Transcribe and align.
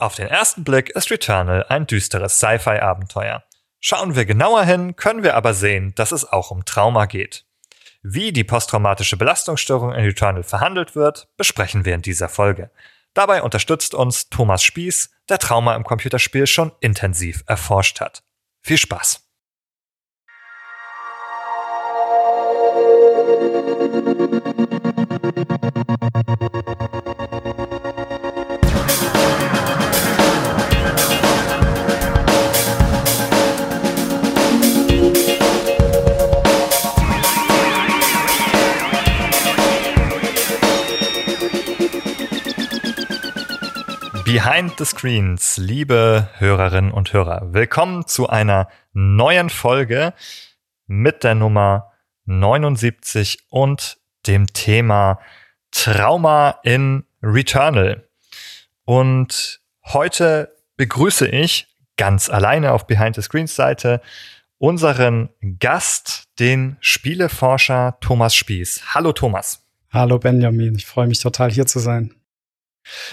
Auf 0.00 0.14
den 0.14 0.28
ersten 0.28 0.64
Blick 0.64 0.88
ist 0.88 1.10
Returnal 1.10 1.66
ein 1.68 1.86
düsteres 1.86 2.38
Sci-Fi-Abenteuer. 2.38 3.44
Schauen 3.80 4.16
wir 4.16 4.24
genauer 4.24 4.64
hin, 4.64 4.96
können 4.96 5.22
wir 5.22 5.36
aber 5.36 5.52
sehen, 5.52 5.94
dass 5.94 6.10
es 6.10 6.24
auch 6.24 6.50
um 6.50 6.64
Trauma 6.64 7.04
geht. 7.04 7.44
Wie 8.02 8.32
die 8.32 8.44
posttraumatische 8.44 9.18
Belastungsstörung 9.18 9.92
in 9.92 10.02
Returnal 10.06 10.42
verhandelt 10.42 10.96
wird, 10.96 11.28
besprechen 11.36 11.84
wir 11.84 11.94
in 11.94 12.00
dieser 12.00 12.30
Folge. 12.30 12.70
Dabei 13.12 13.42
unterstützt 13.42 13.92
uns 13.92 14.30
Thomas 14.30 14.62
Spieß, 14.62 15.10
der 15.28 15.38
Trauma 15.38 15.76
im 15.76 15.84
Computerspiel 15.84 16.46
schon 16.46 16.72
intensiv 16.80 17.44
erforscht 17.46 18.00
hat. 18.00 18.22
Viel 18.62 18.78
Spaß! 18.78 19.26
Behind 44.32 44.78
the 44.78 44.84
Screens, 44.84 45.56
liebe 45.56 46.28
Hörerinnen 46.38 46.92
und 46.92 47.12
Hörer, 47.12 47.52
willkommen 47.52 48.06
zu 48.06 48.28
einer 48.28 48.68
neuen 48.92 49.50
Folge 49.50 50.14
mit 50.86 51.24
der 51.24 51.34
Nummer 51.34 51.90
79 52.26 53.40
und 53.48 53.98
dem 54.28 54.46
Thema 54.46 55.18
Trauma 55.72 56.60
in 56.62 57.02
Returnal. 57.20 58.08
Und 58.84 59.62
heute 59.86 60.54
begrüße 60.76 61.26
ich 61.26 61.66
ganz 61.96 62.30
alleine 62.30 62.70
auf 62.70 62.86
Behind 62.86 63.16
the 63.16 63.22
Screens 63.22 63.56
Seite 63.56 64.00
unseren 64.58 65.30
Gast, 65.58 66.28
den 66.38 66.76
Spieleforscher 66.78 67.98
Thomas 68.00 68.36
Spieß. 68.36 68.94
Hallo 68.94 69.10
Thomas. 69.10 69.66
Hallo 69.90 70.20
Benjamin, 70.20 70.76
ich 70.76 70.86
freue 70.86 71.08
mich 71.08 71.18
total 71.18 71.50
hier 71.50 71.66
zu 71.66 71.80
sein. 71.80 72.14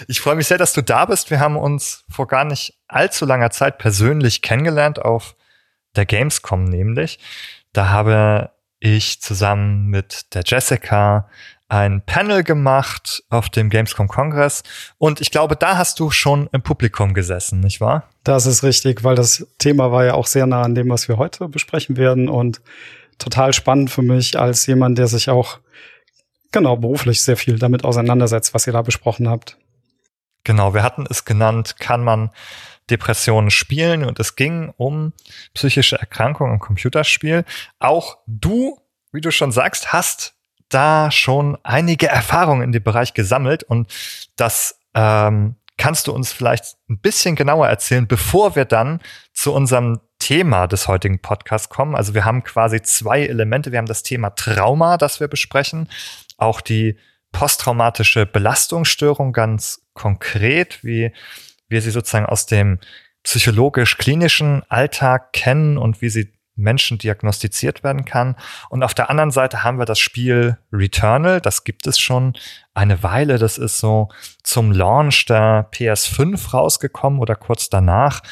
Ich 0.06 0.20
freue 0.20 0.36
mich 0.36 0.46
sehr, 0.46 0.58
dass 0.58 0.72
du 0.72 0.82
da 0.82 1.04
bist. 1.04 1.30
Wir 1.30 1.40
haben 1.40 1.56
uns 1.56 2.04
vor 2.08 2.26
gar 2.26 2.44
nicht 2.44 2.78
allzu 2.86 3.24
langer 3.24 3.50
Zeit 3.50 3.78
persönlich 3.78 4.42
kennengelernt 4.42 5.00
auf 5.00 5.36
der 5.96 6.06
Gamescom 6.06 6.64
nämlich. 6.64 7.18
Da 7.72 7.88
habe 7.88 8.50
ich 8.80 9.20
zusammen 9.20 9.86
mit 9.86 10.34
der 10.34 10.42
Jessica 10.44 11.28
ein 11.68 12.00
Panel 12.00 12.44
gemacht 12.44 13.22
auf 13.28 13.50
dem 13.50 13.68
Gamescom 13.68 14.08
Kongress 14.08 14.62
und 14.96 15.20
ich 15.20 15.30
glaube, 15.30 15.54
da 15.54 15.76
hast 15.76 16.00
du 16.00 16.10
schon 16.10 16.48
im 16.52 16.62
Publikum 16.62 17.12
gesessen, 17.12 17.60
nicht 17.60 17.80
wahr? 17.80 18.08
Das 18.24 18.46
ist 18.46 18.62
richtig, 18.62 19.04
weil 19.04 19.16
das 19.16 19.46
Thema 19.58 19.92
war 19.92 20.04
ja 20.04 20.14
auch 20.14 20.26
sehr 20.26 20.46
nah 20.46 20.62
an 20.62 20.74
dem, 20.74 20.88
was 20.88 21.08
wir 21.08 21.18
heute 21.18 21.46
besprechen 21.48 21.98
werden 21.98 22.28
und 22.28 22.62
total 23.18 23.52
spannend 23.52 23.90
für 23.90 24.02
mich 24.02 24.38
als 24.38 24.66
jemand, 24.66 24.96
der 24.96 25.08
sich 25.08 25.28
auch 25.28 25.58
genau 26.52 26.76
beruflich 26.76 27.22
sehr 27.22 27.36
viel 27.36 27.58
damit 27.58 27.84
auseinandersetzt, 27.84 28.54
was 28.54 28.66
ihr 28.66 28.72
da 28.72 28.80
besprochen 28.80 29.28
habt. 29.28 29.58
Genau, 30.44 30.74
wir 30.74 30.82
hatten 30.82 31.04
es 31.08 31.24
genannt, 31.24 31.76
kann 31.78 32.04
man 32.04 32.30
Depressionen 32.90 33.50
spielen 33.50 34.04
und 34.04 34.18
es 34.18 34.36
ging 34.36 34.72
um 34.76 35.12
psychische 35.54 35.98
Erkrankungen 35.98 36.54
im 36.54 36.58
Computerspiel. 36.58 37.44
Auch 37.78 38.18
du, 38.26 38.80
wie 39.12 39.20
du 39.20 39.30
schon 39.30 39.52
sagst, 39.52 39.92
hast 39.92 40.34
da 40.68 41.10
schon 41.10 41.58
einige 41.62 42.08
Erfahrungen 42.08 42.62
in 42.62 42.72
dem 42.72 42.82
Bereich 42.82 43.14
gesammelt 43.14 43.62
und 43.62 43.92
das 44.36 44.80
ähm, 44.94 45.56
kannst 45.76 46.08
du 46.08 46.12
uns 46.12 46.32
vielleicht 46.32 46.76
ein 46.90 46.98
bisschen 46.98 47.36
genauer 47.36 47.68
erzählen, 47.68 48.06
bevor 48.06 48.56
wir 48.56 48.64
dann 48.64 49.00
zu 49.32 49.54
unserem 49.54 50.00
Thema 50.18 50.66
des 50.66 50.88
heutigen 50.88 51.20
Podcasts 51.20 51.68
kommen. 51.68 51.94
Also 51.94 52.12
wir 52.12 52.24
haben 52.24 52.42
quasi 52.42 52.82
zwei 52.82 53.24
Elemente. 53.24 53.70
Wir 53.70 53.78
haben 53.78 53.86
das 53.86 54.02
Thema 54.02 54.30
Trauma, 54.30 54.98
das 54.98 55.20
wir 55.20 55.28
besprechen, 55.28 55.88
auch 56.36 56.60
die 56.60 56.98
posttraumatische 57.32 58.26
Belastungsstörung 58.26 59.32
ganz 59.32 59.87
konkret, 59.98 60.84
wie 60.84 61.12
wir 61.68 61.82
sie 61.82 61.90
sozusagen 61.90 62.26
aus 62.26 62.46
dem 62.46 62.78
psychologisch-klinischen 63.24 64.62
Alltag 64.70 65.32
kennen 65.32 65.76
und 65.76 66.00
wie 66.00 66.08
sie 66.08 66.32
Menschen 66.54 66.98
diagnostiziert 66.98 67.84
werden 67.84 68.04
kann. 68.04 68.36
Und 68.68 68.82
auf 68.82 68.94
der 68.94 69.10
anderen 69.10 69.30
Seite 69.30 69.64
haben 69.64 69.78
wir 69.78 69.84
das 69.84 69.98
Spiel 69.98 70.56
Returnal. 70.72 71.40
Das 71.40 71.64
gibt 71.64 71.86
es 71.86 71.98
schon 71.98 72.34
eine 72.74 73.02
Weile. 73.02 73.38
Das 73.38 73.58
ist 73.58 73.78
so 73.78 74.08
zum 74.42 74.72
Launch 74.72 75.26
der 75.26 75.70
PS5 75.70 76.52
rausgekommen 76.52 77.20
oder 77.20 77.34
kurz 77.34 77.68
danach 77.68 78.22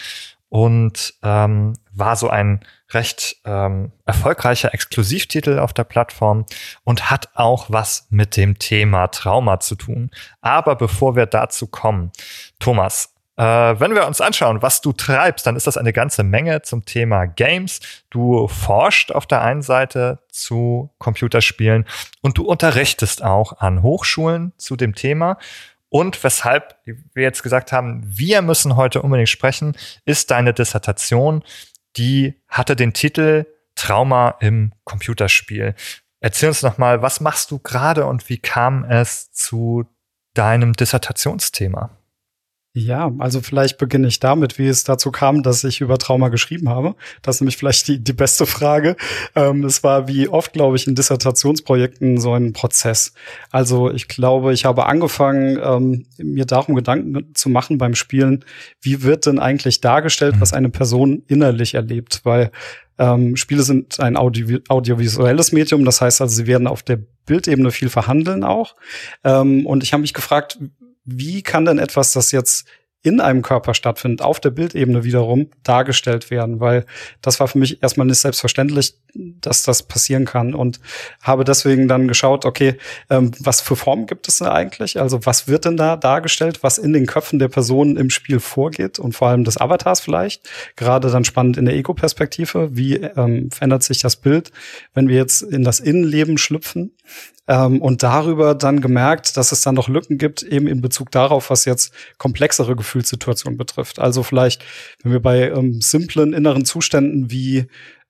und 0.49 1.15
ähm, 1.23 1.75
war 1.99 2.17
so 2.17 2.29
ein 2.29 2.61
recht 2.93 3.37
ähm, 3.45 3.93
erfolgreicher 4.05 4.73
Exklusivtitel 4.73 5.59
auf 5.59 5.73
der 5.73 5.85
Plattform 5.85 6.47
und 6.85 7.11
hat 7.11 7.31
auch 7.35 7.67
was 7.69 8.07
mit 8.11 8.37
dem 8.37 8.59
Thema 8.59 9.09
Trauma 9.09 9.61
zu 9.61 9.75
tun. 9.75 10.11
Aber 10.41 10.77
bevor 10.77 11.17
wir 11.17 11.27
dazu 11.27 11.67
kommen, 11.67 12.13
Thomas, 12.59 13.17
äh, 13.37 13.43
wenn 13.43 13.95
wir 13.95 14.07
uns 14.07 14.21
anschauen, 14.21 14.63
was 14.63 14.81
du 14.81 14.93
treibst, 14.93 15.47
dann 15.47 15.57
ist 15.57 15.67
das 15.67 15.77
eine 15.77 15.93
ganze 15.93 16.23
Menge 16.23 16.63
zum 16.63 16.85
Thema 16.85 17.27
Games. 17.27 17.81
Du 18.09 18.49
forscht 18.49 19.13
auf 19.13 19.27
der 19.27 19.43
einen 19.43 19.63
Seite 19.63 20.21
zu 20.31 20.91
Computerspielen 20.99 21.85
und 22.23 22.39
du 22.39 22.45
unterrichtest 22.45 23.23
auch 23.23 23.59
an 23.59 23.83
Hochschulen 23.83 24.53
zu 24.57 24.77
dem 24.77 24.95
Thema. 24.95 25.39
Und 25.89 26.23
weshalb 26.25 26.77
wir 26.85 27.23
jetzt 27.23 27.43
gesagt 27.43 27.73
haben, 27.73 28.03
wir 28.05 28.43
müssen 28.43 28.77
heute 28.77 29.03
unbedingt 29.03 29.29
sprechen, 29.29 29.77
ist 30.05 30.31
deine 30.31 30.53
Dissertation 30.53 31.45
die 31.97 32.41
hatte 32.49 32.77
den 32.77 32.93
Titel 32.93 33.47
Trauma 33.75 34.37
im 34.41 34.73
Computerspiel. 34.85 35.75
Erzähl 36.21 36.49
uns 36.49 36.63
noch 36.63 36.79
mal, 36.79 37.03
was 37.03 37.21
machst 37.21 37.51
du 37.51 37.59
gerade 37.59 38.07
und 38.07 38.29
wie 38.29 38.39
kam 38.39 38.85
es 38.85 39.33
zu 39.33 39.85
deinem 40.35 40.73
Dissertationsthema? 40.73 41.91
Ja, 42.79 43.11
also 43.21 43.41
vielleicht 43.41 43.79
beginne 43.79 44.07
ich 44.07 44.21
damit, 44.21 44.59
wie 44.59 44.67
es 44.67 44.85
dazu 44.85 45.11
kam, 45.11 45.43
dass 45.43 45.65
ich 45.65 45.81
über 45.81 45.97
Trauma 45.97 46.29
geschrieben 46.29 46.69
habe. 46.69 46.95
Das 47.23 47.37
ist 47.37 47.41
nämlich 47.41 47.57
vielleicht 47.57 47.89
die, 47.89 48.05
die 48.05 48.13
beste 48.13 48.45
Frage. 48.45 48.97
Ähm, 49.35 49.65
es 49.65 49.83
war 49.83 50.09
wie 50.09 50.29
oft, 50.29 50.53
glaube 50.53 50.77
ich, 50.77 50.87
in 50.87 50.95
Dissertationsprojekten 50.95 52.21
so 52.21 52.35
ein 52.35 52.53
Prozess. 52.53 53.15
Also 53.51 53.91
ich 53.91 54.09
glaube, 54.09 54.53
ich 54.53 54.67
habe 54.67 54.85
angefangen, 54.85 55.59
ähm, 55.59 56.05
mir 56.19 56.45
darum 56.45 56.75
Gedanken 56.75 57.35
zu 57.35 57.49
machen 57.49 57.79
beim 57.79 57.95
Spielen, 57.95 58.45
wie 58.83 59.03
wird 59.03 59.25
denn 59.25 59.39
eigentlich 59.39 59.81
dargestellt, 59.81 60.35
was 60.39 60.53
eine 60.53 60.69
Person 60.69 61.23
innerlich 61.29 61.73
erlebt? 61.73 62.21
Weil 62.25 62.51
ähm, 62.99 63.37
Spiele 63.37 63.63
sind 63.63 64.01
ein 64.01 64.19
Audio 64.19 64.59
audiovisuelles 64.69 65.51
Medium, 65.51 65.87
das 65.87 66.03
heißt 66.03 66.21
also, 66.21 66.35
sie 66.35 66.47
werden 66.47 66.67
auf 66.67 66.83
der 66.83 66.99
Bildebene 67.25 67.71
viel 67.71 67.89
verhandeln 67.89 68.45
auch. 68.45 68.77
Ähm, 69.25 69.65
und 69.65 69.83
ich 69.83 69.95
habe 69.95 70.03
mich 70.03 70.13
gefragt, 70.13 70.59
wie 71.07 71.43
kann 71.43 71.65
denn 71.65 71.79
etwas, 71.79 72.13
das 72.13 72.33
jetzt 72.33 72.67
in 73.07 73.21
einem 73.21 73.43
Körper 73.43 73.73
stattfindet, 73.73 74.21
auf 74.21 74.41
der 74.41 74.51
Bildebene 74.51 75.05
wiederum 75.05 75.49
dargestellt 75.63 76.29
werden, 76.33 76.59
weil 76.59 76.85
das 77.23 77.39
war 77.39 77.47
für 77.47 77.59
mich 77.59 77.81
erstmal 77.81 78.05
nicht 78.09 78.19
selbstverständlich, 78.19 78.95
dass 79.15 79.63
das 79.63 79.85
passieren 79.85 80.25
kann 80.25 80.55
und 80.55 80.81
habe 81.23 81.45
deswegen 81.45 81.87
dann 81.87 82.09
geschaut, 82.09 82.45
okay, 82.45 82.79
ähm, 83.09 83.31
was 83.39 83.61
für 83.61 83.77
Formen 83.77 84.07
gibt 84.07 84.27
es 84.27 84.39
denn 84.39 84.49
eigentlich? 84.49 85.01
Also 85.01 85.25
was 85.25 85.47
wird 85.47 85.67
denn 85.67 85.77
da 85.77 85.97
dargestellt, 85.97 86.65
was 86.65 86.79
in 86.79 86.93
den 86.93 87.07
Köpfen 87.07 87.39
der 87.39 87.47
Personen 87.47 87.97
im 87.97 88.11
Spiel 88.11 88.41
vorgeht 88.41 88.99
und 88.99 89.13
vor 89.13 89.29
allem 89.29 89.45
des 89.45 89.57
Avatars 89.57 90.01
vielleicht? 90.01 90.51
Gerade 90.75 91.09
dann 91.09 91.25
spannend 91.25 91.59
in 91.59 91.67
der 91.67 91.77
Ego-Perspektive, 91.77 92.77
wie 92.77 92.97
ähm, 92.97 93.53
verändert 93.53 93.85
sich 93.85 94.01
das 94.01 94.17
Bild, 94.17 94.51
wenn 94.95 95.09
wir 95.09 95.17
jetzt 95.17 95.43
in 95.43 95.63
das 95.63 95.79
Innenleben 95.79 96.39
schlüpfen? 96.39 96.91
Ähm, 97.49 97.81
und 97.81 98.03
darüber 98.03 98.55
dann 98.55 98.81
gemerkt, 98.81 99.37
dass 99.37 99.53
es 99.53 99.61
dann 99.63 99.75
noch 99.75 99.89
Lücken 99.89 100.19
gibt, 100.19 100.43
eben 100.43 100.67
in 100.67 100.81
Bezug 100.81 101.11
darauf, 101.11 101.51
was 101.51 101.65
jetzt 101.65 101.93
komplexere 102.19 102.77
Gefühlssituationen 102.77 103.57
betrifft. 103.59 103.99
Also 103.99 104.23
vielleicht, 104.23 104.65
wenn 105.03 105.13
wir 105.13 105.21
bei 105.21 105.51
ähm, 105.51 105.81
simplen 105.81 106.33
inneren 106.33 106.65
Zuständen 106.65 107.31
wie 107.31 107.67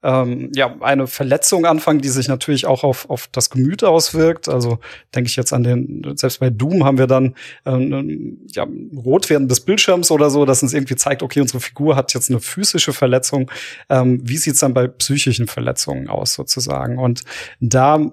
ähm, 0.07 0.53
ja, 0.55 0.77
eine 0.81 1.07
Verletzung 1.09 1.67
anfangen, 1.67 2.01
die 2.01 2.09
sich 2.09 2.29
natürlich 2.29 2.67
auch 2.67 2.85
auf, 2.85 3.11
auf 3.11 3.29
das 3.33 3.51
Gemüt 3.51 3.83
auswirkt. 3.83 4.49
Also 4.49 4.79
denke 5.15 5.29
ich 5.29 5.37
jetzt 5.37 5.53
an 5.53 5.65
den, 5.65 6.15
selbst 6.17 6.39
bei 6.39 6.49
Doom 6.49 6.85
haben 6.85 6.99
wir 6.99 7.09
dann 7.09 7.35
ähm, 7.65 8.47
ja, 8.53 8.67
Rotwerden 8.95 9.49
des 9.49 9.61
Bildschirms 9.61 10.11
oder 10.11 10.31
so, 10.31 10.45
dass 10.45 10.63
uns 10.63 10.75
irgendwie 10.75 10.97
zeigt, 10.97 11.23
okay, 11.23 11.41
unsere 11.41 11.61
Figur 11.61 11.97
hat 11.97 12.15
jetzt 12.15 12.31
eine 12.31 12.41
physische 12.41 12.93
Verletzung. 12.93 13.51
Ähm, 13.89 14.21
wie 14.23 14.37
sieht's 14.37 14.61
dann 14.61 14.75
bei 14.75 14.87
psychischen 14.87 15.49
Verletzungen 15.49 16.09
aus 16.09 16.35
sozusagen? 16.35 16.99
Und 16.99 17.23
da 17.61 18.13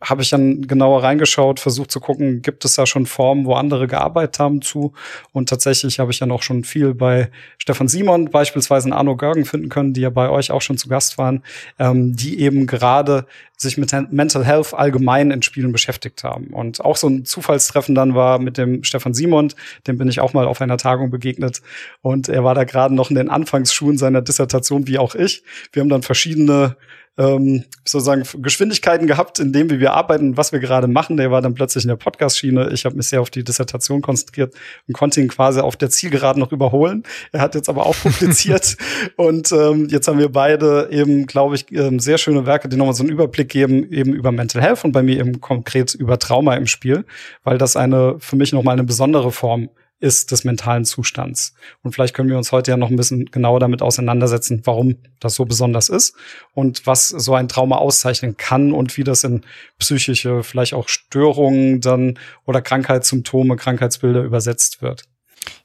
habe 0.00 0.22
ich 0.22 0.30
dann 0.30 0.68
genauer 0.68 1.02
reingeschaut, 1.02 1.58
versucht 1.58 1.90
zu 1.90 1.98
gucken, 1.98 2.40
gibt 2.40 2.64
es 2.64 2.74
da 2.74 2.86
schon 2.86 3.06
Formen, 3.06 3.46
wo 3.46 3.54
andere 3.54 3.88
gearbeitet 3.88 4.38
haben 4.38 4.62
zu. 4.62 4.92
Und 5.32 5.48
tatsächlich 5.48 5.98
habe 5.98 6.12
ich 6.12 6.20
dann 6.20 6.30
auch 6.30 6.42
schon 6.42 6.62
viel 6.62 6.94
bei 6.94 7.30
Stefan 7.58 7.88
Simon, 7.88 8.30
beispielsweise 8.30 8.88
in 8.88 8.92
Arno 8.92 9.16
Görgen 9.16 9.44
finden 9.44 9.68
können, 9.68 9.94
die 9.94 10.02
ja 10.02 10.10
bei 10.10 10.30
euch 10.30 10.52
auch 10.52 10.62
schon 10.62 10.78
zu 10.78 10.88
Gast 10.88 11.18
waren, 11.18 11.42
ähm, 11.80 12.14
die 12.14 12.40
eben 12.40 12.68
gerade 12.68 13.26
sich 13.56 13.76
mit 13.76 13.92
Mental 14.12 14.44
Health 14.44 14.72
allgemein 14.72 15.32
in 15.32 15.42
Spielen 15.42 15.72
beschäftigt 15.72 16.22
haben. 16.22 16.48
Und 16.48 16.80
auch 16.80 16.96
so 16.96 17.08
ein 17.08 17.24
Zufallstreffen 17.24 17.96
dann 17.96 18.14
war 18.14 18.38
mit 18.38 18.56
dem 18.56 18.84
Stefan 18.84 19.14
Simon, 19.14 19.52
dem 19.88 19.98
bin 19.98 20.08
ich 20.08 20.20
auch 20.20 20.32
mal 20.32 20.46
auf 20.46 20.60
einer 20.60 20.76
Tagung 20.76 21.10
begegnet. 21.10 21.60
Und 22.02 22.28
er 22.28 22.44
war 22.44 22.54
da 22.54 22.62
gerade 22.62 22.94
noch 22.94 23.10
in 23.10 23.16
den 23.16 23.28
Anfangsschuhen 23.28 23.98
seiner 23.98 24.22
Dissertation, 24.22 24.86
wie 24.86 24.98
auch 24.98 25.16
ich. 25.16 25.42
Wir 25.72 25.80
haben 25.80 25.88
dann 25.88 26.02
verschiedene 26.02 26.76
ähm, 27.18 27.64
sozusagen 27.84 28.22
Geschwindigkeiten 28.42 29.06
gehabt, 29.06 29.40
in 29.40 29.52
dem 29.52 29.70
wie 29.70 29.80
wir 29.80 29.92
arbeiten, 29.92 30.36
was 30.36 30.52
wir 30.52 30.60
gerade 30.60 30.86
machen. 30.86 31.16
Der 31.16 31.30
war 31.30 31.42
dann 31.42 31.54
plötzlich 31.54 31.84
in 31.84 31.88
der 31.88 31.96
Podcast-Schiene. 31.96 32.70
Ich 32.72 32.84
habe 32.84 32.96
mich 32.96 33.08
sehr 33.08 33.20
auf 33.20 33.30
die 33.30 33.44
Dissertation 33.44 34.00
konzentriert 34.00 34.54
und 34.86 34.94
konnte 34.94 35.20
ihn 35.20 35.28
quasi 35.28 35.60
auf 35.60 35.76
der 35.76 35.90
Zielgeraden 35.90 36.40
noch 36.40 36.52
überholen. 36.52 37.02
Er 37.32 37.40
hat 37.40 37.54
jetzt 37.54 37.68
aber 37.68 37.86
auch 37.86 37.96
publiziert 37.96 38.76
und 39.16 39.50
ähm, 39.52 39.88
jetzt 39.90 40.06
haben 40.06 40.18
wir 40.18 40.30
beide 40.30 40.88
eben, 40.90 41.26
glaube 41.26 41.56
ich, 41.56 41.70
ähm, 41.72 41.98
sehr 41.98 42.18
schöne 42.18 42.46
Werke, 42.46 42.68
die 42.68 42.76
nochmal 42.76 42.94
so 42.94 43.02
einen 43.02 43.12
Überblick 43.12 43.48
geben, 43.48 43.90
eben 43.90 44.12
über 44.14 44.30
Mental 44.30 44.62
Health 44.62 44.84
und 44.84 44.92
bei 44.92 45.02
mir 45.02 45.18
eben 45.18 45.40
konkret 45.40 45.94
über 45.94 46.18
Trauma 46.18 46.54
im 46.54 46.66
Spiel, 46.66 47.04
weil 47.42 47.58
das 47.58 47.76
eine 47.76 48.16
für 48.20 48.36
mich 48.36 48.52
nochmal 48.52 48.74
eine 48.74 48.84
besondere 48.84 49.32
Form 49.32 49.68
ist 50.00 50.30
des 50.30 50.44
mentalen 50.44 50.84
Zustands. 50.84 51.54
Und 51.82 51.92
vielleicht 51.92 52.14
können 52.14 52.28
wir 52.28 52.36
uns 52.36 52.52
heute 52.52 52.70
ja 52.70 52.76
noch 52.76 52.90
ein 52.90 52.96
bisschen 52.96 53.26
genauer 53.26 53.60
damit 53.60 53.82
auseinandersetzen, 53.82 54.62
warum 54.64 54.96
das 55.18 55.34
so 55.34 55.44
besonders 55.44 55.88
ist 55.88 56.14
und 56.54 56.86
was 56.86 57.08
so 57.08 57.34
ein 57.34 57.48
Trauma 57.48 57.76
auszeichnen 57.76 58.36
kann 58.36 58.72
und 58.72 58.96
wie 58.96 59.04
das 59.04 59.24
in 59.24 59.44
psychische, 59.78 60.42
vielleicht 60.44 60.74
auch 60.74 60.88
Störungen 60.88 61.80
dann 61.80 62.18
oder 62.44 62.62
Krankheitssymptome, 62.62 63.56
Krankheitsbilder 63.56 64.22
übersetzt 64.22 64.82
wird. 64.82 65.04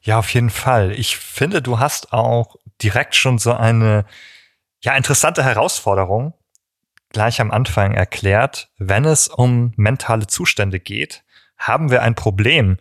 Ja, 0.01 0.19
auf 0.19 0.33
jeden 0.33 0.49
Fall. 0.49 0.91
Ich 0.91 1.17
finde, 1.17 1.61
du 1.61 1.79
hast 1.79 2.13
auch 2.13 2.55
direkt 2.81 3.15
schon 3.15 3.37
so 3.37 3.53
eine 3.53 4.05
ja 4.81 4.95
interessante 4.95 5.43
Herausforderung 5.43 6.33
gleich 7.09 7.39
am 7.39 7.51
Anfang 7.51 7.93
erklärt. 7.93 8.69
Wenn 8.77 9.05
es 9.05 9.27
um 9.27 9.73
mentale 9.75 10.27
Zustände 10.27 10.79
geht, 10.79 11.23
haben 11.57 11.91
wir 11.91 12.01
ein 12.01 12.15
Problem 12.15 12.77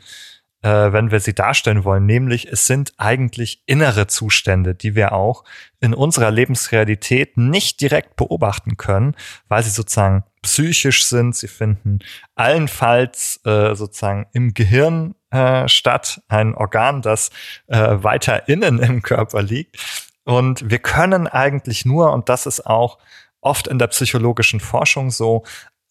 äh, 0.62 0.92
wenn 0.92 1.10
wir 1.10 1.20
sie 1.20 1.34
darstellen 1.34 1.84
wollen, 1.84 2.06
nämlich 2.06 2.48
es 2.50 2.66
sind 2.66 2.92
eigentlich 2.96 3.62
innere 3.66 4.06
Zustände, 4.06 4.74
die 4.74 4.94
wir 4.94 5.12
auch 5.12 5.44
in 5.80 5.94
unserer 5.94 6.30
Lebensrealität 6.30 7.36
nicht 7.36 7.80
direkt 7.80 8.16
beobachten 8.16 8.76
können, 8.76 9.16
weil 9.48 9.62
sie 9.62 9.70
sozusagen 9.70 10.24
psychisch 10.42 11.04
sind. 11.04 11.36
Sie 11.36 11.48
finden 11.48 12.00
allenfalls 12.34 13.40
äh, 13.44 13.74
sozusagen 13.74 14.26
im 14.32 14.54
Gehirn 14.54 15.14
äh, 15.30 15.68
statt, 15.68 16.22
ein 16.28 16.54
Organ, 16.54 17.02
das 17.02 17.30
äh, 17.66 17.78
weiter 17.78 18.48
innen 18.48 18.78
im 18.78 19.02
Körper 19.02 19.42
liegt. 19.42 19.76
Und 20.24 20.70
wir 20.70 20.78
können 20.78 21.26
eigentlich 21.26 21.84
nur, 21.84 22.12
und 22.12 22.28
das 22.28 22.46
ist 22.46 22.66
auch 22.66 22.98
oft 23.40 23.66
in 23.66 23.78
der 23.78 23.88
psychologischen 23.88 24.60
Forschung 24.60 25.10
so, 25.10 25.42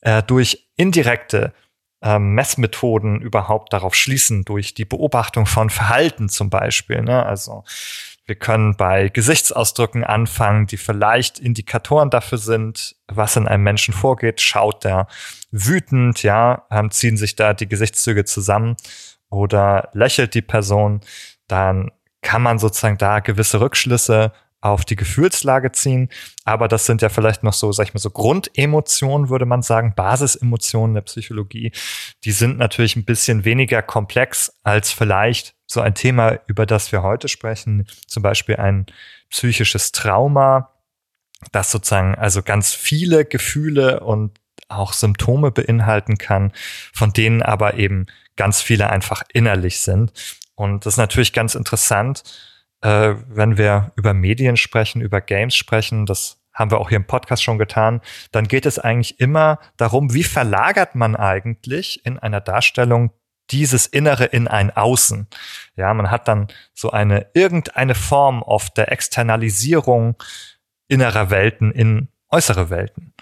äh, 0.01 0.23
durch 0.23 0.69
indirekte 0.77 1.53
ähm, 2.01 2.33
Messmethoden 2.33 3.21
überhaupt 3.21 3.73
darauf 3.73 3.95
schließen, 3.95 4.43
durch 4.43 4.73
die 4.73 4.85
Beobachtung 4.85 5.45
von 5.45 5.69
Verhalten 5.69 6.29
zum 6.29 6.49
Beispiel. 6.49 7.01
Ne? 7.01 7.25
Also 7.25 7.63
wir 8.25 8.35
können 8.35 8.75
bei 8.77 9.09
Gesichtsausdrücken 9.09 10.03
anfangen, 10.03 10.67
die 10.67 10.77
vielleicht 10.77 11.39
Indikatoren 11.39 12.09
dafür 12.09 12.37
sind, 12.37 12.95
was 13.07 13.35
in 13.35 13.47
einem 13.47 13.63
Menschen 13.63 13.93
vorgeht. 13.93 14.41
Schaut 14.41 14.83
der 14.83 15.07
wütend, 15.51 16.23
ja, 16.23 16.65
ähm, 16.71 16.91
ziehen 16.91 17.17
sich 17.17 17.35
da 17.35 17.53
die 17.53 17.67
Gesichtszüge 17.67 18.25
zusammen 18.25 18.77
oder 19.29 19.89
lächelt 19.93 20.33
die 20.33 20.41
Person, 20.41 21.01
dann 21.47 21.91
kann 22.21 22.41
man 22.41 22.59
sozusagen 22.59 22.97
da 22.97 23.19
gewisse 23.19 23.59
Rückschlüsse 23.59 24.31
auf 24.61 24.85
die 24.85 24.95
Gefühlslage 24.95 25.71
ziehen. 25.71 26.09
Aber 26.45 26.67
das 26.67 26.85
sind 26.85 27.01
ja 27.01 27.09
vielleicht 27.09 27.43
noch 27.43 27.53
so, 27.53 27.71
sag 27.71 27.87
ich 27.87 27.93
mal, 27.93 27.99
so 27.99 28.11
Grundemotionen, 28.11 29.29
würde 29.29 29.45
man 29.45 29.63
sagen, 29.63 29.93
Basisemotionen 29.95 30.93
der 30.93 31.01
Psychologie. 31.01 31.71
Die 32.23 32.31
sind 32.31 32.57
natürlich 32.57 32.95
ein 32.95 33.05
bisschen 33.05 33.43
weniger 33.43 33.81
komplex 33.81 34.53
als 34.63 34.91
vielleicht 34.91 35.55
so 35.65 35.81
ein 35.81 35.95
Thema, 35.95 36.39
über 36.47 36.65
das 36.65 36.91
wir 36.91 37.01
heute 37.01 37.27
sprechen. 37.27 37.87
Zum 38.07 38.21
Beispiel 38.21 38.57
ein 38.57 38.85
psychisches 39.29 39.91
Trauma, 39.91 40.69
das 41.51 41.71
sozusagen 41.71 42.15
also 42.15 42.43
ganz 42.43 42.73
viele 42.73 43.25
Gefühle 43.25 44.01
und 44.01 44.39
auch 44.67 44.93
Symptome 44.93 45.51
beinhalten 45.51 46.17
kann, 46.17 46.53
von 46.93 47.13
denen 47.13 47.41
aber 47.41 47.75
eben 47.75 48.05
ganz 48.35 48.61
viele 48.61 48.89
einfach 48.89 49.23
innerlich 49.33 49.81
sind. 49.81 50.13
Und 50.55 50.85
das 50.85 50.93
ist 50.93 50.97
natürlich 50.97 51.33
ganz 51.33 51.55
interessant, 51.55 52.23
äh, 52.81 53.15
wenn 53.27 53.57
wir 53.57 53.91
über 53.95 54.13
Medien 54.13 54.57
sprechen, 54.57 55.01
über 55.01 55.21
Games 55.21 55.55
sprechen, 55.55 56.05
das 56.05 56.41
haben 56.53 56.71
wir 56.71 56.79
auch 56.79 56.89
hier 56.89 56.97
im 56.97 57.07
Podcast 57.07 57.43
schon 57.43 57.57
getan, 57.57 58.01
dann 58.31 58.47
geht 58.47 58.65
es 58.65 58.77
eigentlich 58.77 59.19
immer 59.19 59.59
darum, 59.77 60.13
wie 60.13 60.23
verlagert 60.23 60.95
man 60.95 61.15
eigentlich 61.15 62.05
in 62.05 62.19
einer 62.19 62.41
Darstellung 62.41 63.11
dieses 63.51 63.85
Innere 63.85 64.25
in 64.25 64.47
ein 64.47 64.75
Außen. 64.75 65.27
Ja, 65.75 65.93
man 65.93 66.09
hat 66.09 66.27
dann 66.27 66.47
so 66.73 66.91
eine 66.91 67.27
irgendeine 67.33 67.95
Form 67.95 68.41
oft 68.41 68.77
der 68.77 68.91
Externalisierung 68.91 70.15
innerer 70.87 71.29
Welten 71.29 71.71
in 71.71 72.09
äußere 72.29 72.69
Welten. 72.69 73.13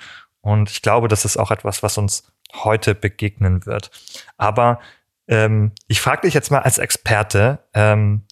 Und 0.42 0.70
ich 0.70 0.82
glaube, 0.82 1.08
das 1.08 1.26
ist 1.26 1.38
auch 1.38 1.52
etwas, 1.52 1.84
was 1.84 1.98
uns 1.98 2.32
heute 2.54 2.96
begegnen 2.96 3.66
wird. 3.66 3.92
Aber 4.38 4.80
ähm, 5.28 5.72
ich 5.88 6.02
frage 6.02 6.22
dich 6.22 6.34
jetzt 6.34 6.52
mal 6.52 6.60
als 6.60 6.78
Experte, 6.78 7.60
ähm, 7.74 8.24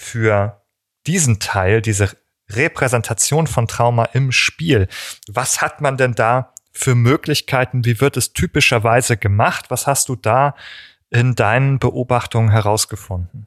für 0.00 0.62
diesen 1.06 1.40
Teil, 1.40 1.82
diese 1.82 2.16
Repräsentation 2.48 3.46
von 3.46 3.68
Trauma 3.68 4.06
im 4.06 4.32
Spiel. 4.32 4.88
Was 5.28 5.60
hat 5.60 5.82
man 5.82 5.98
denn 5.98 6.14
da 6.14 6.54
für 6.72 6.94
Möglichkeiten? 6.94 7.84
Wie 7.84 8.00
wird 8.00 8.16
es 8.16 8.32
typischerweise 8.32 9.18
gemacht? 9.18 9.66
Was 9.68 9.86
hast 9.86 10.08
du 10.08 10.16
da 10.16 10.54
in 11.10 11.34
deinen 11.34 11.78
Beobachtungen 11.78 12.50
herausgefunden? 12.50 13.46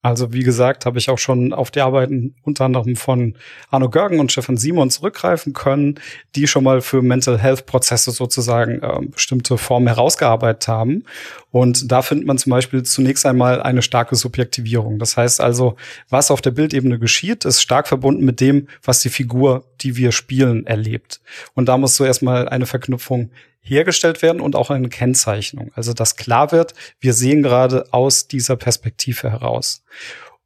Also 0.00 0.32
wie 0.32 0.44
gesagt, 0.44 0.86
habe 0.86 0.98
ich 0.98 1.10
auch 1.10 1.18
schon 1.18 1.52
auf 1.52 1.72
die 1.72 1.80
Arbeiten 1.80 2.36
unter 2.42 2.64
anderem 2.64 2.94
von 2.94 3.34
Arno 3.68 3.90
Görgen 3.90 4.20
und 4.20 4.30
Stefan 4.30 4.56
Simon 4.56 4.90
zurückgreifen 4.90 5.54
können, 5.54 5.98
die 6.36 6.46
schon 6.46 6.62
mal 6.62 6.80
für 6.82 7.02
Mental 7.02 7.36
Health 7.36 7.66
Prozesse 7.66 8.12
sozusagen 8.12 8.80
äh, 8.80 9.06
bestimmte 9.06 9.58
Formen 9.58 9.88
herausgearbeitet 9.88 10.68
haben. 10.68 11.04
Und 11.50 11.90
da 11.90 12.02
findet 12.02 12.28
man 12.28 12.38
zum 12.38 12.50
Beispiel 12.50 12.84
zunächst 12.84 13.26
einmal 13.26 13.60
eine 13.60 13.82
starke 13.82 14.14
Subjektivierung. 14.14 15.00
Das 15.00 15.16
heißt 15.16 15.40
also, 15.40 15.74
was 16.08 16.30
auf 16.30 16.42
der 16.42 16.52
Bildebene 16.52 17.00
geschieht, 17.00 17.44
ist 17.44 17.60
stark 17.60 17.88
verbunden 17.88 18.24
mit 18.24 18.40
dem, 18.40 18.68
was 18.84 19.00
die 19.00 19.08
Figur, 19.08 19.64
die 19.80 19.96
wir 19.96 20.12
spielen, 20.12 20.64
erlebt. 20.64 21.20
Und 21.54 21.68
da 21.68 21.76
muss 21.76 21.96
so 21.96 22.04
erstmal 22.04 22.48
eine 22.48 22.66
Verknüpfung 22.66 23.30
hergestellt 23.68 24.22
werden 24.22 24.40
und 24.40 24.56
auch 24.56 24.70
eine 24.70 24.88
Kennzeichnung. 24.88 25.70
Also 25.74 25.92
dass 25.92 26.16
klar 26.16 26.52
wird, 26.52 26.74
wir 27.00 27.12
sehen 27.12 27.42
gerade 27.42 27.86
aus 27.92 28.28
dieser 28.28 28.56
Perspektive 28.56 29.30
heraus. 29.30 29.82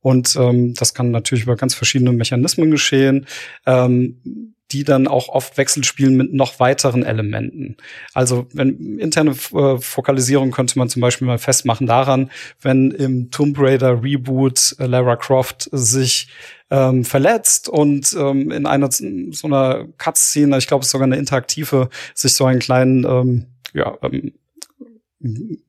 Und 0.01 0.37
ähm, 0.37 0.75
das 0.75 0.95
kann 0.95 1.11
natürlich 1.11 1.45
über 1.45 1.57
ganz 1.57 1.75
verschiedene 1.75 2.13
Mechanismen 2.13 2.71
geschehen. 2.71 3.27
Ähm, 3.67 4.55
die 4.73 4.85
dann 4.85 5.07
auch 5.07 5.29
oft 5.29 5.59
wechselspielen 5.59 6.17
mit 6.17 6.33
noch 6.33 6.59
weiteren 6.59 7.05
Elementen. 7.05 7.77
Also 8.15 8.47
wenn 8.53 8.99
interne 8.99 9.31
äh, 9.31 9.79
Fokalisierung 9.79 10.51
könnte 10.51 10.79
man 10.79 10.89
zum 10.89 11.03
Beispiel 11.03 11.27
mal 11.27 11.39
festmachen 11.39 11.87
daran, 11.87 12.31
wenn 12.61 12.91
im 12.91 13.31
Tomb 13.31 13.57
Raider 13.59 14.03
Reboot 14.03 14.77
äh, 14.79 14.87
Lara 14.87 15.17
Croft 15.17 15.69
sich 15.73 16.29
ähm, 16.71 17.05
verletzt 17.05 17.69
und 17.69 18.17
ähm, 18.19 18.51
in 18.51 18.67
einer 18.67 18.91
so 18.91 19.47
einer 19.47 19.87
Cutscene, 19.99 20.57
ich 20.57 20.67
glaube, 20.67 20.83
es 20.83 20.89
ist 20.89 20.93
sogar 20.93 21.07
eine 21.07 21.17
interaktive, 21.17 21.91
sich 22.15 22.35
so 22.35 22.47
einen 22.47 22.61
kleinen 22.61 23.05
ähm, 23.05 23.47
ja, 23.75 23.97
ähm, 24.03 24.33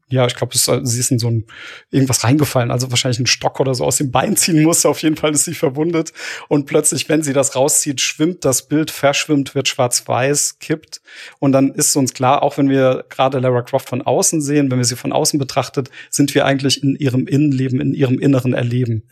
ja, 0.09 0.27
ich 0.27 0.35
glaube, 0.35 0.55
sie 0.55 0.99
ist 0.99 1.11
in 1.11 1.19
so 1.19 1.29
ein 1.29 1.45
irgendwas 1.91 2.23
reingefallen, 2.23 2.71
also 2.71 2.91
wahrscheinlich 2.91 3.19
ein 3.19 3.25
Stock 3.25 3.59
oder 3.59 3.73
so 3.73 3.83
aus 3.83 3.97
dem 3.97 4.11
Bein 4.11 4.35
ziehen 4.35 4.63
musste. 4.63 4.89
Auf 4.89 5.01
jeden 5.01 5.15
Fall 5.15 5.33
ist 5.33 5.45
sie 5.45 5.53
verwundet. 5.53 6.13
Und 6.49 6.65
plötzlich, 6.65 7.09
wenn 7.09 7.23
sie 7.23 7.33
das 7.33 7.55
rauszieht, 7.55 8.01
schwimmt 8.01 8.45
das 8.45 8.67
Bild, 8.67 8.91
verschwimmt, 8.91 9.55
wird 9.55 9.67
schwarz-weiß, 9.67 10.59
kippt. 10.59 11.01
Und 11.39 11.51
dann 11.51 11.71
ist 11.73 11.95
uns 11.95 12.13
klar, 12.13 12.43
auch 12.43 12.57
wenn 12.57 12.69
wir 12.69 13.05
gerade 13.09 13.39
Lara 13.39 13.61
Croft 13.61 13.89
von 13.89 14.01
außen 14.01 14.41
sehen, 14.41 14.69
wenn 14.69 14.77
wir 14.77 14.85
sie 14.85 14.95
von 14.95 15.11
außen 15.11 15.39
betrachtet, 15.39 15.89
sind 16.09 16.35
wir 16.35 16.45
eigentlich 16.45 16.83
in 16.83 16.95
ihrem 16.95 17.27
Innenleben, 17.27 17.79
in 17.79 17.93
ihrem 17.93 18.19
inneren 18.19 18.53
Erleben. 18.53 19.03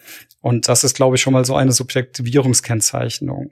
Und 0.41 0.67
das 0.67 0.83
ist, 0.83 0.95
glaube 0.95 1.15
ich, 1.15 1.21
schon 1.21 1.33
mal 1.33 1.45
so 1.45 1.55
eine 1.55 1.71
Subjektivierungskennzeichnung. 1.71 3.51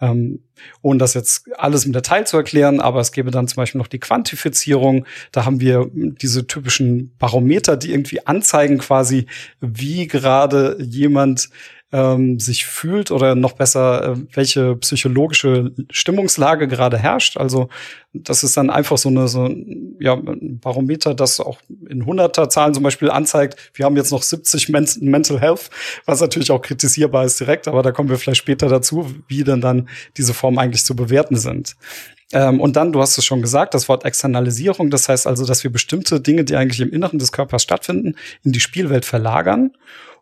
Ähm, 0.00 0.40
ohne 0.82 0.98
das 0.98 1.14
jetzt 1.14 1.46
alles 1.56 1.84
im 1.84 1.92
Detail 1.92 2.26
zu 2.26 2.36
erklären, 2.36 2.80
aber 2.80 3.00
es 3.00 3.12
gäbe 3.12 3.30
dann 3.30 3.48
zum 3.48 3.56
Beispiel 3.56 3.78
noch 3.78 3.86
die 3.86 3.98
Quantifizierung. 3.98 5.06
Da 5.32 5.44
haben 5.44 5.60
wir 5.60 5.90
diese 5.92 6.46
typischen 6.46 7.14
Barometer, 7.18 7.76
die 7.76 7.90
irgendwie 7.92 8.26
anzeigen 8.26 8.78
quasi, 8.78 9.26
wie 9.60 10.06
gerade 10.06 10.76
jemand 10.80 11.50
ähm, 11.92 12.38
sich 12.38 12.66
fühlt 12.66 13.10
oder 13.10 13.34
noch 13.34 13.52
besser, 13.52 14.12
äh, 14.12 14.16
welche 14.32 14.76
psychologische 14.76 15.72
Stimmungslage 15.90 16.68
gerade 16.68 16.96
herrscht. 16.98 17.36
Also 17.36 17.68
das 18.12 18.42
ist 18.42 18.56
dann 18.56 18.70
einfach 18.70 18.96
so 18.98 19.08
eine 19.08 19.26
so 19.28 19.44
ein, 19.44 19.96
ja, 20.00 20.14
ein 20.14 20.60
Barometer, 20.60 21.14
das 21.14 21.40
auch 21.40 21.58
in 21.88 22.06
hunderter 22.06 22.48
Zahlen 22.48 22.74
zum 22.74 22.82
Beispiel 22.82 23.10
anzeigt, 23.10 23.56
wir 23.74 23.84
haben 23.84 23.96
jetzt 23.96 24.12
noch 24.12 24.22
70 24.22 24.68
Men 24.68 24.88
Mental 25.00 25.40
Health, 25.40 25.70
was 26.06 26.20
natürlich 26.20 26.50
auch 26.50 26.62
kritisierbar 26.62 27.24
ist 27.24 27.40
direkt, 27.40 27.66
aber 27.66 27.82
da 27.82 27.92
kommen 27.92 28.08
wir 28.08 28.18
vielleicht 28.18 28.40
später 28.40 28.68
dazu, 28.68 29.12
wie 29.28 29.44
denn 29.44 29.60
dann 29.60 29.88
diese 30.16 30.34
Formen 30.34 30.58
eigentlich 30.58 30.84
zu 30.84 30.94
bewerten 30.94 31.36
sind. 31.36 31.76
Ähm, 32.32 32.60
und 32.60 32.76
dann, 32.76 32.92
du 32.92 33.00
hast 33.00 33.18
es 33.18 33.24
schon 33.24 33.42
gesagt, 33.42 33.74
das 33.74 33.88
Wort 33.88 34.04
Externalisierung, 34.04 34.90
das 34.90 35.08
heißt 35.08 35.26
also, 35.26 35.44
dass 35.44 35.64
wir 35.64 35.72
bestimmte 35.72 36.20
Dinge, 36.20 36.44
die 36.44 36.54
eigentlich 36.54 36.80
im 36.80 36.92
Inneren 36.92 37.18
des 37.18 37.32
Körpers 37.32 37.62
stattfinden, 37.62 38.14
in 38.44 38.52
die 38.52 38.60
Spielwelt 38.60 39.04
verlagern. 39.04 39.72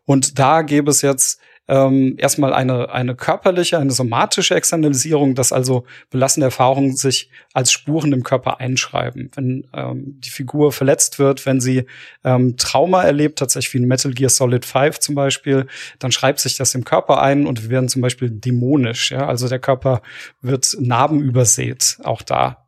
Und 0.05 0.39
da 0.39 0.63
gäbe 0.63 0.89
es 0.89 1.03
jetzt 1.03 1.39
ähm, 1.69 2.15
erstmal 2.17 2.53
eine, 2.53 2.89
eine 2.89 3.15
körperliche, 3.15 3.77
eine 3.77 3.91
somatische 3.91 4.55
Externalisierung, 4.55 5.35
dass 5.35 5.53
also 5.53 5.85
belastende 6.09 6.45
Erfahrungen 6.45 6.95
sich 6.95 7.29
als 7.53 7.71
Spuren 7.71 8.11
im 8.11 8.23
Körper 8.23 8.59
einschreiben. 8.59 9.29
Wenn 9.35 9.67
ähm, 9.73 10.19
die 10.19 10.31
Figur 10.31 10.71
verletzt 10.71 11.19
wird, 11.19 11.45
wenn 11.45 11.61
sie 11.61 11.85
ähm, 12.23 12.57
Trauma 12.57 13.03
erlebt, 13.03 13.39
tatsächlich 13.39 13.75
wie 13.75 13.77
in 13.77 13.87
Metal 13.87 14.11
Gear 14.11 14.29
Solid 14.29 14.65
5 14.65 14.99
zum 14.99 15.13
Beispiel, 15.13 15.67
dann 15.99 16.11
schreibt 16.11 16.39
sich 16.39 16.57
das 16.57 16.73
im 16.73 16.83
Körper 16.83 17.21
ein 17.21 17.45
und 17.45 17.61
wir 17.63 17.69
werden 17.69 17.87
zum 17.87 18.01
Beispiel 18.01 18.31
dämonisch. 18.31 19.11
Ja? 19.11 19.27
Also 19.27 19.47
der 19.47 19.59
Körper 19.59 20.01
wird 20.41 20.75
Narben 20.79 21.21
übersät, 21.21 21.99
auch 22.03 22.23
da 22.23 22.65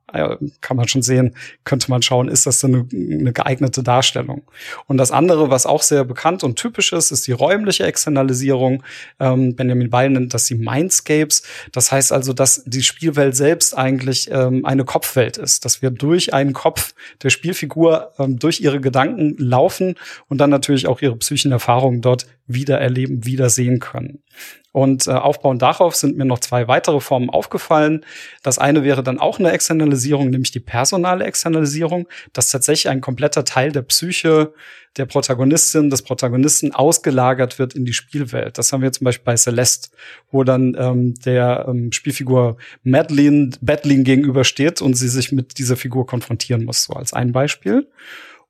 kann 0.62 0.77
man 0.77 0.88
schon 0.88 1.01
sehen, 1.01 1.36
könnte 1.63 1.89
man 1.89 2.01
schauen, 2.01 2.27
ist 2.27 2.46
das 2.46 2.60
denn 2.60 2.88
eine, 2.91 3.34
geeignete 3.34 3.84
Darstellung. 3.84 4.44
Und 4.88 4.98
das 4.98 5.12
andere, 5.12 5.50
was 5.50 5.65
auch 5.65 5.82
sehr 5.82 6.03
bekannt 6.03 6.44
und 6.44 6.58
typisch 6.58 6.94
ist, 6.94 7.12
ist 7.12 7.27
die 7.27 7.32
räumliche 7.32 7.86
Externalisierung. 7.86 8.84
Ähm, 9.20 9.56
Benjamin 9.56 9.89
Beil 9.89 10.10
nennt 10.10 10.34
das 10.34 10.46
die 10.46 10.56
Mindscapes. 10.56 11.44
Das 11.72 11.91
heißt 11.91 12.12
also, 12.12 12.34
dass 12.34 12.63
die 12.65 12.84
Spielwelt 12.84 13.36
selbst 13.36 13.77
eigentlich 13.77 14.30
ähm, 14.32 14.65
eine 14.65 14.86
Kopfwelt 14.86 15.38
ist, 15.38 15.65
dass 15.65 15.82
wir 15.82 15.91
durch 15.91 16.34
einen 16.34 16.53
Kopf 16.53 16.94
der 17.24 17.30
Spielfigur 17.30 18.12
ähm, 18.20 18.39
durch 18.39 18.62
ihre 18.62 18.82
Gedanken 18.82 19.36
laufen 19.38 19.96
und 20.27 20.39
dann 20.39 20.50
natürlich 20.50 20.88
auch 20.88 21.01
ihre 21.01 21.15
psychischen 21.18 21.51
Erfahrungen 21.51 22.01
dort 22.01 22.25
wieder 22.48 22.80
erleben, 22.80 23.25
wieder 23.25 23.50
sehen 23.50 23.80
können. 23.80 24.20
Und 24.72 25.08
äh, 25.08 25.12
aufbauend 25.12 25.62
darauf 25.62 25.96
sind 25.96 26.18
mir 26.18 26.25
noch 26.25 26.40
zwei 26.40 26.68
weitere 26.68 27.01
Formen 27.01 27.30
aufgefallen. 27.30 28.06
Das 28.42 28.58
eine 28.58 28.84
wäre 28.84 29.04
dann 29.04 29.20
auch 29.20 29.40
eine 29.40 29.51
Externalisierung, 29.51 30.30
nämlich 30.30 30.51
die 30.51 30.62
personale 30.62 31.25
Externalisierung, 31.25 32.08
dass 32.32 32.50
tatsächlich 32.50 32.90
ein 32.90 33.01
kompletter 33.01 33.44
Teil 33.44 33.72
der 33.72 33.82
Psyche 33.82 34.54
der 34.98 35.06
Protagonistin, 35.06 35.90
des 35.90 36.01
Protagonisten 36.01 36.74
ausgelagert 36.74 37.60
wird 37.60 37.74
in 37.74 37.86
die 37.86 37.94
Spielwelt. 37.94 38.58
Das 38.58 38.74
haben 38.74 38.82
wir 38.82 38.92
zum 38.92 39.06
Beispiel 39.06 39.25
bei 39.25 39.38
Celeste, 39.38 39.90
wo 40.32 40.44
dann 40.44 40.75
ähm, 40.78 41.16
der 41.25 41.66
ähm, 41.68 41.92
Spielfigur 41.92 42.58
Madeline 42.84 43.51
Battling 43.62 44.04
gegenübersteht 44.04 44.82
und 44.82 44.96
sie 44.96 45.08
sich 45.08 45.32
mit 45.32 45.58
dieser 45.58 45.78
Figur 45.78 46.06
konfrontieren 46.06 46.66
muss, 46.66 46.84
so 46.84 46.94
als 46.94 47.13
ein 47.13 47.32
Beispiel. 47.32 47.88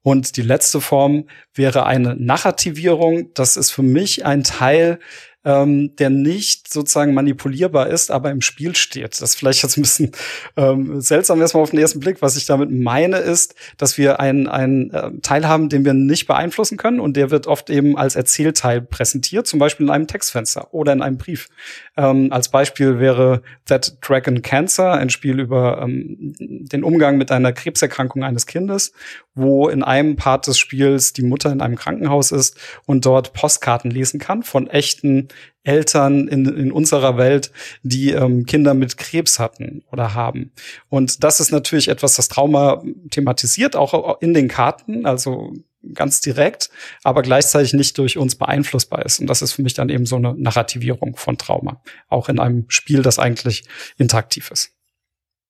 Und 0.04 0.36
die 0.36 0.42
letzte 0.42 0.82
Form 0.82 1.26
wäre 1.54 1.86
eine 1.86 2.16
Narrativierung. 2.16 3.32
Das 3.36 3.56
ist 3.56 3.70
für 3.70 3.84
mich 3.84 4.26
ein 4.26 4.44
Teil 4.44 4.98
ähm, 5.44 5.96
der 5.96 6.10
nicht 6.10 6.72
sozusagen 6.72 7.14
manipulierbar 7.14 7.88
ist, 7.88 8.12
aber 8.12 8.30
im 8.30 8.42
Spiel 8.42 8.76
steht. 8.76 9.14
Das 9.14 9.32
ist 9.32 9.36
vielleicht 9.36 9.64
jetzt 9.64 9.78
ein 9.78 9.82
bisschen 9.82 10.12
ähm, 10.56 11.02
seltsam 11.02 11.42
erstmal 11.42 11.64
auf 11.64 11.72
den 11.72 11.80
ersten 11.80 12.00
Blick. 12.00 12.22
Was 12.22 12.38
ich 12.38 12.46
damit 12.46 12.70
meine, 12.72 13.18
ist, 13.18 13.56
dass 13.78 13.98
wir 13.98 14.20
einen, 14.20 14.48
einen 14.48 14.92
äh, 14.92 15.12
Teil 15.22 15.48
haben, 15.48 15.70
den 15.70 15.84
wir 15.84 15.94
nicht 15.94 16.28
beeinflussen 16.28 16.78
können 16.78 17.00
und 17.00 17.18
der 17.18 17.32
wird 17.32 17.48
oft 17.48 17.70
eben 17.70 17.98
als 17.98 18.16
Erzählteil 18.16 18.82
präsentiert, 18.82 19.48
zum 19.48 19.60
Beispiel 19.60 19.88
in 19.88 19.92
einem 19.92 20.08
Textfenster 20.08 20.74
oder 20.74 20.94
in 20.94 21.02
einem 21.02 21.18
Brief. 21.18 21.50
Ähm, 21.98 22.32
als 22.32 22.50
Beispiel 22.50 23.00
wäre 23.00 23.42
That 23.66 23.98
Dragon 24.02 24.44
Cancer, 24.44 24.94
ein 24.94 25.10
Spiel 25.10 25.40
über 25.40 25.82
ähm, 25.82 26.36
den 26.40 26.84
Umgang 26.84 27.18
mit 27.18 27.32
einer 27.32 27.52
Krebserkrankung 27.52 28.24
eines 28.24 28.46
Kindes, 28.46 28.94
wo 29.34 29.70
in 29.70 29.82
einem 29.82 30.18
Part 30.18 30.46
des 30.46 30.60
Spiels 30.60 31.14
die 31.14 31.24
Mutter 31.24 31.52
in 31.52 31.62
einem 31.62 31.76
Krankenhaus 31.76 32.32
ist 32.32 32.58
und 32.86 33.06
dort 33.06 33.34
Postkarten 33.34 33.90
lesen 33.90 34.20
kann 34.20 34.44
von 34.44 34.68
echten 34.68 35.30
Eltern 35.64 36.28
in, 36.28 36.46
in 36.46 36.72
unserer 36.72 37.18
Welt, 37.18 37.52
die 37.84 38.12
ähm, 38.12 38.46
Kinder 38.46 38.74
mit 38.74 38.98
Krebs 38.98 39.40
hatten 39.40 39.84
oder 39.92 40.14
haben. 40.14 40.52
Und 40.90 41.24
das 41.24 41.40
ist 41.40 41.52
natürlich 41.52 41.88
etwas, 41.88 42.16
das 42.16 42.30
Trauma 42.30 42.84
thematisiert, 43.12 43.76
auch 43.76 44.22
in 44.22 44.34
den 44.34 44.48
Karten, 44.48 45.06
also 45.06 45.54
ganz 45.94 46.22
direkt, 46.22 46.70
aber 47.04 47.22
gleichzeitig 47.22 47.74
nicht 47.74 47.98
durch 47.98 48.18
uns 48.18 48.36
beeinflussbar 48.36 49.06
ist. 49.06 49.20
Und 49.20 49.28
das 49.28 49.42
ist 49.42 49.54
für 49.54 49.62
mich 49.62 49.74
dann 49.74 49.90
eben 49.90 50.06
so 50.06 50.16
eine 50.16 50.34
Narrativierung 50.36 51.16
von 51.16 51.38
Trauma, 51.38 51.82
auch 52.08 52.30
in 52.30 52.40
einem 52.40 52.66
Spiel, 52.70 53.02
das 53.02 53.20
eigentlich 53.20 53.64
interaktiv 53.98 54.52
ist. 54.52 54.72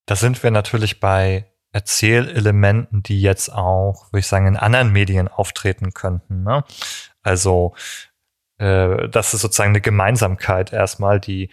Da 0.06 0.16
sind 0.16 0.42
wir 0.44 0.52
natürlich 0.52 1.00
bei 1.00 1.46
Erzählelementen, 1.74 3.02
die 3.04 3.22
jetzt 3.22 3.52
auch, 3.52 4.12
würde 4.12 4.20
ich 4.20 4.28
sagen, 4.28 4.48
in 4.48 4.58
anderen 4.58 4.92
Medien 4.92 5.28
auftreten 5.28 5.94
könnten. 5.94 6.44
Ne? 6.44 6.64
Also 7.22 7.74
äh, 8.62 9.10
das 9.10 9.34
ist 9.34 9.41
sozusagen 9.41 9.72
eine 9.72 9.82
Gemeinsamkeit 9.82 10.72
erstmal, 10.72 11.20
die 11.20 11.50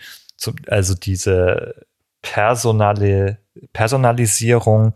also 0.68 0.94
diese 0.94 1.86
personale 2.22 3.38
Personalisierung, 3.72 4.94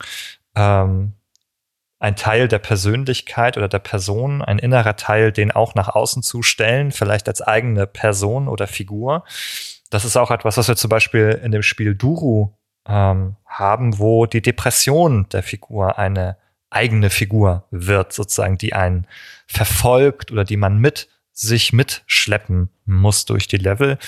ähm, 0.54 1.14
ein 1.98 2.16
Teil 2.16 2.48
der 2.48 2.58
Persönlichkeit 2.58 3.56
oder 3.56 3.68
der 3.68 3.78
Person, 3.78 4.42
ein 4.42 4.58
innerer 4.58 4.96
Teil, 4.96 5.32
den 5.32 5.52
auch 5.52 5.74
nach 5.74 5.88
außen 5.88 6.22
zu 6.22 6.42
stellen, 6.42 6.90
vielleicht 6.90 7.28
als 7.28 7.40
eigene 7.40 7.86
Person 7.86 8.48
oder 8.48 8.66
Figur. 8.66 9.24
Das 9.88 10.04
ist 10.04 10.16
auch 10.16 10.30
etwas, 10.30 10.56
was 10.56 10.68
wir 10.68 10.76
zum 10.76 10.90
Beispiel 10.90 11.40
in 11.42 11.52
dem 11.52 11.62
Spiel 11.62 11.94
Duru 11.94 12.50
ähm, 12.88 13.36
haben, 13.46 13.98
wo 13.98 14.26
die 14.26 14.42
Depression 14.42 15.28
der 15.30 15.42
Figur 15.42 15.98
eine 15.98 16.36
eigene 16.70 17.08
Figur 17.10 17.64
wird, 17.70 18.12
sozusagen, 18.12 18.58
die 18.58 18.74
einen 18.74 19.06
verfolgt 19.46 20.32
oder 20.32 20.44
die 20.44 20.56
man 20.56 20.78
mit 20.78 21.08
sich 21.32 21.72
mitschleppen 21.72 22.70
muss 22.84 23.24
durch 23.24 23.48
die 23.48 23.56
Level. 23.56 23.98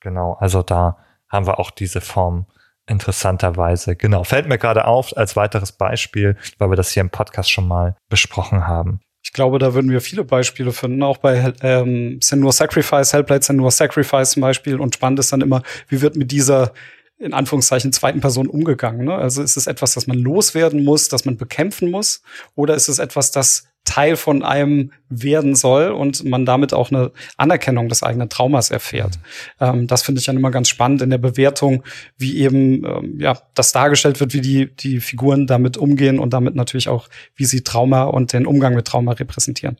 Genau, 0.00 0.34
also 0.34 0.62
da 0.62 0.98
haben 1.28 1.46
wir 1.46 1.58
auch 1.58 1.70
diese 1.70 2.00
Form 2.00 2.46
interessanterweise. 2.86 3.96
Genau, 3.96 4.24
fällt 4.24 4.48
mir 4.48 4.58
gerade 4.58 4.86
auf 4.86 5.16
als 5.16 5.36
weiteres 5.36 5.72
Beispiel, 5.72 6.36
weil 6.58 6.70
wir 6.70 6.76
das 6.76 6.90
hier 6.90 7.00
im 7.00 7.10
Podcast 7.10 7.50
schon 7.50 7.68
mal 7.68 7.96
besprochen 8.08 8.66
haben. 8.66 9.00
Ich 9.24 9.32
glaube, 9.32 9.60
da 9.60 9.72
würden 9.72 9.90
wir 9.90 10.00
viele 10.00 10.24
Beispiele 10.24 10.72
finden, 10.72 11.02
auch 11.02 11.18
bei 11.18 11.54
ähm, 11.62 12.18
Senua 12.20 12.50
Sacrifice, 12.50 13.12
Hellblade 13.12 13.44
Senua 13.44 13.70
Sacrifice 13.70 14.30
zum 14.30 14.40
Beispiel. 14.40 14.80
Und 14.80 14.96
spannend 14.96 15.20
ist 15.20 15.32
dann 15.32 15.40
immer, 15.40 15.62
wie 15.88 16.00
wird 16.00 16.16
mit 16.16 16.32
dieser 16.32 16.72
in 17.18 17.32
Anführungszeichen 17.32 17.92
zweiten 17.92 18.20
Person 18.20 18.48
umgegangen. 18.48 19.06
Ne? 19.06 19.14
Also 19.14 19.42
ist 19.42 19.56
es 19.56 19.68
etwas, 19.68 19.94
das 19.94 20.08
man 20.08 20.18
loswerden 20.18 20.84
muss, 20.84 21.08
das 21.08 21.24
man 21.24 21.36
bekämpfen 21.36 21.90
muss, 21.90 22.22
oder 22.56 22.74
ist 22.74 22.88
es 22.88 22.98
etwas, 22.98 23.30
das 23.30 23.68
Teil 23.84 24.16
von 24.16 24.42
einem 24.42 24.92
werden 25.08 25.54
soll 25.54 25.90
und 25.90 26.24
man 26.24 26.46
damit 26.46 26.72
auch 26.72 26.90
eine 26.90 27.10
Anerkennung 27.36 27.88
des 27.88 28.02
eigenen 28.02 28.28
Traumas 28.28 28.70
erfährt. 28.70 29.18
Ähm, 29.60 29.86
das 29.86 30.02
finde 30.02 30.20
ich 30.20 30.26
dann 30.26 30.36
immer 30.36 30.50
ganz 30.50 30.68
spannend 30.68 31.02
in 31.02 31.10
der 31.10 31.18
Bewertung, 31.18 31.82
wie 32.16 32.38
eben 32.38 32.84
ähm, 32.84 33.18
ja 33.18 33.38
das 33.54 33.72
dargestellt 33.72 34.20
wird, 34.20 34.34
wie 34.34 34.40
die 34.40 34.74
die 34.74 35.00
Figuren 35.00 35.46
damit 35.46 35.76
umgehen 35.76 36.18
und 36.18 36.32
damit 36.32 36.54
natürlich 36.54 36.88
auch, 36.88 37.08
wie 37.34 37.44
sie 37.44 37.64
Trauma 37.64 38.04
und 38.04 38.32
den 38.32 38.46
Umgang 38.46 38.74
mit 38.74 38.86
Trauma 38.86 39.12
repräsentieren. 39.12 39.78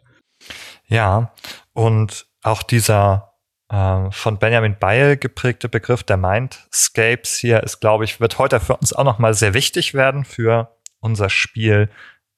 Ja, 0.89 1.33
und 1.73 2.27
auch 2.43 2.63
dieser 2.63 3.33
äh, 3.69 4.11
von 4.11 4.39
Benjamin 4.39 4.77
Beil 4.79 5.17
geprägte 5.17 5.69
Begriff 5.69 6.03
der 6.03 6.17
Mindscapes 6.17 7.37
hier 7.37 7.63
ist, 7.63 7.81
glaube 7.81 8.05
ich, 8.05 8.21
wird 8.21 8.39
heute 8.39 8.61
für 8.61 8.77
uns 8.77 8.93
auch 8.93 9.05
noch 9.05 9.19
mal 9.19 9.35
sehr 9.35 9.55
wichtig 9.55 9.95
werden 9.95 10.25
für 10.25 10.77
unser 11.01 11.31
Spiel 11.31 11.89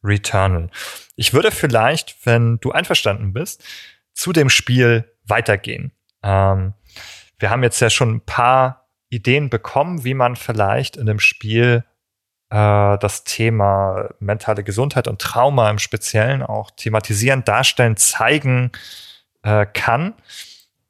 Returnal. 0.05 0.71
Ich 1.17 1.33
würde 1.33 1.51
vielleicht, 1.51 2.27
wenn 2.27 2.59
du 2.59 2.71
einverstanden 2.73 3.33
bist, 3.33 3.65
zu 4.13 4.33
dem 4.33 4.51
Spiel 4.51 5.11
weitergehen. 5.25 5.93
Ähm, 6.23 6.75
wir 7.39 7.51
haben 7.51 7.63
jetzt 7.63 7.81
ja 7.81 7.91
schon 7.91 8.17
ein 8.17 8.21
paar 8.21 8.89
Ideen 9.09 9.51
bekommen, 9.51 10.05
wie 10.05 10.15
man 10.15 10.37
vielleicht 10.37 10.97
in 10.97 11.07
dem 11.07 11.19
Spiel 11.19 11.85
äh, 12.51 12.99
das 12.99 13.25
Thema 13.25 14.11
mentale 14.21 14.65
Gesundheit 14.65 15.09
und 15.09 15.21
Trauma 15.21 15.71
im 15.71 15.79
Speziellen 15.79 16.43
auch 16.43 16.71
thematisieren, 16.71 17.45
darstellen, 17.45 17.97
zeigen 17.97 18.73
äh, 19.43 19.67
kann. 19.67 20.15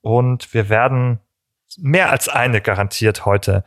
Und 0.00 0.52
wir 0.52 0.68
werden 0.68 1.20
mehr 1.78 2.10
als 2.10 2.28
eine 2.28 2.60
garantiert 2.60 3.24
heute 3.24 3.64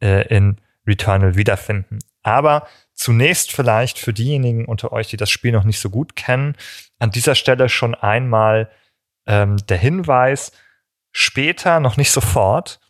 äh, 0.00 0.26
in 0.28 0.60
Returnal 0.86 1.36
wiederfinden. 1.36 1.98
Aber 2.22 2.66
zunächst 3.02 3.52
vielleicht 3.52 3.98
für 3.98 4.12
diejenigen 4.12 4.64
unter 4.64 4.92
euch, 4.92 5.08
die 5.08 5.16
das 5.16 5.30
Spiel 5.30 5.52
noch 5.52 5.64
nicht 5.64 5.80
so 5.80 5.90
gut 5.90 6.14
kennen, 6.16 6.56
an 6.98 7.10
dieser 7.10 7.34
Stelle 7.34 7.68
schon 7.68 7.94
einmal 7.94 8.70
ähm, 9.26 9.56
der 9.68 9.78
Hinweis, 9.78 10.52
später, 11.10 11.80
noch 11.80 11.96
nicht 11.96 12.10
sofort, 12.10 12.80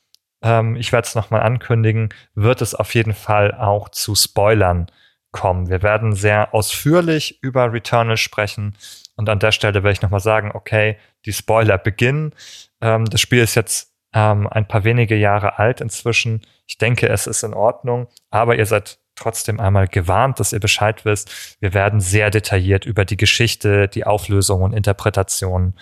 ähm, 0.42 0.76
ich 0.76 0.92
werde 0.92 1.06
es 1.06 1.14
nochmal 1.14 1.42
ankündigen, 1.42 2.10
wird 2.34 2.60
es 2.60 2.74
auf 2.74 2.94
jeden 2.94 3.14
Fall 3.14 3.54
auch 3.54 3.88
zu 3.88 4.14
Spoilern 4.14 4.86
kommen. 5.30 5.70
Wir 5.70 5.82
werden 5.82 6.14
sehr 6.14 6.52
ausführlich 6.52 7.42
über 7.42 7.72
Returnal 7.72 8.18
sprechen. 8.18 8.76
Und 9.16 9.28
an 9.28 9.38
der 9.38 9.52
Stelle 9.52 9.82
werde 9.82 9.92
ich 9.92 10.02
nochmal 10.02 10.20
sagen, 10.20 10.50
okay, 10.52 10.98
die 11.24 11.32
Spoiler 11.32 11.78
beginnen. 11.78 12.34
Ähm, 12.80 13.06
das 13.06 13.20
Spiel 13.20 13.42
ist 13.42 13.54
jetzt 13.54 13.94
ähm, 14.12 14.46
ein 14.48 14.68
paar 14.68 14.84
wenige 14.84 15.16
Jahre 15.16 15.58
alt 15.58 15.80
inzwischen. 15.80 16.42
Ich 16.66 16.76
denke, 16.76 17.08
es 17.08 17.26
ist 17.26 17.42
in 17.42 17.54
Ordnung, 17.54 18.08
aber 18.30 18.56
ihr 18.56 18.66
seid 18.66 18.98
trotzdem 19.14 19.60
einmal 19.60 19.88
gewarnt, 19.88 20.40
dass 20.40 20.52
ihr 20.52 20.60
Bescheid 20.60 21.04
wisst. 21.04 21.56
Wir 21.60 21.74
werden 21.74 22.00
sehr 22.00 22.30
detailliert 22.30 22.86
über 22.86 23.04
die 23.04 23.16
Geschichte, 23.16 23.88
die 23.88 24.04
Auflösung 24.04 24.62
und 24.62 24.72
Interpretation 24.72 25.74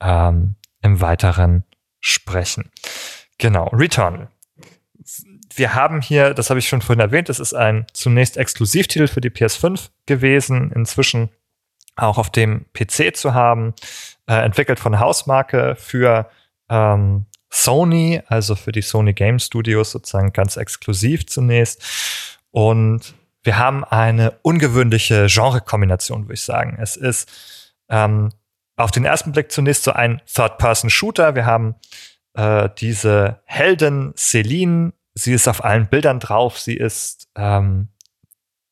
ähm, 0.00 0.56
im 0.82 1.00
Weiteren 1.00 1.64
sprechen. 2.00 2.70
Genau, 3.38 3.68
Returnal. 3.68 4.28
Wir 5.54 5.74
haben 5.74 6.00
hier, 6.00 6.34
das 6.34 6.50
habe 6.50 6.60
ich 6.60 6.68
schon 6.68 6.80
vorhin 6.80 7.00
erwähnt, 7.00 7.28
es 7.28 7.38
ist 7.38 7.54
ein 7.54 7.86
zunächst 7.92 8.36
Exklusivtitel 8.36 9.06
für 9.06 9.20
die 9.20 9.30
PS5 9.30 9.90
gewesen, 10.06 10.72
inzwischen 10.72 11.30
auch 11.96 12.18
auf 12.18 12.30
dem 12.30 12.66
PC 12.72 13.14
zu 13.14 13.34
haben, 13.34 13.74
äh, 14.26 14.34
entwickelt 14.34 14.80
von 14.80 14.98
Hausmarke 14.98 15.76
für 15.76 16.30
ähm, 16.70 17.26
Sony, 17.50 18.22
also 18.28 18.54
für 18.56 18.72
die 18.72 18.80
Sony 18.80 19.12
Game 19.12 19.38
Studios 19.38 19.90
sozusagen 19.90 20.32
ganz 20.32 20.56
exklusiv 20.56 21.26
zunächst. 21.26 21.82
Und 22.52 23.14
wir 23.42 23.58
haben 23.58 23.82
eine 23.82 24.38
ungewöhnliche 24.42 25.26
Genrekombination, 25.26 26.24
würde 26.24 26.34
ich 26.34 26.42
sagen. 26.42 26.78
Es 26.80 26.96
ist 26.96 27.74
ähm, 27.88 28.30
auf 28.76 28.92
den 28.92 29.04
ersten 29.04 29.32
Blick 29.32 29.50
zunächst 29.50 29.82
so 29.82 29.92
ein 29.92 30.22
Third-Person-Shooter. 30.32 31.34
Wir 31.34 31.46
haben 31.46 31.74
äh, 32.34 32.68
diese 32.78 33.40
Heldin 33.44 34.12
Celine. 34.16 34.92
Sie 35.14 35.32
ist 35.32 35.48
auf 35.48 35.64
allen 35.64 35.88
Bildern 35.88 36.20
drauf. 36.20 36.58
Sie 36.58 36.76
ist 36.76 37.28
ähm, 37.36 37.88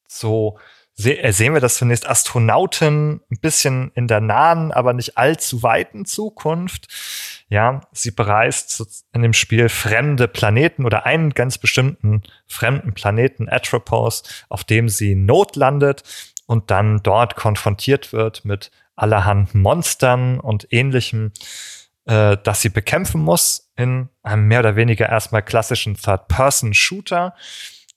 so 0.06 0.58
se 0.94 1.18
äh, 1.18 1.32
sehen 1.32 1.54
wir 1.54 1.60
das 1.60 1.76
zunächst 1.76 2.08
Astronautin 2.08 3.20
ein 3.30 3.40
bisschen 3.40 3.90
in 3.94 4.06
der 4.06 4.20
nahen, 4.20 4.72
aber 4.72 4.92
nicht 4.92 5.18
allzu 5.18 5.62
weiten 5.62 6.04
Zukunft. 6.04 6.87
Ja, 7.50 7.80
sie 7.90 8.12
bereist 8.12 9.04
in 9.12 9.23
dem 9.23 9.33
Spiel 9.33 9.69
fremde 9.69 10.28
Planeten 10.28 10.87
oder 10.87 11.04
einen 11.04 11.30
ganz 11.30 11.59
bestimmten 11.59 12.23
fremden 12.47 12.95
Planeten, 12.95 13.49
Atropos, 13.49 14.23
auf 14.49 14.62
dem 14.62 14.88
sie 14.88 15.16
notlandet 15.16 16.04
und 16.47 16.71
dann 16.71 17.02
dort 17.02 17.35
konfrontiert 17.35 18.12
wird 18.12 18.45
mit 18.45 18.71
allerhand 18.95 19.52
Monstern 19.57 20.38
und 20.38 20.69
ähnlichem, 20.71 21.33
äh, 22.04 22.37
das 22.40 22.61
sie 22.61 22.69
bekämpfen 22.69 23.21
muss 23.21 23.73
in 23.75 24.11
einem 24.23 24.47
mehr 24.47 24.61
oder 24.61 24.76
weniger 24.76 25.09
erstmal 25.09 25.42
klassischen 25.42 25.97
Third-Person-Shooter. 25.97 27.35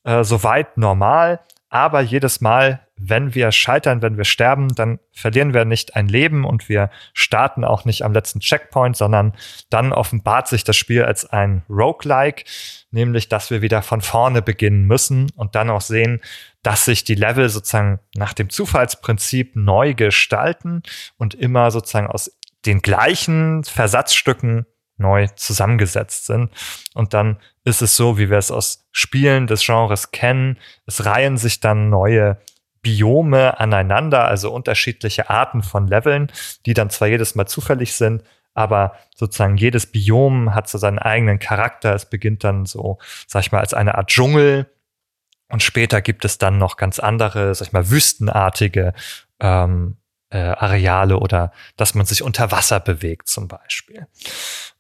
Äh, 0.04 0.24
soweit 0.24 0.78
normal, 0.78 1.42
aber 1.74 2.02
jedes 2.02 2.42
Mal 2.42 2.84
wenn 2.96 3.34
wir 3.34 3.52
scheitern, 3.52 4.02
wenn 4.02 4.18
wir 4.18 4.24
sterben, 4.24 4.70
dann 4.76 5.00
verlieren 5.12 5.54
wir 5.54 5.66
nicht 5.66 5.96
ein 5.96 6.08
Leben 6.08 6.46
und 6.46 6.70
wir 6.70 6.90
starten 7.14 7.66
auch 7.66 7.86
nicht 7.86 8.04
am 8.04 8.14
letzten 8.14 8.40
Checkpoint, 8.40 8.96
sondern 8.96 9.34
dann 9.70 9.92
offenbart 9.92 10.48
sich 10.48 10.64
das 10.64 10.78
Spiel 10.78 11.04
als 11.04 11.26
ein 11.26 11.64
Roguelike, 11.70 12.46
nämlich 12.92 13.30
dass 13.30 13.50
wir 13.50 13.62
wieder 13.62 13.82
von 13.82 14.02
vorne 14.02 14.42
beginnen 14.42 14.86
müssen 14.86 15.30
und 15.36 15.56
dann 15.56 15.70
auch 15.70 15.82
sehen, 15.82 16.22
dass 16.62 16.86
sich 16.86 17.04
die 17.04 17.16
Level 17.16 17.50
sozusagen 17.50 18.00
nach 18.16 18.34
dem 18.34 18.50
Zufallsprinzip 18.50 19.56
neu 19.56 19.94
gestalten 19.96 20.84
und 21.18 21.34
immer 21.34 21.72
sozusagen 21.72 22.08
aus 22.08 22.32
den 22.66 22.82
gleichen 22.82 23.64
Versatzstücken 23.64 24.66
neu 24.98 25.28
zusammengesetzt 25.36 26.28
sind. 26.28 26.52
Und 26.94 27.14
dann 27.14 27.38
ist 27.64 27.82
es 27.82 27.96
so, 27.96 28.18
wie 28.18 28.30
wir 28.30 28.38
es 28.38 28.52
aus 28.52 28.88
Spielen 28.92 29.48
des 29.48 29.66
Genres 29.66 30.12
kennen. 30.12 30.58
Es 30.86 31.06
reihen 31.06 31.38
sich 31.38 31.60
dann 31.60 31.90
neue 31.90 32.38
Biome 32.82 33.60
aneinander, 33.60 34.26
also 34.26 34.54
unterschiedliche 34.54 35.30
Arten 35.30 35.64
von 35.64 35.88
Leveln, 35.88 36.32
die 36.66 36.74
dann 36.74 36.90
zwar 36.90 37.08
jedes 37.08 37.36
Mal 37.36 37.46
zufällig 37.46 37.94
sind, 37.94 38.24
aber 38.54 38.98
sozusagen 39.16 39.58
jedes 39.58 39.92
Biom 39.92 40.54
hat 40.54 40.68
so 40.68 40.78
seinen 40.78 41.00
eigenen 41.00 41.40
Charakter. 41.40 41.96
Es 41.96 42.10
beginnt 42.10 42.44
dann 42.44 42.66
so, 42.66 43.00
sag 43.26 43.42
ich 43.42 43.52
mal, 43.52 43.62
als 43.62 43.74
eine 43.74 43.96
Art 43.96 44.10
Dschungel 44.10 44.70
und 45.50 45.64
später 45.64 46.02
gibt 46.02 46.26
es 46.26 46.38
dann 46.38 46.58
noch 46.58 46.78
ganz 46.78 47.00
andere, 47.00 47.54
sag 47.56 47.68
ich 47.68 47.74
mal, 47.74 47.90
wüstenartige 47.90 48.94
ähm, 49.40 49.98
äh, 50.30 50.40
Areale 50.40 51.18
oder 51.18 51.52
dass 51.78 51.96
man 51.96 52.06
sich 52.06 52.22
unter 52.22 52.52
Wasser 52.52 52.80
bewegt 52.80 53.28
zum 53.28 53.48
Beispiel. 53.48 54.08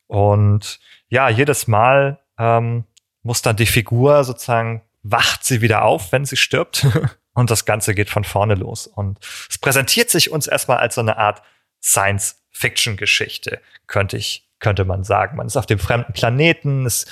Und 0.07 0.79
ja, 1.09 1.29
jedes 1.29 1.67
Mal 1.67 2.22
ähm, 2.37 2.85
muss 3.21 3.41
dann 3.41 3.55
die 3.55 3.65
Figur 3.65 4.23
sozusagen 4.23 4.81
wacht 5.03 5.43
sie 5.43 5.61
wieder 5.61 5.83
auf, 5.83 6.11
wenn 6.11 6.25
sie 6.25 6.37
stirbt. 6.37 6.87
Und 7.33 7.49
das 7.49 7.65
Ganze 7.65 7.95
geht 7.95 8.09
von 8.09 8.23
vorne 8.23 8.55
los. 8.55 8.85
Und 8.87 9.19
es 9.49 9.57
präsentiert 9.57 10.09
sich 10.09 10.31
uns 10.31 10.47
erstmal 10.47 10.77
als 10.77 10.95
so 10.95 11.01
eine 11.01 11.17
Art 11.17 11.41
Science-Fiction-Geschichte, 11.81 13.59
könnte 13.87 14.17
ich, 14.17 14.47
könnte 14.59 14.85
man 14.85 15.03
sagen. 15.03 15.37
Man 15.37 15.47
ist 15.47 15.57
auf 15.57 15.65
dem 15.65 15.79
fremden 15.79 16.13
Planeten, 16.13 16.85
es 16.85 17.05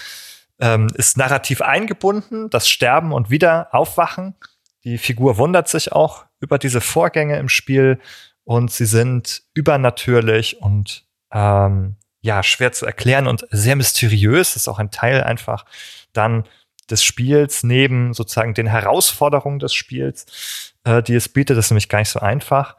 ähm, 0.60 0.88
ist 0.94 1.18
narrativ 1.18 1.62
eingebunden, 1.62 2.50
das 2.52 2.70
Sterben 2.70 3.12
und 3.12 3.32
wieder 3.32 3.74
Aufwachen. 3.74 4.36
Die 4.84 5.00
Figur 5.00 5.38
wundert 5.38 5.68
sich 5.68 5.92
auch 5.92 6.26
über 6.40 6.60
diese 6.60 6.82
Vorgänge 6.82 7.38
im 7.38 7.50
Spiel 7.50 8.00
und 8.44 8.72
sie 8.72 8.86
sind 8.86 9.44
übernatürlich 9.54 10.62
und 10.62 11.06
ähm, 11.32 11.96
ja, 12.22 12.44
schwer 12.44 12.72
zu 12.72 12.86
erklären 12.86 13.28
und 13.28 13.48
sehr 13.52 13.76
mysteriös. 13.76 14.54
Das 14.54 14.64
ist 14.64 14.68
auch 14.68 14.80
ein 14.80 14.92
Teil 14.92 15.24
einfach 15.24 15.66
dann 16.14 16.46
des 16.90 17.04
Spiels, 17.04 17.64
neben 17.64 18.14
sozusagen 18.14 18.54
den 18.54 18.68
Herausforderungen 18.68 19.60
des 19.60 19.74
Spiels, 19.74 20.74
äh, 20.84 21.02
die 21.02 21.16
es 21.16 21.30
bietet, 21.30 21.58
das 21.58 21.66
ist 21.66 21.72
nämlich 21.72 21.90
gar 21.90 22.00
nicht 22.00 22.10
so 22.10 22.20
einfach. 22.20 22.76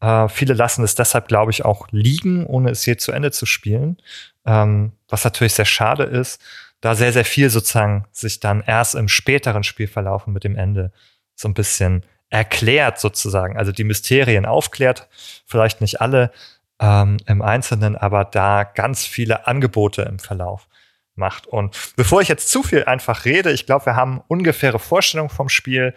Äh, 0.00 0.28
viele 0.28 0.54
lassen 0.54 0.84
es 0.84 0.94
deshalb, 0.94 1.28
glaube 1.28 1.50
ich, 1.50 1.64
auch 1.64 1.88
liegen, 1.90 2.46
ohne 2.46 2.70
es 2.70 2.84
je 2.86 2.96
zu 2.96 3.12
Ende 3.12 3.30
zu 3.32 3.46
spielen, 3.46 3.96
ähm, 4.44 4.92
was 5.08 5.24
natürlich 5.24 5.54
sehr 5.54 5.64
schade 5.64 6.04
ist, 6.04 6.40
da 6.80 6.94
sehr, 6.94 7.12
sehr 7.12 7.24
viel 7.24 7.50
sozusagen 7.50 8.04
sich 8.12 8.40
dann 8.40 8.62
erst 8.64 8.94
im 8.94 9.08
späteren 9.08 9.64
Spielverlauf 9.64 10.26
mit 10.26 10.44
dem 10.44 10.56
Ende 10.56 10.92
so 11.34 11.48
ein 11.48 11.54
bisschen 11.54 12.04
erklärt 12.28 13.00
sozusagen, 13.00 13.56
also 13.56 13.72
die 13.72 13.84
Mysterien 13.84 14.46
aufklärt, 14.46 15.08
vielleicht 15.46 15.80
nicht 15.80 16.00
alle 16.00 16.32
ähm, 16.80 17.18
im 17.26 17.42
Einzelnen, 17.42 17.96
aber 17.96 18.24
da 18.24 18.64
ganz 18.64 19.04
viele 19.04 19.46
Angebote 19.46 20.02
im 20.02 20.18
Verlauf 20.18 20.68
macht. 21.14 21.46
Und 21.46 21.76
bevor 21.96 22.20
ich 22.20 22.28
jetzt 22.28 22.50
zu 22.50 22.62
viel 22.62 22.84
einfach 22.84 23.24
rede, 23.24 23.52
ich 23.52 23.66
glaube, 23.66 23.86
wir 23.86 23.96
haben 23.96 24.22
ungefähre 24.28 24.78
Vorstellung 24.78 25.30
vom 25.30 25.48
Spiel. 25.48 25.94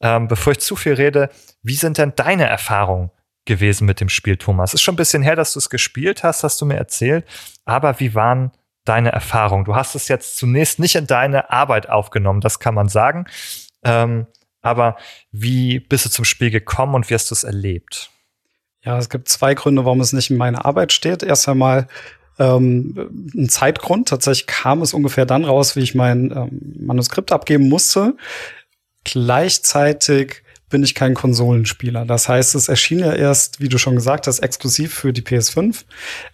Ähm, 0.00 0.28
bevor 0.28 0.52
ich 0.52 0.60
zu 0.60 0.76
viel 0.76 0.94
rede, 0.94 1.30
wie 1.62 1.74
sind 1.74 1.98
denn 1.98 2.12
deine 2.16 2.46
Erfahrungen 2.46 3.10
gewesen 3.46 3.86
mit 3.86 4.00
dem 4.00 4.08
Spiel, 4.08 4.36
Thomas? 4.36 4.74
Ist 4.74 4.82
schon 4.82 4.94
ein 4.94 4.98
bisschen 4.98 5.22
her, 5.22 5.36
dass 5.36 5.52
du 5.52 5.58
es 5.58 5.70
gespielt 5.70 6.22
hast, 6.22 6.42
hast 6.42 6.60
du 6.60 6.66
mir 6.66 6.76
erzählt. 6.76 7.24
Aber 7.64 7.98
wie 8.00 8.14
waren 8.14 8.50
deine 8.84 9.12
Erfahrungen? 9.12 9.64
Du 9.64 9.74
hast 9.74 9.94
es 9.94 10.08
jetzt 10.08 10.36
zunächst 10.36 10.78
nicht 10.78 10.96
in 10.96 11.06
deine 11.06 11.50
Arbeit 11.50 11.88
aufgenommen, 11.88 12.40
das 12.40 12.58
kann 12.58 12.74
man 12.74 12.88
sagen. 12.88 13.26
Ähm, 13.84 14.26
aber 14.60 14.96
wie 15.30 15.78
bist 15.78 16.06
du 16.06 16.10
zum 16.10 16.24
Spiel 16.24 16.50
gekommen 16.50 16.94
und 16.94 17.08
wie 17.08 17.14
hast 17.14 17.30
du 17.30 17.34
es 17.34 17.44
erlebt? 17.44 18.10
Ja, 18.86 18.96
es 18.98 19.10
gibt 19.10 19.28
zwei 19.28 19.54
Gründe, 19.54 19.84
warum 19.84 20.00
es 20.00 20.12
nicht 20.12 20.30
in 20.30 20.36
meiner 20.36 20.64
Arbeit 20.64 20.92
steht. 20.92 21.24
Erst 21.24 21.48
einmal 21.48 21.88
ähm, 22.38 23.30
ein 23.34 23.48
Zeitgrund. 23.48 24.08
Tatsächlich 24.08 24.46
kam 24.46 24.80
es 24.80 24.94
ungefähr 24.94 25.26
dann 25.26 25.44
raus, 25.44 25.74
wie 25.74 25.80
ich 25.80 25.96
mein 25.96 26.30
ähm, 26.30 26.86
Manuskript 26.86 27.32
abgeben 27.32 27.68
musste. 27.68 28.16
Gleichzeitig 29.02 30.42
bin 30.68 30.82
ich 30.82 30.94
kein 30.94 31.14
Konsolenspieler. 31.14 32.04
Das 32.04 32.28
heißt, 32.28 32.54
es 32.54 32.68
erschien 32.68 32.98
ja 32.98 33.12
erst, 33.12 33.60
wie 33.60 33.68
du 33.68 33.78
schon 33.78 33.94
gesagt 33.94 34.26
hast, 34.26 34.40
exklusiv 34.40 34.92
für 34.92 35.12
die 35.12 35.22
PS5 35.22 35.84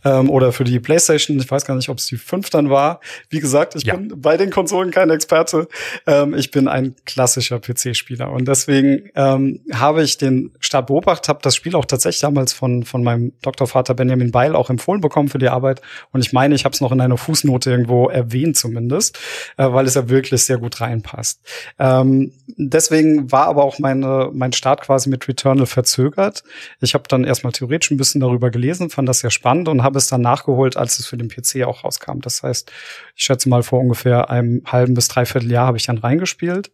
ähm, 0.04 0.30
oder 0.30 0.52
für 0.52 0.64
die 0.64 0.80
PlayStation. 0.80 1.38
Ich 1.38 1.50
weiß 1.50 1.66
gar 1.66 1.74
nicht, 1.74 1.90
ob 1.90 1.98
es 1.98 2.06
die 2.06 2.16
5 2.16 2.48
dann 2.50 2.70
war. 2.70 3.00
Wie 3.28 3.40
gesagt, 3.40 3.74
ich 3.74 3.84
ja. 3.84 3.96
bin 3.96 4.20
bei 4.20 4.36
den 4.36 4.50
Konsolen 4.50 4.90
kein 4.90 5.10
Experte. 5.10 5.68
Ähm, 6.06 6.34
ich 6.34 6.50
bin 6.50 6.66
ein 6.66 6.94
klassischer 7.04 7.60
PC-Spieler 7.60 8.30
und 8.30 8.48
deswegen 8.48 9.10
ähm, 9.14 9.60
habe 9.72 10.02
ich 10.02 10.16
den 10.16 10.52
Start 10.60 10.86
beobachtet, 10.86 11.28
habe 11.28 11.40
das 11.42 11.54
Spiel 11.54 11.74
auch 11.74 11.84
tatsächlich 11.84 12.20
damals 12.20 12.52
von 12.52 12.84
von 12.84 13.02
meinem 13.02 13.32
Doktorvater 13.42 13.94
Benjamin 13.94 14.30
Beil 14.30 14.54
auch 14.54 14.70
empfohlen 14.70 15.00
bekommen 15.00 15.28
für 15.28 15.38
die 15.38 15.48
Arbeit. 15.48 15.82
Und 16.12 16.24
ich 16.24 16.32
meine, 16.32 16.54
ich 16.54 16.64
habe 16.64 16.72
es 16.72 16.80
noch 16.80 16.92
in 16.92 17.00
einer 17.00 17.18
Fußnote 17.18 17.70
irgendwo 17.70 18.08
erwähnt 18.08 18.56
zumindest, 18.56 19.18
äh, 19.58 19.70
weil 19.70 19.86
es 19.86 19.94
ja 19.94 20.08
wirklich 20.08 20.44
sehr 20.44 20.58
gut 20.58 20.80
reinpasst. 20.80 21.40
Ähm, 21.78 22.32
deswegen 22.56 23.30
war 23.30 23.46
aber 23.46 23.64
auch 23.64 23.78
meine 23.78 24.21
mein 24.32 24.52
Start 24.52 24.82
quasi 24.82 25.08
mit 25.08 25.26
Returnal 25.28 25.66
verzögert. 25.66 26.44
Ich 26.80 26.94
habe 26.94 27.04
dann 27.08 27.24
erstmal 27.24 27.52
theoretisch 27.52 27.90
ein 27.90 27.96
bisschen 27.96 28.20
darüber 28.20 28.50
gelesen, 28.50 28.90
fand 28.90 29.08
das 29.08 29.20
sehr 29.20 29.30
spannend 29.30 29.68
und 29.68 29.82
habe 29.82 29.98
es 29.98 30.08
dann 30.08 30.20
nachgeholt, 30.20 30.76
als 30.76 30.98
es 30.98 31.06
für 31.06 31.16
den 31.16 31.28
PC 31.28 31.64
auch 31.64 31.84
rauskam. 31.84 32.20
Das 32.20 32.42
heißt, 32.42 32.70
ich 33.16 33.24
schätze 33.24 33.48
mal 33.48 33.62
vor 33.62 33.80
ungefähr 33.80 34.30
einem 34.30 34.62
halben 34.66 34.94
bis 34.94 35.08
dreiviertel 35.08 35.50
Jahr 35.50 35.66
habe 35.66 35.78
ich 35.78 35.86
dann 35.86 35.98
reingespielt 35.98 36.70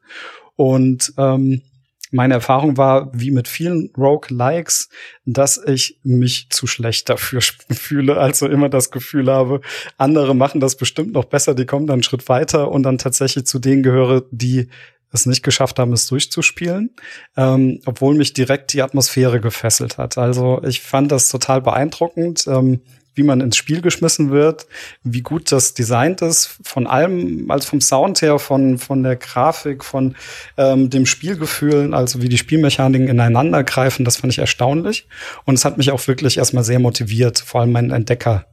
und 0.56 1.12
ähm, 1.16 1.62
meine 2.10 2.34
Erfahrung 2.34 2.76
war, 2.76 3.10
wie 3.12 3.30
mit 3.30 3.48
vielen 3.48 3.90
Rogue-Likes, 3.96 4.88
dass 5.26 5.60
ich 5.66 5.98
mich 6.02 6.48
zu 6.50 6.66
schlecht 6.66 7.08
dafür 7.08 7.40
fühle, 7.70 8.16
also 8.16 8.46
immer 8.46 8.68
das 8.68 8.90
Gefühl 8.90 9.30
habe, 9.30 9.60
andere 9.96 10.34
machen 10.34 10.60
das 10.60 10.76
bestimmt 10.76 11.12
noch 11.12 11.26
besser, 11.26 11.54
die 11.54 11.66
kommen 11.66 11.86
dann 11.86 11.94
einen 11.94 12.02
Schritt 12.02 12.28
weiter 12.28 12.70
und 12.70 12.82
dann 12.82 12.98
tatsächlich 12.98 13.46
zu 13.46 13.58
denen 13.58 13.82
gehöre, 13.82 14.24
die 14.30 14.68
es 15.12 15.26
nicht 15.26 15.42
geschafft 15.42 15.78
haben, 15.78 15.92
es 15.92 16.06
durchzuspielen, 16.06 16.90
ähm, 17.36 17.80
obwohl 17.86 18.14
mich 18.14 18.32
direkt 18.32 18.72
die 18.72 18.82
Atmosphäre 18.82 19.40
gefesselt 19.40 19.98
hat. 19.98 20.18
Also 20.18 20.62
ich 20.64 20.80
fand 20.80 21.10
das 21.12 21.28
total 21.28 21.60
beeindruckend. 21.60 22.46
Ähm, 22.46 22.80
wie 23.18 23.24
man 23.24 23.42
ins 23.42 23.56
Spiel 23.56 23.82
geschmissen 23.82 24.30
wird, 24.30 24.66
wie 25.02 25.20
gut 25.20 25.52
das 25.52 25.74
designt 25.74 26.22
ist, 26.22 26.56
von 26.62 26.86
allem, 26.86 27.50
also 27.50 27.68
vom 27.68 27.80
Sound 27.82 28.22
her, 28.22 28.38
von, 28.38 28.78
von 28.78 29.02
der 29.02 29.16
Grafik, 29.16 29.84
von 29.84 30.14
ähm, 30.56 30.88
dem 30.88 31.04
Spielgefühl, 31.04 31.92
also 31.92 32.22
wie 32.22 32.28
die 32.30 32.38
Spielmechaniken 32.38 33.08
ineinander 33.08 33.64
greifen, 33.64 34.04
das 34.04 34.16
fand 34.16 34.32
ich 34.32 34.38
erstaunlich. 34.38 35.08
Und 35.44 35.56
es 35.56 35.64
hat 35.66 35.76
mich 35.76 35.90
auch 35.90 36.06
wirklich 36.06 36.38
erstmal 36.38 36.64
sehr 36.64 36.78
motiviert, 36.78 37.40
vor 37.40 37.60
allem 37.60 37.72
mein 37.72 37.90
Entdecker. 37.90 38.46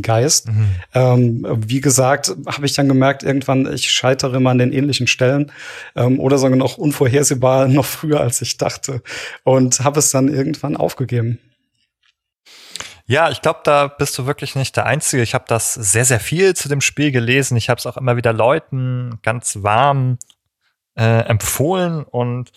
Geist. 0.00 0.48
Mhm. 0.48 0.68
Ähm, 0.94 1.46
wie 1.66 1.80
gesagt, 1.80 2.34
habe 2.46 2.64
ich 2.64 2.72
dann 2.72 2.88
gemerkt, 2.88 3.22
irgendwann, 3.22 3.70
ich 3.72 3.90
scheitere 3.90 4.36
immer 4.36 4.50
an 4.50 4.58
den 4.58 4.72
ähnlichen 4.72 5.06
Stellen 5.06 5.52
ähm, 5.96 6.18
oder 6.20 6.38
sogar 6.38 6.56
noch 6.56 6.78
unvorhersehbar, 6.78 7.68
noch 7.68 7.84
früher 7.84 8.20
als 8.20 8.40
ich 8.40 8.56
dachte 8.56 9.02
und 9.44 9.80
habe 9.80 9.98
es 9.98 10.10
dann 10.10 10.28
irgendwann 10.28 10.76
aufgegeben. 10.76 11.38
Ja, 13.06 13.30
ich 13.30 13.42
glaube, 13.42 13.60
da 13.64 13.88
bist 13.88 14.16
du 14.16 14.26
wirklich 14.26 14.54
nicht 14.54 14.76
der 14.76 14.86
Einzige. 14.86 15.22
Ich 15.22 15.34
habe 15.34 15.44
das 15.46 15.74
sehr, 15.74 16.04
sehr 16.04 16.20
viel 16.20 16.54
zu 16.54 16.68
dem 16.68 16.80
Spiel 16.80 17.10
gelesen. 17.10 17.56
Ich 17.56 17.68
habe 17.68 17.78
es 17.78 17.86
auch 17.86 17.96
immer 17.96 18.16
wieder 18.16 18.32
Leuten 18.32 19.18
ganz 19.22 19.58
warm 19.62 20.18
äh, 20.96 21.24
empfohlen 21.24 22.04
und 22.04 22.52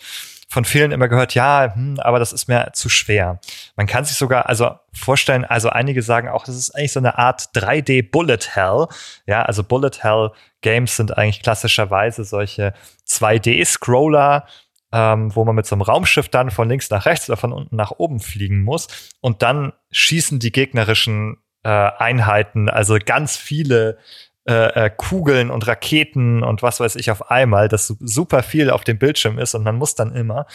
von 0.56 0.64
vielen 0.64 0.90
immer 0.90 1.08
gehört, 1.08 1.34
ja, 1.34 1.74
hm, 1.74 2.00
aber 2.00 2.18
das 2.18 2.32
ist 2.32 2.48
mir 2.48 2.70
zu 2.72 2.88
schwer. 2.88 3.40
Man 3.76 3.86
kann 3.86 4.06
sich 4.06 4.16
sogar 4.16 4.48
also 4.48 4.70
vorstellen, 4.90 5.44
also 5.44 5.68
einige 5.68 6.00
sagen 6.00 6.30
auch, 6.30 6.46
das 6.46 6.56
ist 6.56 6.70
eigentlich 6.70 6.92
so 6.92 6.98
eine 7.00 7.18
Art 7.18 7.50
3D 7.54 8.10
Bullet 8.10 8.38
Hell. 8.54 8.86
Ja, 9.26 9.42
also 9.42 9.62
Bullet 9.62 9.90
Hell 10.00 10.30
Games 10.62 10.96
sind 10.96 11.18
eigentlich 11.18 11.42
klassischerweise 11.42 12.24
solche 12.24 12.72
2D 13.06 13.66
Scroller, 13.66 14.46
ähm, 14.92 15.36
wo 15.36 15.44
man 15.44 15.56
mit 15.56 15.66
so 15.66 15.74
einem 15.74 15.82
Raumschiff 15.82 16.30
dann 16.30 16.50
von 16.50 16.70
links 16.70 16.88
nach 16.88 17.04
rechts 17.04 17.28
oder 17.28 17.36
von 17.36 17.52
unten 17.52 17.76
nach 17.76 17.90
oben 17.90 18.18
fliegen 18.18 18.62
muss. 18.62 18.88
Und 19.20 19.42
dann 19.42 19.74
schießen 19.90 20.38
die 20.38 20.52
gegnerischen 20.52 21.36
äh, 21.64 21.68
Einheiten, 21.68 22.70
also 22.70 22.96
ganz 23.04 23.36
viele 23.36 23.98
äh, 24.46 24.86
äh, 24.86 24.90
Kugeln 24.96 25.50
und 25.50 25.66
Raketen 25.66 26.42
und 26.42 26.62
was 26.62 26.80
weiß 26.80 26.96
ich 26.96 27.10
auf 27.10 27.30
einmal, 27.30 27.68
das 27.68 27.88
super 28.00 28.42
viel 28.42 28.70
auf 28.70 28.84
dem 28.84 28.98
Bildschirm 28.98 29.38
ist 29.38 29.54
und 29.54 29.64
man 29.64 29.76
muss 29.76 29.94
dann 29.94 30.14
immer 30.14 30.46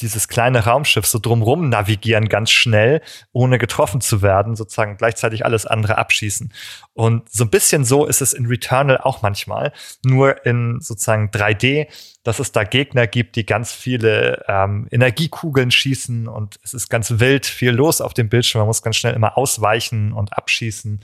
dieses 0.00 0.28
kleine 0.28 0.64
Raumschiff 0.64 1.06
so 1.06 1.18
drumrum 1.18 1.68
navigieren, 1.68 2.28
ganz 2.28 2.50
schnell, 2.50 3.00
ohne 3.32 3.58
getroffen 3.58 4.00
zu 4.00 4.22
werden, 4.22 4.54
sozusagen 4.54 4.96
gleichzeitig 4.96 5.44
alles 5.44 5.66
andere 5.66 5.98
abschießen. 5.98 6.52
Und 6.92 7.28
so 7.30 7.44
ein 7.44 7.50
bisschen 7.50 7.84
so 7.84 8.04
ist 8.06 8.22
es 8.22 8.32
in 8.32 8.46
Returnal 8.46 8.98
auch 8.98 9.22
manchmal, 9.22 9.72
nur 10.04 10.46
in 10.46 10.80
sozusagen 10.80 11.30
3D, 11.30 11.88
dass 12.22 12.38
es 12.38 12.52
da 12.52 12.62
Gegner 12.62 13.06
gibt, 13.06 13.36
die 13.36 13.46
ganz 13.46 13.72
viele 13.72 14.44
ähm, 14.46 14.86
Energiekugeln 14.90 15.70
schießen 15.70 16.28
und 16.28 16.60
es 16.62 16.74
ist 16.74 16.88
ganz 16.88 17.18
wild, 17.18 17.46
viel 17.46 17.70
los 17.70 18.00
auf 18.00 18.14
dem 18.14 18.28
Bildschirm. 18.28 18.60
Man 18.60 18.68
muss 18.68 18.82
ganz 18.82 18.96
schnell 18.96 19.14
immer 19.14 19.36
ausweichen 19.36 20.12
und 20.12 20.36
abschießen. 20.36 21.00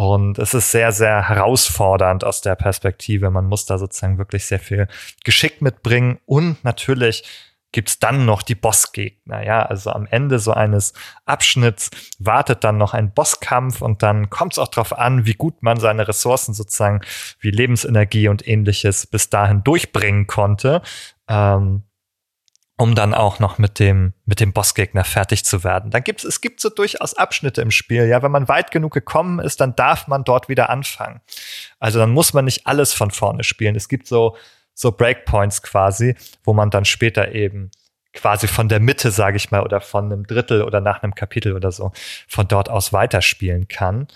Und 0.00 0.38
es 0.38 0.54
ist 0.54 0.70
sehr, 0.70 0.92
sehr 0.92 1.28
herausfordernd 1.28 2.24
aus 2.24 2.40
der 2.40 2.54
Perspektive. 2.54 3.28
Man 3.28 3.44
muss 3.44 3.66
da 3.66 3.76
sozusagen 3.76 4.16
wirklich 4.16 4.46
sehr 4.46 4.58
viel 4.58 4.88
Geschick 5.24 5.60
mitbringen 5.60 6.18
und 6.24 6.64
natürlich 6.64 7.22
gibt's 7.70 7.98
dann 7.98 8.24
noch 8.24 8.40
die 8.40 8.54
Bossgegner. 8.54 9.44
Ja, 9.44 9.60
also 9.60 9.90
am 9.90 10.06
Ende 10.06 10.38
so 10.38 10.52
eines 10.52 10.94
Abschnitts 11.26 11.90
wartet 12.18 12.64
dann 12.64 12.78
noch 12.78 12.94
ein 12.94 13.12
Bosskampf 13.12 13.82
und 13.82 14.02
dann 14.02 14.30
kommt 14.30 14.54
es 14.54 14.58
auch 14.58 14.68
darauf 14.68 14.98
an, 14.98 15.26
wie 15.26 15.34
gut 15.34 15.62
man 15.62 15.78
seine 15.78 16.08
Ressourcen 16.08 16.54
sozusagen 16.54 17.02
wie 17.38 17.50
Lebensenergie 17.50 18.28
und 18.28 18.48
ähnliches 18.48 19.06
bis 19.06 19.28
dahin 19.28 19.62
durchbringen 19.64 20.26
konnte. 20.26 20.80
Ähm, 21.28 21.82
um 22.80 22.94
dann 22.94 23.12
auch 23.12 23.40
noch 23.40 23.58
mit 23.58 23.78
dem, 23.78 24.14
mit 24.24 24.40
dem 24.40 24.54
Bossgegner 24.54 25.04
fertig 25.04 25.44
zu 25.44 25.64
werden. 25.64 25.90
Dann 25.90 26.02
gibt's, 26.02 26.24
es 26.24 26.40
gibt 26.40 26.60
so 26.60 26.70
durchaus 26.70 27.12
Abschnitte 27.12 27.60
im 27.60 27.70
Spiel, 27.70 28.06
ja. 28.06 28.22
Wenn 28.22 28.30
man 28.30 28.48
weit 28.48 28.70
genug 28.70 28.94
gekommen 28.94 29.38
ist, 29.38 29.60
dann 29.60 29.76
darf 29.76 30.08
man 30.08 30.24
dort 30.24 30.48
wieder 30.48 30.70
anfangen. 30.70 31.20
Also 31.78 31.98
dann 31.98 32.10
muss 32.10 32.32
man 32.32 32.46
nicht 32.46 32.66
alles 32.66 32.94
von 32.94 33.10
vorne 33.10 33.44
spielen. 33.44 33.76
Es 33.76 33.90
gibt 33.90 34.06
so, 34.06 34.34
so 34.72 34.92
Breakpoints 34.92 35.60
quasi, 35.60 36.16
wo 36.42 36.54
man 36.54 36.70
dann 36.70 36.86
später 36.86 37.32
eben 37.32 37.70
quasi 38.14 38.48
von 38.48 38.70
der 38.70 38.80
Mitte, 38.80 39.10
sage 39.10 39.36
ich 39.36 39.50
mal, 39.50 39.62
oder 39.62 39.82
von 39.82 40.06
einem 40.06 40.26
Drittel 40.26 40.62
oder 40.62 40.80
nach 40.80 41.02
einem 41.02 41.14
Kapitel 41.14 41.52
oder 41.54 41.72
so 41.72 41.92
von 42.28 42.48
dort 42.48 42.70
aus 42.70 42.94
weiterspielen 42.94 43.68
kann, 43.68 44.08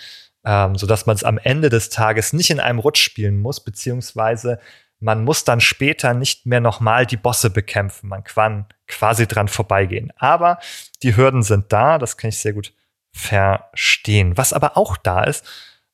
ähm, 0.46 0.74
so 0.76 0.86
dass 0.86 1.04
man 1.04 1.16
es 1.16 1.22
am 1.22 1.36
Ende 1.36 1.68
des 1.68 1.90
Tages 1.90 2.32
nicht 2.32 2.48
in 2.48 2.60
einem 2.60 2.78
Rutsch 2.78 3.02
spielen 3.02 3.36
muss, 3.36 3.60
beziehungsweise 3.60 4.58
man 5.04 5.22
muss 5.22 5.44
dann 5.44 5.60
später 5.60 6.14
nicht 6.14 6.46
mehr 6.46 6.60
nochmal 6.60 7.04
die 7.04 7.18
Bosse 7.18 7.50
bekämpfen. 7.50 8.08
Man 8.08 8.24
kann 8.24 8.66
quasi 8.88 9.26
dran 9.26 9.48
vorbeigehen. 9.48 10.12
Aber 10.16 10.58
die 11.02 11.14
Hürden 11.14 11.42
sind 11.42 11.72
da, 11.74 11.98
das 11.98 12.16
kann 12.16 12.30
ich 12.30 12.38
sehr 12.38 12.54
gut 12.54 12.72
verstehen. 13.12 14.38
Was 14.38 14.54
aber 14.54 14.78
auch 14.78 14.96
da 14.96 15.24
ist, 15.24 15.44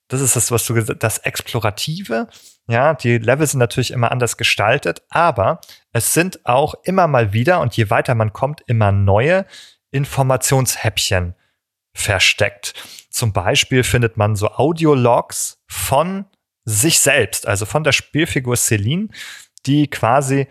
das 0.07 0.21
ist 0.21 0.37
das, 0.37 0.53
was 0.53 0.65
du 0.65 0.75
gesagt 0.75 1.03
hast, 1.03 1.03
das 1.03 1.19
Explorative. 1.19 2.29
Ja, 2.69 2.95
die 2.95 3.19
Level 3.19 3.49
sind 3.49 3.59
natürlich 3.59 3.91
immer 3.91 4.13
anders 4.13 4.37
gestaltet, 4.37 5.03
aber 5.09 5.61
es 5.93 6.15
sind 6.15 6.47
auch 6.47 6.75
immer 6.85 7.09
mal 7.09 7.33
wieder 7.33 7.61
und 7.61 7.77
je 7.77 7.91
weiter 7.91 8.15
man 8.15 8.33
kommt, 8.33 8.61
immer 8.69 8.93
neue 8.93 9.45
Informationshäppchen 9.91 11.35
versteckt. 11.93 12.75
Zum 13.11 13.33
Beispiel 13.33 13.83
findet 13.83 14.17
man 14.17 14.37
so 14.37 14.53
Audiologs 14.53 15.59
von 15.67 16.27
sich 16.71 17.01
selbst, 17.01 17.47
also 17.47 17.67
von 17.67 17.85
der 17.85 17.93
Spielfigur 17.93 18.57
Celine, 18.57 19.09
die 19.67 19.89
quasi 19.89 20.47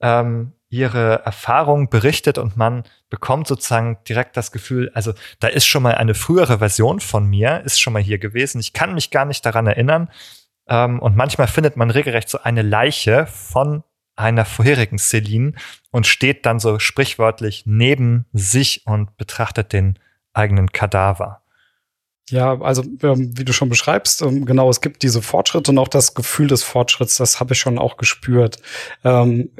ähm, 0.00 0.52
ihre 0.68 1.24
Erfahrung 1.24 1.88
berichtet 1.88 2.38
und 2.38 2.56
man 2.56 2.84
bekommt 3.08 3.46
sozusagen 3.46 3.98
direkt 4.08 4.36
das 4.36 4.50
Gefühl, 4.50 4.90
also 4.94 5.12
da 5.38 5.48
ist 5.48 5.66
schon 5.66 5.84
mal 5.84 5.94
eine 5.94 6.14
frühere 6.14 6.58
Version 6.58 6.98
von 7.00 7.26
mir, 7.26 7.62
ist 7.64 7.80
schon 7.80 7.92
mal 7.92 8.02
hier 8.02 8.18
gewesen. 8.18 8.60
Ich 8.60 8.72
kann 8.72 8.94
mich 8.94 9.10
gar 9.10 9.24
nicht 9.24 9.46
daran 9.46 9.66
erinnern. 9.66 10.10
Ähm, 10.66 10.98
und 11.00 11.16
manchmal 11.16 11.46
findet 11.46 11.76
man 11.76 11.90
regelrecht 11.90 12.28
so 12.28 12.38
eine 12.42 12.62
Leiche 12.62 13.26
von 13.26 13.84
einer 14.16 14.44
vorherigen 14.44 14.98
Celine 14.98 15.52
und 15.90 16.06
steht 16.06 16.46
dann 16.46 16.58
so 16.58 16.78
sprichwörtlich 16.78 17.64
neben 17.66 18.26
sich 18.32 18.86
und 18.86 19.16
betrachtet 19.16 19.72
den 19.72 19.98
eigenen 20.32 20.72
Kadaver. 20.72 21.43
Ja, 22.30 22.58
also 22.60 22.82
ähm, 23.02 23.36
wie 23.36 23.44
du 23.44 23.52
schon 23.52 23.68
beschreibst, 23.68 24.22
ähm, 24.22 24.46
genau, 24.46 24.70
es 24.70 24.80
gibt 24.80 25.02
diese 25.02 25.20
Fortschritte 25.20 25.70
und 25.70 25.78
auch 25.78 25.88
das 25.88 26.14
Gefühl 26.14 26.46
des 26.46 26.62
Fortschritts, 26.62 27.16
das 27.16 27.38
habe 27.38 27.52
ich 27.52 27.60
schon 27.60 27.78
auch 27.78 27.98
gespürt. 27.98 28.56
Ähm, 29.04 29.50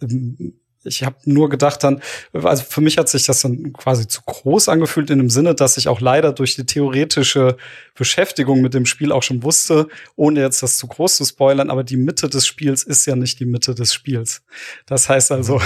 äh, 0.00 0.52
ich 0.84 1.04
habe 1.04 1.16
nur 1.24 1.48
gedacht 1.48 1.84
dann, 1.84 2.02
also 2.32 2.64
für 2.64 2.80
mich 2.80 2.98
hat 2.98 3.08
sich 3.08 3.24
das 3.26 3.42
dann 3.42 3.72
quasi 3.72 4.08
zu 4.08 4.22
groß 4.22 4.68
angefühlt 4.68 5.10
in 5.10 5.18
dem 5.18 5.30
Sinne, 5.30 5.54
dass 5.54 5.76
ich 5.76 5.88
auch 5.88 6.00
leider 6.00 6.32
durch 6.32 6.56
die 6.56 6.66
theoretische 6.66 7.56
Beschäftigung 7.94 8.62
mit 8.62 8.74
dem 8.74 8.86
Spiel 8.86 9.12
auch 9.12 9.22
schon 9.22 9.42
wusste, 9.42 9.88
ohne 10.16 10.40
jetzt 10.40 10.62
das 10.62 10.78
zu 10.78 10.86
groß 10.88 11.16
zu 11.16 11.24
spoilern, 11.24 11.70
aber 11.70 11.84
die 11.84 11.96
Mitte 11.96 12.28
des 12.28 12.46
Spiels 12.46 12.82
ist 12.82 13.06
ja 13.06 13.16
nicht 13.16 13.38
die 13.40 13.46
Mitte 13.46 13.74
des 13.74 13.94
Spiels. 13.94 14.42
Das 14.86 15.08
heißt 15.08 15.32
also, 15.32 15.60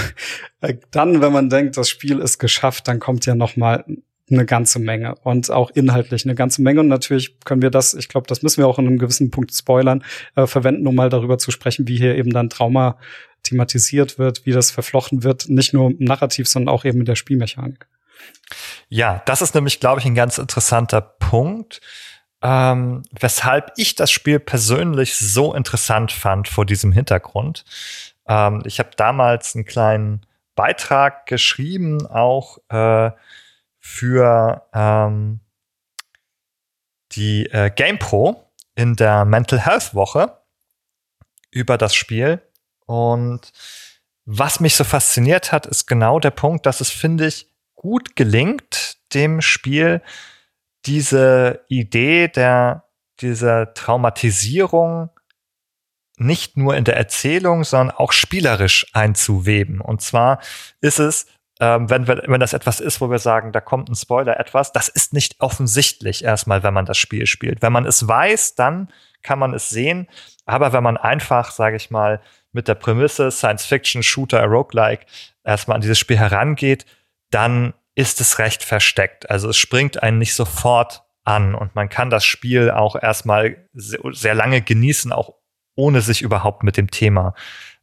äh, 0.61 0.75
dann, 0.91 1.21
wenn 1.21 1.33
man 1.33 1.49
denkt, 1.49 1.77
das 1.77 1.89
Spiel 1.89 2.19
ist 2.19 2.37
geschafft, 2.39 2.87
dann 2.87 2.99
kommt 2.99 3.25
ja 3.25 3.35
noch 3.35 3.55
mal 3.55 3.85
eine 4.29 4.45
ganze 4.45 4.79
Menge 4.79 5.15
und 5.23 5.49
auch 5.51 5.71
inhaltlich 5.71 6.25
eine 6.25 6.35
ganze 6.35 6.61
Menge. 6.61 6.81
Und 6.81 6.87
natürlich 6.87 7.39
können 7.41 7.61
wir 7.61 7.69
das, 7.69 7.93
ich 7.93 8.09
glaube, 8.09 8.27
das 8.27 8.41
müssen 8.41 8.57
wir 8.57 8.67
auch 8.67 8.79
in 8.79 8.87
einem 8.87 8.97
gewissen 8.97 9.31
Punkt 9.31 9.53
spoilern, 9.53 10.03
äh, 10.35 10.47
verwenden, 10.47 10.87
um 10.87 10.95
mal 10.95 11.09
darüber 11.09 11.37
zu 11.37 11.51
sprechen, 11.51 11.87
wie 11.87 11.97
hier 11.97 12.15
eben 12.15 12.31
dann 12.31 12.49
Trauma 12.49 12.97
thematisiert 13.43 14.19
wird, 14.19 14.45
wie 14.45 14.51
das 14.51 14.71
verflochten 14.71 15.23
wird, 15.23 15.47
nicht 15.47 15.73
nur 15.73 15.91
narrativ, 15.99 16.47
sondern 16.47 16.73
auch 16.73 16.85
eben 16.85 16.99
in 16.99 17.05
der 17.05 17.15
Spielmechanik. 17.15 17.87
Ja, 18.89 19.21
das 19.25 19.41
ist 19.41 19.55
nämlich, 19.55 19.79
glaube 19.79 19.99
ich, 19.99 20.05
ein 20.05 20.15
ganz 20.15 20.37
interessanter 20.37 21.01
Punkt, 21.01 21.81
ähm, 22.41 23.03
weshalb 23.11 23.71
ich 23.77 23.95
das 23.95 24.11
Spiel 24.11 24.39
persönlich 24.39 25.15
so 25.15 25.53
interessant 25.53 26.11
fand 26.11 26.47
vor 26.47 26.65
diesem 26.65 26.91
Hintergrund. 26.91 27.65
Ähm, 28.27 28.61
ich 28.65 28.79
habe 28.79 28.91
damals 28.95 29.55
einen 29.55 29.65
kleinen 29.65 30.25
Beitrag 30.55 31.25
geschrieben, 31.25 32.05
auch 32.05 32.57
äh, 32.69 33.11
für 33.87 34.67
ähm, 34.73 35.39
die 37.13 37.45
äh, 37.47 37.71
GamePro 37.73 38.51
in 38.75 38.95
der 38.95 39.23
Mental 39.23 39.59
Health 39.59 39.95
Woche 39.95 40.37
über 41.51 41.77
das 41.77 41.95
Spiel. 41.95 42.41
Und 42.85 43.53
was 44.25 44.59
mich 44.59 44.75
so 44.75 44.83
fasziniert 44.83 45.53
hat, 45.53 45.65
ist 45.65 45.87
genau 45.87 46.19
der 46.19 46.31
Punkt, 46.31 46.65
dass 46.65 46.81
es, 46.81 46.91
finde 46.91 47.27
ich, 47.27 47.49
gut 47.75 48.15
gelingt, 48.17 48.97
dem 49.13 49.41
Spiel 49.41 50.01
diese 50.85 51.63
Idee 51.69 52.27
der, 52.27 52.89
dieser 53.21 53.73
Traumatisierung 53.73 55.09
nicht 56.17 56.57
nur 56.57 56.75
in 56.75 56.83
der 56.83 56.97
Erzählung, 56.97 57.63
sondern 57.63 57.95
auch 57.95 58.11
spielerisch 58.11 58.85
einzuweben. 58.93 59.79
Und 59.79 60.01
zwar 60.01 60.39
ist 60.81 60.99
es 60.99 61.27
ähm, 61.59 61.89
wenn, 61.89 62.07
wir, 62.07 62.23
wenn 62.27 62.39
das 62.39 62.53
etwas 62.53 62.79
ist, 62.79 63.01
wo 63.01 63.09
wir 63.09 63.19
sagen, 63.19 63.51
da 63.51 63.61
kommt 63.61 63.89
ein 63.89 63.95
Spoiler 63.95 64.39
etwas, 64.39 64.71
das 64.71 64.87
ist 64.87 65.13
nicht 65.13 65.35
offensichtlich 65.39 66.23
erstmal, 66.23 66.63
wenn 66.63 66.73
man 66.73 66.85
das 66.85 66.97
Spiel 66.97 67.25
spielt. 67.25 67.61
Wenn 67.61 67.73
man 67.73 67.85
es 67.85 68.07
weiß, 68.07 68.55
dann 68.55 68.91
kann 69.23 69.39
man 69.39 69.53
es 69.53 69.69
sehen. 69.69 70.07
Aber 70.45 70.73
wenn 70.73 70.83
man 70.83 70.97
einfach, 70.97 71.51
sage 71.51 71.75
ich 71.75 71.89
mal, 71.89 72.21
mit 72.51 72.67
der 72.67 72.75
Prämisse 72.75 73.31
Science 73.31 73.65
Fiction, 73.65 74.03
Shooter, 74.03 74.43
Roguelike 74.43 75.05
erstmal 75.43 75.75
an 75.75 75.81
dieses 75.81 75.99
Spiel 75.99 76.17
herangeht, 76.17 76.85
dann 77.31 77.73
ist 77.95 78.21
es 78.21 78.39
recht 78.39 78.63
versteckt. 78.63 79.29
Also 79.29 79.49
es 79.49 79.57
springt 79.57 80.03
einen 80.03 80.19
nicht 80.19 80.35
sofort 80.35 81.03
an 81.23 81.55
und 81.55 81.75
man 81.75 81.89
kann 81.89 82.09
das 82.09 82.23
Spiel 82.23 82.71
auch 82.71 82.95
erstmal 82.95 83.67
sehr 83.73 84.35
lange 84.35 84.61
genießen, 84.61 85.11
auch 85.11 85.33
ohne 85.75 86.01
sich 86.01 86.21
überhaupt 86.21 86.63
mit 86.63 86.77
dem 86.77 86.89
Thema 86.89 87.33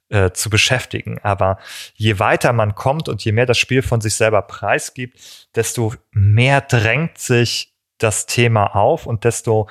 äh, 0.09 0.31
zu 0.33 0.51
beschäftigen. 0.51 1.19
Aber 1.23 1.59
je 1.95 2.19
weiter 2.19 2.53
man 2.53 2.75
kommt 2.75 3.09
und 3.09 3.25
je 3.25 3.33
mehr 3.33 3.47
das 3.47 3.59
Spiel 3.59 3.83
von 3.83 4.01
sich 4.01 4.15
selber 4.15 4.43
preisgibt, 4.43 5.19
desto 5.55 5.95
mehr 6.13 6.61
drängt 6.61 7.19
sich 7.19 7.75
das 7.99 8.27
Thema 8.27 8.75
auf 8.75 9.07
und 9.07 9.25
desto 9.25 9.69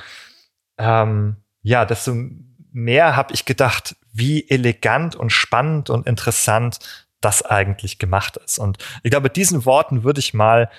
ähm, 0.77 1.37
ja, 1.61 1.85
desto 1.85 2.15
mehr 2.71 3.15
habe 3.15 3.33
ich 3.33 3.45
gedacht, 3.45 3.95
wie 4.11 4.47
elegant 4.49 5.15
und 5.15 5.31
spannend 5.31 5.89
und 5.89 6.07
interessant 6.07 6.79
das 7.21 7.43
eigentlich 7.43 7.99
gemacht 7.99 8.37
ist. 8.37 8.59
Und 8.59 8.77
ich 9.01 9.11
glaube, 9.11 9.25
mit 9.25 9.37
diesen 9.37 9.65
Worten 9.65 10.03
würde 10.03 10.19
ich 10.19 10.33
mal 10.33 10.69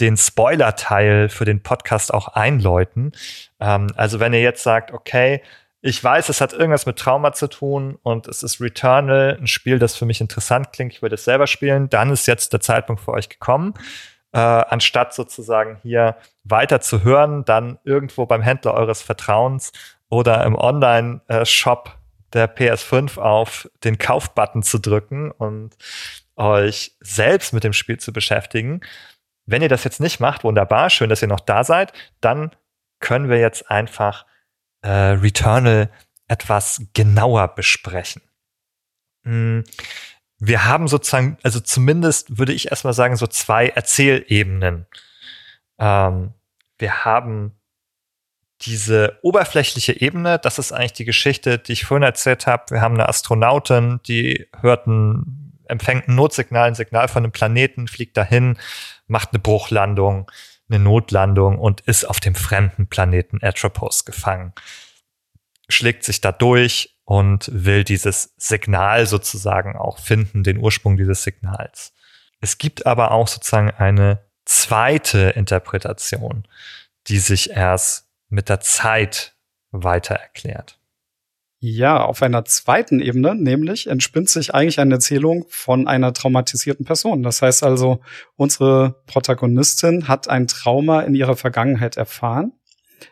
den 0.00 0.16
Spoiler-Teil 0.16 1.28
für 1.28 1.44
den 1.44 1.62
Podcast 1.62 2.12
auch 2.12 2.28
einläuten. 2.28 3.12
Ähm, 3.60 3.88
also 3.96 4.18
wenn 4.18 4.32
ihr 4.32 4.40
jetzt 4.40 4.62
sagt, 4.62 4.92
okay, 4.92 5.42
ich 5.82 6.02
weiß, 6.02 6.28
es 6.28 6.40
hat 6.40 6.52
irgendwas 6.52 6.86
mit 6.86 6.98
Trauma 6.98 7.32
zu 7.32 7.48
tun 7.48 7.98
und 8.02 8.28
es 8.28 8.42
ist 8.42 8.60
Returnal, 8.60 9.38
ein 9.40 9.46
Spiel, 9.46 9.78
das 9.78 9.96
für 9.96 10.04
mich 10.04 10.20
interessant 10.20 10.72
klingt, 10.72 10.92
ich 10.92 11.02
würde 11.02 11.14
es 11.14 11.24
selber 11.24 11.46
spielen, 11.46 11.88
dann 11.88 12.10
ist 12.10 12.26
jetzt 12.26 12.52
der 12.52 12.60
Zeitpunkt 12.60 13.00
für 13.02 13.12
euch 13.12 13.28
gekommen. 13.28 13.74
Äh, 14.32 14.38
anstatt 14.38 15.14
sozusagen 15.14 15.78
hier 15.82 16.16
weiter 16.44 16.80
zu 16.80 17.02
hören, 17.02 17.44
dann 17.44 17.78
irgendwo 17.82 18.26
beim 18.26 18.42
Händler 18.42 18.74
eures 18.74 19.02
Vertrauens 19.02 19.72
oder 20.08 20.44
im 20.44 20.54
Online-Shop 20.54 21.96
der 22.32 22.54
PS5 22.54 23.18
auf 23.18 23.68
den 23.82 23.98
Kaufbutton 23.98 24.62
zu 24.62 24.78
drücken 24.78 25.32
und 25.32 25.76
euch 26.36 26.96
selbst 27.00 27.52
mit 27.52 27.64
dem 27.64 27.72
Spiel 27.72 27.98
zu 27.98 28.12
beschäftigen. 28.12 28.82
Wenn 29.46 29.62
ihr 29.62 29.68
das 29.68 29.82
jetzt 29.82 30.00
nicht 30.00 30.20
macht, 30.20 30.44
wunderbar, 30.44 30.90
schön, 30.90 31.08
dass 31.08 31.22
ihr 31.22 31.28
noch 31.28 31.40
da 31.40 31.64
seid, 31.64 31.92
dann 32.20 32.52
können 33.00 33.28
wir 33.28 33.38
jetzt 33.38 33.68
einfach 33.68 34.26
äh, 34.82 34.90
Returnal 34.90 35.90
etwas 36.28 36.82
genauer 36.94 37.48
besprechen. 37.54 38.22
Hm, 39.24 39.64
wir 40.38 40.64
haben 40.64 40.88
sozusagen, 40.88 41.36
also 41.42 41.60
zumindest 41.60 42.38
würde 42.38 42.52
ich 42.52 42.70
erstmal 42.70 42.94
sagen, 42.94 43.16
so 43.16 43.26
zwei 43.26 43.68
Erzählebenen. 43.68 44.86
Ähm, 45.78 46.32
wir 46.78 47.04
haben 47.04 47.56
diese 48.62 49.18
oberflächliche 49.22 50.00
Ebene, 50.00 50.38
das 50.38 50.58
ist 50.58 50.72
eigentlich 50.72 50.92
die 50.94 51.04
Geschichte, 51.04 51.58
die 51.58 51.72
ich 51.72 51.84
vorhin 51.84 52.02
erzählt 52.02 52.46
habe. 52.46 52.64
Wir 52.70 52.80
haben 52.80 52.94
eine 52.94 53.08
Astronautin, 53.08 54.00
die 54.06 54.48
hört 54.60 54.86
ein, 54.86 55.58
empfängt 55.64 56.08
ein 56.08 56.14
Notsignal, 56.14 56.68
ein 56.68 56.74
Signal 56.74 57.08
von 57.08 57.24
einem 57.24 57.32
Planeten, 57.32 57.88
fliegt 57.88 58.16
dahin, 58.16 58.58
macht 59.06 59.30
eine 59.32 59.38
Bruchlandung, 59.40 60.30
eine 60.70 60.82
Notlandung 60.82 61.58
und 61.58 61.80
ist 61.82 62.04
auf 62.04 62.20
dem 62.20 62.34
fremden 62.34 62.86
Planeten 62.86 63.38
Atropos 63.42 64.04
gefangen. 64.04 64.52
Schlägt 65.68 66.04
sich 66.04 66.20
da 66.20 66.32
durch 66.32 66.96
und 67.04 67.50
will 67.52 67.84
dieses 67.84 68.34
Signal 68.36 69.06
sozusagen 69.06 69.76
auch 69.76 69.98
finden, 69.98 70.42
den 70.42 70.58
Ursprung 70.58 70.96
dieses 70.96 71.22
Signals. 71.22 71.92
Es 72.40 72.58
gibt 72.58 72.86
aber 72.86 73.10
auch 73.10 73.28
sozusagen 73.28 73.70
eine 73.70 74.24
zweite 74.44 75.30
Interpretation, 75.30 76.46
die 77.08 77.18
sich 77.18 77.50
erst 77.50 78.08
mit 78.28 78.48
der 78.48 78.60
Zeit 78.60 79.34
weiter 79.70 80.14
erklärt. 80.14 80.79
Ja, 81.62 82.02
auf 82.02 82.22
einer 82.22 82.46
zweiten 82.46 83.00
Ebene, 83.00 83.34
nämlich 83.34 83.86
entspinnt 83.86 84.30
sich 84.30 84.54
eigentlich 84.54 84.80
eine 84.80 84.94
Erzählung 84.94 85.44
von 85.50 85.86
einer 85.86 86.14
traumatisierten 86.14 86.86
Person. 86.86 87.22
Das 87.22 87.42
heißt 87.42 87.62
also, 87.62 88.00
unsere 88.34 89.02
Protagonistin 89.06 90.08
hat 90.08 90.26
ein 90.26 90.46
Trauma 90.46 91.02
in 91.02 91.14
ihrer 91.14 91.36
Vergangenheit 91.36 91.98
erfahren. 91.98 92.52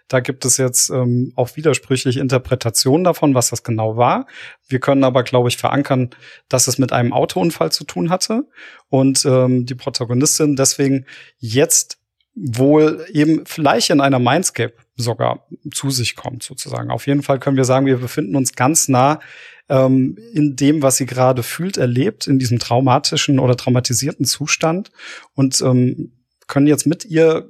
Da 0.09 0.21
gibt 0.21 0.47
es 0.47 0.57
jetzt 0.57 0.89
ähm, 0.89 1.33
auch 1.37 1.57
widersprüchliche 1.57 2.21
Interpretationen 2.21 3.05
davon, 3.05 3.35
was 3.35 3.51
das 3.51 3.63
genau 3.63 3.99
war. 3.99 4.27
Wir 4.67 4.81
können 4.81 5.05
aber, 5.05 5.25
glaube 5.25 5.51
ich, 5.51 5.59
verankern, 5.59 6.11
dass 6.49 6.69
es 6.69 6.79
mit 6.79 6.91
einem 6.93 7.13
Autounfall 7.13 7.71
zu 7.71 7.85
tun 7.85 8.09
hatte 8.09 8.45
und 8.89 9.27
ähm, 9.27 9.67
die 9.67 9.75
Protagonistin 9.75 10.57
deswegen 10.57 11.05
jetzt 11.37 11.99
wohl 12.41 13.05
eben 13.13 13.45
vielleicht 13.47 13.91
in 13.91 14.01
einer 14.01 14.19
Mindscape 14.19 14.75
sogar 14.97 15.47
zu 15.73 15.91
sich 15.91 16.17
kommt, 16.17 16.43
sozusagen. 16.43 16.91
Auf 16.91 17.07
jeden 17.07 17.23
Fall 17.23 17.39
können 17.39 17.57
wir 17.57 17.65
sagen, 17.65 17.87
wir 17.87 17.99
befinden 17.99 18.37
uns 18.37 18.55
ganz 18.55 18.89
nah 18.89 19.21
ähm, 19.69 20.17
in 20.33 20.57
dem, 20.57 20.83
was 20.83 20.97
sie 20.97 21.07
gerade 21.07 21.43
fühlt, 21.43 21.77
erlebt, 21.77 22.27
in 22.27 22.39
diesem 22.39 22.59
traumatischen 22.59 23.39
oder 23.39 23.57
traumatisierten 23.57 24.25
Zustand 24.25 24.91
und 25.35 25.61
ähm, 25.61 26.13
können 26.47 26.67
jetzt 26.67 26.87
mit 26.87 27.05
ihr 27.05 27.49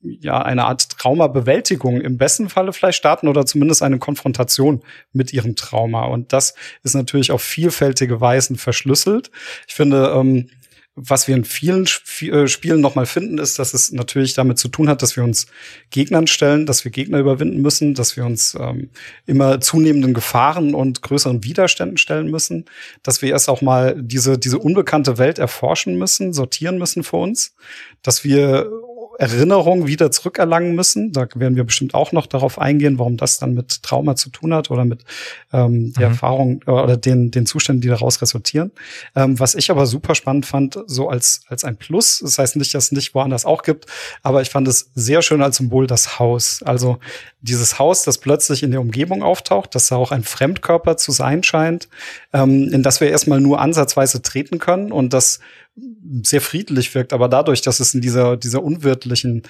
ja 0.00 0.40
eine 0.40 0.64
Art 0.64 0.88
Traumabewältigung 0.90 2.00
im 2.00 2.18
besten 2.18 2.48
Falle 2.48 2.72
vielleicht 2.72 2.98
starten 2.98 3.26
oder 3.26 3.44
zumindest 3.46 3.82
eine 3.82 3.98
Konfrontation 3.98 4.82
mit 5.12 5.32
ihrem 5.32 5.56
Trauma. 5.56 6.04
Und 6.04 6.32
das 6.32 6.54
ist 6.84 6.94
natürlich 6.94 7.32
auf 7.32 7.42
vielfältige 7.42 8.20
Weisen 8.20 8.56
verschlüsselt. 8.56 9.30
Ich 9.66 9.74
finde, 9.74 10.12
ähm, 10.14 10.50
was 11.00 11.28
wir 11.28 11.36
in 11.36 11.44
vielen 11.44 11.86
äh, 12.20 12.48
Spielen 12.48 12.80
nochmal 12.80 13.06
finden, 13.06 13.38
ist, 13.38 13.58
dass 13.58 13.72
es 13.72 13.92
natürlich 13.92 14.34
damit 14.34 14.58
zu 14.58 14.68
tun 14.68 14.88
hat, 14.88 15.00
dass 15.00 15.16
wir 15.16 15.22
uns 15.22 15.46
Gegnern 15.90 16.26
stellen, 16.26 16.66
dass 16.66 16.84
wir 16.84 16.90
Gegner 16.90 17.18
überwinden 17.18 17.62
müssen, 17.62 17.94
dass 17.94 18.16
wir 18.16 18.26
uns 18.26 18.56
ähm, 18.58 18.90
immer 19.24 19.60
zunehmenden 19.60 20.12
Gefahren 20.12 20.74
und 20.74 21.02
größeren 21.02 21.44
Widerständen 21.44 21.98
stellen 21.98 22.30
müssen, 22.30 22.64
dass 23.02 23.22
wir 23.22 23.30
erst 23.30 23.48
auch 23.48 23.62
mal 23.62 23.94
diese, 23.96 24.38
diese 24.38 24.58
unbekannte 24.58 25.18
Welt 25.18 25.38
erforschen 25.38 25.96
müssen, 25.96 26.32
sortieren 26.32 26.78
müssen 26.78 27.04
für 27.04 27.18
uns, 27.18 27.54
dass 28.02 28.24
wir 28.24 28.68
Erinnerung 29.18 29.88
wieder 29.88 30.12
zurückerlangen 30.12 30.76
müssen. 30.76 31.12
Da 31.12 31.26
werden 31.34 31.56
wir 31.56 31.64
bestimmt 31.64 31.92
auch 31.92 32.12
noch 32.12 32.26
darauf 32.26 32.60
eingehen, 32.60 33.00
warum 33.00 33.16
das 33.16 33.38
dann 33.38 33.52
mit 33.52 33.82
Trauma 33.82 34.14
zu 34.14 34.30
tun 34.30 34.54
hat 34.54 34.70
oder 34.70 34.84
mit 34.84 35.04
ähm, 35.52 35.92
der 35.94 36.06
mhm. 36.06 36.12
Erfahrung 36.12 36.60
äh, 36.66 36.70
oder 36.70 36.96
den, 36.96 37.32
den 37.32 37.44
Zuständen, 37.44 37.80
die 37.80 37.88
daraus 37.88 38.22
resultieren. 38.22 38.70
Ähm, 39.16 39.40
was 39.40 39.56
ich 39.56 39.72
aber 39.72 39.86
super 39.86 40.14
spannend 40.14 40.46
fand, 40.46 40.78
so 40.86 41.08
als, 41.08 41.40
als 41.48 41.64
ein 41.64 41.76
Plus, 41.76 42.20
das 42.20 42.38
heißt 42.38 42.54
nicht, 42.54 42.72
dass 42.74 42.84
es 42.84 42.92
nicht 42.92 43.12
woanders 43.12 43.44
auch 43.44 43.64
gibt, 43.64 43.86
aber 44.22 44.40
ich 44.40 44.50
fand 44.50 44.68
es 44.68 44.92
sehr 44.94 45.20
schön 45.20 45.42
als 45.42 45.56
Symbol 45.56 45.88
das 45.88 46.20
Haus. 46.20 46.62
Also 46.64 46.98
dieses 47.40 47.80
Haus, 47.80 48.04
das 48.04 48.18
plötzlich 48.18 48.62
in 48.62 48.70
der 48.70 48.80
Umgebung 48.80 49.24
auftaucht, 49.24 49.74
das 49.74 49.90
auch 49.90 50.12
ein 50.12 50.22
Fremdkörper 50.22 50.96
zu 50.96 51.10
sein 51.10 51.42
scheint, 51.42 51.88
ähm, 52.32 52.72
in 52.72 52.84
das 52.84 53.00
wir 53.00 53.10
erstmal 53.10 53.40
nur 53.40 53.60
ansatzweise 53.60 54.22
treten 54.22 54.60
können 54.60 54.92
und 54.92 55.12
das 55.12 55.40
sehr 56.22 56.40
friedlich 56.40 56.94
wirkt, 56.94 57.12
aber 57.12 57.28
dadurch, 57.28 57.62
dass 57.62 57.80
es 57.80 57.94
in 57.94 58.00
dieser, 58.00 58.36
dieser 58.36 58.62
unwirtlichen 58.62 59.42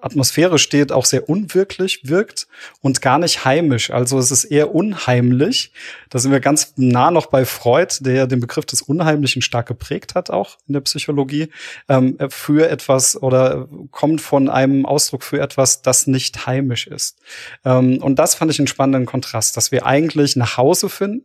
Atmosphäre 0.00 0.58
steht, 0.58 0.92
auch 0.92 1.04
sehr 1.04 1.28
unwirklich 1.28 2.00
wirkt 2.04 2.46
und 2.80 3.00
gar 3.00 3.18
nicht 3.18 3.44
heimisch. 3.44 3.90
Also 3.90 4.18
es 4.18 4.30
ist 4.30 4.44
eher 4.44 4.74
unheimlich. 4.74 5.72
Da 6.10 6.18
sind 6.18 6.32
wir 6.32 6.40
ganz 6.40 6.74
nah 6.76 7.10
noch 7.10 7.26
bei 7.26 7.44
Freud, 7.44 7.94
der 8.00 8.26
den 8.26 8.40
Begriff 8.40 8.66
des 8.66 8.82
Unheimlichen 8.82 9.42
stark 9.42 9.66
geprägt 9.66 10.14
hat, 10.14 10.30
auch 10.30 10.58
in 10.68 10.74
der 10.74 10.80
Psychologie, 10.82 11.48
ähm, 11.88 12.18
für 12.28 12.68
etwas 12.68 13.20
oder 13.20 13.68
kommt 13.90 14.20
von 14.20 14.48
einem 14.48 14.86
Ausdruck 14.86 15.22
für 15.22 15.40
etwas, 15.40 15.82
das 15.82 16.06
nicht 16.06 16.46
heimisch 16.46 16.86
ist. 16.86 17.18
Ähm, 17.64 18.02
und 18.02 18.18
das 18.18 18.34
fand 18.34 18.50
ich 18.50 18.58
einen 18.58 18.68
spannenden 18.68 19.06
Kontrast, 19.06 19.56
dass 19.56 19.72
wir 19.72 19.86
eigentlich 19.86 20.36
nach 20.36 20.56
Hause 20.56 20.88
finden 20.88 21.24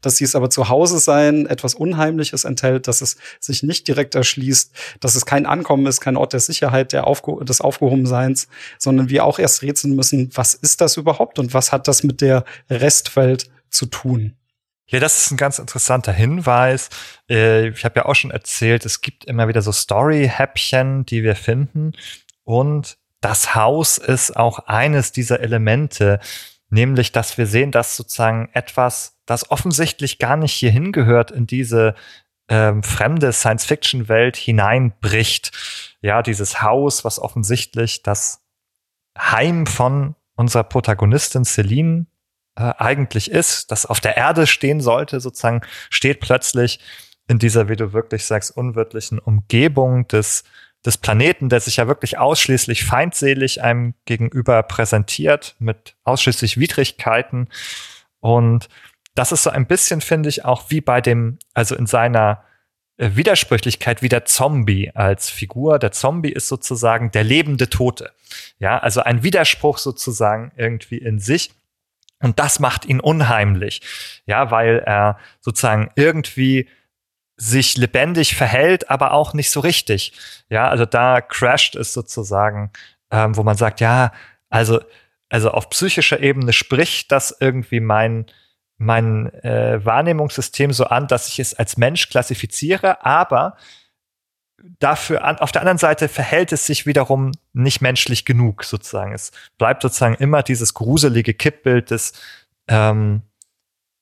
dass 0.00 0.16
dies 0.16 0.34
aber 0.34 0.50
zu 0.50 0.68
Hause 0.68 0.98
sein 0.98 1.46
etwas 1.46 1.74
Unheimliches 1.74 2.44
enthält, 2.44 2.88
dass 2.88 3.00
es 3.00 3.16
sich 3.40 3.62
nicht 3.62 3.88
direkt 3.88 4.14
erschließt, 4.14 4.72
dass 5.00 5.14
es 5.14 5.26
kein 5.26 5.46
Ankommen 5.46 5.86
ist, 5.86 6.00
kein 6.00 6.16
Ort 6.16 6.32
der 6.32 6.40
Sicherheit, 6.40 6.92
der 6.92 7.06
Aufge 7.06 7.44
des 7.44 7.60
Aufgehobenseins, 7.60 8.48
sondern 8.78 9.08
wir 9.08 9.24
auch 9.24 9.38
erst 9.38 9.62
rätseln 9.62 9.94
müssen, 9.94 10.30
was 10.34 10.54
ist 10.54 10.80
das 10.80 10.96
überhaupt 10.96 11.38
und 11.38 11.54
was 11.54 11.72
hat 11.72 11.88
das 11.88 12.02
mit 12.02 12.20
der 12.20 12.44
Restwelt 12.70 13.50
zu 13.70 13.86
tun? 13.86 14.36
Ja, 14.86 15.00
das 15.00 15.24
ist 15.24 15.30
ein 15.30 15.38
ganz 15.38 15.58
interessanter 15.58 16.12
Hinweis. 16.12 16.90
Äh, 17.28 17.68
ich 17.68 17.84
habe 17.84 18.00
ja 18.00 18.04
auch 18.04 18.14
schon 18.14 18.30
erzählt, 18.30 18.84
es 18.84 19.00
gibt 19.00 19.24
immer 19.24 19.48
wieder 19.48 19.62
so 19.62 19.72
Story-Häppchen, 19.72 21.06
die 21.06 21.22
wir 21.22 21.36
finden. 21.36 21.92
Und 22.44 22.98
das 23.20 23.54
Haus 23.54 23.96
ist 23.96 24.36
auch 24.36 24.58
eines 24.66 25.10
dieser 25.10 25.40
Elemente, 25.40 26.20
nämlich 26.70 27.12
dass 27.12 27.38
wir 27.38 27.46
sehen, 27.46 27.70
dass 27.70 27.96
sozusagen 27.96 28.48
etwas, 28.52 29.16
das 29.26 29.50
offensichtlich 29.50 30.18
gar 30.18 30.36
nicht 30.36 30.52
hier 30.52 30.70
hingehört, 30.70 31.30
in 31.30 31.46
diese 31.46 31.94
ähm, 32.48 32.82
fremde 32.82 33.32
Science-Fiction-Welt 33.32 34.36
hineinbricht. 34.36 35.50
Ja, 36.00 36.22
dieses 36.22 36.62
Haus, 36.62 37.04
was 37.04 37.18
offensichtlich 37.18 38.02
das 38.02 38.42
Heim 39.18 39.66
von 39.66 40.14
unserer 40.36 40.64
Protagonistin 40.64 41.44
Celine 41.44 42.06
äh, 42.56 42.72
eigentlich 42.76 43.30
ist, 43.30 43.70
das 43.70 43.86
auf 43.86 44.00
der 44.00 44.16
Erde 44.16 44.46
stehen 44.46 44.80
sollte, 44.80 45.20
sozusagen, 45.20 45.62
steht 45.90 46.20
plötzlich 46.20 46.80
in 47.28 47.38
dieser, 47.38 47.68
wie 47.68 47.76
du 47.76 47.92
wirklich 47.92 48.24
sagst, 48.26 48.54
unwirtlichen 48.56 49.18
Umgebung 49.18 50.06
des 50.08 50.44
des 50.84 50.98
Planeten, 50.98 51.48
der 51.48 51.60
sich 51.60 51.76
ja 51.76 51.88
wirklich 51.88 52.18
ausschließlich 52.18 52.84
feindselig 52.84 53.62
einem 53.62 53.94
gegenüber 54.04 54.62
präsentiert, 54.62 55.56
mit 55.58 55.96
ausschließlich 56.04 56.58
Widrigkeiten. 56.58 57.48
Und 58.20 58.68
das 59.14 59.32
ist 59.32 59.44
so 59.44 59.50
ein 59.50 59.66
bisschen, 59.66 60.00
finde 60.00 60.28
ich, 60.28 60.44
auch 60.44 60.70
wie 60.70 60.80
bei 60.80 61.00
dem, 61.00 61.38
also 61.54 61.74
in 61.74 61.86
seiner 61.86 62.44
äh, 62.96 63.10
Widersprüchlichkeit 63.14 64.02
wie 64.02 64.08
der 64.08 64.24
Zombie 64.24 64.90
als 64.94 65.30
Figur. 65.30 65.78
Der 65.78 65.92
Zombie 65.92 66.32
ist 66.32 66.48
sozusagen 66.48 67.10
der 67.10 67.24
lebende 67.24 67.70
Tote. 67.70 68.12
Ja, 68.58 68.78
also 68.78 69.00
ein 69.00 69.22
Widerspruch 69.22 69.78
sozusagen 69.78 70.52
irgendwie 70.56 70.98
in 70.98 71.18
sich. 71.18 71.52
Und 72.20 72.38
das 72.38 72.58
macht 72.58 72.84
ihn 72.84 73.00
unheimlich. 73.00 73.82
Ja, 74.26 74.50
weil 74.50 74.78
er 74.78 75.18
sozusagen 75.40 75.90
irgendwie 75.96 76.68
sich 77.36 77.76
lebendig 77.76 78.36
verhält, 78.36 78.90
aber 78.90 79.12
auch 79.12 79.34
nicht 79.34 79.50
so 79.50 79.60
richtig. 79.60 80.12
Ja, 80.48 80.68
also 80.68 80.86
da 80.86 81.20
crasht 81.20 81.74
es 81.76 81.92
sozusagen, 81.92 82.70
ähm, 83.10 83.36
wo 83.36 83.42
man 83.42 83.56
sagt, 83.56 83.80
ja, 83.80 84.12
also, 84.50 84.80
also 85.28 85.50
auf 85.50 85.68
psychischer 85.70 86.20
Ebene 86.20 86.52
spricht 86.52 87.10
das 87.10 87.36
irgendwie 87.40 87.80
mein, 87.80 88.26
mein 88.78 89.32
äh, 89.42 89.84
Wahrnehmungssystem 89.84 90.72
so 90.72 90.84
an, 90.84 91.08
dass 91.08 91.28
ich 91.28 91.40
es 91.40 91.54
als 91.54 91.76
Mensch 91.76 92.08
klassifiziere, 92.08 93.04
aber 93.04 93.56
dafür 94.78 95.24
an, 95.24 95.38
auf 95.38 95.52
der 95.52 95.62
anderen 95.62 95.78
Seite 95.78 96.08
verhält 96.08 96.52
es 96.52 96.66
sich 96.66 96.86
wiederum 96.86 97.32
nicht 97.52 97.80
menschlich 97.80 98.24
genug 98.24 98.64
sozusagen. 98.64 99.12
Es 99.12 99.32
bleibt 99.58 99.82
sozusagen 99.82 100.14
immer 100.14 100.42
dieses 100.42 100.74
gruselige 100.74 101.34
Kippbild 101.34 101.90
des 101.90 102.12
ähm, 102.68 103.22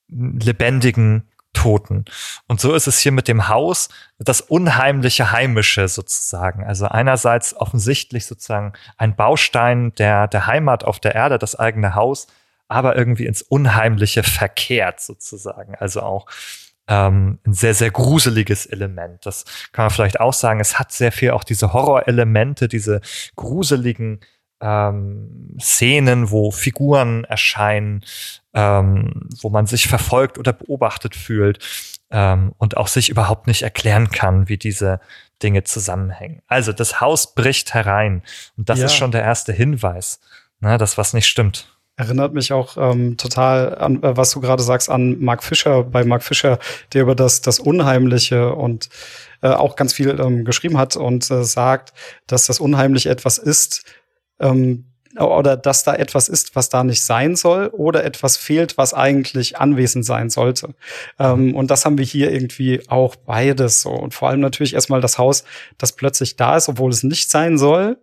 lebendigen 0.09 1.29
Toten. 1.53 2.05
Und 2.49 2.61
so 2.61 2.75
ist 2.75 2.87
es 2.87 2.99
hier 2.99 3.13
mit 3.13 3.29
dem 3.29 3.49
Haus, 3.49 3.89
das 4.19 4.41
unheimliche 4.41 5.33
Heimische 5.33 5.89
sozusagen. 5.89 6.65
Also 6.65 6.87
einerseits 6.87 7.55
offensichtlich 7.55 8.27
sozusagen 8.27 8.73
ein 8.97 9.17
Baustein 9.17 9.95
der, 9.95 10.29
der 10.29 10.47
Heimat 10.47 10.85
auf 10.85 11.01
der 11.01 11.15
Erde, 11.15 11.39
das 11.39 11.55
eigene 11.55 11.95
Haus, 11.95 12.27
aber 12.69 12.97
irgendwie 12.97 13.27
ins 13.27 13.43
Unheimliche 13.43 14.23
verkehrt 14.23 15.01
sozusagen. 15.01 15.75
Also 15.75 16.03
auch 16.03 16.27
ähm, 16.89 17.39
ein 17.47 17.53
sehr, 17.53 17.75
sehr 17.75 17.91
gruseliges 17.91 18.67
Element. 18.67 19.25
Das 19.27 19.45
kann 19.73 19.85
man 19.85 19.91
vielleicht 19.91 20.21
auch 20.21 20.33
sagen. 20.33 20.61
Es 20.61 20.79
hat 20.79 20.93
sehr 20.93 21.13
viel 21.13 21.31
auch 21.31 21.45
diese 21.45 21.73
Horrorelemente, 21.73 22.69
diese 22.69 23.01
gruseligen 23.37 24.21
ähm, 24.61 25.57
Szenen, 25.61 26.31
wo 26.31 26.51
Figuren 26.51 27.25
erscheinen, 27.25 28.05
ähm, 28.55 29.29
wo 29.41 29.51
man 29.51 29.67
sich 29.67 29.89
verfolgt 29.89 30.39
oder 30.39 30.53
beobachtet 30.53 31.15
fühlt 31.15 31.59
ähm, 32.11 32.53
und 32.59 32.77
auch 32.77 32.89
sich 32.89 33.09
überhaupt 33.09 33.47
nicht 33.47 33.63
erklären 33.63 34.11
kann, 34.11 34.49
wie 34.49 34.59
diese 34.59 35.01
Dinge 35.43 35.65
zusammenhängen. 35.65 36.43
Also 36.47 36.73
das 36.73 37.01
Haus 37.01 37.35
bricht 37.35 37.75
herein 37.75 38.23
und 38.57 38.69
das 38.69 38.79
ja. 38.79 38.87
ist 38.87 38.95
schon 38.95 39.11
der 39.11 39.23
erste 39.23 39.53
Hinweis, 39.53 40.21
ne, 40.61 40.79
dass 40.79 40.99
was 40.99 41.15
nicht 41.15 41.27
stimmt. 41.27 41.69
Erinnert 41.97 42.33
mich 42.33 42.53
auch 42.53 42.79
ähm, 42.79 43.19
total 43.19 43.77
an, 43.77 44.03
äh, 44.03 44.17
was 44.17 44.31
du 44.31 44.41
gerade 44.41 44.63
sagst, 44.63 44.89
an 44.89 45.21
Mark 45.21 45.43
Fischer, 45.43 45.83
bei 45.83 46.05
Mark 46.05 46.23
Fischer, 46.23 46.59
der 46.93 47.03
über 47.03 47.15
das, 47.15 47.43
das 47.43 47.59
Unheimliche 47.59 48.55
und 48.55 48.89
äh, 49.43 49.49
auch 49.49 49.77
ganz 49.77 49.93
viel 49.93 50.19
ähm, 50.19 50.45
geschrieben 50.45 50.79
hat 50.79 50.97
und 50.97 51.31
äh, 51.31 51.45
sagt, 51.45 51.93
dass 52.27 52.47
das 52.47 52.61
Unheimliche 52.61 53.11
etwas 53.11 53.37
ist, 53.37 53.85
ähm, 54.41 54.92
oder 55.19 55.57
dass 55.57 55.85
da 55.85 55.95
etwas 55.95 56.29
ist, 56.29 56.57
was 56.57 56.69
da 56.69 56.85
nicht 56.85 57.03
sein 57.03 57.37
soll, 57.37 57.69
oder 57.69 58.05
etwas 58.05 58.37
fehlt, 58.37 58.79
was 58.79 58.95
eigentlich 58.95 59.59
anwesend 59.59 60.05
sein 60.05 60.31
sollte. 60.31 60.75
Ähm, 61.19 61.55
und 61.55 61.71
das 61.71 61.85
haben 61.85 61.99
wir 61.99 62.05
hier 62.05 62.31
irgendwie 62.31 62.83
auch 62.89 63.17
beides 63.17 63.83
so. 63.83 63.91
Und 63.91 64.15
vor 64.15 64.29
allem 64.29 64.41
natürlich 64.41 64.75
erstmal 64.75 65.01
das 65.01 65.19
Haus, 65.19 65.45
das 65.79 65.93
plötzlich 65.93 66.37
da 66.37 66.57
ist, 66.57 66.69
obwohl 66.69 66.91
es 66.91 67.03
nicht 67.03 67.31
sein 67.31 67.59
soll. 67.59 67.99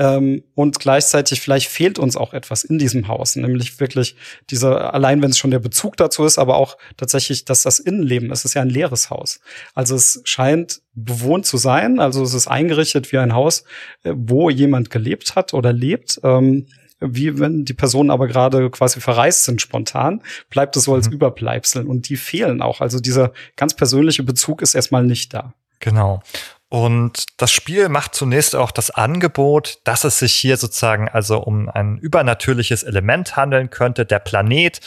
Ähm, 0.00 0.44
und 0.54 0.80
gleichzeitig 0.80 1.42
vielleicht 1.42 1.68
fehlt 1.68 1.98
uns 1.98 2.16
auch 2.16 2.32
etwas 2.32 2.64
in 2.64 2.78
diesem 2.78 3.06
Haus, 3.06 3.36
nämlich 3.36 3.80
wirklich 3.80 4.16
dieser, 4.48 4.94
allein 4.94 5.20
wenn 5.20 5.28
es 5.30 5.36
schon 5.36 5.50
der 5.50 5.58
Bezug 5.58 5.98
dazu 5.98 6.24
ist, 6.24 6.38
aber 6.38 6.56
auch 6.56 6.78
tatsächlich, 6.96 7.44
dass 7.44 7.64
das 7.64 7.78
Innenleben, 7.78 8.32
es 8.32 8.46
ist 8.46 8.54
ja 8.54 8.62
ein 8.62 8.70
leeres 8.70 9.10
Haus. 9.10 9.40
Also 9.74 9.94
es 9.94 10.22
scheint 10.24 10.80
bewohnt 10.94 11.44
zu 11.44 11.58
sein, 11.58 12.00
also 12.00 12.22
es 12.22 12.32
ist 12.32 12.48
eingerichtet 12.48 13.12
wie 13.12 13.18
ein 13.18 13.34
Haus, 13.34 13.64
äh, 14.02 14.14
wo 14.16 14.48
jemand 14.48 14.88
gelebt 14.88 15.36
hat 15.36 15.52
oder 15.52 15.70
lebt. 15.70 16.18
Ähm, 16.24 16.66
wie 17.02 17.38
wenn 17.38 17.66
die 17.66 17.74
Personen 17.74 18.10
aber 18.10 18.26
gerade 18.26 18.70
quasi 18.70 19.00
verreist 19.00 19.44
sind 19.44 19.60
spontan, 19.60 20.22
bleibt 20.48 20.76
es 20.76 20.84
so 20.84 20.94
als 20.94 21.08
mhm. 21.08 21.14
Überbleibsel 21.14 21.86
und 21.86 22.08
die 22.08 22.16
fehlen 22.16 22.62
auch. 22.62 22.80
Also 22.80 23.00
dieser 23.00 23.32
ganz 23.56 23.74
persönliche 23.74 24.22
Bezug 24.22 24.62
ist 24.62 24.74
erstmal 24.74 25.04
nicht 25.04 25.34
da. 25.34 25.54
Genau. 25.78 26.22
Und 26.70 27.26
das 27.36 27.50
Spiel 27.50 27.88
macht 27.88 28.14
zunächst 28.14 28.54
auch 28.54 28.70
das 28.70 28.90
Angebot, 28.90 29.80
dass 29.82 30.04
es 30.04 30.20
sich 30.20 30.32
hier 30.32 30.56
sozusagen 30.56 31.08
also 31.08 31.38
um 31.42 31.68
ein 31.68 31.98
übernatürliches 31.98 32.84
Element 32.84 33.34
handeln 33.34 33.70
könnte. 33.70 34.06
Der 34.06 34.20
Planet 34.20 34.80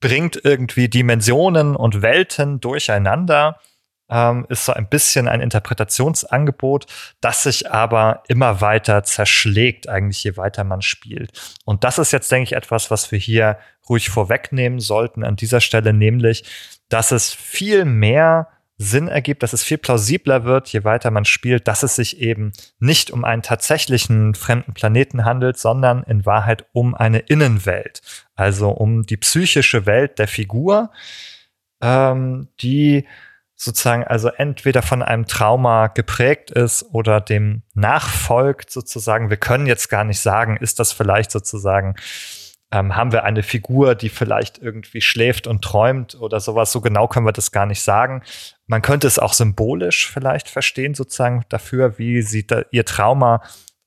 bringt 0.00 0.40
irgendwie 0.44 0.88
Dimensionen 0.88 1.76
und 1.76 2.02
Welten 2.02 2.58
durcheinander. 2.58 3.60
Ähm, 4.10 4.44
ist 4.48 4.64
so 4.64 4.72
ein 4.72 4.88
bisschen 4.88 5.28
ein 5.28 5.40
Interpretationsangebot, 5.40 6.86
das 7.20 7.44
sich 7.44 7.70
aber 7.70 8.24
immer 8.26 8.60
weiter 8.60 9.04
zerschlägt, 9.04 9.88
eigentlich 9.88 10.24
je 10.24 10.36
weiter 10.36 10.64
man 10.64 10.82
spielt. 10.82 11.30
Und 11.64 11.84
das 11.84 11.98
ist 11.98 12.10
jetzt, 12.10 12.32
denke 12.32 12.42
ich, 12.48 12.52
etwas, 12.54 12.90
was 12.90 13.12
wir 13.12 13.20
hier 13.20 13.56
ruhig 13.88 14.10
vorwegnehmen 14.10 14.80
sollten 14.80 15.22
an 15.22 15.36
dieser 15.36 15.60
Stelle, 15.60 15.92
nämlich, 15.92 16.42
dass 16.88 17.12
es 17.12 17.32
viel 17.32 17.84
mehr 17.84 18.48
Sinn 18.82 19.08
ergibt, 19.08 19.42
dass 19.42 19.52
es 19.52 19.62
viel 19.62 19.76
plausibler 19.76 20.44
wird, 20.44 20.68
je 20.68 20.84
weiter 20.84 21.10
man 21.10 21.26
spielt, 21.26 21.68
dass 21.68 21.82
es 21.82 21.96
sich 21.96 22.18
eben 22.18 22.52
nicht 22.78 23.10
um 23.10 23.26
einen 23.26 23.42
tatsächlichen 23.42 24.34
fremden 24.34 24.72
Planeten 24.72 25.26
handelt, 25.26 25.58
sondern 25.58 26.02
in 26.04 26.24
Wahrheit 26.24 26.64
um 26.72 26.94
eine 26.94 27.18
Innenwelt, 27.18 28.00
also 28.36 28.70
um 28.70 29.02
die 29.02 29.18
psychische 29.18 29.84
Welt 29.84 30.18
der 30.18 30.28
Figur, 30.28 30.92
ähm, 31.82 32.48
die 32.62 33.06
sozusagen 33.54 34.04
also 34.04 34.28
entweder 34.28 34.80
von 34.80 35.02
einem 35.02 35.26
Trauma 35.26 35.88
geprägt 35.88 36.50
ist 36.50 36.82
oder 36.90 37.20
dem 37.20 37.60
nachfolgt 37.74 38.70
sozusagen. 38.70 39.28
Wir 39.28 39.36
können 39.36 39.66
jetzt 39.66 39.90
gar 39.90 40.04
nicht 40.04 40.20
sagen, 40.20 40.56
ist 40.56 40.78
das 40.78 40.94
vielleicht 40.94 41.30
sozusagen 41.30 41.96
ähm, 42.72 42.94
haben 42.94 43.12
wir 43.12 43.24
eine 43.24 43.42
Figur, 43.42 43.94
die 43.94 44.08
vielleicht 44.08 44.58
irgendwie 44.58 45.00
schläft 45.00 45.46
und 45.46 45.62
träumt 45.62 46.14
oder 46.14 46.40
sowas. 46.40 46.70
So 46.70 46.80
genau 46.80 47.08
können 47.08 47.26
wir 47.26 47.32
das 47.32 47.50
gar 47.52 47.66
nicht 47.66 47.82
sagen. 47.82 48.22
Man 48.66 48.82
könnte 48.82 49.06
es 49.06 49.18
auch 49.18 49.32
symbolisch 49.32 50.10
vielleicht 50.10 50.48
verstehen, 50.48 50.94
sozusagen 50.94 51.44
dafür, 51.48 51.98
wie 51.98 52.22
sie 52.22 52.46
da 52.46 52.62
ihr 52.70 52.84
Trauma 52.84 53.42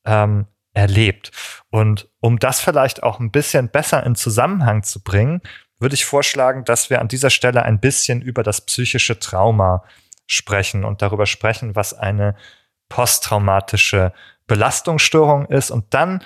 ähm, 0.06 0.48
erlebt. 0.74 1.32
Und 1.69 2.10
um 2.19 2.39
das 2.39 2.60
vielleicht 2.60 3.04
auch 3.04 3.19
ein 3.19 3.32
bisschen 3.32 3.69
besser 3.69 4.06
in 4.06 4.15
Zusammenhang 4.15 4.84
zu 4.84 5.02
bringen, 5.02 5.41
würde 5.80 5.96
ich 5.96 6.06
vorschlagen, 6.06 6.65
dass 6.65 6.89
wir 6.89 7.00
an 7.00 7.08
dieser 7.08 7.30
Stelle 7.30 7.63
ein 7.63 7.80
bisschen 7.80 8.22
über 8.22 8.43
das 8.43 8.62
psychische 8.62 9.19
Trauma 9.19 9.84
sprechen 10.28 10.84
und 10.84 11.02
darüber 11.02 11.26
sprechen, 11.26 11.76
was 11.76 11.93
eine 11.93 12.36
posttraumatische 12.89 14.13
Belastungsstörung 14.48 15.46
ist. 15.46 15.72
Und 15.72 15.93
dann 15.93 16.22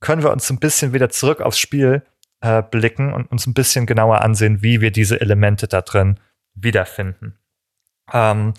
können 0.00 0.22
wir 0.22 0.32
uns 0.32 0.50
ein 0.50 0.58
bisschen 0.58 0.92
wieder 0.92 1.10
zurück 1.10 1.40
aufs 1.40 1.58
Spiel 1.58 2.02
äh, 2.40 2.62
blicken 2.62 3.12
und 3.12 3.30
uns 3.30 3.46
ein 3.46 3.54
bisschen 3.54 3.86
genauer 3.86 4.22
ansehen, 4.22 4.62
wie 4.62 4.80
wir 4.80 4.90
diese 4.90 5.20
Elemente 5.20 5.68
da 5.68 5.82
drin 5.82 6.18
wiederfinden. 6.54 7.38
Ähm, 8.12 8.54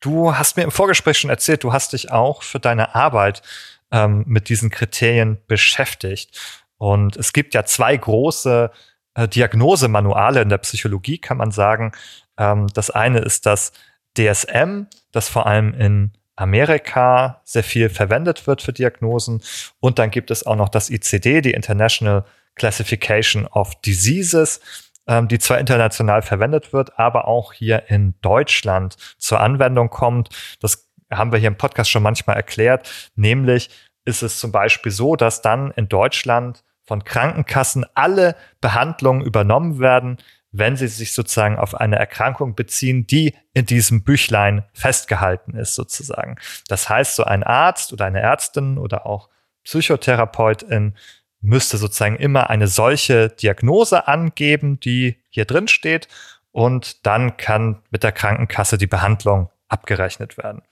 du 0.00 0.36
hast 0.36 0.56
mir 0.56 0.64
im 0.64 0.70
Vorgespräch 0.70 1.18
schon 1.18 1.30
erzählt, 1.30 1.64
du 1.64 1.72
hast 1.72 1.92
dich 1.92 2.10
auch 2.10 2.42
für 2.42 2.60
deine 2.60 2.94
Arbeit 2.94 3.42
ähm, 3.90 4.24
mit 4.26 4.48
diesen 4.48 4.70
Kriterien 4.70 5.38
beschäftigt. 5.46 6.66
Und 6.78 7.16
es 7.16 7.32
gibt 7.32 7.54
ja 7.54 7.64
zwei 7.64 7.96
große 7.96 8.70
äh, 9.14 9.28
Diagnosemanuale 9.28 10.42
in 10.42 10.48
der 10.48 10.58
Psychologie, 10.58 11.18
kann 11.18 11.36
man 11.36 11.52
sagen. 11.52 11.92
Ähm, 12.38 12.66
das 12.74 12.90
eine 12.90 13.20
ist 13.20 13.46
das 13.46 13.72
DSM, 14.18 14.86
das 15.12 15.28
vor 15.28 15.46
allem 15.46 15.74
in 15.74 16.12
Amerika 16.36 17.40
sehr 17.44 17.64
viel 17.64 17.88
verwendet 17.88 18.46
wird 18.46 18.62
für 18.62 18.72
Diagnosen. 18.72 19.42
Und 19.80 19.98
dann 19.98 20.10
gibt 20.10 20.30
es 20.30 20.46
auch 20.46 20.56
noch 20.56 20.68
das 20.68 20.90
ICD, 20.90 21.42
die 21.42 21.52
International 21.52 22.24
Classification 22.54 23.46
of 23.46 23.80
Diseases, 23.82 24.60
ähm, 25.06 25.28
die 25.28 25.38
zwar 25.38 25.58
international 25.58 26.22
verwendet 26.22 26.72
wird, 26.72 26.98
aber 26.98 27.26
auch 27.26 27.52
hier 27.52 27.84
in 27.88 28.14
Deutschland 28.20 28.96
zur 29.18 29.40
Anwendung 29.40 29.90
kommt. 29.90 30.28
Das 30.60 30.88
haben 31.10 31.32
wir 31.32 31.38
hier 31.38 31.48
im 31.48 31.56
Podcast 31.56 31.90
schon 31.90 32.02
manchmal 32.02 32.36
erklärt. 32.36 33.10
Nämlich 33.14 33.70
ist 34.04 34.22
es 34.22 34.38
zum 34.38 34.52
Beispiel 34.52 34.92
so, 34.92 35.16
dass 35.16 35.42
dann 35.42 35.70
in 35.72 35.88
Deutschland 35.88 36.64
von 36.84 37.04
Krankenkassen 37.04 37.86
alle 37.94 38.36
Behandlungen 38.60 39.22
übernommen 39.22 39.78
werden, 39.78 40.18
wenn 40.52 40.76
sie 40.76 40.86
sich 40.86 41.14
sozusagen 41.14 41.58
auf 41.58 41.74
eine 41.74 41.96
Erkrankung 41.96 42.54
beziehen, 42.54 43.06
die 43.06 43.34
in 43.54 43.66
diesem 43.66 44.04
Büchlein 44.04 44.64
festgehalten 44.74 45.56
ist, 45.56 45.74
sozusagen. 45.74 46.36
Das 46.68 46.88
heißt, 46.88 47.16
so 47.16 47.24
ein 47.24 47.42
Arzt 47.42 47.92
oder 47.92 48.04
eine 48.04 48.20
Ärztin 48.20 48.78
oder 48.78 49.06
auch 49.06 49.30
Psychotherapeutin 49.64 50.94
müsste 51.40 51.78
sozusagen 51.78 52.16
immer 52.16 52.50
eine 52.50 52.68
solche 52.68 53.30
Diagnose 53.30 54.06
angeben, 54.06 54.78
die 54.78 55.16
hier 55.28 55.46
drin 55.46 55.68
steht. 55.68 56.08
Und 56.52 57.06
dann 57.06 57.38
kann 57.38 57.82
mit 57.90 58.02
der 58.02 58.12
Krankenkasse 58.12 58.76
die 58.76 58.86
Behandlung 58.86 59.50
abgerechnet 59.68 60.36
werden. 60.36 60.62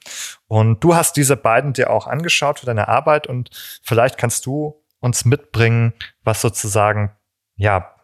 Und 0.47 0.85
du 0.85 0.95
hast 0.95 1.17
diese 1.17 1.37
beiden 1.37 1.73
dir 1.73 1.91
auch 1.91 2.07
angeschaut 2.07 2.61
für 2.61 2.67
deine 2.67 2.89
Arbeit 2.89 3.27
und 3.27 3.51
vielleicht 3.83 4.19
kannst 4.19 4.45
du 4.45 4.85
uns 5.01 5.25
mitbringen, 5.25 5.95
was 6.23 6.43
sozusagen, 6.43 7.11
ja, 7.57 7.95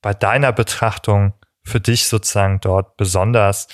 bei 0.00 0.14
deiner 0.14 0.52
Betrachtung 0.52 1.34
für 1.62 1.80
dich 1.80 2.06
sozusagen 2.06 2.60
dort 2.60 2.96
besonders 2.96 3.68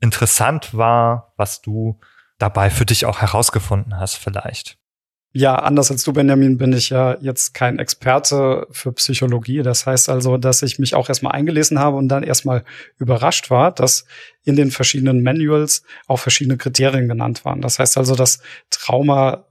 interessant 0.00 0.74
war, 0.74 1.32
was 1.36 1.62
du 1.62 1.98
dabei 2.38 2.70
für 2.70 2.86
dich 2.86 3.06
auch 3.06 3.20
herausgefunden 3.20 3.98
hast 3.98 4.16
vielleicht? 4.16 4.80
Ja, 5.32 5.54
anders 5.54 5.92
als 5.92 6.02
du, 6.02 6.12
Benjamin, 6.12 6.58
bin 6.58 6.72
ich 6.72 6.90
ja 6.90 7.16
jetzt 7.20 7.54
kein 7.54 7.78
Experte 7.78 8.66
für 8.72 8.92
Psychologie. 8.92 9.62
Das 9.62 9.86
heißt 9.86 10.08
also, 10.08 10.38
dass 10.38 10.62
ich 10.62 10.80
mich 10.80 10.96
auch 10.96 11.08
erstmal 11.08 11.32
eingelesen 11.32 11.78
habe 11.78 11.96
und 11.98 12.08
dann 12.08 12.24
erstmal 12.24 12.64
überrascht 12.98 13.48
war, 13.48 13.70
dass 13.70 14.06
in 14.42 14.56
den 14.56 14.72
verschiedenen 14.72 15.22
Manuals 15.22 15.84
auch 16.08 16.18
verschiedene 16.18 16.56
Kriterien 16.56 17.06
genannt 17.06 17.44
waren. 17.44 17.60
Das 17.60 17.78
heißt 17.78 17.96
also, 17.96 18.16
dass 18.16 18.40
Trauma 18.70 19.44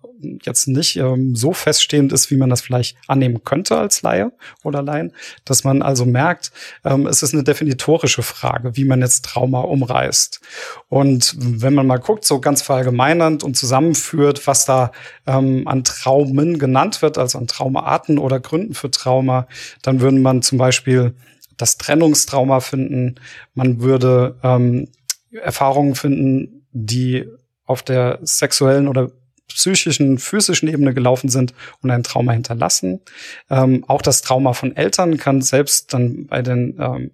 jetzt 0.43 0.67
nicht 0.67 0.97
ähm, 0.97 1.35
so 1.35 1.53
feststehend 1.53 2.11
ist, 2.13 2.31
wie 2.31 2.37
man 2.37 2.49
das 2.49 2.61
vielleicht 2.61 2.97
annehmen 3.07 3.43
könnte 3.43 3.77
als 3.77 4.01
Laie 4.01 4.31
oder 4.63 4.81
Laien, 4.81 5.13
dass 5.45 5.63
man 5.63 5.81
also 5.81 6.05
merkt, 6.05 6.51
ähm, 6.83 7.07
es 7.07 7.23
ist 7.23 7.33
eine 7.33 7.43
definitorische 7.43 8.23
Frage, 8.23 8.75
wie 8.75 8.85
man 8.85 9.01
jetzt 9.01 9.25
Trauma 9.25 9.61
umreißt. 9.61 10.41
Und 10.89 11.35
wenn 11.37 11.73
man 11.73 11.87
mal 11.87 11.97
guckt, 11.97 12.25
so 12.25 12.39
ganz 12.39 12.61
verallgemeinernd 12.61 13.43
und 13.43 13.55
zusammenführt, 13.55 14.45
was 14.47 14.65
da 14.65 14.91
ähm, 15.25 15.67
an 15.67 15.83
Traumen 15.83 16.59
genannt 16.59 17.01
wird, 17.01 17.17
also 17.17 17.37
an 17.37 17.47
Traumaarten 17.47 18.17
oder 18.17 18.39
Gründen 18.39 18.73
für 18.73 18.91
Trauma, 18.91 19.47
dann 19.81 20.01
würde 20.01 20.17
man 20.17 20.41
zum 20.41 20.57
Beispiel 20.57 21.15
das 21.57 21.77
Trennungstrauma 21.77 22.61
finden. 22.61 23.15
Man 23.53 23.81
würde 23.81 24.37
ähm, 24.43 24.87
Erfahrungen 25.31 25.95
finden, 25.95 26.65
die 26.71 27.27
auf 27.65 27.83
der 27.83 28.19
sexuellen 28.23 28.87
oder 28.87 29.11
psychischen, 29.49 30.17
physischen 30.17 30.69
Ebene 30.69 30.93
gelaufen 30.93 31.29
sind 31.29 31.53
und 31.81 31.91
ein 31.91 32.03
Trauma 32.03 32.31
hinterlassen. 32.31 33.01
Ähm, 33.49 33.83
auch 33.87 34.01
das 34.01 34.21
Trauma 34.21 34.53
von 34.53 34.75
Eltern 34.75 35.17
kann 35.17 35.41
selbst 35.41 35.93
dann 35.93 36.27
bei 36.27 36.41
den 36.41 36.77
ähm, 36.79 37.11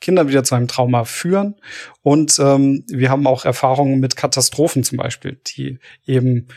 Kindern 0.00 0.28
wieder 0.28 0.44
zu 0.44 0.54
einem 0.54 0.68
Trauma 0.68 1.04
führen. 1.04 1.56
Und 2.02 2.38
ähm, 2.38 2.84
wir 2.88 3.10
haben 3.10 3.26
auch 3.26 3.44
Erfahrungen 3.44 4.00
mit 4.00 4.16
Katastrophen 4.16 4.84
zum 4.84 4.98
Beispiel, 4.98 5.40
die 5.46 5.78
eben 6.06 6.48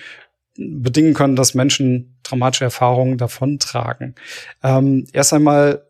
bedingen 0.56 1.14
können, 1.14 1.36
dass 1.36 1.54
Menschen 1.54 2.20
traumatische 2.24 2.66
Erfahrungen 2.66 3.18
davontragen. 3.18 4.16
Ähm, 4.64 5.08
erst 5.14 5.34
einmal 5.34 5.88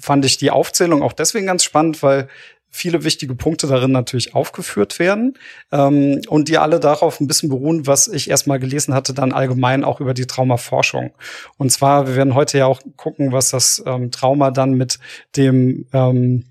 fand 0.00 0.24
ich 0.24 0.36
die 0.36 0.50
Aufzählung 0.50 1.02
auch 1.02 1.14
deswegen 1.14 1.46
ganz 1.46 1.64
spannend, 1.64 2.02
weil 2.02 2.28
viele 2.72 3.04
wichtige 3.04 3.34
Punkte 3.34 3.66
darin 3.66 3.92
natürlich 3.92 4.34
aufgeführt 4.34 4.98
werden 4.98 5.38
ähm, 5.70 6.22
und 6.26 6.48
die 6.48 6.58
alle 6.58 6.80
darauf 6.80 7.20
ein 7.20 7.26
bisschen 7.26 7.50
beruhen, 7.50 7.86
was 7.86 8.08
ich 8.08 8.30
erstmal 8.30 8.58
gelesen 8.58 8.94
hatte, 8.94 9.12
dann 9.12 9.32
allgemein 9.32 9.84
auch 9.84 10.00
über 10.00 10.14
die 10.14 10.26
Traumaforschung. 10.26 11.12
Und 11.58 11.70
zwar, 11.70 12.08
wir 12.08 12.16
werden 12.16 12.34
heute 12.34 12.58
ja 12.58 12.66
auch 12.66 12.80
gucken, 12.96 13.30
was 13.30 13.50
das 13.50 13.82
ähm, 13.86 14.10
Trauma 14.10 14.50
dann 14.50 14.72
mit 14.72 14.98
dem 15.36 15.86
ähm, 15.92 16.46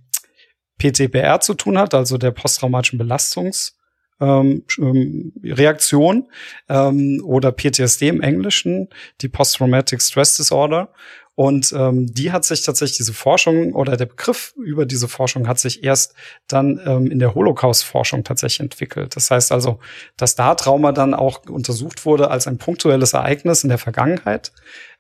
PTBR 0.78 1.42
zu 1.42 1.56
tun 1.56 1.78
hat, 1.78 1.94
also 1.94 2.18
der 2.18 2.32
posttraumatischen 2.32 3.02
Belastungs- 3.02 3.74
ähm, 4.22 4.64
ähm, 4.78 5.34
Reaktion 5.44 6.30
ähm, 6.70 7.22
oder 7.26 7.52
PTSD 7.52 8.08
im 8.08 8.22
Englischen, 8.22 8.88
die 9.22 9.28
Post-Traumatic 9.28 10.02
Stress 10.02 10.38
Disorder. 10.38 10.94
Und 11.36 11.74
ähm, 11.76 12.14
die 12.14 12.32
hat 12.32 12.44
sich 12.44 12.62
tatsächlich 12.64 12.98
diese 12.98 13.14
Forschung 13.14 13.74
oder 13.74 13.96
der 13.96 14.06
Begriff 14.06 14.54
über 14.58 14.86
diese 14.86 15.08
Forschung 15.08 15.48
hat 15.48 15.60
sich 15.60 15.84
erst 15.84 16.14
dann 16.48 16.80
ähm, 16.86 17.10
in 17.10 17.20
der 17.20 17.34
Holocaust-Forschung 17.34 18.24
tatsächlich 18.24 18.60
entwickelt. 18.60 19.16
Das 19.16 19.32
heißt 19.32 19.52
also, 19.52 19.80
dass 20.18 20.36
da 20.36 20.56
Trauma 20.56 20.92
dann 20.92 21.14
auch 21.14 21.46
untersucht 21.48 22.06
wurde 22.06 22.30
als 22.30 22.48
ein 22.48 22.58
punktuelles 22.58 23.14
Ereignis 23.14 23.64
in 23.64 23.70
der 23.70 23.78
Vergangenheit, 23.78 24.52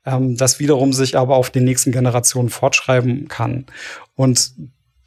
ähm, 0.05 0.37
das 0.37 0.59
wiederum 0.59 0.93
sich 0.93 1.17
aber 1.17 1.35
auf 1.35 1.49
den 1.49 1.65
nächsten 1.65 1.91
Generationen 1.91 2.49
fortschreiben 2.49 3.27
kann. 3.27 3.65
Und 4.15 4.53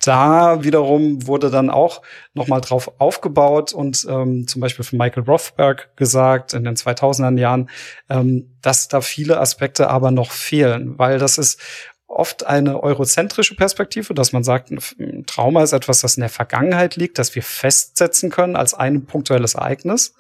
da 0.07 0.63
wiederum 0.63 1.27
wurde 1.27 1.51
dann 1.51 1.71
auch 1.71 2.03
nochmal 2.35 2.61
drauf 2.61 2.93
aufgebaut 2.99 3.73
und 3.73 4.07
ähm, 4.09 4.47
zum 4.47 4.61
Beispiel 4.61 4.85
von 4.85 4.99
Michael 4.99 5.25
Rothberg 5.25 5.97
gesagt 5.97 6.55
in 6.55 6.65
den 6.65 6.77
2000er 6.77 7.39
Jahren, 7.39 7.71
ähm, 8.09 8.55
dass 8.63 8.89
da 8.89 9.01
viele 9.01 9.41
Aspekte 9.41 9.89
aber 9.89 10.11
noch 10.11 10.31
fehlen, 10.31 10.99
weil 10.99 11.19
das 11.19 11.39
ist 11.39 11.61
oft 12.07 12.47
eine 12.47 12.83
eurozentrische 12.83 13.57
Perspektive, 13.57 14.15
dass 14.15 14.33
man 14.33 14.45
sagt, 14.45 14.71
ein 14.71 15.27
Trauma 15.27 15.63
ist 15.63 15.73
etwas, 15.73 16.01
das 16.01 16.17
in 16.17 16.21
der 16.21 16.31
Vergangenheit 16.31 16.97
liegt, 16.97 17.19
das 17.19 17.35
wir 17.35 17.43
festsetzen 17.43 18.31
können 18.31 18.57
als 18.57 18.75
ein 18.75 19.05
punktuelles 19.05 19.55
Ereignis. 19.55 20.15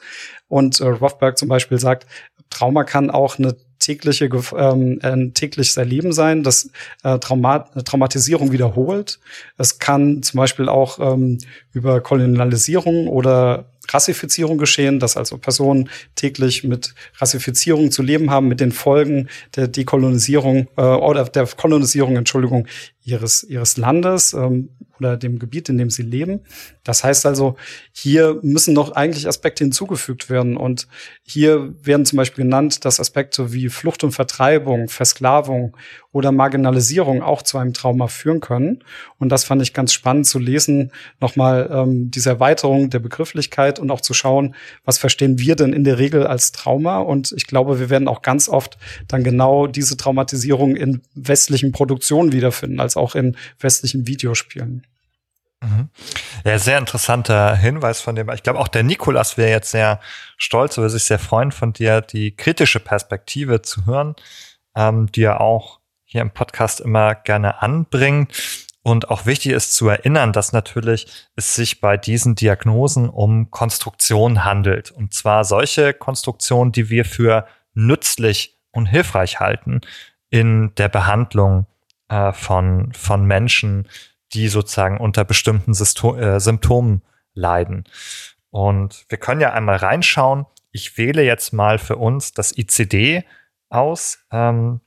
Und 0.49 0.80
äh, 0.80 0.87
Rothberg 0.87 1.39
zum 1.39 1.49
Beispiel 1.49 1.78
sagt, 1.78 2.07
Trauma 2.51 2.85
kann 2.85 3.11
auch 3.11 3.39
eine 3.39 3.57
tägliche, 3.85 4.30
ähm, 4.57 4.99
ein 5.03 5.35
tägliches 5.35 5.76
Erleben 5.76 6.12
sein, 6.12 6.43
das 6.43 6.70
äh, 7.03 7.18
Trauma 7.18 7.59
Traumatisierung 7.85 8.51
wiederholt. 8.51 9.20
Es 9.59 9.78
kann 9.78 10.22
zum 10.22 10.39
Beispiel 10.39 10.68
auch 10.68 10.99
ähm, 10.99 11.39
über 11.72 12.01
Kolonialisierung 12.01 13.09
oder 13.09 13.66
Rassifizierung 13.89 14.57
geschehen, 14.57 14.99
dass 14.99 15.18
also 15.18 15.37
Personen 15.37 15.91
täglich 16.14 16.64
mit 16.64 16.95
Rassifizierung 17.18 17.91
zu 17.91 18.03
leben 18.03 18.30
haben, 18.30 18.49
mit 18.49 18.61
den 18.61 18.72
Folgen 18.72 19.28
der 19.55 19.68
Dekolonisierung 19.68 20.68
äh, 20.76 20.82
oder 20.82 21.24
der 21.24 21.47
Kolonisierung, 21.47 22.16
Entschuldigung, 22.16 22.66
ihres 23.05 23.45
ihres 23.45 23.76
Landes 23.76 24.32
ähm, 24.32 24.70
oder 24.99 25.16
dem 25.16 25.38
Gebiet, 25.38 25.68
in 25.68 25.78
dem 25.78 25.90
sie 25.90 26.03
leben. 26.03 26.40
Das 26.84 27.05
heißt 27.05 27.26
also, 27.26 27.57
hier 27.92 28.38
müssen 28.42 28.74
noch 28.74 28.92
eigentlich 28.92 29.26
Aspekte 29.26 29.64
hinzugefügt 29.64 30.30
werden. 30.30 30.57
Und 30.57 30.86
hier 31.22 31.74
werden 31.82 32.07
zum 32.07 32.16
Beispiel 32.16 32.45
genannt, 32.45 32.84
dass 32.84 33.01
Aspekte 33.01 33.53
wie 33.53 33.68
Flucht 33.68 34.05
und 34.05 34.12
Vertreibung, 34.12 34.88
Versklavung 34.88 35.76
oder 36.14 36.30
Marginalisierung 36.30 37.22
auch 37.22 37.42
zu 37.42 37.59
einem 37.59 37.74
Trauma 37.74 38.07
führen 38.07 38.40
können. 38.40 38.84
Und 39.18 39.30
das 39.30 39.45
fand 39.45 39.62
ich 39.62 39.74
ganz 39.74 39.92
spannend 39.92 40.26
zu 40.26 40.38
lesen, 40.38 40.92
nochmal 41.20 41.68
ähm, 41.72 42.11
diese 42.11 42.30
Erweiterung 42.30 42.88
der 42.88 43.01
Begrifflichkeit 43.01 43.80
und 43.80 43.90
auch 43.90 44.01
zu 44.01 44.14
schauen, 44.14 44.55
was 44.84 44.99
verstehen 44.99 45.38
wir 45.40 45.57
denn 45.57 45.72
in 45.72 45.82
der 45.82 45.99
Regel 45.99 46.26
als 46.26 46.53
Trauma. 46.53 46.99
Und 46.99 47.32
ich 47.36 47.47
glaube, 47.47 47.80
wir 47.80 47.90
werden 47.90 48.07
auch 48.07 48.22
ganz 48.22 48.49
oft 48.49 48.78
dann 49.09 49.24
genau 49.24 49.66
diese 49.66 49.97
Traumatisierung 49.97 50.76
in 50.76 51.03
westlichen 51.14 51.72
Produktionen 51.72 52.32
wiederfinden, 52.32 52.78
als 52.78 52.97
auch 52.97 53.16
in 53.16 53.36
westlichen 53.59 54.07
Videospielen. 54.07 54.86
Mhm. 55.65 55.89
Ja, 56.45 56.59
sehr 56.59 56.79
interessanter 56.79 57.57
Hinweis 57.57 58.01
von 58.01 58.15
dem. 58.15 58.29
Ich 58.31 58.43
glaube, 58.43 58.59
auch 58.59 58.69
der 58.69 58.83
Nikolas 58.83 59.37
wäre 59.37 59.51
jetzt 59.51 59.71
sehr 59.71 60.01
stolz 60.37 60.77
oder 60.79 60.91
sich 60.91 61.05
sehr 61.05 61.19
freuen, 61.19 61.53
von 61.53 61.73
dir 61.73 62.01
die 62.01 62.37
kritische 62.37 62.81
Perspektive 62.81 63.62
zu 63.62 63.87
hören, 63.87 64.15
ähm, 64.77 65.11
die 65.11 65.23
er 65.23 65.41
auch 65.41 65.81
hier 66.05 66.21
im 66.21 66.31
Podcast 66.31 66.81
immer 66.81 67.15
gerne 67.15 67.62
anbringt. 67.62 68.33
Und 68.83 69.09
auch 69.09 69.25
wichtig 69.25 69.53
ist 69.53 69.75
zu 69.75 69.89
erinnern, 69.89 70.35
dass 70.35 70.53
natürlich 70.53 71.07
es 71.37 71.55
sich 71.55 71.81
bei 71.81 71.97
diesen 71.97 72.35
Diagnosen 72.35 73.09
um 73.09 73.51
Konstruktionen 73.51 74.45
handelt. 74.45 74.91
Und 74.91 75.15
zwar 75.15 75.45
solche 75.45 75.95
Konstruktionen, 75.95 76.71
die 76.71 76.91
wir 76.91 77.07
für 77.07 77.47
nützlich 77.73 78.59
und 78.73 78.87
hilfreich 78.87 79.41
halten 79.41 79.81
in 80.29 80.75
der 80.75 80.89
Behandlung 80.89 81.67
äh, 82.09 82.33
von, 82.33 82.93
von 82.93 83.25
Menschen, 83.25 83.89
die 84.35 84.49
sozusagen 84.49 84.99
unter 84.99 85.24
bestimmten 85.24 85.74
Systo 85.74 86.16
äh, 86.16 86.41
Symptomen 86.41 87.03
leiden. 87.35 87.85
Und 88.51 89.05
wir 89.09 89.18
können 89.18 89.41
ja 89.41 89.53
einmal 89.53 89.76
reinschauen. 89.76 90.47
Ich 90.70 90.99
wähle 90.99 91.22
jetzt 91.22 91.53
mal 91.53 91.78
für 91.78 91.97
uns 91.97 92.32
das 92.32 92.57
ICD 92.57 93.24
aus 93.68 94.24
ähm, 94.30 94.80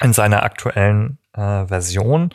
in 0.00 0.12
seiner 0.12 0.42
aktuellen 0.42 1.18
äh, 1.32 1.66
Version 1.66 2.30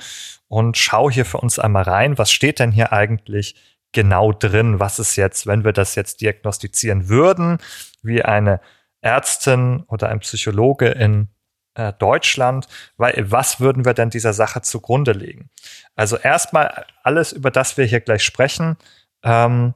und 0.47 0.77
schaue 0.77 1.11
hier 1.11 1.25
für 1.25 1.37
uns 1.37 1.59
einmal 1.59 1.83
rein, 1.83 2.17
was 2.17 2.31
steht 2.31 2.59
denn 2.59 2.71
hier 2.71 2.91
eigentlich 2.91 3.55
genau 3.91 4.31
drin? 4.33 4.79
Was 4.79 4.99
ist 4.99 5.15
jetzt, 5.15 5.47
wenn 5.47 5.63
wir 5.63 5.71
das 5.71 5.95
jetzt 5.95 6.21
diagnostizieren 6.21 7.07
würden, 7.07 7.59
wie 8.01 8.23
eine 8.23 8.59
Ärztin 9.01 9.83
oder 9.87 10.09
ein 10.09 10.19
Psychologe 10.19 10.87
in 10.87 11.29
äh, 11.75 11.93
Deutschland, 11.93 12.67
weil 12.97 13.31
was 13.31 13.59
würden 13.59 13.85
wir 13.85 13.93
denn 13.93 14.09
dieser 14.09 14.33
Sache 14.33 14.61
zugrunde 14.61 15.11
legen? 15.11 15.49
Also 15.95 16.17
erstmal 16.17 16.85
alles, 17.03 17.31
über 17.31 17.51
das 17.51 17.77
wir 17.77 17.85
hier 17.85 18.01
gleich 18.01 18.23
sprechen, 18.23 18.77
ähm, 19.23 19.73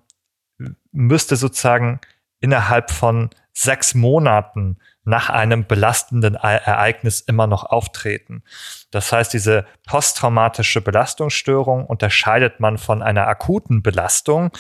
müsste 0.92 1.36
sozusagen 1.36 2.00
innerhalb 2.40 2.92
von 2.92 3.30
sechs 3.54 3.96
Monaten 3.96 4.78
nach 5.04 5.30
einem 5.30 5.66
belastenden 5.66 6.36
Ereignis 6.36 7.22
immer 7.22 7.48
noch 7.48 7.64
auftreten. 7.64 8.44
Das 8.92 9.12
heißt, 9.12 9.34
diese 9.34 9.66
posttraumatische 9.88 10.82
Belastungsstörung 10.82 11.86
unterscheidet 11.86 12.60
man 12.60 12.78
von 12.78 13.02
einer 13.02 13.28
akuten 13.28 13.82
Belastung. 13.82 14.52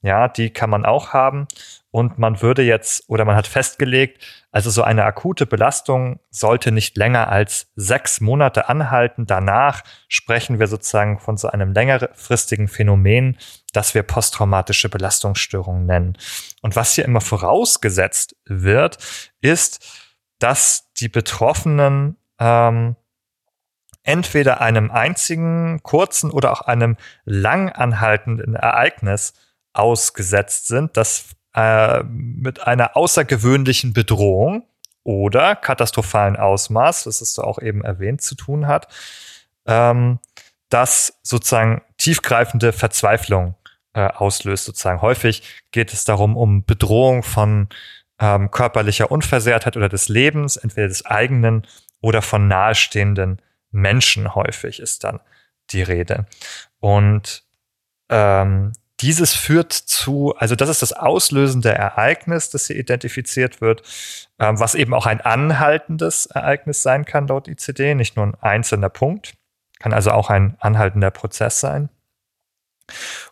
Ja, 0.00 0.28
die 0.28 0.50
kann 0.50 0.70
man 0.70 0.86
auch 0.86 1.12
haben. 1.12 1.48
Und 1.90 2.18
man 2.18 2.42
würde 2.42 2.62
jetzt, 2.62 3.04
oder 3.08 3.24
man 3.24 3.34
hat 3.34 3.46
festgelegt, 3.46 4.22
also 4.50 4.68
so 4.68 4.82
eine 4.82 5.04
akute 5.04 5.46
Belastung 5.46 6.20
sollte 6.30 6.70
nicht 6.70 6.96
länger 6.98 7.28
als 7.28 7.70
sechs 7.76 8.20
Monate 8.20 8.68
anhalten. 8.68 9.24
Danach 9.24 9.82
sprechen 10.06 10.58
wir 10.58 10.66
sozusagen 10.66 11.18
von 11.18 11.38
so 11.38 11.48
einem 11.48 11.72
längerfristigen 11.72 12.68
Phänomen, 12.68 13.38
das 13.72 13.94
wir 13.94 14.02
posttraumatische 14.02 14.90
Belastungsstörung 14.90 15.86
nennen. 15.86 16.18
Und 16.60 16.76
was 16.76 16.92
hier 16.92 17.06
immer 17.06 17.22
vorausgesetzt 17.22 18.36
wird, 18.44 18.98
ist, 19.40 19.86
dass 20.38 20.92
die 21.00 21.08
Betroffenen 21.08 22.16
ähm, 22.38 22.96
entweder 24.02 24.60
einem 24.60 24.90
einzigen 24.90 25.82
kurzen 25.82 26.30
oder 26.30 26.52
auch 26.52 26.62
einem 26.62 26.96
lang 27.24 27.70
anhaltenden 27.70 28.54
Ereignis 28.54 29.32
ausgesetzt 29.72 30.66
sind, 30.66 30.96
das 30.96 31.36
äh, 31.58 32.04
mit 32.04 32.68
einer 32.68 32.96
außergewöhnlichen 32.96 33.92
Bedrohung 33.92 34.64
oder 35.02 35.56
katastrophalen 35.56 36.36
Ausmaß, 36.36 37.04
das 37.04 37.20
ist 37.20 37.40
auch 37.40 37.60
eben 37.60 37.82
erwähnt, 37.82 38.22
zu 38.22 38.36
tun 38.36 38.68
hat, 38.68 38.86
ähm, 39.66 40.20
das 40.68 41.18
sozusagen 41.24 41.82
tiefgreifende 41.96 42.72
Verzweiflung 42.72 43.56
äh, 43.92 44.06
auslöst. 44.06 44.66
Sozusagen 44.66 45.02
häufig 45.02 45.42
geht 45.72 45.92
es 45.92 46.04
darum 46.04 46.36
um 46.36 46.64
Bedrohung 46.64 47.24
von 47.24 47.68
ähm, 48.20 48.52
körperlicher 48.52 49.10
Unversehrtheit 49.10 49.76
oder 49.76 49.88
des 49.88 50.08
Lebens, 50.08 50.56
entweder 50.56 50.86
des 50.86 51.06
eigenen 51.06 51.66
oder 52.00 52.22
von 52.22 52.46
nahestehenden 52.46 53.42
Menschen 53.72 54.36
häufig 54.36 54.78
ist 54.78 55.02
dann 55.02 55.18
die 55.70 55.82
Rede. 55.82 56.26
Und 56.78 57.42
ähm, 58.10 58.74
dieses 59.00 59.34
führt 59.34 59.72
zu, 59.72 60.34
also 60.36 60.56
das 60.56 60.68
ist 60.68 60.82
das 60.82 60.92
auslösende 60.92 61.72
Ereignis, 61.72 62.50
das 62.50 62.66
hier 62.66 62.76
identifiziert 62.76 63.60
wird, 63.60 63.82
ähm, 64.38 64.58
was 64.58 64.74
eben 64.74 64.94
auch 64.94 65.06
ein 65.06 65.20
anhaltendes 65.20 66.26
Ereignis 66.26 66.82
sein 66.82 67.04
kann 67.04 67.28
laut 67.28 67.48
ICD, 67.48 67.94
nicht 67.94 68.16
nur 68.16 68.26
ein 68.26 68.34
einzelner 68.40 68.88
Punkt, 68.88 69.34
kann 69.78 69.92
also 69.92 70.10
auch 70.10 70.30
ein 70.30 70.56
anhaltender 70.60 71.10
Prozess 71.10 71.60
sein. 71.60 71.88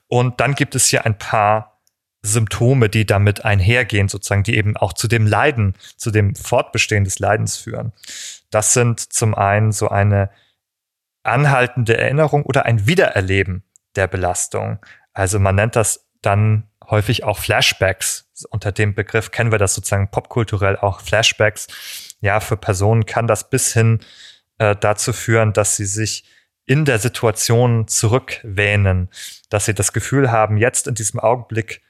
Und 0.06 0.40
dann 0.40 0.54
gibt 0.54 0.74
es 0.74 0.86
hier 0.86 1.04
ein 1.04 1.18
paar 1.18 1.80
Symptome, 2.22 2.88
die 2.88 3.06
damit 3.06 3.44
einhergehen, 3.44 4.08
sozusagen, 4.08 4.42
die 4.42 4.56
eben 4.56 4.76
auch 4.76 4.92
zu 4.92 5.08
dem 5.08 5.26
Leiden, 5.26 5.74
zu 5.96 6.10
dem 6.10 6.34
Fortbestehen 6.34 7.04
des 7.04 7.18
Leidens 7.18 7.56
führen. 7.56 7.92
Das 8.50 8.72
sind 8.72 9.00
zum 9.00 9.34
einen 9.34 9.72
so 9.72 9.88
eine 9.88 10.30
anhaltende 11.22 11.96
Erinnerung 11.96 12.44
oder 12.44 12.66
ein 12.66 12.86
Wiedererleben 12.86 13.64
der 13.96 14.06
Belastung. 14.06 14.78
Also 15.16 15.38
man 15.38 15.54
nennt 15.54 15.76
das 15.76 16.06
dann 16.20 16.68
häufig 16.90 17.24
auch 17.24 17.38
Flashbacks. 17.38 18.28
Unter 18.50 18.70
dem 18.70 18.94
Begriff 18.94 19.30
kennen 19.30 19.50
wir 19.50 19.58
das 19.58 19.74
sozusagen 19.74 20.10
popkulturell 20.10 20.76
auch 20.76 21.00
Flashbacks. 21.00 21.68
Ja, 22.20 22.38
für 22.40 22.58
Personen 22.58 23.06
kann 23.06 23.26
das 23.26 23.48
bis 23.48 23.72
hin 23.72 24.00
äh, 24.58 24.76
dazu 24.76 25.14
führen, 25.14 25.54
dass 25.54 25.76
sie 25.76 25.86
sich 25.86 26.24
in 26.66 26.84
der 26.84 26.98
Situation 26.98 27.88
zurückwähnen, 27.88 29.08
dass 29.48 29.64
sie 29.64 29.72
das 29.72 29.94
Gefühl 29.94 30.30
haben, 30.30 30.58
jetzt 30.58 30.86
in 30.86 30.94
diesem 30.94 31.18
Augenblick 31.18 31.80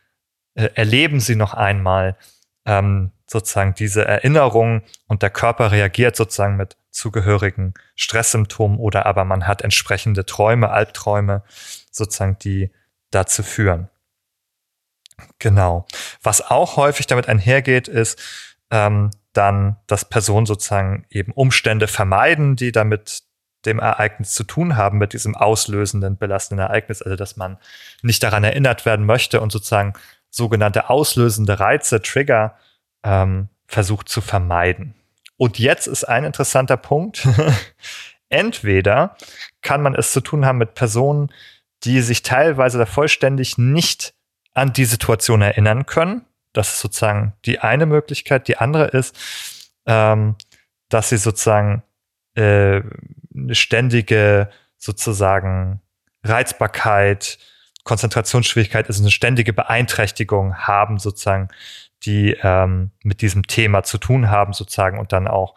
äh, 0.55 0.69
erleben 0.75 1.19
sie 1.19 1.35
noch 1.35 1.53
einmal 1.53 2.17
ähm, 2.65 3.11
sozusagen 3.29 3.75
diese 3.75 4.05
Erinnerung 4.05 4.83
und 5.09 5.23
der 5.23 5.31
Körper 5.31 5.73
reagiert 5.73 6.15
sozusagen 6.15 6.57
mit 6.57 6.77
zugehörigen 6.93 7.75
Stresssymptomen 7.97 8.79
oder 8.79 9.05
aber 9.05 9.25
man 9.25 9.49
hat 9.49 9.63
entsprechende 9.63 10.25
Träume, 10.25 10.71
Albträume, 10.71 11.43
sozusagen, 11.91 12.39
die 12.39 12.71
dazu 13.11 13.43
führen. 13.43 13.89
Genau. 15.39 15.87
Was 16.23 16.43
auch 16.43 16.77
häufig 16.77 17.07
damit 17.07 17.29
einhergeht, 17.29 17.89
ist 17.89 18.23
ähm, 18.71 19.11
dann, 19.33 19.77
dass 19.87 20.09
Personen 20.09 20.47
sozusagen 20.47 21.07
eben 21.11 21.33
Umstände 21.33 21.89
vermeiden, 21.89 22.57
die 22.57 22.73
damit 22.73 23.23
dem 23.65 23.79
Ereignis 23.79 24.33
zu 24.33 24.45
tun 24.45 24.77
haben, 24.77 24.99
mit 24.99 25.13
diesem 25.13 25.35
auslösenden, 25.35 26.17
belastenden 26.17 26.67
Ereignis, 26.67 27.03
also 27.03 27.17
dass 27.17 27.37
man 27.37 27.59
nicht 28.03 28.23
daran 28.23 28.45
erinnert 28.45 28.87
werden 28.87 29.05
möchte 29.05 29.41
und 29.41 29.51
sozusagen 29.51 29.95
sogenannte 30.31 30.89
auslösende 30.89 31.59
Reize, 31.59 32.01
Trigger, 32.01 32.57
ähm, 33.03 33.49
versucht 33.67 34.09
zu 34.09 34.21
vermeiden. 34.21 34.95
Und 35.37 35.59
jetzt 35.59 35.87
ist 35.87 36.05
ein 36.05 36.25
interessanter 36.25 36.77
Punkt. 36.77 37.27
Entweder 38.29 39.17
kann 39.63 39.83
man 39.83 39.95
es 39.95 40.13
zu 40.13 40.21
tun 40.21 40.47
haben 40.47 40.59
mit 40.59 40.75
Personen, 40.75 41.33
die 41.85 42.01
sich 42.01 42.23
teilweise 42.23 42.79
da 42.79 42.87
vollständig 42.87 43.59
nicht 43.59 44.15
an 44.55 44.73
die 44.73 44.85
Situation 44.85 45.43
erinnern 45.43 45.87
können. 45.87 46.25
Das 46.53 46.75
ist 46.75 46.81
sozusagen 46.81 47.35
die 47.45 47.59
eine 47.59 47.87
Möglichkeit. 47.87 48.49
Die 48.49 48.57
andere 48.57 48.87
ist, 48.87 49.15
ähm, 49.85 50.37
dass 50.89 51.11
sie 51.11 51.19
sozusagen 51.19 51.83
äh, 52.35 52.83
eine 53.35 53.55
ständige 53.55 54.51
sozusagen 54.79 55.81
Reizbarkeit, 56.25 57.39
Konzentrationsschwierigkeit, 57.85 58.89
also 58.89 59.03
eine 59.03 59.11
ständige 59.11 59.53
Beeinträchtigung 59.53 60.57
haben 60.57 60.99
sozusagen, 60.99 61.49
die 62.03 62.37
ähm, 62.43 62.91
mit 63.03 63.21
diesem 63.21 63.47
Thema 63.47 63.83
zu 63.83 63.99
tun 63.99 64.31
haben 64.31 64.53
sozusagen 64.53 64.99
und 64.99 65.13
dann 65.13 65.29
auch 65.29 65.55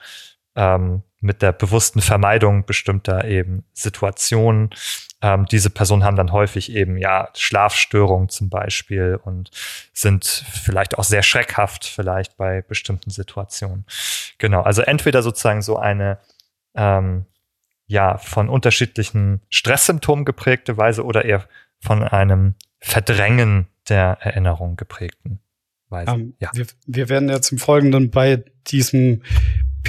ähm, 0.59 1.01
mit 1.21 1.41
der 1.41 1.51
bewussten 1.51 2.01
Vermeidung 2.01 2.65
bestimmter 2.65 3.25
eben 3.25 3.65
Situationen 3.73 4.69
ähm, 5.21 5.45
diese 5.45 5.69
Personen 5.69 6.03
haben 6.03 6.15
dann 6.15 6.31
häufig 6.31 6.71
eben 6.71 6.97
ja 6.97 7.29
Schlafstörungen 7.35 8.29
zum 8.29 8.49
Beispiel 8.49 9.19
und 9.21 9.51
sind 9.91 10.25
vielleicht 10.25 10.97
auch 10.97 11.03
sehr 11.03 11.23
schreckhaft 11.23 11.85
vielleicht 11.85 12.37
bei 12.37 12.61
bestimmten 12.61 13.09
Situationen. 13.09 13.85
Genau, 14.37 14.61
also 14.61 14.81
entweder 14.81 15.21
sozusagen 15.21 15.61
so 15.61 15.77
eine 15.77 16.19
ähm, 16.73 17.25
ja 17.87 18.17
von 18.17 18.47
unterschiedlichen 18.47 19.41
Stresssymptomen 19.49 20.23
geprägte 20.23 20.77
Weise 20.77 21.03
oder 21.03 21.25
eher 21.25 21.43
von 21.81 22.01
einem 22.03 22.55
Verdrängen 22.79 23.67
der 23.89 24.19
Erinnerung 24.21 24.77
geprägten 24.77 25.41
Weise. 25.89 26.11
Ähm, 26.11 26.33
ja. 26.39 26.49
wir, 26.53 26.65
wir 26.85 27.09
werden 27.09 27.27
jetzt 27.27 27.51
im 27.51 27.57
Folgenden 27.57 28.09
bei 28.09 28.45
diesem 28.67 29.23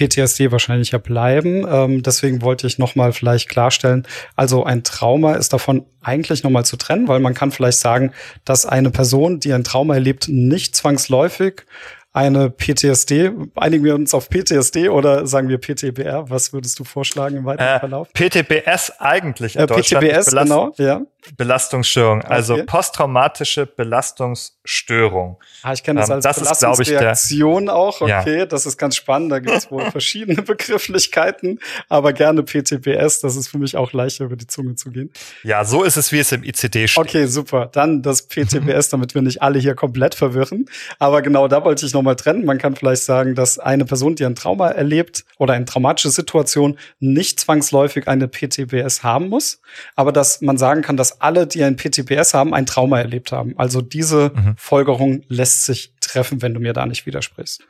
PTSD 0.00 0.50
wahrscheinlich 0.50 0.92
ja 0.92 0.98
bleiben. 0.98 1.66
Ähm, 1.68 2.02
deswegen 2.02 2.42
wollte 2.42 2.66
ich 2.66 2.78
noch 2.78 2.94
mal 2.94 3.12
vielleicht 3.12 3.48
klarstellen, 3.48 4.06
also 4.36 4.64
ein 4.64 4.82
Trauma 4.82 5.34
ist 5.34 5.52
davon 5.52 5.84
eigentlich 6.00 6.42
noch 6.42 6.50
mal 6.50 6.64
zu 6.64 6.76
trennen, 6.76 7.08
weil 7.08 7.20
man 7.20 7.34
kann 7.34 7.50
vielleicht 7.50 7.78
sagen, 7.78 8.12
dass 8.44 8.64
eine 8.64 8.90
Person, 8.90 9.40
die 9.40 9.52
ein 9.52 9.64
Trauma 9.64 9.94
erlebt, 9.94 10.28
nicht 10.28 10.74
zwangsläufig 10.74 11.66
eine 12.12 12.50
PTSD. 12.50 13.30
Einigen 13.54 13.84
wir 13.84 13.94
uns 13.94 14.14
auf 14.14 14.28
PTSD 14.30 14.88
oder 14.88 15.26
sagen 15.26 15.48
wir 15.48 15.58
PTBR? 15.58 16.28
Was 16.28 16.52
würdest 16.52 16.78
du 16.78 16.84
vorschlagen 16.84 17.36
im 17.36 17.44
weiteren 17.44 17.76
äh, 17.76 17.78
Verlauf? 17.78 18.12
PTBS 18.12 18.92
eigentlich 18.98 19.54
in 19.54 19.62
äh, 19.62 19.66
Deutschland. 19.66 20.04
PTBS, 20.04 20.30
genau, 20.30 20.72
ja. 20.78 21.02
Belastungsstörung, 21.36 22.22
also 22.22 22.54
okay. 22.54 22.64
posttraumatische 22.64 23.66
Belastungsstörung. 23.66 25.38
Ah, 25.62 25.72
ich 25.72 25.82
kenne 25.82 26.00
das 26.00 26.08
ähm, 26.08 26.16
als 26.16 26.24
das 26.24 26.38
Belastungsreaktion 26.38 27.64
ist, 27.64 27.70
auch, 27.70 28.00
okay, 28.00 28.38
ja. 28.38 28.46
das 28.46 28.66
ist 28.66 28.78
ganz 28.78 28.96
spannend, 28.96 29.32
da 29.32 29.38
gibt 29.38 29.56
es 29.56 29.70
wohl 29.70 29.84
verschiedene 29.90 30.42
Begrifflichkeiten, 30.42 31.60
aber 31.88 32.12
gerne 32.12 32.42
PTBS, 32.42 33.20
das 33.20 33.36
ist 33.36 33.48
für 33.48 33.58
mich 33.58 33.76
auch 33.76 33.92
leichter 33.92 34.24
über 34.24 34.36
die 34.36 34.46
Zunge 34.46 34.74
zu 34.74 34.90
gehen. 34.90 35.10
Ja, 35.42 35.64
so 35.64 35.82
ist 35.82 35.96
es, 35.96 36.12
wie 36.12 36.18
es 36.18 36.32
im 36.32 36.42
ICD 36.42 36.88
steht. 36.88 36.98
Okay, 36.98 37.26
super, 37.26 37.66
dann 37.66 38.02
das 38.02 38.28
PTBS, 38.28 38.88
damit 38.90 39.14
wir 39.14 39.22
nicht 39.22 39.42
alle 39.42 39.58
hier 39.58 39.74
komplett 39.74 40.14
verwirren, 40.14 40.66
aber 40.98 41.22
genau 41.22 41.48
da 41.48 41.64
wollte 41.64 41.84
ich 41.84 41.92
nochmal 41.92 42.16
trennen. 42.16 42.44
Man 42.44 42.58
kann 42.58 42.76
vielleicht 42.76 43.02
sagen, 43.02 43.34
dass 43.34 43.58
eine 43.58 43.84
Person, 43.84 44.14
die 44.14 44.24
ein 44.24 44.34
Trauma 44.34 44.68
erlebt 44.68 45.24
oder 45.38 45.54
eine 45.54 45.64
traumatische 45.64 46.10
Situation 46.10 46.78
nicht 46.98 47.40
zwangsläufig 47.40 48.08
eine 48.08 48.28
PTBS 48.28 49.02
haben 49.02 49.28
muss, 49.28 49.60
aber 49.96 50.12
dass 50.12 50.40
man 50.40 50.56
sagen 50.56 50.82
kann, 50.82 50.96
dass 50.96 51.09
dass 51.10 51.20
alle, 51.20 51.46
die 51.46 51.62
ein 51.64 51.76
PTBS 51.76 52.34
haben, 52.34 52.54
ein 52.54 52.66
Trauma 52.66 52.98
erlebt 52.98 53.32
haben. 53.32 53.54
Also 53.58 53.80
diese 53.80 54.30
mhm. 54.34 54.54
Folgerung 54.56 55.22
lässt 55.28 55.64
sich 55.64 55.94
treffen, 56.00 56.42
wenn 56.42 56.54
du 56.54 56.60
mir 56.60 56.72
da 56.72 56.86
nicht 56.86 57.06
widersprichst. 57.06 57.62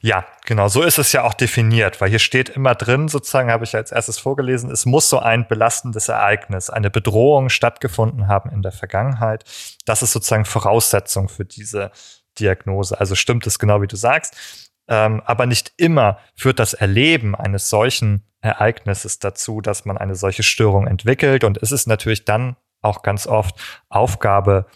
Ja, 0.00 0.26
genau. 0.44 0.68
So 0.68 0.82
ist 0.82 0.98
es 0.98 1.12
ja 1.12 1.22
auch 1.22 1.34
definiert, 1.34 2.00
weil 2.00 2.10
hier 2.10 2.18
steht 2.18 2.50
immer 2.50 2.74
drin, 2.74 3.08
sozusagen 3.08 3.50
habe 3.50 3.64
ich 3.64 3.74
als 3.74 3.92
erstes 3.92 4.18
vorgelesen, 4.18 4.70
es 4.70 4.86
muss 4.86 5.08
so 5.08 5.18
ein 5.18 5.46
belastendes 5.48 6.08
Ereignis, 6.08 6.70
eine 6.70 6.90
Bedrohung 6.90 7.48
stattgefunden 7.48 8.28
haben 8.28 8.50
in 8.50 8.62
der 8.62 8.72
Vergangenheit. 8.72 9.44
Das 9.84 10.02
ist 10.02 10.12
sozusagen 10.12 10.44
Voraussetzung 10.44 11.28
für 11.28 11.44
diese 11.44 11.90
Diagnose. 12.38 12.98
Also 12.98 13.14
stimmt 13.14 13.46
es 13.46 13.58
genau, 13.58 13.82
wie 13.82 13.86
du 13.86 13.96
sagst. 13.96 14.70
Ähm, 14.88 15.22
aber 15.24 15.46
nicht 15.46 15.72
immer 15.76 16.18
führt 16.34 16.58
das 16.58 16.74
Erleben 16.74 17.34
eines 17.34 17.70
solchen 17.70 18.24
Ereignisses 18.42 19.20
dazu, 19.20 19.60
dass 19.60 19.84
man 19.84 19.96
eine 19.96 20.16
solche 20.16 20.42
Störung 20.42 20.86
entwickelt. 20.88 21.44
Und 21.44 21.58
es 21.62 21.70
ist 21.70 21.86
natürlich 21.86 22.24
dann 22.24 22.56
auch 22.82 23.02
ganz 23.02 23.26
oft 23.26 23.58
Aufgabe 23.88 24.66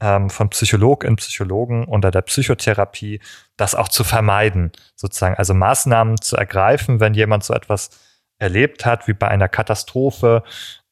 ähm, 0.00 0.30
von 0.30 0.50
Psychologinnen, 0.50 1.16
Psychologen 1.16 1.84
unter 1.84 2.10
der 2.10 2.22
Psychotherapie, 2.22 3.20
das 3.56 3.74
auch 3.74 3.88
zu 3.88 4.04
vermeiden, 4.04 4.72
sozusagen. 4.94 5.36
Also 5.36 5.54
Maßnahmen 5.54 6.20
zu 6.20 6.36
ergreifen, 6.36 7.00
wenn 7.00 7.14
jemand 7.14 7.44
so 7.44 7.54
etwas 7.54 7.90
erlebt 8.38 8.84
hat, 8.84 9.08
wie 9.08 9.14
bei 9.14 9.28
einer 9.28 9.48
Katastrophe, 9.48 10.42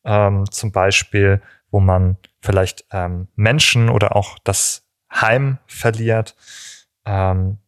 ähm, 0.05 0.51
zum 0.51 0.73
Beispiel, 0.73 1.43
wo 1.71 1.81
man 1.81 2.17
vielleicht 2.41 2.87
ähm, 2.93 3.29
Menschen 3.37 3.89
oder 3.89 4.17
auch 4.17 4.39
das 4.45 4.87
Heim 5.13 5.59
verliert, 5.67 6.35
ähm, 7.05 7.59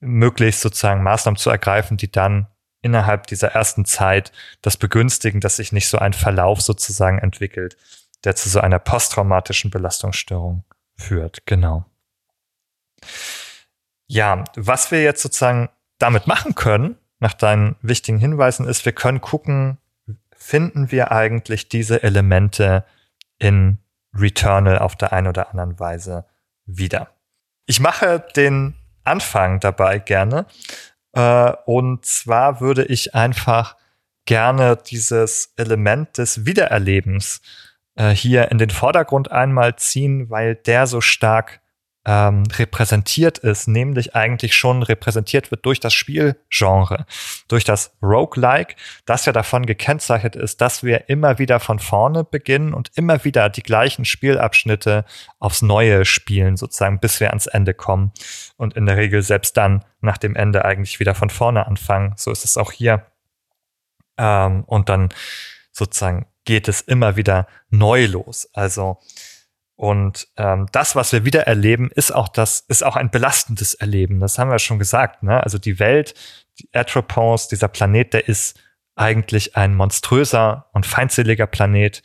möglichst 0.00 0.60
sozusagen 0.60 1.02
Maßnahmen 1.02 1.36
zu 1.36 1.50
ergreifen, 1.50 1.96
die 1.96 2.10
dann 2.10 2.46
innerhalb 2.82 3.26
dieser 3.26 3.48
ersten 3.48 3.84
Zeit 3.84 4.32
das 4.62 4.76
begünstigen, 4.76 5.40
dass 5.40 5.56
sich 5.56 5.72
nicht 5.72 5.88
so 5.88 5.98
ein 5.98 6.12
Verlauf 6.12 6.60
sozusagen 6.60 7.18
entwickelt, 7.18 7.76
der 8.24 8.36
zu 8.36 8.48
so 8.48 8.60
einer 8.60 8.78
posttraumatischen 8.78 9.70
Belastungsstörung 9.70 10.64
führt. 10.96 11.46
Genau. 11.46 11.84
Ja, 14.06 14.44
was 14.56 14.90
wir 14.90 15.02
jetzt 15.02 15.22
sozusagen 15.22 15.68
damit 15.98 16.26
machen 16.26 16.54
können, 16.54 16.96
nach 17.20 17.34
deinen 17.34 17.76
wichtigen 17.82 18.18
Hinweisen, 18.18 18.66
ist, 18.66 18.84
wir 18.84 18.92
können 18.92 19.20
gucken, 19.20 19.78
finden 20.36 20.90
wir 20.90 21.12
eigentlich 21.12 21.68
diese 21.68 22.02
Elemente 22.02 22.84
in 23.38 23.78
Returnal 24.14 24.78
auf 24.78 24.96
der 24.96 25.12
einen 25.12 25.26
oder 25.26 25.50
anderen 25.50 25.78
Weise 25.78 26.24
wieder. 26.64 27.08
Ich 27.66 27.80
mache 27.80 28.24
den 28.34 28.74
Anfang 29.04 29.60
dabei 29.60 29.98
gerne. 29.98 30.46
Äh, 31.12 31.52
und 31.66 32.04
zwar 32.06 32.60
würde 32.60 32.84
ich 32.84 33.14
einfach 33.14 33.76
gerne 34.26 34.76
dieses 34.76 35.52
Element 35.56 36.18
des 36.18 36.44
Wiedererlebens 36.44 37.40
äh, 37.98 38.10
hier 38.10 38.50
in 38.50 38.58
den 38.58 38.70
Vordergrund 38.70 39.30
einmal 39.30 39.76
ziehen, 39.76 40.30
weil 40.30 40.54
der 40.54 40.86
so 40.86 41.00
stark 41.00 41.60
ähm, 42.06 42.44
repräsentiert 42.56 43.38
ist, 43.38 43.66
nämlich 43.66 44.14
eigentlich 44.14 44.54
schon 44.54 44.82
repräsentiert 44.82 45.50
wird 45.50 45.66
durch 45.66 45.80
das 45.80 45.92
Spielgenre, 45.92 47.04
durch 47.48 47.64
das 47.64 47.92
Roguelike, 48.00 48.76
das 49.04 49.26
ja 49.26 49.32
davon 49.32 49.66
gekennzeichnet 49.66 50.36
ist, 50.36 50.60
dass 50.60 50.82
wir 50.84 51.10
immer 51.10 51.38
wieder 51.38 51.60
von 51.60 51.80
vorne 51.80 52.24
beginnen 52.24 52.72
und 52.72 52.92
immer 52.94 53.24
wieder 53.24 53.50
die 53.50 53.64
gleichen 53.64 54.04
Spielabschnitte 54.06 55.04
aufs 55.38 55.60
Neue 55.60 56.04
spielen, 56.04 56.56
sozusagen, 56.56 57.00
bis 57.00 57.20
wir 57.20 57.28
ans 57.28 57.46
Ende 57.46 57.74
kommen 57.74 58.12
und 58.56 58.74
in 58.74 58.86
der 58.86 58.96
Regel 58.96 59.22
selbst 59.22 59.56
dann 59.56 59.84
nach 60.00 60.18
dem 60.18 60.36
Ende 60.36 60.64
eigentlich 60.64 61.00
wieder 61.00 61.14
von 61.14 61.30
vorne 61.30 61.66
anfangen. 61.66 62.14
So 62.16 62.30
ist 62.30 62.44
es 62.44 62.56
auch 62.56 62.72
hier. 62.72 63.04
Ähm, 64.16 64.64
und 64.64 64.88
dann 64.88 65.10
sozusagen 65.72 66.26
geht 66.48 66.66
es 66.66 66.80
immer 66.80 67.16
wieder 67.16 67.46
neu 67.68 68.06
los. 68.06 68.48
Also 68.54 68.98
und 69.76 70.28
ähm, 70.38 70.66
das, 70.72 70.96
was 70.96 71.12
wir 71.12 71.26
wieder 71.26 71.46
erleben, 71.46 71.90
ist 71.94 72.10
auch 72.10 72.28
das, 72.28 72.64
ist 72.68 72.82
auch 72.82 72.96
ein 72.96 73.10
belastendes 73.10 73.74
Erleben. 73.74 74.18
Das 74.18 74.38
haben 74.38 74.50
wir 74.50 74.58
schon 74.58 74.78
gesagt. 74.78 75.22
Ne? 75.22 75.42
Also 75.42 75.58
die 75.58 75.78
Welt, 75.78 76.14
die 76.58 76.70
Atropos, 76.72 77.48
dieser 77.48 77.68
Planet, 77.68 78.14
der 78.14 78.28
ist 78.28 78.58
eigentlich 78.96 79.56
ein 79.56 79.74
monströser 79.74 80.70
und 80.72 80.86
feindseliger 80.86 81.46
Planet. 81.46 82.02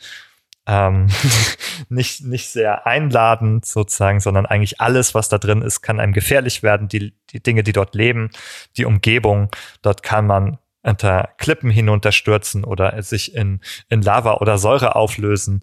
Ähm, 0.66 1.08
nicht, 1.88 2.22
nicht 2.22 2.50
sehr 2.50 2.86
einladend 2.86 3.64
sozusagen, 3.64 4.20
sondern 4.20 4.44
eigentlich 4.44 4.78
alles, 4.82 5.14
was 5.14 5.30
da 5.30 5.38
drin 5.38 5.62
ist, 5.62 5.80
kann 5.80 6.00
einem 6.00 6.12
gefährlich 6.12 6.62
werden. 6.62 6.86
Die, 6.88 7.14
die 7.30 7.42
Dinge, 7.42 7.62
die 7.62 7.72
dort 7.72 7.94
leben, 7.94 8.28
die 8.76 8.84
Umgebung, 8.84 9.48
dort 9.80 10.02
kann 10.02 10.26
man 10.26 10.58
unter 10.84 11.30
Klippen 11.38 11.70
hinunterstürzen 11.70 12.64
oder 12.64 13.02
sich 13.02 13.34
in, 13.34 13.60
in 13.88 14.02
Lava 14.02 14.34
oder 14.34 14.58
Säure 14.58 14.94
auflösen. 14.94 15.62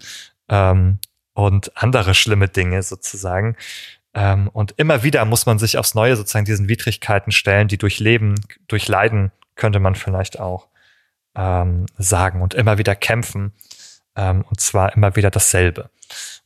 Ähm, 0.49 0.99
und 1.33 1.77
andere 1.77 2.13
schlimme 2.13 2.49
Dinge 2.49 2.83
sozusagen. 2.83 3.55
Ähm, 4.13 4.49
und 4.49 4.73
immer 4.73 5.03
wieder 5.03 5.23
muss 5.25 5.45
man 5.45 5.59
sich 5.59 5.77
aufs 5.77 5.95
Neue 5.95 6.15
sozusagen 6.15 6.45
diesen 6.45 6.67
Widrigkeiten 6.67 7.31
stellen, 7.31 7.67
die 7.67 7.77
durch 7.77 7.99
Leben, 7.99 8.35
könnte 9.55 9.79
man 9.79 9.95
vielleicht 9.95 10.39
auch 10.39 10.67
ähm, 11.35 11.85
sagen 11.97 12.41
und 12.41 12.53
immer 12.53 12.77
wieder 12.77 12.95
kämpfen. 12.95 13.53
Ähm, 14.15 14.43
und 14.49 14.59
zwar 14.59 14.93
immer 14.95 15.15
wieder 15.15 15.31
dasselbe. 15.31 15.89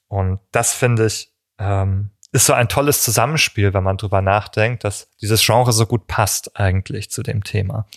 Und 0.08 0.40
das 0.52 0.74
finde 0.74 1.08
ich, 1.08 1.32
ähm, 1.58 2.12
ist 2.36 2.46
so 2.46 2.54
ein 2.54 2.68
tolles 2.68 3.02
Zusammenspiel, 3.02 3.74
wenn 3.74 3.84
man 3.84 3.98
drüber 3.98 4.22
nachdenkt, 4.22 4.84
dass 4.84 5.10
dieses 5.22 5.44
Genre 5.44 5.72
so 5.72 5.86
gut 5.86 6.06
passt 6.08 6.60
eigentlich 6.60 7.10
zu 7.10 7.24
dem 7.24 7.44
Thema. 7.44 7.88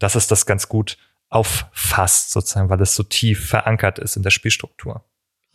Dass 0.00 0.16
es 0.16 0.26
das 0.26 0.46
ganz 0.46 0.68
gut 0.68 0.98
auffasst, 1.28 2.32
sozusagen, 2.32 2.68
weil 2.68 2.80
es 2.80 2.96
so 2.96 3.04
tief 3.04 3.48
verankert 3.48 3.98
ist 3.98 4.16
in 4.16 4.22
der 4.22 4.30
Spielstruktur. 4.30 5.04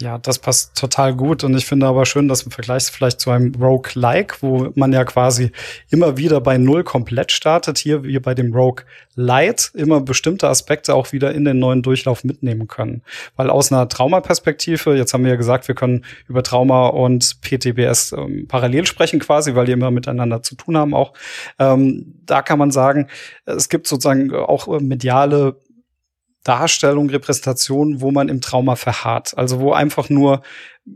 Ja, 0.01 0.17
das 0.17 0.39
passt 0.39 0.77
total 0.77 1.13
gut 1.13 1.43
und 1.43 1.57
ich 1.57 1.65
finde 1.65 1.85
aber 1.85 2.05
schön, 2.05 2.29
dass 2.29 2.43
im 2.43 2.51
Vergleich 2.51 2.83
vielleicht 2.85 3.19
zu 3.19 3.31
einem 3.31 3.53
Rogue-like, 3.55 4.41
wo 4.41 4.71
man 4.75 4.93
ja 4.93 5.03
quasi 5.03 5.51
immer 5.89 6.15
wieder 6.15 6.39
bei 6.39 6.57
Null 6.57 6.85
komplett 6.85 7.33
startet, 7.33 7.77
hier 7.79 8.03
wie 8.03 8.17
bei 8.19 8.33
dem 8.33 8.53
Rogue 8.53 8.85
Light 9.15 9.71
immer 9.73 9.99
bestimmte 9.99 10.47
Aspekte 10.47 10.95
auch 10.95 11.11
wieder 11.11 11.33
in 11.33 11.43
den 11.43 11.59
neuen 11.59 11.81
Durchlauf 11.81 12.23
mitnehmen 12.23 12.69
können. 12.69 13.01
Weil 13.35 13.49
aus 13.49 13.73
einer 13.73 13.89
Traumaperspektive, 13.89 14.95
jetzt 14.95 15.13
haben 15.13 15.25
wir 15.25 15.31
ja 15.31 15.35
gesagt, 15.35 15.67
wir 15.67 15.75
können 15.75 16.05
über 16.29 16.43
Trauma 16.43 16.87
und 16.87 17.41
PTBS 17.41 18.13
ähm, 18.13 18.47
parallel 18.47 18.85
sprechen 18.85 19.19
quasi, 19.19 19.53
weil 19.55 19.65
die 19.65 19.73
immer 19.73 19.91
miteinander 19.91 20.41
zu 20.41 20.55
tun 20.55 20.77
haben 20.77 20.93
auch. 20.93 21.11
Ähm, 21.59 22.13
da 22.25 22.41
kann 22.41 22.57
man 22.57 22.71
sagen, 22.71 23.07
es 23.45 23.67
gibt 23.67 23.85
sozusagen 23.87 24.33
auch 24.33 24.69
äh, 24.69 24.79
mediale 24.81 25.57
Darstellung, 26.43 27.09
Repräsentation, 27.09 28.01
wo 28.01 28.11
man 28.11 28.29
im 28.29 28.41
Trauma 28.41 28.75
verharrt. 28.75 29.37
Also 29.37 29.59
wo 29.59 29.73
einfach 29.73 30.09
nur 30.09 30.41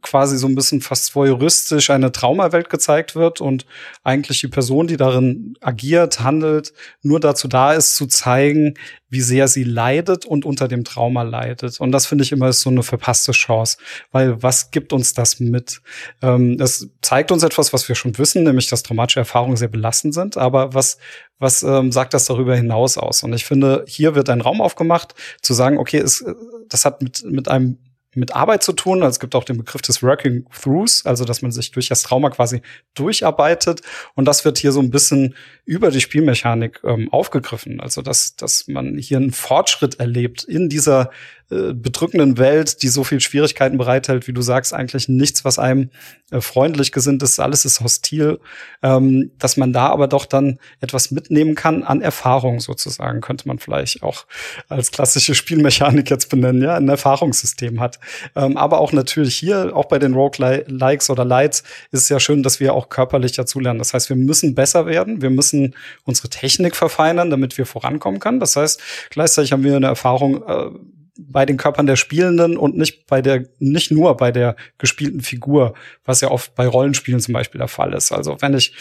quasi 0.02 0.38
so 0.38 0.48
ein 0.48 0.56
bisschen 0.56 0.82
fast 0.82 1.14
voyeuristisch 1.16 1.90
eine 1.90 2.12
Traumawelt 2.12 2.70
gezeigt 2.70 3.16
wird 3.16 3.42
und 3.42 3.66
eigentlich 4.04 4.40
die 4.42 4.48
Person, 4.48 4.88
die 4.88 4.98
darin 4.98 5.56
agiert, 5.62 6.22
handelt, 6.22 6.74
nur 7.02 7.20
dazu 7.20 7.48
da 7.48 7.74
ist, 7.74 7.96
zu 7.96 8.08
zeigen, 8.08 8.76
wie 9.10 9.22
sehr 9.22 9.48
sie 9.48 9.64
leidet 9.64 10.26
und 10.26 10.46
unter 10.46 10.68
dem 10.68 10.84
Trauma 10.84 11.22
leidet. 11.22 11.80
Und 11.80 11.92
das 11.92 12.08
finde 12.08 12.24
ich 12.24 12.32
immer 12.32 12.50
ist 12.50 12.62
so 12.62 12.70
eine 12.70 12.82
verpasste 12.82 13.32
Chance, 13.34 13.78
weil 14.12 14.42
was 14.42 14.72
gibt 14.72 14.94
uns 14.94 15.14
das 15.14 15.40
mit? 15.40 15.82
Ähm, 16.22 16.58
es 16.60 16.90
zeigt 17.02 17.32
uns 17.32 17.44
etwas, 17.44 17.74
was 17.74 17.88
wir 17.88 17.96
schon 17.96 18.18
wissen, 18.18 18.44
nämlich 18.44 18.68
dass 18.68 18.82
traumatische 18.82 19.20
Erfahrungen 19.20 19.58
sehr 19.58 19.68
belastend 19.68 20.16
sind. 20.16 20.38
Aber 20.38 20.74
was 20.74 20.98
was 21.44 21.62
ähm, 21.62 21.92
sagt 21.92 22.16
das 22.16 22.26
darüber 22.26 22.56
hinaus 22.56 22.98
aus? 22.98 23.22
Und 23.22 23.34
ich 23.34 23.46
finde, 23.46 23.86
hier 23.88 24.16
wird 24.16 24.30
ein 24.30 24.42
Raum 24.42 24.62
aufgemacht, 24.62 25.14
zu 25.42 25.54
sagen, 25.54 25.78
okay, 25.78 26.00
es, 26.00 26.26
das 26.70 26.86
hat 26.86 27.04
mit, 27.04 27.24
mit 27.26 27.48
einem 27.48 27.78
mit 28.16 28.36
Arbeit 28.36 28.64
zu 28.64 28.74
tun. 28.74 29.02
Also 29.02 29.16
es 29.16 29.20
gibt 29.20 29.36
auch 29.36 29.44
den 29.44 29.58
Begriff 29.58 29.82
des 29.82 30.04
Working 30.04 30.46
Throughs, 30.50 31.06
also 31.06 31.26
dass 31.26 31.42
man 31.42 31.52
sich 31.52 31.72
durch 31.72 31.88
das 31.90 32.04
Trauma 32.04 32.30
quasi 32.30 32.62
durcharbeitet. 32.94 33.82
Und 34.16 34.26
das 34.26 34.46
wird 34.46 34.58
hier 34.58 34.72
so 34.72 34.80
ein 34.80 34.92
bisschen 34.92 35.36
über 35.66 35.92
die 35.92 36.02
Spielmechanik 36.02 36.80
ähm, 36.84 37.12
aufgegriffen. 37.12 37.80
Also 37.80 38.02
dass, 38.02 38.36
dass 38.36 38.68
man 38.68 38.98
hier 38.98 39.18
einen 39.18 39.32
Fortschritt 39.32 40.00
erlebt 40.00 40.44
in 40.44 40.70
dieser 40.70 41.10
äh, 41.54 41.74
bedrückenden 41.74 42.38
Welt, 42.38 42.82
die 42.82 42.88
so 42.88 43.04
viel 43.04 43.20
Schwierigkeiten 43.20 43.78
bereithält, 43.78 44.28
wie 44.28 44.34
du 44.34 44.42
sagst, 44.42 44.74
eigentlich 44.74 45.08
nichts, 45.08 45.46
was 45.46 45.60
einem 45.60 45.90
äh, 46.32 46.42
freundlich 46.42 46.92
gesinnt 46.92 47.22
ist, 47.24 47.40
alles 47.40 47.66
ist 47.66 47.82
hostil, 47.82 48.40
ähm, 48.82 49.32
dass 49.38 49.58
man 49.58 49.72
da 49.74 49.88
aber 49.88 50.08
doch 50.08 50.26
dann 50.26 50.60
etwas 50.82 51.12
mitnehmen 51.12 51.56
kann 51.56 51.84
an 51.84 52.02
Erfahrung 52.02 52.60
sozusagen, 52.60 53.22
könnte 53.22 53.48
man 53.48 53.60
vielleicht 53.60 54.04
auch 54.04 54.26
als 54.68 54.92
klassische 54.92 55.36
Spielmechanik 55.36 56.10
jetzt 56.10 56.30
benennen, 56.30 56.62
ja, 56.62 56.76
ein 56.76 56.90
Erfahrungssystem 56.90 57.80
hat. 57.80 58.00
Ähm, 58.36 58.58
aber 58.58 58.80
auch 58.80 58.92
natürlich 58.92 59.36
hier, 59.36 59.76
auch 59.76 59.86
bei 59.86 60.00
den 60.00 60.14
Rogue-Likes 60.14 61.10
oder 61.10 61.26
Lights, 61.26 61.64
ist 61.92 62.04
es 62.04 62.10
ja 62.10 62.20
schön, 62.20 62.44
dass 62.44 62.60
wir 62.60 62.74
auch 62.74 62.90
körperlich 62.90 63.34
dazulernen. 63.34 63.80
Das 63.80 63.94
heißt, 63.94 64.10
wir 64.10 64.16
müssen 64.16 64.56
besser 64.56 64.86
werden, 64.86 65.22
wir 65.22 65.30
müssen 65.30 65.76
unsere 66.04 66.30
Technik 66.30 66.76
verfeinern, 66.76 67.30
damit 67.30 67.58
wir 67.58 67.66
vorankommen 67.66 68.20
können. 68.20 68.40
Das 68.40 68.56
heißt, 68.56 68.82
gleichzeitig 69.10 69.52
haben 69.52 69.64
wir 69.64 69.76
eine 69.76 69.88
Erfahrung, 69.88 70.44
äh, 70.48 70.70
bei 71.18 71.46
den 71.46 71.58
Körpern 71.58 71.86
der 71.86 71.96
Spielenden 71.96 72.58
und 72.58 72.76
nicht 72.76 73.06
bei 73.06 73.22
der, 73.22 73.46
nicht 73.60 73.92
nur 73.92 74.18
bei 74.18 74.32
der 74.32 74.56
gespielten 74.78 75.22
Figur, 75.22 75.74
was 76.06 76.22
ja 76.22 76.32
oft 76.32 76.56
bei 76.56 76.68
Rollenspielen 76.68 77.20
zum 77.20 77.34
Beispiel 77.34 77.60
der 77.60 77.68
Fall 77.68 77.94
ist. 77.94 78.12
Also 78.12 78.38
wenn 78.42 78.56
ich 78.56 78.74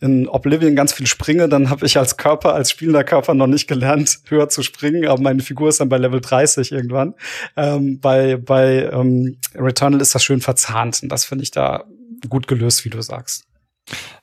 in 0.00 0.28
Oblivion 0.28 0.76
ganz 0.76 0.92
viel 0.94 1.06
springe, 1.06 1.48
dann 1.48 1.68
habe 1.68 1.84
ich 1.84 1.98
als 1.98 2.16
Körper, 2.16 2.54
als 2.54 2.70
spielender 2.70 3.04
Körper 3.04 3.34
noch 3.34 3.46
nicht 3.46 3.68
gelernt, 3.68 4.20
höher 4.28 4.48
zu 4.48 4.62
springen, 4.62 5.06
aber 5.06 5.20
meine 5.20 5.42
Figur 5.42 5.68
ist 5.68 5.80
dann 5.80 5.88
bei 5.88 5.98
Level 5.98 6.20
30 6.20 6.72
irgendwann. 6.72 7.14
Ähm, 7.56 8.00
bei 8.00 8.36
bei 8.36 8.90
ähm, 8.90 9.38
Returnal 9.54 10.00
ist 10.00 10.14
das 10.14 10.24
schön 10.24 10.40
verzahnt 10.40 11.02
und 11.02 11.10
das 11.10 11.24
finde 11.24 11.44
ich 11.44 11.50
da 11.50 11.84
gut 12.28 12.48
gelöst, 12.48 12.84
wie 12.84 12.90
du 12.90 13.02
sagst. 13.02 13.44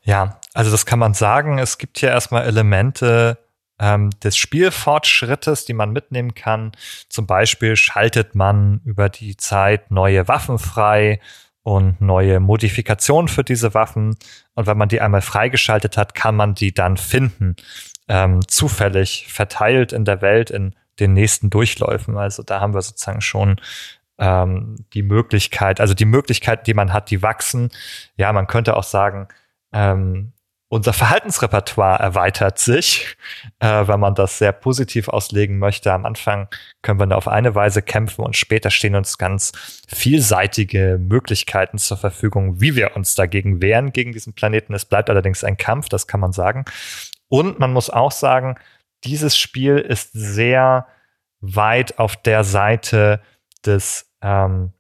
Ja, 0.04 0.40
also 0.54 0.72
das 0.72 0.86
kann 0.86 1.00
man 1.00 1.14
sagen. 1.14 1.60
Es 1.60 1.78
gibt 1.78 2.00
hier 2.00 2.10
erstmal 2.10 2.46
Elemente, 2.46 3.38
ähm, 3.82 4.12
des 4.24 4.38
Spielfortschrittes, 4.38 5.66
die 5.66 5.74
man 5.74 5.92
mitnehmen 5.92 6.36
kann. 6.36 6.72
Zum 7.10 7.26
Beispiel 7.26 7.76
schaltet 7.76 8.36
man 8.36 8.80
über 8.86 9.10
die 9.10 9.36
Zeit 9.36 9.90
neue 9.90 10.28
Waffen 10.28 10.60
frei 10.60 11.20
und 11.64 12.00
neue 12.00 12.40
Modifikationen 12.40 13.28
für 13.28 13.44
diese 13.44 13.74
Waffen. 13.74 14.16
Und 14.54 14.68
wenn 14.68 14.78
man 14.78 14.88
die 14.88 15.02
einmal 15.02 15.22
freigeschaltet 15.22 15.98
hat, 15.98 16.14
kann 16.14 16.36
man 16.36 16.54
die 16.54 16.74
dann 16.74 16.96
finden, 16.96 17.56
ähm, 18.08 18.48
zufällig 18.48 19.28
verteilt 19.28 19.94
in 19.94 20.06
der 20.06 20.22
Welt 20.22 20.52
in 20.52 20.76
den 21.00 21.14
nächsten 21.14 21.50
Durchläufen. 21.50 22.18
Also 22.18 22.44
da 22.44 22.60
haben 22.62 22.76
wir 22.76 22.82
sozusagen 22.84 23.22
schon 23.22 23.60
ähm, 24.20 24.76
die 24.94 25.04
Möglichkeit, 25.04 25.82
also 25.82 25.96
die 25.96 26.06
Möglichkeiten, 26.06 26.66
die 26.66 26.76
man 26.76 26.94
hat, 26.94 27.10
die 27.10 27.24
wachsen. 27.24 27.70
Ja, 28.16 28.32
man 28.32 28.46
könnte 28.46 28.78
auch 28.78 28.84
sagen, 28.84 29.28
ähm, 29.74 30.34
unser 30.72 30.94
Verhaltensrepertoire 30.94 32.00
erweitert 32.00 32.58
sich, 32.58 33.18
äh, 33.60 33.88
wenn 33.88 34.00
man 34.00 34.16
das 34.16 34.38
sehr 34.38 34.54
positiv 34.54 35.10
auslegen 35.10 35.60
möchte. 35.60 35.92
Am 35.92 36.06
Anfang 36.06 36.48
können 36.82 36.98
wir 36.98 37.18
auf 37.18 37.28
eine 37.28 37.56
Weise 37.56 37.82
kämpfen 37.82 38.24
und 38.24 38.38
später 38.38 38.72
stehen 38.72 38.96
uns 38.96 39.18
ganz 39.18 39.52
vielseitige 39.90 40.98
Möglichkeiten 40.98 41.78
zur 41.78 41.98
Verfügung, 41.98 42.62
wie 42.62 42.78
wir 42.78 42.96
uns 42.96 43.16
dagegen 43.16 43.62
wehren, 43.62 43.92
gegen 43.92 44.14
diesen 44.14 44.32
Planeten. 44.32 44.74
Es 44.74 44.86
bleibt 44.86 45.10
allerdings 45.10 45.44
ein 45.44 45.58
Kampf, 45.58 45.90
das 45.90 46.08
kann 46.08 46.22
man 46.22 46.32
sagen. 46.32 46.64
Und 47.28 47.60
man 47.60 47.74
muss 47.74 47.90
auch 47.90 48.14
sagen, 48.14 48.56
dieses 49.04 49.38
Spiel 49.38 49.78
ist 49.78 50.12
sehr 50.14 50.88
weit 51.42 52.00
auf 52.00 52.16
der 52.16 52.46
Seite 52.46 53.22
des 53.66 54.10
ähm, 54.22 54.72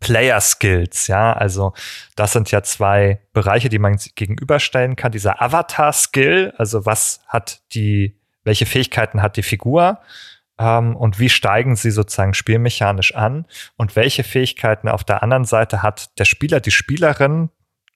Player 0.00 0.40
Skills, 0.40 1.08
ja, 1.08 1.32
also 1.32 1.72
das 2.14 2.32
sind 2.32 2.50
ja 2.50 2.62
zwei 2.62 3.20
Bereiche, 3.32 3.68
die 3.68 3.78
man 3.78 3.98
gegenüberstellen 4.14 4.96
kann. 4.96 5.12
Dieser 5.12 5.42
Avatar 5.42 5.92
Skill, 5.92 6.52
also 6.56 6.86
was 6.86 7.20
hat 7.26 7.60
die, 7.74 8.16
welche 8.44 8.66
Fähigkeiten 8.66 9.22
hat 9.22 9.36
die 9.36 9.42
Figur 9.42 9.98
ähm, 10.58 10.96
und 10.96 11.18
wie 11.18 11.28
steigen 11.28 11.76
sie 11.76 11.90
sozusagen 11.90 12.34
spielmechanisch 12.34 13.14
an 13.14 13.46
und 13.76 13.96
welche 13.96 14.24
Fähigkeiten 14.24 14.88
auf 14.88 15.04
der 15.04 15.22
anderen 15.22 15.44
Seite 15.44 15.82
hat 15.82 16.18
der 16.18 16.24
Spieler, 16.24 16.60
die 16.60 16.70
Spielerin, 16.70 17.50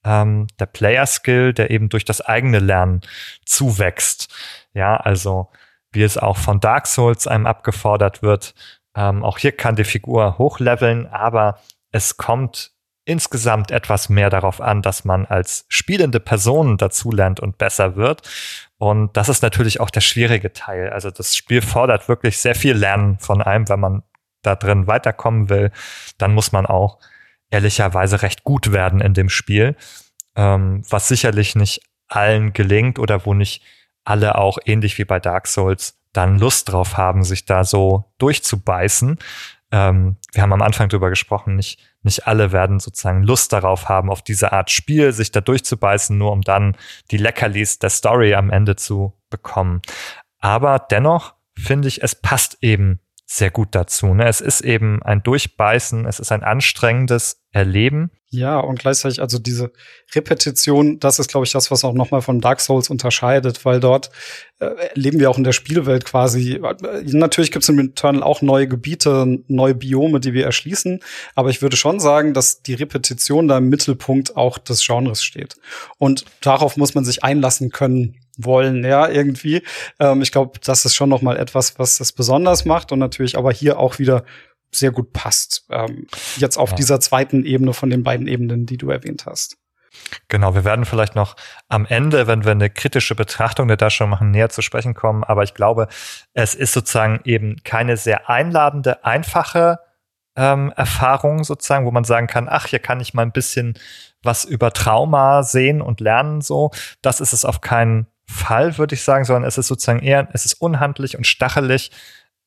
ähm, 0.05 0.47
der 0.59 0.67
Player 0.67 1.07
Skill, 1.07 1.53
der 1.53 1.71
eben 1.71 1.89
durch 1.89 2.05
das 2.05 2.21
eigene 2.21 2.59
Lernen 2.59 3.03
zuwächst. 3.45 4.35
Ja, 4.75 4.97
also 4.97 5.51
wie 5.93 6.03
es 6.03 6.19
auch 6.19 6.39
von 6.39 6.61
Dark 6.61 6.87
Souls 6.87 7.27
einem 7.27 7.47
abgefordert 7.47 8.23
wird. 8.23 8.55
Ähm, 8.97 9.23
auch 9.25 9.39
hier 9.39 9.53
kann 9.53 9.77
die 9.77 9.85
Figur 9.85 10.39
hochleveln, 10.39 11.07
aber 11.07 11.59
es 11.93 12.17
kommt 12.17 12.73
insgesamt 13.05 13.71
etwas 13.71 14.09
mehr 14.09 14.31
darauf 14.31 14.61
an, 14.61 14.81
dass 14.81 15.05
man 15.05 15.27
als 15.27 15.65
spielende 15.69 16.21
Person 16.21 16.77
dazulernt 16.77 17.41
und 17.41 17.59
besser 17.59 17.97
wird. 17.97 18.23
Und 18.79 19.17
das 19.17 19.29
ist 19.29 19.43
natürlich 19.43 19.81
auch 19.81 19.91
der 19.91 20.01
schwierige 20.01 20.53
Teil. 20.53 20.91
Also 20.91 21.11
das 21.11 21.37
Spiel 21.37 21.63
fordert 21.63 22.09
wirklich 22.09 22.39
sehr 22.39 22.55
viel 22.55 22.75
Lernen 22.75 23.19
von 23.19 23.43
einem, 23.43 23.69
wenn 23.69 23.81
man 23.81 24.03
da 24.43 24.55
drin 24.55 24.87
weiterkommen 24.87 25.49
will. 25.49 25.73
Dann 26.19 26.35
muss 26.35 26.53
man 26.53 26.67
auch 26.67 26.99
ehrlicherweise 27.51 28.23
recht 28.23 28.45
gut 28.45 28.73
werden 28.73 29.01
in 29.01 29.15
dem 29.15 29.29
Spiel, 29.29 29.77
ähm, 30.37 30.83
was 30.89 31.09
sicherlich 31.09 31.55
nicht 31.55 31.83
allen 32.09 32.53
gelingt 32.53 32.99
oder 32.99 33.27
wo 33.27 33.35
nicht 33.35 33.63
alle 34.05 34.37
auch 34.37 34.59
ähnlich 34.65 34.99
wie 34.99 35.05
bei 35.05 35.21
Dark 35.21 35.47
Souls 35.47 35.99
dann 36.13 36.39
Lust 36.39 36.71
drauf 36.71 36.97
haben, 36.97 37.25
sich 37.25 37.47
da 37.47 37.65
so 37.65 38.13
durchzubeißen. 38.19 39.19
Ähm, 39.73 40.17
wir 40.33 40.43
haben 40.43 40.53
am 40.53 40.63
Anfang 40.63 40.89
drüber 40.91 41.09
gesprochen, 41.09 41.57
nicht, 41.57 41.81
nicht 42.03 42.27
alle 42.27 42.53
werden 42.53 42.79
sozusagen 42.79 43.23
Lust 43.23 43.53
darauf 43.53 43.89
haben, 43.89 44.11
auf 44.11 44.23
diese 44.23 44.53
Art 44.53 44.71
Spiel, 44.71 45.13
sich 45.13 45.33
da 45.33 45.41
durchzubeißen, 45.41 46.17
nur 46.17 46.31
um 46.31 46.43
dann 46.43 46.77
die 47.11 47.17
Leckerlis 47.17 47.79
der 47.79 47.91
Story 47.91 48.35
am 48.35 48.51
Ende 48.51 48.77
zu 48.77 49.15
bekommen. 49.31 49.81
Aber 50.39 50.79
dennoch 50.79 51.35
finde 51.57 51.89
ich, 51.89 52.03
es 52.03 52.15
passt 52.15 52.59
eben 52.61 53.01
sehr 53.33 53.51
gut 53.51 53.69
dazu. 53.73 54.13
Ne? 54.13 54.29
Es 54.29 54.43
ist 54.43 54.61
eben 54.61 55.03
ein 55.03 55.23
Durchbeißen, 55.23 56.05
es 56.07 56.21
ist 56.21 56.33
ein 56.33 56.43
anstrengendes 56.43 57.43
Erleben. 57.51 58.11
Ja, 58.29 58.59
und 58.61 58.79
gleichzeitig 58.79 59.21
also 59.21 59.39
diese 59.39 59.73
Repetition, 60.15 61.01
das 61.01 61.19
ist, 61.19 61.29
glaube 61.29 61.45
ich, 61.45 61.53
das, 61.53 61.71
was 61.71 61.85
auch 61.85 61.93
nochmal 61.93 62.23
von 62.23 62.41
Dark 62.41 62.61
Souls 62.61 62.91
unterscheidet, 62.91 63.65
weil 63.65 63.81
dort 63.81 64.11
äh, 64.59 64.71
leben 64.95 65.19
wir 65.19 65.31
auch 65.31 65.39
in 65.39 65.45
der 65.45 65.53
Spielewelt 65.53 66.05
quasi. 66.05 66.61
Natürlich 67.05 67.51
gibt 67.53 67.63
es 67.63 67.69
im 67.69 67.79
Eternal 67.79 68.23
auch 68.23 68.43
neue 68.43 68.69
Gebiete, 68.69 69.39
neue 69.49 69.75
Biome, 69.75 70.21
die 70.21 70.33
wir 70.35 70.45
erschließen, 70.45 71.01
aber 71.35 71.51
ich 71.51 71.61
würde 71.61 71.77
schon 71.77 72.01
sagen, 72.01 72.33
dass 72.35 72.63
die 72.63 72.75
Repetition 72.75 73.49
da 73.49 73.59
im 73.59 73.69
Mittelpunkt 73.69 74.37
auch 74.37 74.59
des 74.59 74.87
Genres 74.87 75.23
steht. 75.23 75.57
Und 75.99 76.25
darauf 76.41 76.77
muss 76.77 76.95
man 76.95 77.05
sich 77.05 77.25
einlassen 77.25 77.71
können 77.71 78.22
wollen, 78.45 78.85
ja, 78.85 79.09
irgendwie. 79.09 79.63
Ähm, 79.99 80.23
ich 80.23 80.33
glaube, 80.33 80.59
das 80.65 80.85
ist 80.85 80.95
schon 80.95 81.09
noch 81.09 81.23
mal 81.23 81.37
etwas, 81.37 81.79
was 81.79 82.01
es 82.01 82.13
besonders 82.13 82.65
macht 82.65 82.93
und 82.93 82.99
natürlich 82.99 83.37
aber 83.37 83.53
hier 83.53 83.79
auch 83.79 83.99
wieder 83.99 84.25
sehr 84.75 84.91
gut 84.91 85.13
passt. 85.13 85.67
Ähm, 85.71 86.07
jetzt 86.37 86.57
auf 86.57 86.71
ja. 86.71 86.77
dieser 86.77 87.01
zweiten 87.01 87.45
Ebene 87.45 87.75
von 87.75 87.91
den 87.91 88.03
beiden 88.03 88.27
Ebenen, 88.27 88.67
die 88.67 88.79
du 88.79 88.91
erwähnt 88.91 89.27
hast. 89.27 89.59
Genau, 90.29 90.55
wir 90.55 90.65
werden 90.65 90.85
vielleicht 90.87 91.15
noch 91.15 91.37
am 91.69 91.85
Ende, 91.85 92.27
wenn 92.27 92.45
wir 92.45 92.53
eine 92.53 92.71
kritische 92.71 93.15
Betrachtung 93.15 93.69
der 93.69 93.77
Darstellung 93.77 94.11
machen, 94.11 94.31
näher 94.31 94.49
zu 94.49 94.63
sprechen 94.63 94.95
kommen. 94.95 95.23
Aber 95.23 95.43
ich 95.43 95.55
glaube, 95.55 95.89
es 96.33 96.55
ist 96.55 96.73
sozusagen 96.73 97.21
eben 97.25 97.57
keine 97.65 97.97
sehr 97.97 98.31
einladende, 98.31 99.05
einfache 99.05 99.79
ähm, 100.35 100.73
Erfahrung 100.77 101.45
sozusagen, 101.45 101.85
wo 101.85 101.91
man 101.91 102.05
sagen 102.05 102.27
kann, 102.27 102.49
ach, 102.49 102.67
hier 102.67 102.79
kann 102.79 103.01
ich 103.01 103.13
mal 103.13 103.23
ein 103.23 103.33
bisschen 103.33 103.75
was 104.23 104.45
über 104.45 104.73
Trauma 104.73 105.43
sehen 105.43 105.83
und 105.83 106.01
lernen 106.01 106.41
so. 106.41 106.71
Das 107.03 107.21
ist 107.21 107.33
es 107.33 107.45
auf 107.45 107.61
keinen 107.61 108.07
Fall, 108.33 108.79
würde 108.79 108.95
ich 108.95 109.03
sagen, 109.03 109.25
sondern 109.25 109.45
es 109.45 109.59
ist 109.59 109.69
sozusagen 109.69 110.01
eher, 110.01 110.29
es 110.33 110.45
ist 110.45 110.55
unhandlich 110.55 111.17
und 111.17 111.27
stachelig 111.27 111.91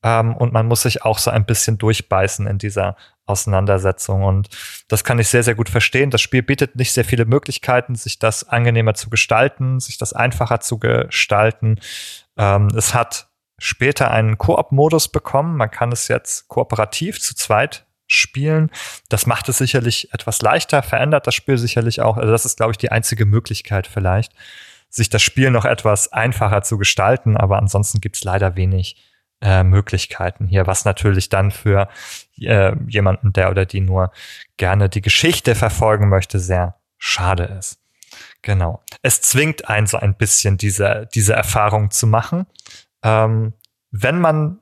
ähm, 0.04 0.36
und 0.36 0.54
man 0.54 0.68
muss 0.68 0.84
sich 0.84 1.04
auch 1.04 1.18
so 1.18 1.32
ein 1.32 1.46
bisschen 1.46 1.78
durchbeißen 1.78 2.46
in 2.46 2.58
dieser 2.58 2.96
Auseinandersetzung. 3.26 4.24
Und 4.24 4.50
das 4.88 5.04
kann 5.04 5.18
ich 5.18 5.30
sehr, 5.30 5.44
sehr 5.44 5.56
gut 5.56 5.70
verstehen. 5.70 6.12
Das 6.12 6.22
Spiel 6.22 6.44
bietet 6.44 6.76
nicht 6.76 6.94
sehr 6.94 7.06
viele 7.06 7.26
Möglichkeiten, 7.26 7.96
sich 7.96 8.20
das 8.20 8.48
angenehmer 8.48 8.94
zu 8.94 9.10
gestalten, 9.10 9.80
sich 9.80 9.98
das 9.98 10.14
einfacher 10.14 10.60
zu 10.60 10.78
gestalten. 10.78 11.80
Ähm, 12.38 12.68
es 12.76 12.94
hat 12.94 13.30
später 13.58 14.12
einen 14.12 14.38
Koop-Modus 14.38 15.08
bekommen. 15.08 15.58
Man 15.58 15.72
kann 15.72 15.92
es 15.92 16.08
jetzt 16.08 16.48
kooperativ 16.50 17.20
zu 17.20 17.34
zweit 17.34 17.88
spielen. 18.08 18.70
Das 19.10 19.26
macht 19.26 19.50
es 19.50 19.58
sicherlich 19.58 20.14
etwas 20.14 20.42
leichter, 20.44 20.84
verändert 20.84 21.26
das 21.26 21.34
Spiel 21.34 21.58
sicherlich 21.58 22.02
auch. 22.02 22.18
Also 22.18 22.32
das 22.32 22.46
ist, 22.46 22.58
glaube 22.58 22.72
ich, 22.72 22.78
die 22.78 22.92
einzige 22.92 23.26
Möglichkeit 23.26 23.88
vielleicht, 23.88 24.34
sich 24.96 25.10
das 25.10 25.22
Spiel 25.22 25.52
noch 25.52 25.66
etwas 25.66 26.14
einfacher 26.14 26.62
zu 26.62 26.78
gestalten. 26.78 27.36
Aber 27.36 27.58
ansonsten 27.58 28.00
gibt 28.00 28.16
es 28.16 28.24
leider 28.24 28.56
wenig 28.56 28.96
äh, 29.41 29.64
Möglichkeiten 29.64 30.48
hier, 30.48 30.68
was 30.68 30.86
natürlich 30.86 31.28
dann 31.28 31.52
für 31.52 31.89
äh, 32.39 32.72
jemanden, 32.88 33.34
der 33.34 33.52
oder 33.52 33.66
die 33.66 33.82
nur 33.82 34.12
gerne 34.56 34.88
die 34.88 35.02
Geschichte 35.02 35.54
verfolgen 35.54 36.08
möchte, 36.08 36.39
sehr 36.39 36.76
schade 36.98 37.43
ist. 37.43 37.82
Genau. 38.41 38.82
Es 39.02 39.22
zwingt 39.22 39.68
einen 39.68 39.88
so 39.88 39.98
ein 39.98 40.16
bisschen 40.16 40.56
diese, 40.58 41.10
diese 41.14 41.34
Erfahrung 41.34 41.91
zu 41.91 42.08
machen. 42.08 42.46
Ähm, 43.04 43.54
wenn 43.91 44.20
man 44.20 44.60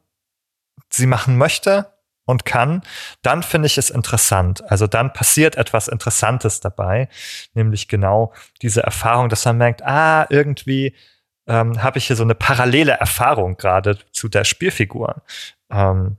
sie 0.90 1.06
machen 1.06 1.38
möchte 1.38 1.93
und 2.26 2.46
kann, 2.46 2.82
dann 3.22 3.44
finde 3.44 3.68
ich 3.68 3.78
es 3.78 3.90
interessant. 3.90 4.64
Also 4.70 4.88
dann 4.88 5.14
passiert 5.14 5.56
etwas 5.56 5.88
Interessantes 5.88 6.60
dabei, 6.60 7.10
nämlich 7.54 7.88
genau 7.88 8.34
diese 8.62 8.82
Erfahrung, 8.82 9.30
dass 9.30 9.46
man 9.46 9.58
merkt, 9.58 9.84
ah, 9.84 10.26
irgendwie 10.30 10.96
ähm, 11.48 11.84
habe 11.84 11.98
ich 11.98 12.08
hier 12.08 12.16
so 12.16 12.24
eine 12.24 12.36
parallele 12.36 12.94
Erfahrung 12.94 13.58
gerade 13.58 13.98
zu 14.12 14.30
der 14.30 14.46
Spielfigur. 14.46 15.24
Ähm, 15.70 16.18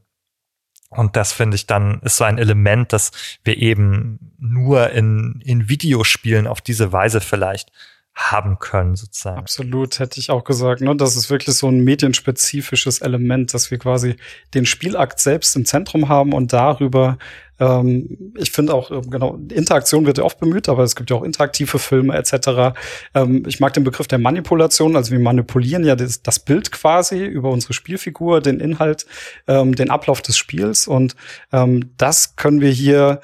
und 0.90 1.16
das 1.16 1.32
finde 1.32 1.56
ich 1.56 1.66
dann 1.66 2.00
ist 2.02 2.18
so 2.18 2.24
ein 2.24 2.38
Element, 2.38 2.92
das 2.92 3.10
wir 3.42 3.56
eben 3.56 4.34
nur 4.38 4.90
in, 4.90 5.40
in 5.44 5.68
Videospielen 5.68 6.46
auf 6.46 6.60
diese 6.60 6.92
Weise 6.92 7.20
vielleicht 7.20 7.72
haben 8.14 8.58
können, 8.60 8.94
sozusagen. 8.94 9.38
Absolut, 9.38 9.98
hätte 9.98 10.20
ich 10.20 10.30
auch 10.30 10.44
gesagt. 10.44 10.80
Ne? 10.80 10.94
Das 10.94 11.16
ist 11.16 11.30
wirklich 11.30 11.56
so 11.56 11.68
ein 11.68 11.82
medienspezifisches 11.82 13.00
Element, 13.00 13.52
dass 13.54 13.72
wir 13.72 13.78
quasi 13.78 14.16
den 14.54 14.66
Spielakt 14.66 15.18
selbst 15.18 15.56
im 15.56 15.64
Zentrum 15.64 16.08
haben 16.08 16.32
und 16.32 16.52
darüber, 16.52 17.18
ähm, 17.58 18.32
ich 18.36 18.52
finde 18.52 18.72
auch, 18.72 18.92
ähm, 18.92 19.10
genau, 19.10 19.40
Interaktion 19.50 20.06
wird 20.06 20.18
ja 20.18 20.24
oft 20.24 20.38
bemüht, 20.38 20.68
aber 20.68 20.84
es 20.84 20.94
gibt 20.94 21.10
ja 21.10 21.16
auch 21.16 21.24
interaktive 21.24 21.80
Filme 21.80 22.14
etc. 22.14 22.76
Ähm, 23.14 23.42
ich 23.48 23.58
mag 23.58 23.72
den 23.74 23.82
Begriff 23.82 24.06
der 24.06 24.18
Manipulation, 24.18 24.94
also 24.94 25.10
wir 25.10 25.18
manipulieren 25.18 25.84
ja 25.84 25.96
das, 25.96 26.22
das 26.22 26.38
Bild 26.38 26.70
quasi 26.70 27.24
über 27.24 27.50
unsere 27.50 27.72
Spielfigur, 27.72 28.40
den 28.40 28.60
Inhalt, 28.60 29.06
ähm, 29.48 29.74
den 29.74 29.90
Ablauf 29.90 30.22
des 30.22 30.36
Spiels 30.38 30.86
und 30.86 31.16
ähm, 31.52 31.90
das 31.96 32.36
können 32.36 32.60
wir 32.60 32.70
hier 32.70 33.20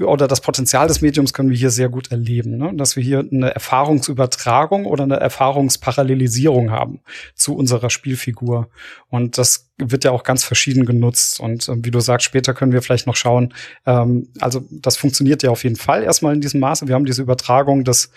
oder 0.00 0.28
das 0.28 0.40
Potenzial 0.40 0.88
des 0.88 1.00
Mediums 1.00 1.32
können 1.32 1.50
wir 1.50 1.56
hier 1.56 1.70
sehr 1.70 1.88
gut 1.88 2.10
erleben, 2.10 2.56
ne? 2.56 2.72
dass 2.74 2.96
wir 2.96 3.02
hier 3.02 3.20
eine 3.20 3.54
Erfahrungsübertragung 3.54 4.86
oder 4.86 5.04
eine 5.04 5.16
Erfahrungsparallelisierung 5.16 6.70
haben 6.70 7.00
zu 7.34 7.54
unserer 7.56 7.90
Spielfigur. 7.90 8.68
Und 9.08 9.38
das 9.38 9.70
wird 9.78 10.04
ja 10.04 10.10
auch 10.10 10.22
ganz 10.22 10.44
verschieden 10.44 10.84
genutzt. 10.86 11.40
Und 11.40 11.68
äh, 11.68 11.76
wie 11.76 11.90
du 11.90 12.00
sagst, 12.00 12.26
später 12.26 12.54
können 12.54 12.72
wir 12.72 12.82
vielleicht 12.82 13.06
noch 13.06 13.16
schauen. 13.16 13.54
Ähm, 13.86 14.28
also 14.40 14.64
das 14.70 14.96
funktioniert 14.96 15.42
ja 15.42 15.50
auf 15.50 15.64
jeden 15.64 15.76
Fall 15.76 16.02
erstmal 16.02 16.34
in 16.34 16.40
diesem 16.40 16.60
Maße. 16.60 16.88
Wir 16.88 16.94
haben 16.94 17.06
diese 17.06 17.22
Übertragung 17.22 17.84
des 17.84 18.10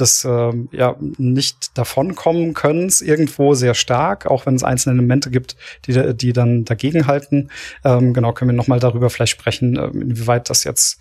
des 0.00 0.24
ähm, 0.24 0.68
ja 0.72 0.96
nicht 0.98 1.76
davonkommen 1.76 2.54
können 2.54 2.92
irgendwo 3.00 3.54
sehr 3.54 3.74
stark, 3.74 4.26
auch 4.26 4.46
wenn 4.46 4.54
es 4.54 4.64
einzelne 4.64 4.98
Elemente 4.98 5.30
gibt, 5.30 5.56
die, 5.86 6.14
die 6.14 6.32
dann 6.32 6.64
dagegenhalten. 6.64 7.50
Ähm, 7.84 8.14
genau, 8.14 8.32
können 8.32 8.50
wir 8.50 8.56
noch 8.56 8.68
mal 8.68 8.80
darüber 8.80 9.10
vielleicht 9.10 9.32
sprechen, 9.32 9.76
äh, 9.76 9.86
inwieweit 9.86 10.50
das 10.50 10.64
jetzt 10.64 11.00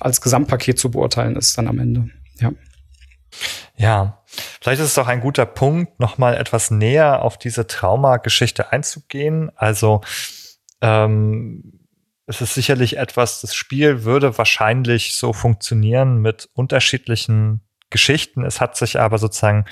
als 0.00 0.20
Gesamtpaket 0.20 0.78
zu 0.78 0.90
beurteilen 0.90 1.36
ist 1.36 1.56
dann 1.58 1.68
am 1.68 1.78
Ende. 1.78 2.10
Ja. 2.40 2.52
Ja, 3.76 4.22
vielleicht 4.62 4.80
ist 4.80 4.88
es 4.88 4.98
auch 4.98 5.08
ein 5.08 5.20
guter 5.20 5.44
Punkt, 5.44 6.00
noch 6.00 6.16
mal 6.16 6.34
etwas 6.34 6.70
näher 6.70 7.22
auf 7.22 7.38
diese 7.38 7.66
Traumageschichte 7.66 8.72
einzugehen. 8.72 9.50
Also 9.56 10.00
ähm, 10.80 11.76
es 12.26 12.40
ist 12.40 12.54
sicherlich 12.54 12.96
etwas, 12.96 13.40
das 13.40 13.54
Spiel 13.54 14.04
würde 14.04 14.36
wahrscheinlich 14.36 15.14
so 15.14 15.32
funktionieren 15.32 16.18
mit 16.18 16.48
unterschiedlichen 16.54 17.60
Geschichten. 17.90 18.44
Es 18.44 18.60
hat 18.60 18.76
sich 18.76 18.98
aber 18.98 19.18
sozusagen 19.18 19.64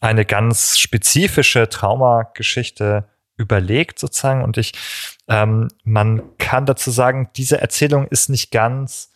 eine 0.00 0.24
ganz 0.24 0.78
spezifische 0.78 1.68
Traumageschichte 1.68 3.04
überlegt 3.36 3.98
sozusagen 3.98 4.42
und 4.42 4.58
ich 4.58 4.72
ähm, 5.28 5.68
man 5.84 6.22
kann 6.38 6.66
dazu 6.66 6.90
sagen, 6.90 7.30
diese 7.36 7.60
Erzählung 7.60 8.06
ist 8.08 8.28
nicht 8.28 8.50
ganz 8.50 9.10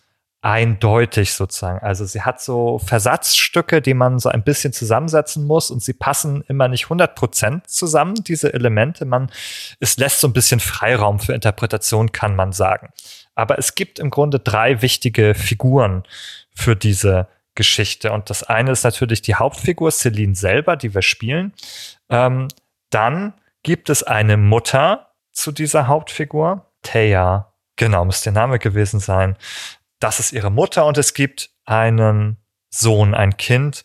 eindeutig 0.45 1.33
sozusagen. 1.33 1.79
Also 1.79 2.05
sie 2.05 2.21
hat 2.21 2.41
so 2.41 2.79
Versatzstücke, 2.79 3.81
die 3.81 3.95
man 3.95 4.19
so 4.19 4.29
ein 4.29 4.45
bisschen 4.45 4.75
zusammensetzen 4.75 5.47
muss 5.47 5.71
und 5.71 5.83
sie 5.83 5.95
passen 5.95 6.45
immer 6.49 6.69
nicht 6.69 6.85
100 6.85 7.15
Prozent 7.15 7.67
zusammen, 7.67 8.15
diese 8.15 8.53
Elemente. 8.53 9.07
Man, 9.07 9.31
es 9.81 9.97
lässt 9.97 10.21
so 10.21 10.29
ein 10.29 10.35
bisschen 10.35 10.61
Freiraum 10.61 11.19
für 11.19 11.33
Interpretation, 11.33 12.13
kann 12.13 12.37
man 12.37 12.53
sagen. 12.53 12.91
Aber 13.35 13.59
es 13.59 13.75
gibt 13.75 13.99
im 13.99 14.11
Grunde 14.11 14.39
drei 14.39 14.83
wichtige 14.83 15.35
Figuren 15.35 16.05
für 16.55 16.77
diese 16.77 17.27
Geschichte. 17.55 18.13
Und 18.13 18.31
das 18.31 18.43
eine 18.43 18.73
ist 18.73 18.85
natürlich 18.85 19.23
die 19.23 19.35
Hauptfigur 19.35 19.91
Celine 19.91 20.35
selber, 20.35 20.77
die 20.77 20.95
wir 20.95 21.03
spielen. 21.03 21.53
Ähm, 22.09 22.49
dann 22.91 23.35
gibt 23.63 23.91
es 23.91 24.03
eine 24.03 24.37
Mutter, 24.37 25.15
zu 25.35 25.53
dieser 25.53 25.89
Hauptfigur. 25.89 26.71
Thea, 26.83 27.53
genau, 27.77 28.05
müsste 28.05 28.33
der 28.33 28.41
Name 28.41 28.59
gewesen 28.59 29.01
sein. 29.01 29.37
Das 29.99 30.21
ist 30.21 30.33
ihre 30.33 30.51
Mutter 30.51 30.87
und 30.87 30.97
es 30.97 31.13
gibt 31.13 31.51
einen 31.65 32.39
Sohn, 32.71 33.15
ein 33.15 33.37
Kind. 33.37 33.85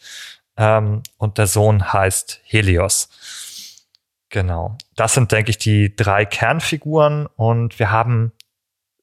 Ähm, 0.57 1.03
und 1.17 1.37
der 1.37 1.47
Sohn 1.47 1.91
heißt 1.91 2.39
Helios. 2.43 3.09
Genau. 4.29 4.77
Das 4.95 5.15
sind, 5.15 5.31
denke 5.31 5.49
ich, 5.49 5.57
die 5.57 5.95
drei 5.95 6.23
Kernfiguren 6.25 7.25
und 7.25 7.79
wir 7.79 7.89
haben 7.89 8.31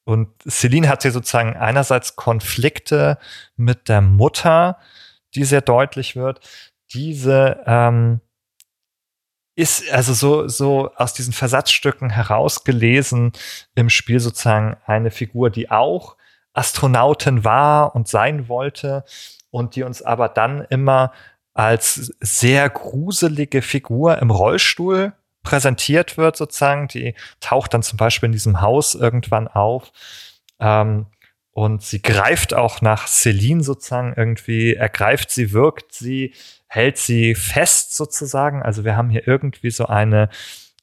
und 0.07 0.29
Celine 0.49 0.89
hat 0.89 1.03
hier 1.03 1.11
sozusagen 1.11 1.57
einerseits 1.57 2.15
Konflikte 2.15 3.19
mit 3.57 3.89
der 3.89 4.01
Mutter, 4.01 4.79
die 5.35 5.43
sehr 5.43 5.63
deutlich 5.63 6.15
wird. 6.15 6.41
Diese 6.95 7.65
ähm, 7.67 8.21
ist 9.57 9.91
also 9.91 10.15
so, 10.15 10.47
so 10.47 10.93
aus 10.95 11.13
diesen 11.13 11.33
Versatzstücken 11.33 12.11
herausgelesen 12.11 13.33
im 13.75 13.91
Spiel 13.91 14.21
sozusagen 14.21 14.77
eine 14.87 15.11
Figur, 15.11 15.51
die 15.51 15.73
auch 15.73 16.17
Astronautin 16.53 17.45
war 17.45 17.97
und 17.97 18.07
sein 18.07 18.49
wollte 18.49 19.05
und 19.51 19.75
die 19.75 19.83
uns 19.83 20.03
aber 20.03 20.29
dann 20.29 20.61
immer 20.71 21.13
als 21.53 22.13
sehr 22.21 22.71
gruselige 22.71 23.61
Figur 23.61 24.19
im 24.19 24.31
Rollstuhl 24.31 25.15
präsentiert 25.47 26.19
wird, 26.19 26.37
sozusagen. 26.37 26.89
Die 26.89 27.15
taucht 27.41 27.73
dann 27.73 27.83
zum 27.83 27.97
Beispiel 27.97 28.27
in 28.27 28.33
diesem 28.33 28.61
Haus 28.61 28.95
irgendwann 28.95 29.47
auf. 29.47 29.93
Ähm, 30.59 31.07
und 31.53 31.83
sie 31.83 32.03
greift 32.03 32.53
auch 32.53 32.83
nach 32.83 33.07
Celine 33.07 33.63
sozusagen 33.63 34.13
irgendwie, 34.15 34.75
ergreift 34.75 35.31
sie, 35.31 35.53
wirkt 35.53 35.93
sie, 35.95 36.35
hält 36.67 36.99
sie 36.99 37.35
fest 37.35 37.97
sozusagen. 37.97 38.63
Also 38.63 38.85
wir 38.85 38.97
haben 38.97 39.09
hier 39.09 39.27
irgendwie 39.27 39.71
so 39.71 39.87
eine 39.87 40.29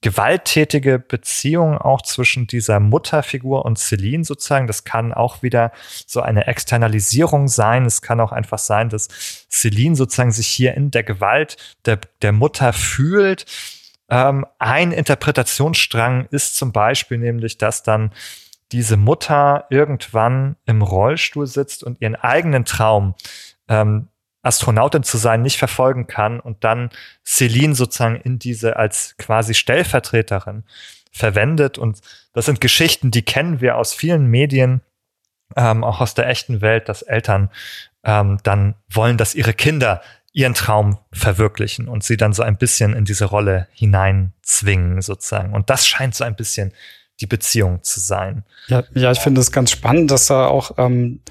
gewalttätige 0.01 0.97
Beziehung 0.97 1.78
auch 1.78 2.01
zwischen 2.01 2.47
dieser 2.47 2.80
Mutterfigur 2.80 3.66
und 3.66 3.78
Celine 3.78 4.24
sozusagen. 4.24 4.68
Das 4.68 4.84
kann 4.84 5.14
auch 5.14 5.43
wieder 5.43 5.72
so 6.07 6.22
eine 6.22 6.47
Externalisierung 6.47 7.47
sein. 7.47 7.86
Es 7.86 8.01
kann 8.01 8.20
auch 8.20 8.32
einfach 8.32 8.59
sein, 8.59 8.89
dass 8.89 9.09
Celine 9.49 9.95
sozusagen 9.95 10.32
sich 10.32 10.47
hier 10.47 10.74
in 10.74 10.89
der 10.89 11.03
Gewalt 11.03 11.57
der, 11.86 11.99
der 12.22 12.32
Mutter 12.32 12.72
fühlt 12.74 13.45
ähm, 14.10 14.45
ein 14.60 14.91
Interpretationsstrang 14.91 16.28
ist 16.32 16.56
zum 16.56 16.72
Beispiel 16.72 17.18
nämlich, 17.18 17.58
dass 17.58 17.84
dann 17.84 18.12
diese 18.72 18.97
Mutter 18.97 19.66
irgendwann 19.70 20.56
im 20.66 20.82
Rollstuhl 20.82 21.47
sitzt 21.47 21.84
und 21.84 22.01
ihren 22.01 22.16
eigenen 22.16 22.66
Traum, 22.66 23.16
ähm, 23.68 24.08
Astronautin 24.41 25.04
zu 25.04 25.18
sein, 25.18 25.41
nicht 25.41 25.58
verfolgen 25.58 26.06
kann 26.06 26.39
und 26.39 26.64
dann 26.66 26.89
Celine 27.26 27.76
sozusagen 27.76 28.18
in 28.18 28.39
diese 28.39 28.76
als 28.76 29.16
quasi 29.18 29.54
Stellvertreterin 29.54 30.66
verwendet. 31.12 31.78
Und 31.78 32.01
das 32.34 32.45
sind 32.45 32.60
Geschichten, 32.60 33.10
die 33.10 33.22
kennen 33.22 33.62
wir 33.62 33.78
aus 33.78 33.93
vielen 33.93 34.26
Medien, 34.28 34.82
ähm, 35.56 35.84
auch 35.84 36.01
aus 36.01 36.14
der 36.14 36.28
echten 36.28 36.62
Welt, 36.62 36.89
dass 36.89 37.04
Eltern 37.04 37.49
ähm, 38.04 38.39
dann 38.43 38.76
wollen, 38.89 39.18
dass 39.18 39.36
ihre 39.36 39.54
Kinder 39.54 40.01
ihren 40.34 40.56
Traum 40.56 40.98
verwirklichen 41.12 41.88
und 41.88 42.04
sie 42.04 42.18
dann 42.18 42.34
so 42.34 42.44
ein 42.44 42.58
bisschen 42.58 42.94
in 42.94 43.06
diese 43.06 43.26
Rolle 43.26 43.68
hineinzwingen, 43.72 45.02
sozusagen. 45.02 45.54
Und 45.54 45.70
das 45.70 45.88
scheint 45.88 46.16
so 46.16 46.24
ein 46.24 46.36
bisschen 46.36 46.74
die 47.22 47.28
Beziehung 47.28 47.84
zu 47.84 48.00
sein. 48.00 48.44
Ja, 48.68 48.84
ja 48.96 49.12
ich 49.12 49.20
finde 49.20 49.40
es 49.40 49.52
ganz 49.52 49.72
spannend, 49.72 50.10
dass 50.10 50.26
da 50.26 50.48
auch 50.48 50.72
ähm, 50.78 51.22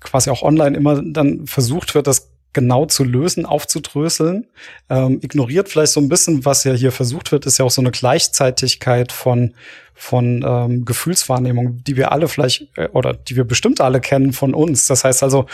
quasi 0.00 0.30
auch 0.30 0.42
online 0.42 0.76
immer 0.76 1.02
dann 1.02 1.46
versucht 1.46 1.96
wird, 1.96 2.06
das 2.06 2.30
genau 2.52 2.86
zu 2.86 3.02
lösen, 3.02 3.44
aufzudröseln. 3.44 4.46
Ähm, 4.88 5.18
ignoriert 5.20 5.68
vielleicht 5.68 5.92
so 5.92 6.00
ein 6.00 6.08
bisschen, 6.08 6.44
was 6.44 6.62
ja 6.62 6.72
hier 6.72 6.92
versucht 6.92 7.32
wird, 7.32 7.46
ist 7.46 7.58
ja 7.58 7.64
auch 7.64 7.70
so 7.70 7.82
eine 7.82 7.90
Gleichzeitigkeit 7.90 9.10
von 9.10 9.54
von 9.96 10.44
ähm, 10.44 10.84
Gefühlswahrnehmung, 10.84 11.84
die 11.84 11.96
wir 11.96 12.10
alle 12.10 12.26
vielleicht 12.26 12.66
äh, 12.76 12.88
oder 12.88 13.14
die 13.14 13.36
wir 13.36 13.44
bestimmt 13.44 13.80
alle 13.80 14.00
kennen 14.00 14.32
von 14.32 14.54
uns. 14.54 14.86
Das 14.86 15.04
heißt 15.04 15.22
also 15.22 15.46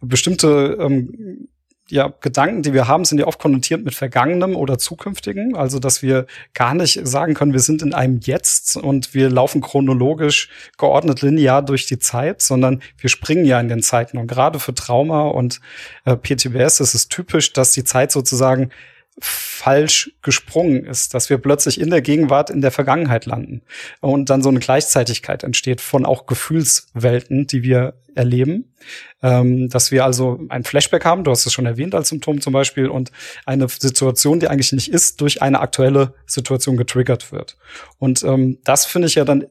bestimmte 0.00 0.76
ähm, 0.80 1.48
ja, 1.88 2.12
Gedanken, 2.20 2.62
die 2.62 2.72
wir 2.72 2.88
haben, 2.88 3.04
sind 3.04 3.18
ja 3.18 3.26
oft 3.26 3.38
konnotiert 3.38 3.84
mit 3.84 3.94
Vergangenem 3.94 4.56
oder 4.56 4.76
Zukünftigen. 4.76 5.54
Also, 5.54 5.78
dass 5.78 6.02
wir 6.02 6.26
gar 6.52 6.74
nicht 6.74 7.06
sagen 7.06 7.34
können, 7.34 7.52
wir 7.52 7.60
sind 7.60 7.82
in 7.82 7.94
einem 7.94 8.18
Jetzt 8.22 8.76
und 8.76 9.14
wir 9.14 9.30
laufen 9.30 9.60
chronologisch 9.60 10.48
geordnet 10.78 11.22
linear 11.22 11.62
durch 11.62 11.86
die 11.86 11.98
Zeit, 11.98 12.42
sondern 12.42 12.82
wir 12.98 13.08
springen 13.08 13.44
ja 13.44 13.60
in 13.60 13.68
den 13.68 13.82
Zeiten. 13.82 14.18
Und 14.18 14.26
gerade 14.26 14.58
für 14.58 14.74
Trauma 14.74 15.28
und 15.28 15.60
äh, 16.04 16.16
PTBS 16.16 16.80
ist 16.80 16.94
es 16.94 17.08
typisch, 17.08 17.52
dass 17.52 17.72
die 17.72 17.84
Zeit 17.84 18.10
sozusagen 18.10 18.70
falsch 19.18 20.12
gesprungen 20.22 20.84
ist, 20.84 21.14
dass 21.14 21.30
wir 21.30 21.38
plötzlich 21.38 21.80
in 21.80 21.90
der 21.90 22.02
Gegenwart 22.02 22.50
in 22.50 22.60
der 22.60 22.70
Vergangenheit 22.70 23.24
landen 23.24 23.62
und 24.00 24.28
dann 24.28 24.42
so 24.42 24.50
eine 24.50 24.60
Gleichzeitigkeit 24.60 25.42
entsteht 25.42 25.80
von 25.80 26.04
auch 26.04 26.26
Gefühlswelten, 26.26 27.46
die 27.46 27.62
wir 27.62 27.94
erleben, 28.14 28.74
ähm, 29.22 29.68
dass 29.68 29.90
wir 29.90 30.04
also 30.04 30.40
ein 30.48 30.64
Flashback 30.64 31.04
haben, 31.04 31.24
du 31.24 31.30
hast 31.30 31.46
es 31.46 31.52
schon 31.52 31.66
erwähnt 31.66 31.94
als 31.94 32.10
Symptom 32.10 32.40
zum 32.40 32.52
Beispiel, 32.52 32.88
und 32.88 33.10
eine 33.44 33.68
Situation, 33.68 34.40
die 34.40 34.48
eigentlich 34.48 34.72
nicht 34.72 34.90
ist, 34.90 35.20
durch 35.20 35.42
eine 35.42 35.60
aktuelle 35.60 36.14
Situation 36.26 36.76
getriggert 36.76 37.32
wird. 37.32 37.56
Und 37.98 38.22
ähm, 38.24 38.58
das 38.64 38.84
finde 38.84 39.08
ich 39.08 39.14
ja 39.14 39.24
dann 39.24 39.46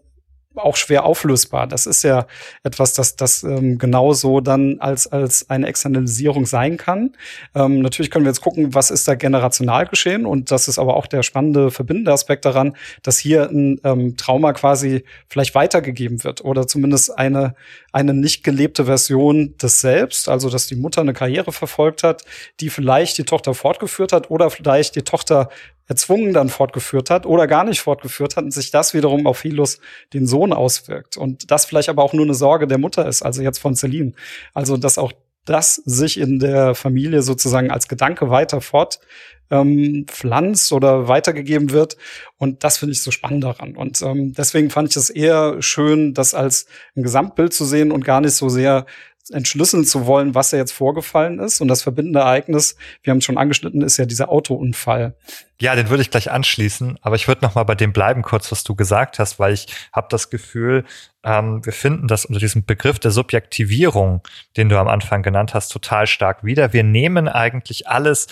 auch 0.58 0.76
schwer 0.76 1.06
auflösbar. 1.06 1.68
Das 1.68 1.86
ist 1.86 2.04
ja 2.04 2.28
etwas, 2.64 2.94
das, 2.94 3.16
das 3.16 3.44
ähm, 3.44 3.78
genauso 3.78 4.42
dann 4.42 4.80
als, 4.80 5.08
als 5.08 5.50
eine 5.50 5.68
Externalisierung 5.68 6.46
sein 6.46 6.78
kann. 6.78 7.12
Ähm, 7.54 7.82
natürlich 7.82 8.12
können 8.12 8.26
wir 8.26 8.30
jetzt 8.30 8.42
gucken, 8.42 8.74
was 8.74 8.92
ist 8.92 9.08
da 9.08 9.16
generational 9.16 9.88
geschehen. 9.88 10.26
Und 10.26 10.52
das 10.52 10.68
ist 10.68 10.80
aber 10.80 10.96
auch 10.96 11.08
der 11.08 11.24
spannende 11.24 11.72
verbindende 11.72 12.12
Aspekt 12.12 12.46
daran, 12.46 12.76
dass 13.04 13.18
hier 13.18 13.50
ein 13.50 13.80
ähm, 13.84 14.18
Trauma 14.18 14.54
quasi 14.54 15.04
vielleicht 15.28 15.56
weitergegeben 15.56 16.24
wird 16.24 16.44
oder 16.44 16.68
zumindest 16.68 17.18
eine, 17.18 17.56
eine 17.92 18.14
nicht 18.14 18.44
gelebte 18.44 18.86
Version 18.86 19.56
des 19.58 19.82
Selbst. 19.82 20.30
Also, 20.30 20.50
dass 20.50 20.68
die 20.68 20.76
Mutter 20.76 21.02
eine 21.02 21.14
Karriere 21.14 21.52
verfolgt 21.52 22.04
hat, 22.04 22.24
die 22.60 22.70
vielleicht 22.70 23.18
die 23.18 23.24
Tochter 23.24 23.54
fortgeführt 23.54 24.12
hat 24.12 24.30
oder 24.30 24.50
vielleicht 24.50 24.96
die 24.96 25.04
Tochter 25.04 25.50
erzwungen 25.88 26.34
dann 26.34 26.50
fortgeführt 26.50 27.10
hat 27.10 27.26
oder 27.26 27.48
gar 27.48 27.64
nicht 27.64 27.82
fortgeführt 27.82 28.38
hat 28.38 28.44
und 28.44 28.52
sich 28.52 28.72
das 28.72 28.94
wiederum 28.94 29.28
auf 29.28 29.42
Hilos 29.42 29.80
den 30.14 30.28
Sohn 30.28 30.54
auswirkt. 30.54 31.18
Und 31.18 31.52
das 31.52 31.66
vielleicht 31.66 31.90
aber 31.90 32.04
auch 32.04 32.14
nur 32.14 32.26
eine 32.26 32.34
Sorge 32.34 32.68
der 32.68 32.78
Mutter 32.78 33.08
ist, 33.08 33.22
also 33.22 33.42
jetzt 33.42 33.60
von 33.60 33.76
Celine. 33.76 34.14
Also, 34.54 34.78
dass 34.78 34.98
auch 34.98 35.14
das 35.46 35.76
sich 35.86 36.20
in 36.20 36.40
der 36.40 36.74
Familie 36.74 37.22
sozusagen 37.22 37.70
als 37.70 37.88
Gedanke 37.88 38.30
weiter 38.32 38.62
fort 38.62 39.00
ähm, 39.52 40.06
pflanzt 40.08 40.72
oder 40.72 41.08
weitergegeben 41.08 41.72
wird. 41.72 41.98
Und 42.38 42.64
das 42.64 42.78
finde 42.78 42.94
ich 42.94 43.04
so 43.04 43.12
spannend 43.12 43.44
daran. 43.44 43.76
Und 43.76 44.02
ähm, 44.02 44.34
deswegen 44.34 44.70
fand 44.72 44.90
ich 44.90 44.98
es 44.98 45.10
eher 45.10 45.62
schön, 45.62 46.14
das 46.14 46.34
als 46.34 46.66
ein 46.96 47.04
Gesamtbild 47.04 47.54
zu 47.54 47.64
sehen 47.66 47.92
und 47.92 48.04
gar 48.04 48.22
nicht 48.22 48.34
so 48.34 48.50
sehr 48.50 48.86
entschlüsseln 49.32 49.86
zu 49.86 50.06
wollen, 50.06 50.36
was 50.36 50.52
da 50.52 50.58
jetzt 50.58 50.72
vorgefallen 50.72 51.40
ist. 51.40 51.60
Und 51.60 51.68
das 51.68 51.82
verbindende 51.82 52.20
Ereignis, 52.20 52.76
wir 53.02 53.12
haben 53.12 53.18
es 53.18 53.26
schon 53.26 53.38
angeschnitten, 53.38 53.82
ist 53.82 53.98
ja 53.98 54.06
dieser 54.06 54.30
Autounfall. 54.30 55.16
Ja, 55.60 55.76
den 55.76 55.90
würde 55.90 56.02
ich 56.02 56.12
gleich 56.12 56.30
anschließen, 56.30 57.00
aber 57.02 57.16
ich 57.16 57.28
würde 57.28 57.44
noch 57.44 57.56
mal 57.56 57.64
bei 57.64 57.76
dem 57.76 57.94
bleiben, 57.94 58.22
kurz, 58.22 58.52
was 58.52 58.64
du 58.64 58.76
gesagt 58.76 59.20
hast, 59.20 59.40
weil 59.40 59.54
ich 59.54 59.68
habe 59.94 60.08
das 60.10 60.30
Gefühl, 60.30 60.84
ähm, 61.24 61.66
wir 61.66 61.74
finden 61.74 62.08
das 62.08 62.26
unter 62.26 62.40
diesem 62.40 62.66
Begriff 62.66 63.00
der 63.00 63.12
Subjektivierung, 63.12 64.22
den 64.58 64.70
du 64.70 64.78
am 64.78 64.88
Anfang 64.88 65.24
genannt 65.24 65.54
hast, 65.54 65.70
total 65.70 66.08
stark 66.08 66.44
wieder. 66.44 66.74
Wir 66.74 66.84
nehmen 66.84 67.28
eigentlich 67.28 67.88
alles 67.88 68.28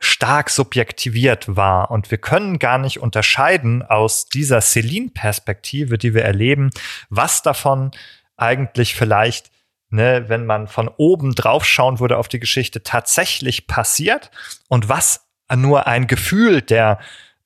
stark 0.00 0.50
subjektiviert 0.50 1.56
wahr 1.56 1.90
und 1.90 2.10
wir 2.10 2.18
können 2.18 2.58
gar 2.58 2.78
nicht 2.78 3.00
unterscheiden 3.00 3.82
aus 3.82 4.26
dieser 4.26 4.60
Celine-Perspektive, 4.60 5.96
die 5.98 6.14
wir 6.14 6.24
erleben, 6.24 6.70
was 7.08 7.42
davon 7.42 7.90
eigentlich 8.36 8.94
vielleicht 8.94 9.50
ne, 9.90 10.24
wenn 10.28 10.46
man 10.46 10.66
von 10.66 10.88
oben 10.88 11.34
drauf 11.34 11.64
schauen 11.64 12.00
würde 12.00 12.18
auf 12.18 12.28
die 12.28 12.40
Geschichte, 12.40 12.82
tatsächlich 12.82 13.66
passiert 13.66 14.30
und 14.68 14.88
was 14.88 15.26
nur 15.54 15.86
ein 15.86 16.06
Gefühl 16.06 16.60
der 16.62 16.98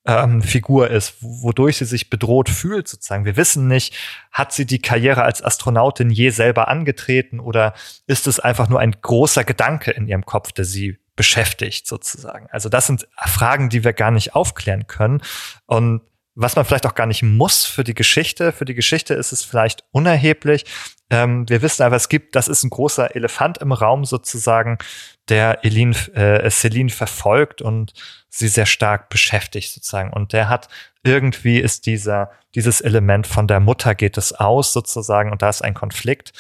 ähm, 0.04 0.42
Figur 0.42 0.90
ist, 0.90 1.14
wodurch 1.20 1.76
sie 1.76 1.84
sich 1.84 2.10
bedroht 2.10 2.48
fühlt, 2.48 2.88
sozusagen. 2.88 3.24
Wir 3.24 3.36
wissen 3.36 3.68
nicht, 3.68 3.94
hat 4.32 4.52
sie 4.52 4.66
die 4.66 4.80
Karriere 4.80 5.22
als 5.22 5.42
Astronautin 5.42 6.10
je 6.10 6.30
selber 6.30 6.68
angetreten 6.68 7.38
oder 7.38 7.74
ist 8.06 8.26
es 8.26 8.40
einfach 8.40 8.68
nur 8.68 8.80
ein 8.80 8.96
großer 9.00 9.44
Gedanke 9.44 9.92
in 9.92 10.08
ihrem 10.08 10.26
Kopf, 10.26 10.52
der 10.52 10.64
sie 10.64 10.98
beschäftigt, 11.14 11.86
sozusagen. 11.86 12.48
Also 12.50 12.68
das 12.68 12.86
sind 12.86 13.06
Fragen, 13.16 13.68
die 13.68 13.84
wir 13.84 13.92
gar 13.92 14.10
nicht 14.10 14.34
aufklären 14.34 14.86
können. 14.86 15.22
Und 15.66 16.02
was 16.34 16.56
man 16.56 16.64
vielleicht 16.64 16.86
auch 16.86 16.94
gar 16.94 17.06
nicht 17.06 17.22
muss 17.22 17.64
für 17.64 17.84
die 17.84 17.94
Geschichte. 17.94 18.52
Für 18.52 18.64
die 18.64 18.74
Geschichte 18.74 19.14
ist 19.14 19.32
es 19.32 19.44
vielleicht 19.44 19.84
unerheblich. 19.90 20.64
Ähm, 21.10 21.46
wir 21.48 21.60
wissen 21.60 21.82
aber, 21.82 21.96
es 21.96 22.08
gibt, 22.08 22.34
das 22.36 22.48
ist 22.48 22.62
ein 22.62 22.70
großer 22.70 23.14
Elefant 23.14 23.58
im 23.58 23.72
Raum 23.72 24.04
sozusagen, 24.04 24.78
der 25.28 25.64
Eline, 25.64 25.94
äh, 26.14 26.50
Celine 26.50 26.88
verfolgt 26.88 27.60
und 27.60 27.92
sie 28.30 28.48
sehr 28.48 28.66
stark 28.66 29.10
beschäftigt 29.10 29.72
sozusagen. 29.72 30.10
Und 30.12 30.32
der 30.32 30.48
hat 30.48 30.68
irgendwie 31.02 31.58
ist 31.58 31.84
dieser, 31.86 32.30
dieses 32.54 32.80
Element 32.80 33.26
von 33.26 33.46
der 33.46 33.60
Mutter 33.60 33.94
geht 33.94 34.16
es 34.16 34.32
aus 34.32 34.72
sozusagen 34.72 35.32
und 35.32 35.42
da 35.42 35.50
ist 35.50 35.62
ein 35.62 35.74
Konflikt. 35.74 36.32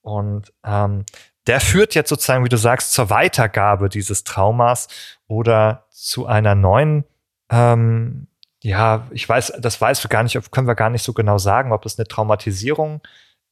Und 0.00 0.52
ähm, 0.64 1.04
der 1.46 1.60
führt 1.60 1.94
jetzt 1.94 2.08
sozusagen, 2.08 2.44
wie 2.44 2.48
du 2.48 2.56
sagst, 2.56 2.92
zur 2.92 3.10
Weitergabe 3.10 3.88
dieses 3.88 4.24
Traumas 4.24 4.88
oder 5.28 5.86
zu 5.90 6.26
einer 6.26 6.54
neuen 6.54 7.04
ähm, 7.50 8.28
ja, 8.66 9.06
ich 9.12 9.28
weiß, 9.28 9.52
das 9.60 9.80
weißt 9.80 10.02
du 10.02 10.08
gar 10.08 10.24
nicht, 10.24 10.50
können 10.50 10.66
wir 10.66 10.74
gar 10.74 10.90
nicht 10.90 11.04
so 11.04 11.12
genau 11.12 11.38
sagen, 11.38 11.72
ob 11.72 11.86
es 11.86 11.98
eine 11.98 12.08
Traumatisierung 12.08 13.00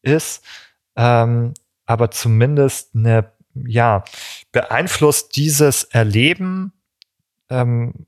ist, 0.02 0.44
ähm, 0.96 1.54
aber 1.86 2.10
zumindest 2.10 2.96
eine, 2.96 3.30
ja, 3.54 4.04
beeinflusst 4.50 5.36
dieses 5.36 5.84
Erleben 5.84 6.72
ähm, 7.48 8.06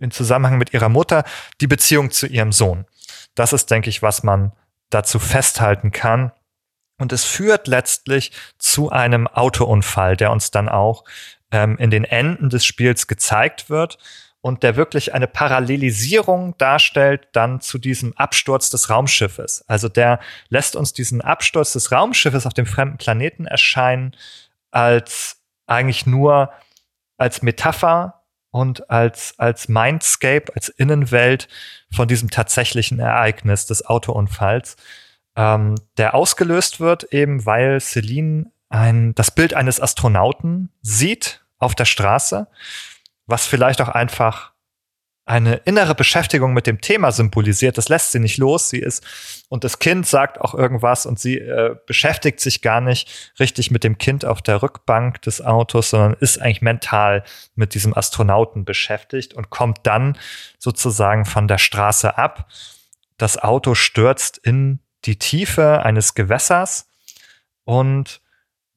in 0.00 0.12
Zusammenhang 0.12 0.56
mit 0.56 0.72
ihrer 0.72 0.88
Mutter 0.88 1.24
die 1.60 1.66
Beziehung 1.66 2.12
zu 2.12 2.28
ihrem 2.28 2.52
Sohn. 2.52 2.86
Das 3.34 3.52
ist, 3.52 3.68
denke 3.72 3.90
ich, 3.90 4.00
was 4.00 4.22
man 4.22 4.52
dazu 4.90 5.18
festhalten 5.18 5.90
kann. 5.90 6.30
Und 6.98 7.12
es 7.12 7.24
führt 7.24 7.66
letztlich 7.66 8.30
zu 8.58 8.90
einem 8.90 9.26
Autounfall, 9.26 10.16
der 10.16 10.30
uns 10.30 10.52
dann 10.52 10.68
auch 10.68 11.02
ähm, 11.50 11.76
in 11.78 11.90
den 11.90 12.04
Enden 12.04 12.50
des 12.50 12.64
Spiels 12.64 13.08
gezeigt 13.08 13.68
wird 13.68 13.98
und 14.40 14.62
der 14.62 14.76
wirklich 14.76 15.14
eine 15.14 15.26
Parallelisierung 15.26 16.56
darstellt 16.58 17.28
dann 17.32 17.60
zu 17.60 17.78
diesem 17.78 18.16
Absturz 18.16 18.70
des 18.70 18.88
Raumschiffes. 18.88 19.64
Also 19.66 19.88
der 19.88 20.20
lässt 20.48 20.76
uns 20.76 20.92
diesen 20.92 21.20
Absturz 21.20 21.72
des 21.72 21.90
Raumschiffes 21.90 22.46
auf 22.46 22.54
dem 22.54 22.66
fremden 22.66 22.98
Planeten 22.98 23.46
erscheinen 23.46 24.14
als 24.70 25.38
eigentlich 25.66 26.06
nur 26.06 26.52
als 27.16 27.42
Metapher 27.42 28.22
und 28.50 28.88
als, 28.90 29.34
als 29.38 29.68
Mindscape, 29.68 30.52
als 30.54 30.68
Innenwelt 30.68 31.48
von 31.92 32.08
diesem 32.08 32.30
tatsächlichen 32.30 32.98
Ereignis 33.00 33.66
des 33.66 33.84
Autounfalls, 33.84 34.76
ähm, 35.36 35.74
der 35.96 36.14
ausgelöst 36.14 36.80
wird 36.80 37.12
eben, 37.12 37.44
weil 37.44 37.80
Celine 37.80 38.50
ein, 38.68 39.14
das 39.14 39.30
Bild 39.30 39.54
eines 39.54 39.80
Astronauten 39.80 40.70
sieht 40.80 41.44
auf 41.58 41.74
der 41.74 41.84
Straße, 41.84 42.46
was 43.28 43.46
vielleicht 43.46 43.80
auch 43.80 43.88
einfach 43.88 44.52
eine 45.28 45.56
innere 45.66 45.94
Beschäftigung 45.94 46.54
mit 46.54 46.66
dem 46.66 46.80
Thema 46.80 47.12
symbolisiert. 47.12 47.76
Das 47.76 47.90
lässt 47.90 48.12
sie 48.12 48.18
nicht 48.18 48.38
los. 48.38 48.70
Sie 48.70 48.78
ist 48.78 49.04
und 49.50 49.62
das 49.62 49.78
Kind 49.78 50.06
sagt 50.06 50.40
auch 50.40 50.54
irgendwas 50.54 51.04
und 51.04 51.20
sie 51.20 51.36
äh, 51.36 51.76
beschäftigt 51.86 52.40
sich 52.40 52.62
gar 52.62 52.80
nicht 52.80 53.32
richtig 53.38 53.70
mit 53.70 53.84
dem 53.84 53.98
Kind 53.98 54.24
auf 54.24 54.40
der 54.40 54.62
Rückbank 54.62 55.20
des 55.20 55.42
Autos, 55.42 55.90
sondern 55.90 56.14
ist 56.14 56.40
eigentlich 56.40 56.62
mental 56.62 57.24
mit 57.54 57.74
diesem 57.74 57.94
Astronauten 57.94 58.64
beschäftigt 58.64 59.34
und 59.34 59.50
kommt 59.50 59.80
dann 59.82 60.16
sozusagen 60.58 61.26
von 61.26 61.46
der 61.46 61.58
Straße 61.58 62.16
ab. 62.16 62.48
Das 63.18 63.36
Auto 63.36 63.74
stürzt 63.74 64.38
in 64.38 64.80
die 65.04 65.18
Tiefe 65.18 65.82
eines 65.82 66.14
Gewässers 66.14 66.88
und 67.64 68.22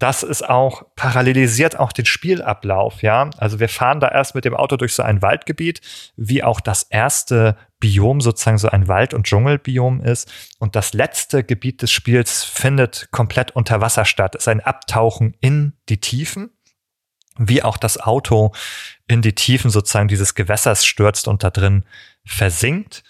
das 0.01 0.23
ist 0.23 0.49
auch, 0.49 0.81
parallelisiert 0.95 1.79
auch 1.79 1.91
den 1.91 2.05
Spielablauf, 2.05 3.03
ja. 3.03 3.29
Also 3.37 3.59
wir 3.59 3.69
fahren 3.69 3.99
da 3.99 4.07
erst 4.07 4.33
mit 4.33 4.45
dem 4.45 4.55
Auto 4.55 4.75
durch 4.75 4.95
so 4.95 5.03
ein 5.03 5.21
Waldgebiet, 5.21 5.79
wie 6.17 6.43
auch 6.43 6.59
das 6.59 6.81
erste 6.81 7.55
Biom 7.79 8.19
sozusagen 8.19 8.57
so 8.57 8.69
ein 8.69 8.87
Wald- 8.87 9.13
und 9.13 9.27
Dschungelbiom 9.27 10.01
ist. 10.01 10.31
Und 10.57 10.75
das 10.75 10.93
letzte 10.93 11.43
Gebiet 11.43 11.83
des 11.83 11.91
Spiels 11.91 12.43
findet 12.43 13.09
komplett 13.11 13.51
unter 13.51 13.79
Wasser 13.79 14.03
statt. 14.05 14.33
Es 14.33 14.43
ist 14.43 14.47
ein 14.47 14.61
Abtauchen 14.61 15.35
in 15.39 15.73
die 15.87 16.01
Tiefen, 16.01 16.49
wie 17.37 17.61
auch 17.61 17.77
das 17.77 17.99
Auto 17.99 18.53
in 19.07 19.21
die 19.21 19.35
Tiefen 19.35 19.69
sozusagen 19.69 20.07
dieses 20.07 20.33
Gewässers 20.33 20.83
stürzt 20.83 21.27
und 21.27 21.43
da 21.43 21.51
drin 21.51 21.85
versinkt. 22.25 23.03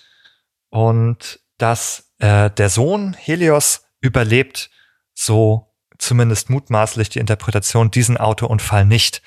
Und 0.69 1.39
dass 1.57 2.11
äh, 2.19 2.49
der 2.49 2.67
Sohn 2.67 3.13
Helios 3.13 3.85
überlebt 4.01 4.69
so 5.13 5.70
zumindest 6.01 6.49
mutmaßlich 6.49 7.09
die 7.09 7.19
Interpretation, 7.19 7.91
diesen 7.91 8.17
Autounfall 8.17 8.85
nicht. 8.85 9.21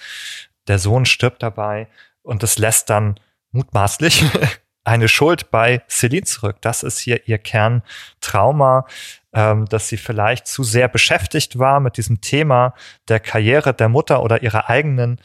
Der 0.66 0.78
Sohn 0.78 1.06
stirbt 1.06 1.42
dabei 1.42 1.88
und 2.22 2.42
es 2.42 2.58
lässt 2.58 2.90
dann 2.90 3.20
mutmaßlich 3.52 4.24
eine 4.84 5.08
Schuld 5.08 5.50
bei 5.50 5.82
Celine 5.88 6.24
zurück. 6.24 6.56
Das 6.60 6.82
ist 6.82 6.98
hier 6.98 7.28
ihr 7.28 7.38
Kerntrauma, 7.38 8.86
ähm, 9.32 9.66
dass 9.66 9.88
sie 9.88 9.96
vielleicht 9.96 10.46
zu 10.46 10.64
sehr 10.64 10.88
beschäftigt 10.88 11.58
war 11.58 11.80
mit 11.80 11.96
diesem 11.96 12.20
Thema 12.20 12.74
der 13.08 13.20
Karriere 13.20 13.72
der 13.72 13.88
Mutter 13.88 14.22
oder 14.22 14.42
ihrer 14.42 14.68
eigenen 14.68 15.20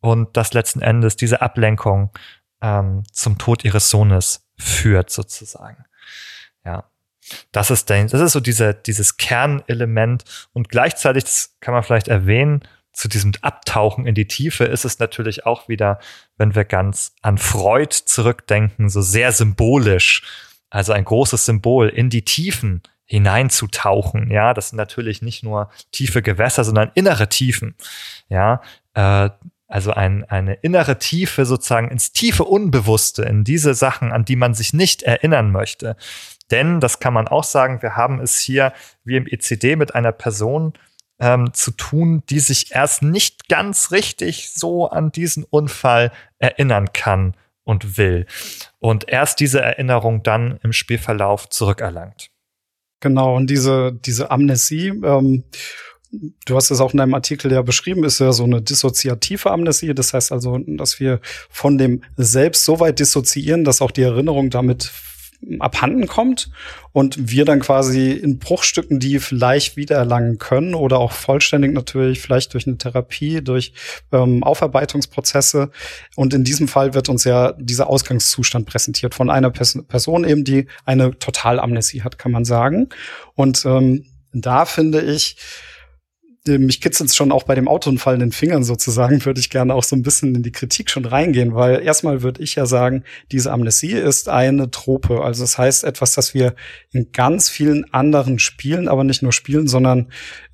und 0.00 0.36
dass 0.36 0.52
letzten 0.52 0.82
Endes 0.82 1.16
diese 1.16 1.40
Ablenkung 1.40 2.10
ähm, 2.60 3.04
zum 3.12 3.38
Tod 3.38 3.64
ihres 3.64 3.88
Sohnes 3.88 4.48
führt 4.58 5.10
sozusagen. 5.10 5.84
Ja. 6.64 6.90
Das 7.52 7.70
ist, 7.70 7.90
der, 7.90 8.04
das 8.04 8.20
ist 8.20 8.32
so 8.32 8.40
diese, 8.40 8.74
dieses 8.74 9.16
Kernelement 9.16 10.24
und 10.52 10.68
gleichzeitig, 10.68 11.24
das 11.24 11.56
kann 11.60 11.74
man 11.74 11.82
vielleicht 11.82 12.08
erwähnen, 12.08 12.62
zu 12.92 13.06
diesem 13.08 13.32
Abtauchen 13.42 14.06
in 14.06 14.14
die 14.16 14.26
Tiefe 14.26 14.64
ist 14.64 14.84
es 14.84 14.98
natürlich 14.98 15.46
auch 15.46 15.68
wieder, 15.68 16.00
wenn 16.36 16.56
wir 16.56 16.64
ganz 16.64 17.14
an 17.22 17.38
Freud 17.38 17.94
zurückdenken, 18.04 18.88
so 18.88 19.02
sehr 19.02 19.30
symbolisch. 19.30 20.22
Also 20.68 20.92
ein 20.92 21.04
großes 21.04 21.46
Symbol 21.46 21.88
in 21.88 22.10
die 22.10 22.24
Tiefen 22.24 22.82
hineinzutauchen. 23.04 24.30
Ja, 24.30 24.52
das 24.52 24.70
sind 24.70 24.76
natürlich 24.76 25.22
nicht 25.22 25.44
nur 25.44 25.70
tiefe 25.92 26.22
Gewässer, 26.22 26.64
sondern 26.64 26.90
innere 26.94 27.28
Tiefen. 27.28 27.76
Ja, 28.28 28.62
äh, 28.94 29.30
also 29.68 29.92
ein, 29.92 30.24
eine 30.24 30.54
innere 30.54 30.98
Tiefe 30.98 31.44
sozusagen 31.44 31.90
ins 31.90 32.12
tiefe 32.12 32.44
Unbewusste, 32.44 33.22
in 33.22 33.44
diese 33.44 33.74
Sachen, 33.74 34.12
an 34.12 34.24
die 34.24 34.36
man 34.36 34.54
sich 34.54 34.72
nicht 34.72 35.02
erinnern 35.02 35.52
möchte. 35.52 35.96
Denn, 36.50 36.80
das 36.80 37.00
kann 37.00 37.14
man 37.14 37.28
auch 37.28 37.44
sagen, 37.44 37.82
wir 37.82 37.96
haben 37.96 38.20
es 38.20 38.38
hier 38.38 38.72
wie 39.04 39.16
im 39.16 39.26
ECD 39.26 39.76
mit 39.76 39.94
einer 39.94 40.12
Person 40.12 40.72
ähm, 41.20 41.52
zu 41.52 41.72
tun, 41.72 42.22
die 42.30 42.40
sich 42.40 42.72
erst 42.72 43.02
nicht 43.02 43.48
ganz 43.48 43.90
richtig 43.90 44.50
so 44.50 44.88
an 44.88 45.12
diesen 45.12 45.44
Unfall 45.44 46.12
erinnern 46.38 46.92
kann 46.92 47.34
und 47.64 47.98
will. 47.98 48.26
Und 48.78 49.08
erst 49.08 49.40
diese 49.40 49.60
Erinnerung 49.60 50.22
dann 50.22 50.58
im 50.62 50.72
Spielverlauf 50.72 51.48
zurückerlangt. 51.48 52.30
Genau, 53.00 53.36
und 53.36 53.48
diese, 53.48 53.92
diese 53.92 54.30
Amnesie, 54.30 54.88
ähm, 54.88 55.44
du 56.10 56.56
hast 56.56 56.70
es 56.70 56.80
auch 56.80 56.92
in 56.92 56.98
deinem 56.98 57.14
Artikel 57.14 57.52
ja 57.52 57.62
beschrieben, 57.62 58.04
ist 58.04 58.18
ja 58.18 58.32
so 58.32 58.44
eine 58.44 58.62
dissoziative 58.62 59.50
Amnesie. 59.50 59.94
Das 59.94 60.14
heißt 60.14 60.32
also, 60.32 60.58
dass 60.66 60.98
wir 60.98 61.20
von 61.50 61.78
dem 61.78 62.02
Selbst 62.16 62.64
so 62.64 62.80
weit 62.80 62.98
dissoziieren, 62.98 63.64
dass 63.64 63.82
auch 63.82 63.90
die 63.90 64.02
Erinnerung 64.02 64.50
damit 64.50 64.90
abhanden 65.60 66.06
kommt 66.06 66.50
und 66.92 67.30
wir 67.30 67.44
dann 67.44 67.60
quasi 67.60 68.10
in 68.10 68.38
Bruchstücken 68.38 68.98
die 68.98 69.18
vielleicht 69.20 69.76
wiedererlangen 69.76 70.38
können 70.38 70.74
oder 70.74 70.98
auch 70.98 71.12
vollständig 71.12 71.72
natürlich, 71.72 72.20
vielleicht 72.20 72.54
durch 72.54 72.66
eine 72.66 72.76
Therapie, 72.76 73.40
durch 73.42 73.72
ähm, 74.12 74.42
Aufarbeitungsprozesse. 74.42 75.70
Und 76.16 76.34
in 76.34 76.44
diesem 76.44 76.66
Fall 76.66 76.94
wird 76.94 77.08
uns 77.08 77.24
ja 77.24 77.52
dieser 77.52 77.88
Ausgangszustand 77.88 78.66
präsentiert 78.66 79.14
von 79.14 79.30
einer 79.30 79.50
Pers 79.50 79.78
Person 79.86 80.24
eben, 80.24 80.44
die 80.44 80.66
eine 80.84 81.16
Totalamnesie 81.18 82.02
hat, 82.02 82.18
kann 82.18 82.32
man 82.32 82.44
sagen. 82.44 82.88
Und 83.34 83.64
ähm, 83.64 84.04
da 84.32 84.64
finde 84.64 85.00
ich, 85.02 85.36
mich 86.56 86.80
kitzelt 86.80 87.14
schon 87.14 87.32
auch 87.32 87.42
bei 87.42 87.54
dem 87.54 87.68
Autounfall 87.68 88.14
in 88.14 88.20
den 88.20 88.32
Fingern 88.32 88.64
sozusagen, 88.64 89.24
würde 89.24 89.40
ich 89.40 89.50
gerne 89.50 89.74
auch 89.74 89.84
so 89.84 89.94
ein 89.94 90.02
bisschen 90.02 90.34
in 90.34 90.42
die 90.42 90.52
Kritik 90.52 90.88
schon 90.88 91.04
reingehen, 91.04 91.54
weil 91.54 91.82
erstmal 91.82 92.22
würde 92.22 92.42
ich 92.42 92.54
ja 92.54 92.64
sagen, 92.64 93.04
diese 93.30 93.52
Amnesie 93.52 93.92
ist 93.92 94.28
eine 94.28 94.70
Trope. 94.70 95.22
Also 95.22 95.42
das 95.42 95.58
heißt 95.58 95.84
etwas, 95.84 96.14
das 96.14 96.32
wir 96.32 96.54
in 96.92 97.12
ganz 97.12 97.48
vielen 97.48 97.92
anderen 97.92 98.38
Spielen, 98.38 98.88
aber 98.88 99.04
nicht 99.04 99.22
nur 99.22 99.32
Spielen, 99.32 99.68
sondern 99.68 100.06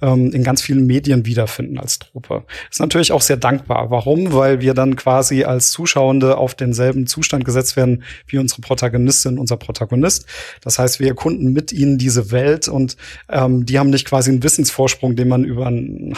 ähm, 0.03 0.33
in 0.33 0.43
ganz 0.43 0.63
vielen 0.63 0.87
Medien 0.87 1.27
wiederfinden 1.27 1.79
als 1.79 1.99
Trope. 1.99 2.45
Ist 2.71 2.81
natürlich 2.81 3.13
auch 3.13 3.23
sehr 3.23 3.37
dankbar. 3.37 3.91
Warum? 3.91 4.33
Weil 4.33 4.61
wir 4.61 4.75
dann 4.75 4.97
quasi 4.97 5.45
als 5.45 5.71
Zuschauende 5.71 6.37
auf 6.37 6.55
denselben 6.55 7.07
Zustand 7.07 7.45
gesetzt 7.45 7.77
werden 7.77 8.03
wie 8.27 8.39
unsere 8.39 8.63
Protagonistin, 8.63 9.39
unser 9.39 9.57
Protagonist. 9.57 10.27
Das 10.61 10.79
heißt, 10.79 11.01
wir 11.01 11.09
erkunden 11.09 11.53
mit 11.53 11.73
ihnen 11.73 11.99
diese 11.99 12.31
Welt 12.31 12.69
und 12.69 12.97
ähm, 13.29 13.67
die 13.67 13.79
haben 13.79 13.91
nicht 13.91 14.07
quasi 14.07 14.31
einen 14.31 14.43
Wissensvorsprung, 14.43 15.17
den 15.17 15.29
man 15.29 15.45
über 15.45 15.67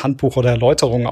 Handbuch 0.02 0.36
oder 0.36 0.50
Erläuterungen 0.50 1.06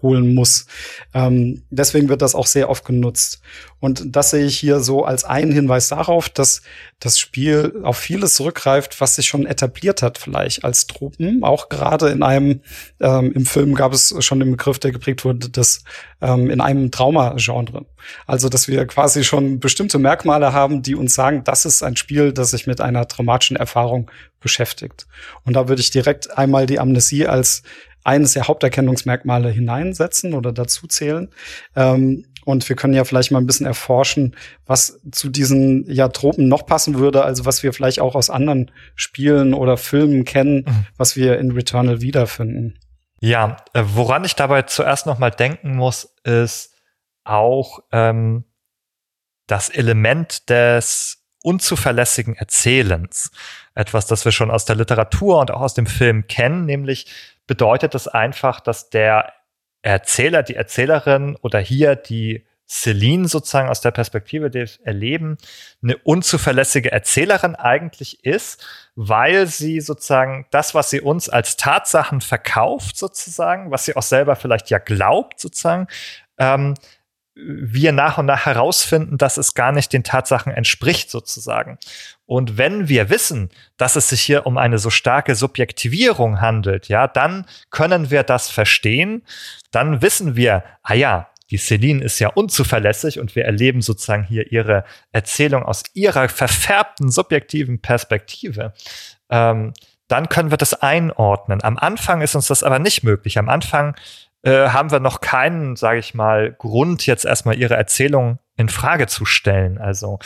aufholen 0.00 0.34
muss. 0.34 0.66
Ähm, 1.14 1.62
deswegen 1.70 2.08
wird 2.08 2.22
das 2.22 2.34
auch 2.34 2.46
sehr 2.46 2.68
oft 2.68 2.84
genutzt. 2.84 3.40
Und 3.78 4.14
das 4.14 4.30
sehe 4.30 4.44
ich 4.44 4.58
hier 4.58 4.80
so 4.80 5.04
als 5.04 5.24
einen 5.24 5.52
Hinweis 5.52 5.88
darauf, 5.88 6.28
dass 6.28 6.62
das 6.98 7.18
Spiel 7.18 7.80
auf 7.82 7.96
vieles 7.96 8.34
zurückgreift, 8.34 9.00
was 9.00 9.16
sich 9.16 9.26
schon 9.26 9.46
etabliert 9.46 10.02
hat, 10.02 10.18
vielleicht 10.18 10.64
als 10.64 10.86
Truppen. 10.86 11.42
Auch 11.42 11.70
gerade 11.70 12.10
in 12.10 12.22
einem, 12.22 12.60
ähm, 13.00 13.32
im 13.32 13.46
Film 13.46 13.74
gab 13.74 13.94
es 13.94 14.14
schon 14.22 14.40
den 14.40 14.50
Begriff, 14.50 14.78
der 14.78 14.92
geprägt 14.92 15.24
wurde, 15.24 15.48
das 15.48 15.82
ähm, 16.20 16.50
in 16.50 16.60
einem 16.60 16.90
Trauma-Genre. 16.90 17.86
Also, 18.26 18.50
dass 18.50 18.68
wir 18.68 18.86
quasi 18.86 19.24
schon 19.24 19.60
bestimmte 19.60 19.98
Merkmale 19.98 20.52
haben, 20.52 20.82
die 20.82 20.94
uns 20.94 21.14
sagen, 21.14 21.42
das 21.44 21.64
ist 21.64 21.82
ein 21.82 21.96
Spiel, 21.96 22.32
das 22.32 22.50
sich 22.50 22.66
mit 22.66 22.82
einer 22.82 23.08
traumatischen 23.08 23.56
Erfahrung 23.56 24.10
beschäftigt. 24.40 25.06
Und 25.44 25.54
da 25.54 25.68
würde 25.68 25.80
ich 25.80 25.90
direkt 25.90 26.36
einmal 26.36 26.66
die 26.66 26.78
Amnesie 26.78 27.26
als 27.26 27.62
eines 28.04 28.32
der 28.32 28.48
Haupterkennungsmerkmale 28.48 29.50
hineinsetzen 29.50 30.34
oder 30.34 30.52
dazu 30.52 30.86
zählen. 30.86 31.28
Ähm, 31.76 32.24
und 32.44 32.68
wir 32.68 32.76
können 32.76 32.94
ja 32.94 33.04
vielleicht 33.04 33.30
mal 33.30 33.38
ein 33.38 33.46
bisschen 33.46 33.66
erforschen, 33.66 34.34
was 34.66 35.00
zu 35.12 35.28
diesen 35.28 35.90
ja, 35.90 36.08
Tropen 36.08 36.48
noch 36.48 36.66
passen 36.66 36.98
würde, 36.98 37.24
also 37.24 37.44
was 37.44 37.62
wir 37.62 37.72
vielleicht 37.72 38.00
auch 38.00 38.14
aus 38.14 38.30
anderen 38.30 38.70
Spielen 38.94 39.52
oder 39.54 39.76
Filmen 39.76 40.24
kennen, 40.24 40.64
mhm. 40.66 40.86
was 40.96 41.16
wir 41.16 41.38
in 41.38 41.50
Returnal 41.50 42.00
wiederfinden. 42.00 42.78
Ja, 43.20 43.58
äh, 43.74 43.82
woran 43.84 44.24
ich 44.24 44.34
dabei 44.34 44.62
zuerst 44.62 45.06
noch 45.06 45.18
mal 45.18 45.30
denken 45.30 45.76
muss, 45.76 46.14
ist 46.24 46.74
auch, 47.24 47.80
ähm, 47.92 48.44
das 49.50 49.68
Element 49.68 50.48
des 50.48 51.18
unzuverlässigen 51.42 52.36
Erzählens. 52.36 53.30
Etwas, 53.74 54.06
das 54.06 54.24
wir 54.24 54.32
schon 54.32 54.50
aus 54.50 54.64
der 54.64 54.76
Literatur 54.76 55.40
und 55.40 55.50
auch 55.50 55.60
aus 55.60 55.74
dem 55.74 55.86
Film 55.86 56.26
kennen, 56.26 56.66
nämlich 56.66 57.06
bedeutet 57.50 57.96
es 57.96 58.06
einfach, 58.06 58.60
dass 58.60 58.90
der 58.90 59.32
Erzähler, 59.82 60.44
die 60.44 60.54
Erzählerin 60.54 61.36
oder 61.42 61.58
hier 61.58 61.96
die 61.96 62.46
Celine 62.68 63.26
sozusagen 63.26 63.68
aus 63.68 63.80
der 63.80 63.90
Perspektive 63.90 64.50
des 64.50 64.76
Erleben 64.76 65.36
eine 65.82 65.96
unzuverlässige 65.96 66.92
Erzählerin 66.92 67.56
eigentlich 67.56 68.24
ist, 68.24 68.64
weil 68.94 69.48
sie 69.48 69.80
sozusagen 69.80 70.46
das, 70.52 70.76
was 70.76 70.90
sie 70.90 71.00
uns 71.00 71.28
als 71.28 71.56
Tatsachen 71.56 72.20
verkauft 72.20 72.96
sozusagen, 72.96 73.72
was 73.72 73.84
sie 73.84 73.96
auch 73.96 74.02
selber 74.02 74.36
vielleicht 74.36 74.70
ja 74.70 74.78
glaubt 74.78 75.40
sozusagen, 75.40 75.88
ähm, 76.38 76.74
wir 77.34 77.92
nach 77.92 78.18
und 78.18 78.26
nach 78.26 78.46
herausfinden, 78.46 79.16
dass 79.16 79.36
es 79.36 79.54
gar 79.54 79.72
nicht 79.72 79.92
den 79.92 80.04
Tatsachen 80.04 80.52
entspricht 80.52 81.10
sozusagen. 81.10 81.78
Und 82.26 82.58
wenn 82.58 82.88
wir 82.88 83.08
wissen, 83.08 83.50
dass 83.76 83.96
es 83.96 84.08
sich 84.08 84.20
hier 84.20 84.46
um 84.46 84.58
eine 84.58 84.78
so 84.78 84.90
starke 84.90 85.34
Subjektivierung 85.34 86.40
handelt, 86.40 86.88
ja, 86.88 87.06
dann 87.06 87.46
können 87.70 88.10
wir 88.10 88.22
das 88.22 88.50
verstehen. 88.50 89.22
Dann 89.70 90.02
wissen 90.02 90.36
wir, 90.36 90.64
ah 90.82 90.94
ja, 90.94 91.28
die 91.50 91.58
Celine 91.58 92.02
ist 92.02 92.18
ja 92.20 92.28
unzuverlässig 92.28 93.18
und 93.18 93.34
wir 93.34 93.44
erleben 93.44 93.82
sozusagen 93.82 94.22
hier 94.22 94.52
ihre 94.52 94.84
Erzählung 95.10 95.64
aus 95.64 95.82
ihrer 95.94 96.28
verfärbten 96.28 97.10
subjektiven 97.10 97.80
Perspektive. 97.80 98.72
Ähm, 99.28 99.72
dann 100.06 100.28
können 100.28 100.50
wir 100.50 100.58
das 100.58 100.74
einordnen. 100.74 101.62
Am 101.62 101.78
Anfang 101.78 102.20
ist 102.20 102.34
uns 102.34 102.48
das 102.48 102.62
aber 102.62 102.78
nicht 102.78 103.04
möglich. 103.04 103.38
Am 103.38 103.48
Anfang 103.48 103.94
äh, 104.42 104.68
haben 104.68 104.90
wir 104.90 105.00
noch 105.00 105.20
keinen, 105.20 105.76
sage 105.76 105.98
ich 105.98 106.14
mal, 106.14 106.52
Grund, 106.52 107.06
jetzt 107.06 107.24
erstmal 107.24 107.58
ihre 107.58 107.74
Erzählung 107.76 108.38
in 108.56 108.68
Frage 108.68 109.06
zu 109.06 109.24
stellen. 109.24 109.78
Also, 109.78 110.18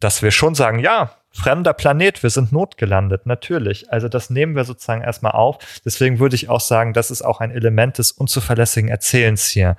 dass 0.00 0.22
wir 0.22 0.30
schon 0.30 0.54
sagen, 0.54 0.78
ja, 0.78 1.12
fremder 1.32 1.74
Planet, 1.74 2.22
wir 2.22 2.30
sind 2.30 2.52
notgelandet, 2.52 3.26
natürlich. 3.26 3.92
Also 3.92 4.08
das 4.08 4.30
nehmen 4.30 4.56
wir 4.56 4.64
sozusagen 4.64 5.02
erstmal 5.02 5.32
auf. 5.32 5.58
Deswegen 5.84 6.18
würde 6.18 6.34
ich 6.34 6.48
auch 6.48 6.60
sagen, 6.60 6.92
das 6.92 7.10
ist 7.10 7.22
auch 7.22 7.40
ein 7.40 7.50
Element 7.50 7.98
des 7.98 8.10
unzuverlässigen 8.10 8.88
Erzählens 8.88 9.46
hier 9.46 9.76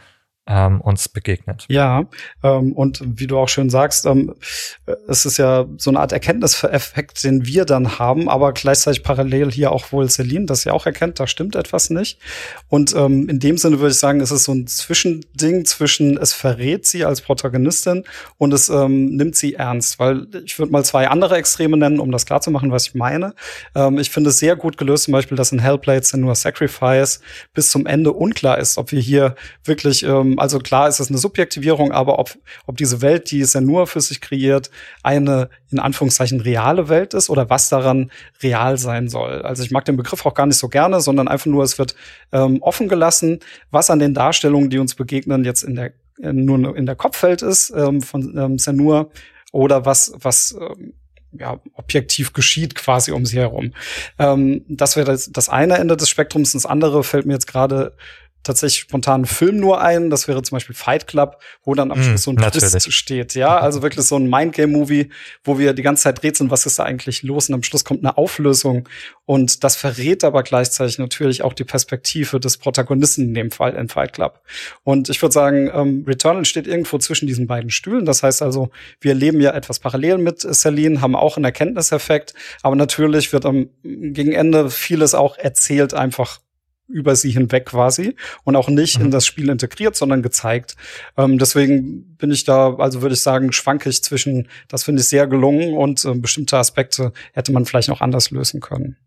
ähm, 0.47 0.81
uns 0.81 1.09
begegnet. 1.09 1.65
Ja, 1.67 2.05
ähm, 2.43 2.73
und 2.73 3.01
wie 3.03 3.27
du 3.27 3.37
auch 3.37 3.49
schön 3.49 3.69
sagst, 3.69 4.05
ähm, 4.05 4.33
es 5.07 5.25
ist 5.25 5.37
ja 5.37 5.65
so 5.77 5.89
eine 5.89 5.99
Art 5.99 6.11
Erkenntniseffekt, 6.11 7.23
den 7.23 7.45
wir 7.45 7.65
dann 7.65 7.99
haben, 7.99 8.29
aber 8.29 8.53
gleichzeitig 8.53 9.03
parallel 9.03 9.51
hier 9.51 9.71
auch 9.71 9.91
wohl 9.91 10.09
Celine, 10.09 10.45
das 10.45 10.63
ja 10.63 10.73
auch 10.73 10.85
erkennt, 10.85 11.19
da 11.19 11.27
stimmt 11.27 11.55
etwas 11.55 11.89
nicht. 11.89 12.19
Und 12.69 12.95
ähm, 12.95 13.27
in 13.29 13.39
dem 13.39 13.57
Sinne 13.57 13.79
würde 13.79 13.91
ich 13.91 13.99
sagen, 13.99 14.21
es 14.21 14.31
ist 14.31 14.45
so 14.45 14.53
ein 14.53 14.67
Zwischending 14.67 15.65
zwischen, 15.65 16.17
es 16.17 16.33
verrät 16.33 16.85
sie 16.85 17.03
als 17.03 17.21
Protagonistin 17.21 18.03
und 18.37 18.53
es 18.53 18.69
ähm, 18.69 19.15
nimmt 19.15 19.35
sie 19.35 19.55
ernst, 19.55 19.99
weil 19.99 20.27
ich 20.45 20.57
würde 20.59 20.71
mal 20.71 20.85
zwei 20.85 21.09
andere 21.09 21.35
Extreme 21.35 21.77
nennen, 21.77 21.99
um 21.99 22.11
das 22.11 22.25
klarzumachen, 22.25 22.71
was 22.71 22.87
ich 22.87 22.95
meine. 22.95 23.33
Ähm, 23.75 23.97
ich 23.97 24.09
finde 24.09 24.29
es 24.29 24.39
sehr 24.39 24.55
gut 24.55 24.77
gelöst, 24.77 25.05
zum 25.05 25.11
Beispiel, 25.11 25.37
dass 25.37 25.51
in 25.51 25.59
Hellblade 25.59 25.97
nur 26.17 26.35
Sacrifice 26.35 27.21
bis 27.53 27.69
zum 27.69 27.85
Ende 27.85 28.13
unklar 28.13 28.57
ist, 28.57 28.77
ob 28.77 28.91
wir 28.91 29.01
hier 29.01 29.35
wirklich 29.63 30.03
ähm, 30.03 30.36
also 30.39 30.59
klar 30.59 30.87
ist 30.87 30.99
es 30.99 31.09
eine 31.09 31.17
Subjektivierung, 31.17 31.91
aber 31.91 32.19
ob, 32.19 32.37
ob 32.65 32.77
diese 32.77 33.01
Welt, 33.01 33.31
die 33.31 33.41
es 33.41 33.53
ja 33.53 33.61
nur 33.61 33.87
für 33.87 34.01
sich 34.01 34.21
kreiert, 34.21 34.69
eine 35.03 35.49
in 35.71 35.79
Anführungszeichen 35.79 36.41
reale 36.41 36.89
Welt 36.89 37.13
ist 37.13 37.29
oder 37.29 37.49
was 37.49 37.69
daran 37.69 38.11
real 38.41 38.77
sein 38.77 39.09
soll. 39.09 39.41
Also 39.41 39.63
ich 39.63 39.71
mag 39.71 39.85
den 39.85 39.97
Begriff 39.97 40.25
auch 40.25 40.33
gar 40.33 40.45
nicht 40.45 40.57
so 40.57 40.69
gerne, 40.69 41.01
sondern 41.01 41.27
einfach 41.27 41.47
nur, 41.47 41.63
es 41.63 41.77
wird 41.79 41.95
ähm, 42.31 42.61
offen 42.61 42.87
gelassen, 42.87 43.39
was 43.71 43.89
an 43.89 43.99
den 43.99 44.13
Darstellungen, 44.13 44.69
die 44.69 44.79
uns 44.79 44.95
begegnen, 44.95 45.43
jetzt 45.43 45.63
in 45.63 45.75
der 45.75 45.93
äh, 46.21 46.33
nur 46.33 46.75
in 46.75 46.85
der 46.85 46.95
Kopfwelt 46.95 47.41
ist 47.41 47.71
ähm, 47.75 48.01
von 48.01 48.37
ähm, 48.37 48.59
Senur 48.59 49.11
oder 49.51 49.85
was 49.85 50.13
was 50.17 50.55
ähm, 50.59 50.93
ja, 51.31 51.59
objektiv 51.73 52.33
geschieht 52.33 52.75
quasi 52.75 53.11
um 53.11 53.25
sie 53.25 53.37
herum. 53.37 53.73
Ähm, 54.17 54.63
das 54.67 54.95
wäre 54.95 55.11
das, 55.11 55.31
das 55.31 55.49
eine 55.49 55.77
Ende 55.77 55.97
des 55.97 56.09
Spektrums. 56.09 56.53
Das 56.53 56.65
andere 56.65 57.03
fällt 57.03 57.25
mir 57.25 57.33
jetzt 57.33 57.47
gerade 57.47 57.95
tatsächlich 58.43 58.81
spontan 58.81 59.25
Film 59.25 59.57
nur 59.57 59.81
ein. 59.81 60.09
Das 60.09 60.27
wäre 60.27 60.41
zum 60.41 60.55
Beispiel 60.55 60.75
Fight 60.75 61.07
Club, 61.07 61.41
wo 61.63 61.75
dann 61.75 61.91
am 61.91 61.97
hm, 61.97 62.03
Schluss 62.05 62.23
so 62.23 62.31
ein 62.31 62.35
natürlich. 62.35 62.71
Twist 62.71 62.93
steht. 62.93 63.35
Ja, 63.35 63.57
also 63.57 63.81
wirklich 63.81 64.05
so 64.05 64.15
ein 64.17 64.29
Mindgame-Movie, 64.29 65.09
wo 65.43 65.59
wir 65.59 65.73
die 65.73 65.81
ganze 65.81 66.03
Zeit 66.03 66.23
rätseln, 66.23 66.49
was 66.49 66.65
ist 66.65 66.79
da 66.79 66.83
eigentlich 66.83 67.23
los? 67.23 67.49
Und 67.49 67.55
am 67.55 67.63
Schluss 67.63 67.83
kommt 67.83 68.03
eine 68.03 68.17
Auflösung. 68.17 68.87
Und 69.25 69.63
das 69.63 69.75
verrät 69.75 70.23
aber 70.23 70.43
gleichzeitig 70.43 70.97
natürlich 70.97 71.41
auch 71.41 71.53
die 71.53 71.65
Perspektive 71.65 72.39
des 72.39 72.57
Protagonisten 72.57 73.23
in 73.23 73.33
dem 73.33 73.51
Fall 73.51 73.73
in 73.73 73.89
Fight 73.89 74.13
Club. 74.13 74.41
Und 74.83 75.09
ich 75.09 75.21
würde 75.21 75.33
sagen, 75.33 75.69
ähm, 75.73 76.05
Returnal 76.07 76.45
steht 76.45 76.67
irgendwo 76.67 76.97
zwischen 76.97 77.27
diesen 77.27 77.47
beiden 77.47 77.69
Stühlen. 77.69 78.05
Das 78.05 78.23
heißt 78.23 78.41
also, 78.41 78.69
wir 79.01 79.13
leben 79.13 79.41
ja 79.41 79.53
etwas 79.53 79.79
parallel 79.79 80.17
mit 80.17 80.41
Celine, 80.41 81.01
haben 81.01 81.15
auch 81.15 81.35
einen 81.35 81.45
Erkenntniseffekt. 81.45 82.33
Aber 82.61 82.75
natürlich 82.75 83.33
wird 83.33 83.45
am 83.45 83.69
gegen 83.83 84.31
Ende 84.31 84.69
vieles 84.69 85.13
auch 85.13 85.37
erzählt 85.37 85.93
einfach 85.93 86.39
über 86.87 87.15
sie 87.15 87.31
hinweg 87.31 87.65
quasi 87.65 88.15
und 88.43 88.55
auch 88.55 88.69
nicht 88.69 88.99
mhm. 88.99 89.05
in 89.05 89.11
das 89.11 89.25
Spiel 89.25 89.49
integriert, 89.49 89.95
sondern 89.95 90.21
gezeigt. 90.21 90.75
Ähm, 91.17 91.37
deswegen 91.37 92.15
bin 92.17 92.31
ich 92.31 92.43
da, 92.43 92.75
also 92.75 93.01
würde 93.01 93.13
ich 93.13 93.21
sagen, 93.21 93.51
schwanke 93.51 93.89
ich 93.89 94.03
zwischen, 94.03 94.47
das 94.67 94.83
finde 94.83 95.01
ich 95.01 95.09
sehr 95.09 95.27
gelungen 95.27 95.73
und 95.75 96.03
äh, 96.05 96.13
bestimmte 96.13 96.57
Aspekte 96.57 97.11
hätte 97.33 97.51
man 97.51 97.65
vielleicht 97.65 97.89
noch 97.89 98.01
anders 98.01 98.31
lösen 98.31 98.61
können. 98.61 98.97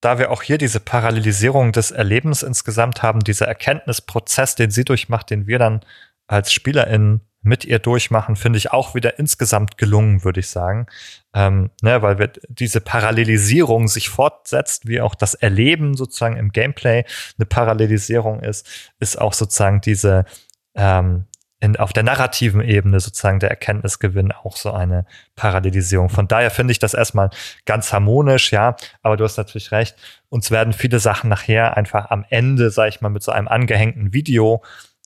Da 0.00 0.18
wir 0.18 0.30
auch 0.30 0.42
hier 0.42 0.58
diese 0.58 0.80
Parallelisierung 0.80 1.72
des 1.72 1.90
Erlebens 1.90 2.42
insgesamt 2.42 3.02
haben, 3.02 3.20
dieser 3.20 3.46
Erkenntnisprozess, 3.46 4.54
den 4.54 4.70
sie 4.70 4.84
durchmacht, 4.84 5.28
den 5.28 5.46
wir 5.46 5.58
dann 5.58 5.80
als 6.26 6.52
SpielerInnen 6.52 7.20
mit 7.42 7.64
ihr 7.64 7.78
durchmachen, 7.78 8.36
finde 8.36 8.58
ich 8.58 8.70
auch 8.72 8.94
wieder 8.94 9.18
insgesamt 9.18 9.78
gelungen, 9.78 10.24
würde 10.24 10.40
ich 10.40 10.48
sagen. 10.48 10.86
Ähm, 11.34 11.70
ne, 11.80 12.02
weil 12.02 12.18
wir 12.18 12.30
diese 12.48 12.80
Parallelisierung 12.80 13.88
sich 13.88 14.08
fortsetzt, 14.08 14.86
wie 14.86 15.00
auch 15.00 15.14
das 15.14 15.34
Erleben 15.34 15.96
sozusagen 15.96 16.36
im 16.36 16.52
Gameplay 16.52 17.04
eine 17.38 17.46
Parallelisierung 17.46 18.42
ist, 18.42 18.68
ist 18.98 19.18
auch 19.18 19.32
sozusagen 19.32 19.80
diese 19.80 20.26
ähm, 20.74 21.24
in, 21.60 21.76
auf 21.76 21.92
der 21.92 22.02
narrativen 22.02 22.62
Ebene 22.62 23.00
sozusagen 23.00 23.38
der 23.38 23.50
Erkenntnisgewinn 23.50 24.32
auch 24.32 24.56
so 24.56 24.72
eine 24.72 25.04
Parallelisierung. 25.36 26.08
Von 26.08 26.26
daher 26.26 26.50
finde 26.50 26.72
ich 26.72 26.78
das 26.78 26.94
erstmal 26.94 27.30
ganz 27.66 27.92
harmonisch, 27.92 28.50
ja, 28.50 28.76
aber 29.02 29.18
du 29.18 29.24
hast 29.24 29.36
natürlich 29.36 29.70
recht. 29.70 29.94
Uns 30.30 30.50
werden 30.50 30.72
viele 30.72 30.98
Sachen 30.98 31.28
nachher 31.28 31.76
einfach 31.76 32.10
am 32.10 32.24
Ende, 32.30 32.70
sag 32.70 32.88
ich 32.88 33.02
mal, 33.02 33.10
mit 33.10 33.22
so 33.22 33.30
einem 33.30 33.46
angehängten 33.46 34.14
Video 34.14 34.62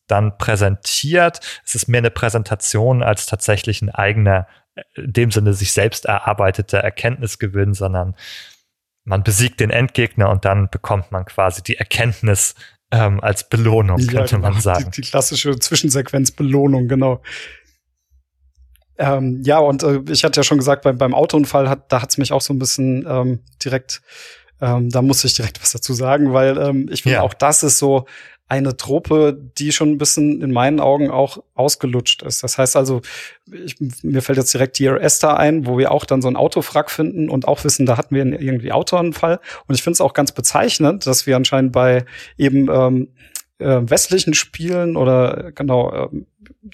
dann 0.06 0.36
präsentiert. 0.38 1.40
Es 1.64 1.74
ist 1.74 1.88
mehr 1.88 1.98
eine 1.98 2.10
Präsentation 2.10 3.02
als 3.02 3.26
tatsächlich 3.26 3.82
ein 3.82 3.90
eigener, 3.90 4.46
in 4.94 5.12
dem 5.12 5.30
Sinne 5.30 5.54
sich 5.54 5.72
selbst 5.72 6.04
erarbeiteter 6.04 6.78
Erkenntnisgewinn, 6.78 7.74
sondern 7.74 8.14
man 9.04 9.22
besiegt 9.22 9.60
den 9.60 9.70
Endgegner 9.70 10.30
und 10.30 10.44
dann 10.44 10.68
bekommt 10.70 11.12
man 11.12 11.24
quasi 11.26 11.62
die 11.62 11.76
Erkenntnis 11.76 12.54
ähm, 12.90 13.20
als 13.20 13.48
Belohnung, 13.48 13.98
ja, 13.98 14.12
könnte 14.12 14.36
genau. 14.36 14.50
man 14.50 14.60
sagen. 14.60 14.90
Die, 14.90 15.02
die 15.02 15.08
klassische 15.08 15.58
Zwischensequenz 15.58 16.30
Belohnung, 16.30 16.88
genau. 16.88 17.22
Ähm, 18.96 19.42
ja, 19.44 19.58
und 19.58 19.82
äh, 19.82 20.00
ich 20.08 20.24
hatte 20.24 20.40
ja 20.40 20.44
schon 20.44 20.58
gesagt, 20.58 20.82
beim, 20.82 20.96
beim 20.96 21.14
Autounfall 21.14 21.68
hat, 21.68 21.90
da 21.92 22.00
hat's 22.00 22.16
mich 22.16 22.32
auch 22.32 22.40
so 22.40 22.54
ein 22.54 22.58
bisschen 22.58 23.04
ähm, 23.08 23.40
direkt, 23.62 24.02
ähm, 24.60 24.88
da 24.90 25.02
muss 25.02 25.24
ich 25.24 25.34
direkt 25.34 25.60
was 25.60 25.72
dazu 25.72 25.94
sagen, 25.94 26.32
weil 26.32 26.56
ähm, 26.58 26.88
ich 26.90 27.02
finde 27.02 27.16
ja. 27.16 27.22
auch 27.22 27.34
das 27.34 27.64
ist 27.64 27.78
so 27.78 28.06
eine 28.46 28.76
Truppe, 28.76 29.38
die 29.58 29.72
schon 29.72 29.92
ein 29.92 29.98
bisschen 29.98 30.42
in 30.42 30.52
meinen 30.52 30.78
Augen 30.78 31.10
auch 31.10 31.42
ausgelutscht 31.54 32.22
ist. 32.22 32.42
Das 32.42 32.58
heißt 32.58 32.76
also, 32.76 33.00
ich, 33.50 33.76
mir 34.02 34.20
fällt 34.20 34.38
jetzt 34.38 34.52
direkt 34.52 34.78
Dear 34.78 35.00
Esther 35.00 35.38
ein, 35.38 35.66
wo 35.66 35.78
wir 35.78 35.90
auch 35.90 36.04
dann 36.04 36.20
so 36.20 36.28
ein 36.28 36.36
Autofrack 36.36 36.90
finden 36.90 37.30
und 37.30 37.48
auch 37.48 37.64
wissen, 37.64 37.86
da 37.86 37.96
hatten 37.96 38.14
wir 38.14 38.24
irgendwie 38.24 38.72
Autounfall. 38.72 39.40
Und 39.66 39.74
ich 39.74 39.82
finde 39.82 39.94
es 39.94 40.00
auch 40.02 40.12
ganz 40.12 40.32
bezeichnend, 40.32 41.06
dass 41.06 41.26
wir 41.26 41.36
anscheinend 41.36 41.72
bei 41.72 42.04
eben 42.36 42.68
ähm, 42.70 43.08
äh, 43.58 43.80
westlichen 43.82 44.34
Spielen 44.34 44.96
oder 44.96 45.52
genau 45.52 45.90
äh, 45.92 46.08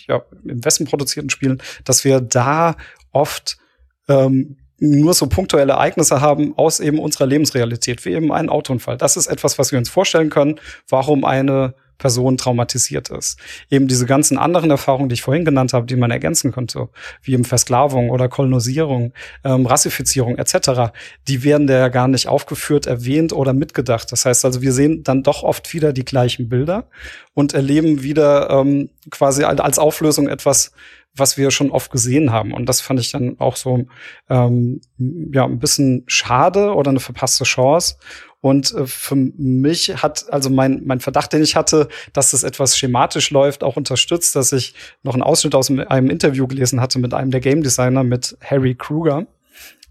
ja, 0.09 0.23
im 0.44 0.65
Westen 0.65 0.86
produzierten 0.86 1.31
Spielen, 1.31 1.62
dass 1.85 2.05
wir 2.05 2.20
da 2.20 2.77
oft 3.12 3.59
ähm, 4.09 4.57
nur 4.81 5.15
so 5.15 5.27
punktuelle 5.27 5.73
Ereignisse 5.73 6.20
haben 6.20 6.55
aus 6.57 6.81
eben 6.81 6.98
unserer 6.98 7.27
Lebensrealität, 7.27 8.05
wie 8.05 8.15
eben 8.15 8.32
ein 8.32 8.48
Autounfall. 8.48 8.97
Das 8.97 9.16
ist 9.16 9.27
etwas, 9.27 9.59
was 9.59 9.70
wir 9.70 9.78
uns 9.78 9.90
vorstellen 9.90 10.31
können, 10.31 10.59
warum 10.89 11.24
eine 11.24 11.74
Person 12.01 12.36
traumatisiert 12.36 13.11
ist. 13.11 13.39
Eben 13.70 13.86
diese 13.86 14.07
ganzen 14.07 14.39
anderen 14.39 14.70
Erfahrungen, 14.70 15.09
die 15.09 15.15
ich 15.15 15.23
vorhin 15.23 15.44
genannt 15.44 15.74
habe, 15.74 15.86
die 15.86 15.97
man 15.97 16.11
ergänzen 16.11 16.51
könnte, 16.51 16.89
wie 17.23 17.35
eben 17.35 17.44
Versklavung 17.44 18.11
oder 18.11 18.28
Kolonisierung, 18.28 19.12
ähm, 19.44 19.66
Rassifizierung 19.66 20.39
etc., 20.39 20.93
die 21.28 21.44
werden 21.44 21.66
da 21.66 21.74
ja 21.74 21.89
gar 21.89 22.09
nicht 22.09 22.27
aufgeführt, 22.27 22.86
erwähnt 22.86 23.32
oder 23.32 23.52
mitgedacht. 23.52 24.11
Das 24.11 24.24
heißt 24.24 24.44
also, 24.44 24.62
wir 24.62 24.73
sehen 24.73 25.05
dann 25.05 25.23
doch 25.23 25.43
oft 25.43 25.73
wieder 25.73 25.93
die 25.93 26.05
gleichen 26.05 26.48
Bilder 26.48 26.89
und 27.35 27.52
erleben 27.52 28.02
wieder 28.02 28.51
ähm, 28.51 28.89
quasi 29.11 29.44
als 29.44 29.78
Auflösung 29.78 30.27
etwas, 30.27 30.73
was 31.15 31.37
wir 31.37 31.51
schon 31.51 31.70
oft 31.70 31.91
gesehen 31.91 32.32
haben. 32.32 32.53
Und 32.53 32.66
das 32.66 32.81
fand 32.81 33.01
ich 33.01 33.11
dann 33.11 33.39
auch 33.39 33.57
so 33.57 33.87
ähm, 34.28 34.81
ja 34.99 35.45
ein 35.45 35.59
bisschen 35.59 36.05
schade 36.07 36.74
oder 36.74 36.91
eine 36.91 37.01
verpasste 37.01 37.45
Chance. 37.45 37.97
Und 38.41 38.73
äh, 38.74 38.87
für 38.87 39.16
mich 39.16 40.03
hat 40.03 40.32
also 40.32 40.51
mein, 40.51 40.82
mein 40.85 41.01
Verdacht, 41.01 41.32
den 41.32 41.43
ich 41.43 41.57
hatte, 41.57 41.89
dass 42.12 42.32
es 42.32 42.43
etwas 42.43 42.78
schematisch 42.78 43.31
läuft, 43.31 43.62
auch 43.62 43.77
unterstützt, 43.77 44.35
dass 44.37 44.53
ich 44.53 44.74
noch 45.03 45.15
einen 45.15 45.23
Ausschnitt 45.23 45.55
aus 45.55 45.70
einem 45.70 46.11
Interview 46.11 46.47
gelesen 46.47 46.81
hatte 46.81 46.99
mit 46.99 47.12
einem 47.12 47.31
der 47.31 47.41
Game 47.41 47.62
Designer, 47.62 48.03
mit 48.03 48.37
Harry 48.43 48.74
Kruger 48.74 49.27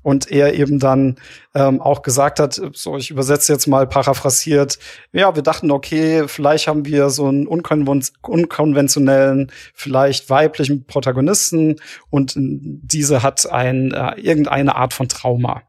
und 0.01 0.31
er 0.31 0.53
eben 0.53 0.79
dann 0.79 1.17
ähm, 1.55 1.81
auch 1.81 2.01
gesagt 2.01 2.39
hat, 2.39 2.61
so 2.73 2.97
ich 2.97 3.09
übersetze 3.09 3.51
jetzt 3.51 3.67
mal 3.67 3.87
paraphrasiert, 3.87 4.77
ja, 5.11 5.35
wir 5.35 5.43
dachten, 5.43 5.71
okay, 5.71 6.27
vielleicht 6.27 6.67
haben 6.67 6.85
wir 6.85 7.09
so 7.09 7.27
einen 7.27 7.47
unkonven 7.47 8.03
unkonventionellen, 8.21 9.51
vielleicht 9.73 10.29
weiblichen 10.29 10.85
Protagonisten 10.85 11.77
und 12.09 12.33
diese 12.35 13.23
hat 13.23 13.49
ein 13.51 13.91
äh, 13.91 14.19
irgendeine 14.19 14.75
Art 14.75 14.93
von 14.93 15.09
Trauma. 15.09 15.63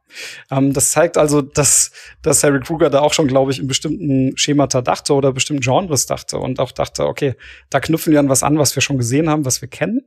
Ähm, 0.50 0.72
das 0.72 0.90
zeigt 0.90 1.16
also, 1.16 1.40
dass, 1.42 1.92
dass 2.22 2.42
Harry 2.42 2.60
Kruger 2.60 2.90
da 2.90 3.00
auch 3.00 3.12
schon, 3.12 3.26
glaube 3.26 3.52
ich, 3.52 3.58
in 3.58 3.66
bestimmten 3.66 4.36
Schemata 4.36 4.82
dachte 4.82 5.14
oder 5.14 5.32
bestimmten 5.32 5.62
Genres 5.62 6.06
dachte 6.06 6.38
und 6.38 6.60
auch 6.60 6.72
dachte, 6.72 7.06
okay, 7.06 7.34
da 7.70 7.80
knüpfen 7.80 8.12
wir 8.12 8.20
an 8.20 8.28
was 8.28 8.42
an, 8.42 8.58
was 8.58 8.74
wir 8.74 8.82
schon 8.82 8.98
gesehen 8.98 9.28
haben, 9.28 9.44
was 9.44 9.60
wir 9.60 9.68
kennen 9.68 10.02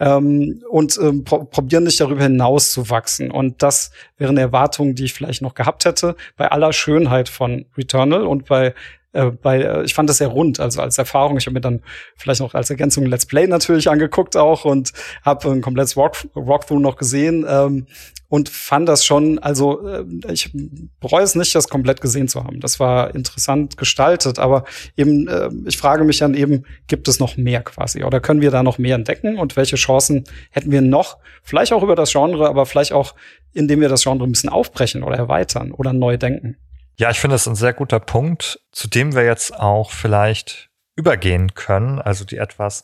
ähm, 0.00 0.62
und 0.70 0.98
ähm, 1.02 1.24
pro 1.24 1.44
probieren 1.44 1.84
nicht 1.84 2.00
darüber 2.00 2.22
hinaus 2.22 2.70
zu 2.70 2.90
wachsen. 2.90 3.30
Und 3.30 3.62
das 3.62 3.90
wären 4.16 4.36
Erwartungen, 4.36 4.94
die 4.94 5.04
ich 5.04 5.14
vielleicht 5.18 5.42
noch 5.42 5.54
gehabt 5.54 5.84
hätte, 5.84 6.16
bei 6.36 6.50
aller 6.50 6.72
Schönheit 6.72 7.28
von 7.28 7.66
Returnal 7.76 8.22
und 8.22 8.46
bei 8.46 8.74
äh, 9.12 9.30
bei, 9.30 9.62
äh, 9.62 9.84
ich 9.84 9.94
fand 9.94 10.08
das 10.08 10.18
sehr 10.18 10.28
rund, 10.28 10.60
also 10.60 10.82
als 10.82 10.98
Erfahrung. 10.98 11.38
Ich 11.38 11.46
habe 11.46 11.54
mir 11.54 11.60
dann 11.60 11.80
vielleicht 12.16 12.40
noch 12.40 12.54
als 12.54 12.70
Ergänzung 12.70 13.06
Let's 13.06 13.26
Play 13.26 13.46
natürlich 13.46 13.88
angeguckt 13.88 14.36
auch 14.36 14.64
und 14.64 14.92
habe 15.24 15.50
ein 15.50 15.62
komplettes 15.62 15.96
Walk 15.96 16.28
Walkthrough 16.34 16.80
noch 16.80 16.96
gesehen 16.96 17.46
ähm, 17.48 17.86
und 18.28 18.50
fand 18.50 18.88
das 18.88 19.06
schon, 19.06 19.38
also 19.38 19.86
äh, 19.86 20.04
ich 20.30 20.50
bereue 21.00 21.22
es 21.22 21.34
nicht, 21.34 21.54
das 21.54 21.68
komplett 21.68 22.02
gesehen 22.02 22.28
zu 22.28 22.44
haben. 22.44 22.60
Das 22.60 22.78
war 22.78 23.14
interessant 23.14 23.78
gestaltet, 23.78 24.38
aber 24.38 24.64
eben, 24.96 25.26
äh, 25.26 25.48
ich 25.66 25.78
frage 25.78 26.04
mich 26.04 26.18
dann 26.18 26.34
eben, 26.34 26.64
gibt 26.86 27.08
es 27.08 27.18
noch 27.18 27.38
mehr 27.38 27.62
quasi 27.62 28.04
oder 28.04 28.20
können 28.20 28.42
wir 28.42 28.50
da 28.50 28.62
noch 28.62 28.76
mehr 28.76 28.94
entdecken 28.94 29.38
und 29.38 29.56
welche 29.56 29.76
Chancen 29.76 30.24
hätten 30.50 30.70
wir 30.70 30.82
noch, 30.82 31.16
vielleicht 31.42 31.72
auch 31.72 31.82
über 31.82 31.96
das 31.96 32.12
Genre, 32.12 32.46
aber 32.48 32.66
vielleicht 32.66 32.92
auch, 32.92 33.14
indem 33.54 33.80
wir 33.80 33.88
das 33.88 34.02
Genre 34.02 34.24
ein 34.24 34.32
bisschen 34.32 34.50
aufbrechen 34.50 35.02
oder 35.02 35.16
erweitern 35.16 35.72
oder 35.72 35.94
neu 35.94 36.18
denken. 36.18 36.58
Ja, 36.98 37.10
ich 37.10 37.20
finde 37.20 37.36
es 37.36 37.46
ein 37.46 37.54
sehr 37.54 37.74
guter 37.74 38.00
Punkt, 38.00 38.60
zu 38.72 38.88
dem 38.88 39.14
wir 39.14 39.24
jetzt 39.24 39.54
auch 39.58 39.92
vielleicht 39.92 40.68
übergehen 40.96 41.54
können. 41.54 42.00
Also 42.00 42.24
die 42.24 42.38
etwas 42.38 42.82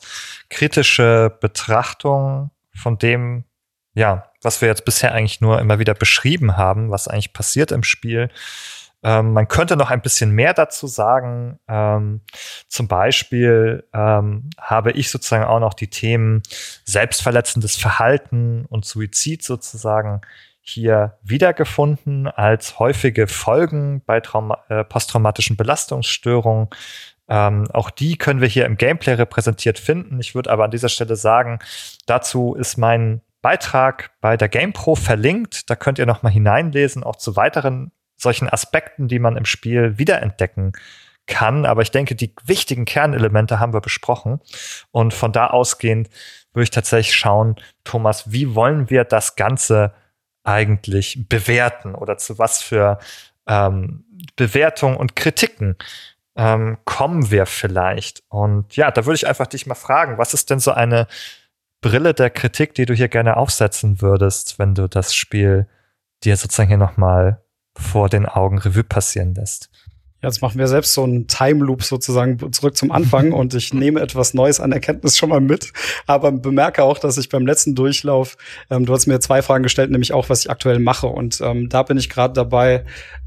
kritische 0.49 1.37
Betrachtung 1.41 2.53
von 2.77 2.97
dem, 2.97 3.45
ja, 3.95 4.31
was 4.41 4.61
wir 4.61 4.69
jetzt 4.69 4.85
bisher 4.85 5.13
eigentlich 5.13 5.41
nur 5.41 5.61
immer 5.61 5.81
wieder 5.81 5.95
beschrieben 5.95 6.57
haben, 6.57 6.93
was 6.93 7.09
eigentlich 7.09 7.33
passiert 7.33 7.73
im 7.73 7.83
Spiel. 7.83 8.31
Ähm, 9.03 9.33
man 9.33 9.49
könnte 9.49 9.77
noch 9.77 9.91
ein 9.91 10.01
bisschen 10.01 10.31
mehr 10.31 10.55
dazu 10.55 10.87
sagen. 10.87 11.59
Ähm, 11.67 12.21
zum 12.69 12.87
Beispiel 12.87 13.85
ähm, 13.93 14.49
habe 14.61 14.93
ich 14.93 15.11
sozusagen 15.11 15.45
auch 15.45 15.59
noch 15.59 15.75
die 15.75 15.91
Themen 15.91 16.43
selbstverletzendes 16.85 17.75
Verhalten 17.75 18.65
und 18.67 18.85
Suizid 18.85 19.43
sozusagen 19.43 20.21
hier 20.67 21.19
wiedergefunden 21.23 22.27
als 22.27 22.79
häufige 22.79 23.27
Folgen 23.29 24.03
bei 24.05 24.21
Trauma 24.21 24.65
äh, 24.71 24.83
posttraumatischen 24.83 25.57
Belastungsstörungen. 25.57 26.69
Ähm, 27.29 27.69
auch 27.73 27.91
die 27.91 28.17
können 28.17 28.41
wir 28.41 28.49
hier 28.49 28.65
im 28.65 28.79
Gameplay 28.79 29.13
repräsentiert 29.13 29.79
finden. 29.79 30.19
Ich 30.21 30.35
würde 30.35 30.51
aber 30.51 30.65
an 30.65 30.71
dieser 30.71 30.89
Stelle 30.89 31.17
sagen, 31.17 31.59
dazu 32.07 32.55
ist 32.55 32.79
mein 32.79 33.21
Beitrag 33.43 34.13
bei 34.23 34.39
der 34.39 34.49
GamePro 34.49 34.95
verlinkt. 34.95 35.69
Da 35.69 35.77
könnt 35.77 35.99
ihr 35.99 36.07
noch 36.07 36.23
mal 36.23 36.33
hineinlesen, 36.33 37.05
auch 37.05 37.17
zu 37.17 37.37
weiteren 37.37 37.93
solchen 38.17 38.49
Aspekten, 38.49 39.07
die 39.07 39.19
man 39.19 39.37
im 39.37 39.45
Spiel 39.45 39.99
wiederentdecken 39.99 40.73
kann. 41.27 41.67
Aber 41.67 41.83
ich 41.83 41.91
denke, 41.91 42.15
die 42.15 42.35
wichtigen 42.47 42.87
Kernelemente 42.87 43.61
haben 43.61 43.75
wir 43.75 43.83
besprochen. 43.83 44.41
Und 44.93 45.13
von 45.13 45.33
da 45.33 45.49
ausgehend 45.49 46.09
würde 46.55 46.65
ich 46.65 46.71
tatsächlich 46.71 47.15
schauen, 47.15 47.57
Thomas, 47.85 48.33
wie 48.33 48.55
wollen 48.55 48.89
wir 48.89 49.05
das 49.05 49.37
Ganze 49.37 49.93
eigentlich 50.45 51.27
bewerten 51.29 51.95
oder 51.95 52.17
zu 52.19 52.39
was 52.39 52.63
für 52.63 52.99
ähm, 53.47 54.05
Bewertungen 54.37 54.97
und 54.97 55.17
Kritiken 55.17 55.77
ähm, 56.37 56.79
kommen 56.85 57.31
wir 57.31 57.47
vielleicht? 57.47 58.23
Und 58.29 58.77
ja, 58.77 58.91
da 58.91 59.07
würde 59.07 59.17
ich 59.17 59.27
einfach 59.27 59.47
dich 59.47 59.67
mal 59.67 59.75
fragen, 59.75 60.19
was 60.19 60.35
ist 60.35 60.51
denn 60.51 60.61
so 60.61 60.73
eine 60.73 61.07
Brille 61.81 62.15
der 62.15 62.31
Kritik, 62.31 62.75
die 62.75 62.87
du 62.87 62.95
hier 62.95 63.09
gerne 63.09 63.37
aufsetzen 63.37 64.01
würdest, 64.01 64.59
wenn 64.59 64.75
du 64.75 64.89
das 64.89 65.15
Spiel 65.15 65.69
dir 66.25 66.37
sozusagen 66.37 66.69
hier 66.69 66.79
nochmal 66.79 67.43
vor 67.77 68.09
den 68.09 68.27
Augen 68.27 68.59
Revue 68.59 68.85
passieren 68.85 69.35
lässt? 69.35 69.71
Jetzt 70.25 70.43
machen 70.43 70.59
wir 70.59 70.67
selbst 70.69 70.95
so 70.95 71.05
einen 71.05 71.27
Time 71.27 71.65
Loop 71.65 71.83
sozusagen 71.83 72.53
zurück 72.53 72.77
zum 72.77 72.91
Anfang 72.91 73.33
und 73.33 73.55
ich 73.55 73.73
nehme 73.75 74.01
etwas 74.01 74.35
Neues 74.35 74.61
an 74.61 74.73
Erkenntnis 74.73 75.17
schon 75.17 75.29
mal 75.29 75.41
mit, 75.41 75.73
aber 76.07 76.33
bemerke 76.33 76.83
auch, 76.83 76.99
dass 76.99 77.19
ich 77.19 77.29
beim 77.29 77.47
letzten 77.47 77.75
Durchlauf, 77.75 78.37
ähm, 78.71 78.87
du 78.87 78.93
hast 78.93 79.07
mir 79.07 79.21
zwei 79.21 79.43
Fragen 79.43 79.63
gestellt, 79.63 79.91
nämlich 79.91 80.13
auch, 80.13 80.29
was 80.29 80.41
ich 80.45 80.51
aktuell 80.51 80.79
mache. 80.79 81.07
Und 81.07 81.41
ähm, 81.41 81.69
da 81.69 81.83
bin 81.83 81.99
ich 81.99 82.09
gerade 82.09 82.35
dabei, 82.35 82.85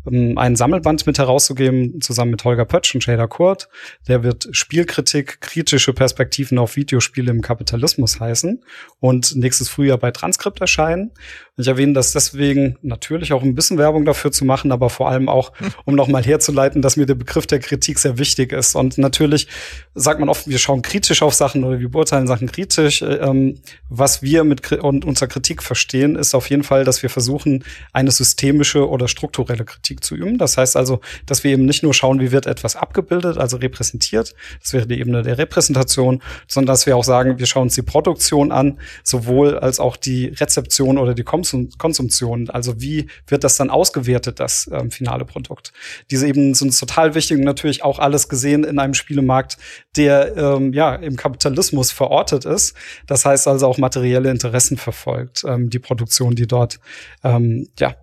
ähm, 0.09 0.37
einen 0.37 0.55
Sammelband 0.55 1.05
mit 1.07 1.17
herauszugeben, 1.17 2.01
zusammen 2.01 2.31
mit 2.31 2.43
Holger 2.43 2.65
Pötsch 2.65 2.95
und 2.95 3.01
Shader 3.01 3.27
Kurt. 3.27 3.69
Der 4.07 4.23
wird 4.23 4.47
Spielkritik, 4.51 5.41
kritische 5.41 5.93
Perspektiven 5.93 6.57
auf 6.57 6.75
Videospiele 6.75 7.31
im 7.31 7.41
Kapitalismus 7.41 8.19
heißen 8.19 8.63
und 8.99 9.35
nächstes 9.35 9.69
Frühjahr 9.69 9.97
bei 9.97 10.11
Transkript 10.11 10.61
erscheinen. 10.61 11.11
Ich 11.59 11.67
erwähne 11.67 11.93
das 11.93 12.13
deswegen 12.13 12.77
natürlich 12.83 13.33
auch 13.33 13.41
ein 13.41 13.55
bisschen 13.55 13.79
Werbung 13.79 14.05
dafür 14.05 14.31
zu 14.31 14.45
machen, 14.45 14.71
aber 14.71 14.91
vor 14.91 15.09
allem 15.09 15.27
auch, 15.27 15.53
um 15.85 15.95
nochmal 15.95 16.23
herzuleiten, 16.23 16.83
dass 16.83 16.97
mir 16.97 17.07
der 17.07 17.15
Begriff 17.15 17.47
der 17.47 17.59
Kritik 17.59 17.97
sehr 17.97 18.19
wichtig 18.19 18.53
ist. 18.53 18.75
Und 18.75 18.99
natürlich 18.99 19.47
sagt 19.95 20.19
man 20.19 20.29
oft, 20.29 20.47
wir 20.47 20.59
schauen 20.59 20.83
kritisch 20.83 21.23
auf 21.23 21.33
Sachen 21.33 21.63
oder 21.63 21.79
wir 21.79 21.89
beurteilen 21.89 22.27
Sachen 22.27 22.51
kritisch. 22.51 23.01
Ähm, 23.01 23.55
was 23.89 24.21
wir 24.21 24.43
mit 24.43 24.71
und 24.71 25.03
unserer 25.05 25.27
Kritik 25.27 25.63
verstehen, 25.63 26.15
ist 26.15 26.35
auf 26.35 26.49
jeden 26.49 26.63
Fall, 26.63 26.83
dass 26.83 27.01
wir 27.01 27.09
versuchen, 27.09 27.63
eine 27.91 28.11
systemische 28.11 28.87
oder 28.87 29.07
strukturelle 29.07 29.65
Kritik 29.65 29.96
zu 30.01 30.15
üben. 30.15 30.37
Das 30.37 30.57
heißt 30.57 30.75
also, 30.75 31.01
dass 31.25 31.43
wir 31.43 31.51
eben 31.51 31.65
nicht 31.65 31.83
nur 31.83 31.93
schauen, 31.93 32.19
wie 32.19 32.31
wird 32.31 32.45
etwas 32.45 32.75
abgebildet, 32.75 33.37
also 33.37 33.57
repräsentiert, 33.57 34.35
das 34.61 34.73
wäre 34.73 34.87
die 34.87 34.99
Ebene 34.99 35.23
der 35.23 35.37
Repräsentation, 35.37 36.21
sondern 36.47 36.73
dass 36.73 36.85
wir 36.85 36.95
auch 36.97 37.03
sagen, 37.03 37.39
wir 37.39 37.45
schauen 37.45 37.63
uns 37.63 37.75
die 37.75 37.81
Produktion 37.81 38.51
an, 38.51 38.79
sowohl 39.03 39.57
als 39.57 39.79
auch 39.79 39.97
die 39.97 40.27
Rezeption 40.27 40.97
oder 40.97 41.13
die 41.13 41.23
Kom 41.23 41.43
Konsumtion. 41.77 42.49
Also 42.49 42.81
wie 42.81 43.07
wird 43.27 43.43
das 43.43 43.57
dann 43.57 43.69
ausgewertet, 43.69 44.39
das 44.39 44.69
ähm, 44.73 44.91
finale 44.91 45.25
Produkt? 45.25 45.71
Diese 46.11 46.27
Ebenen 46.27 46.53
sind 46.53 46.77
total 46.77 47.15
wichtig 47.15 47.37
und 47.37 47.43
natürlich 47.43 47.83
auch 47.83 47.99
alles 47.99 48.27
gesehen 48.27 48.63
in 48.63 48.79
einem 48.79 48.93
Spielemarkt, 48.93 49.57
der 49.95 50.35
ähm, 50.35 50.73
ja 50.73 50.95
im 50.95 51.15
Kapitalismus 51.15 51.91
verortet 51.91 52.45
ist. 52.45 52.75
Das 53.05 53.25
heißt 53.25 53.47
also 53.47 53.67
auch 53.67 53.77
materielle 53.77 54.29
Interessen 54.29 54.77
verfolgt, 54.77 55.43
ähm, 55.47 55.69
die 55.69 55.79
Produktion, 55.79 56.35
die 56.35 56.47
dort 56.47 56.79
ähm, 57.23 57.69
ja 57.79 57.95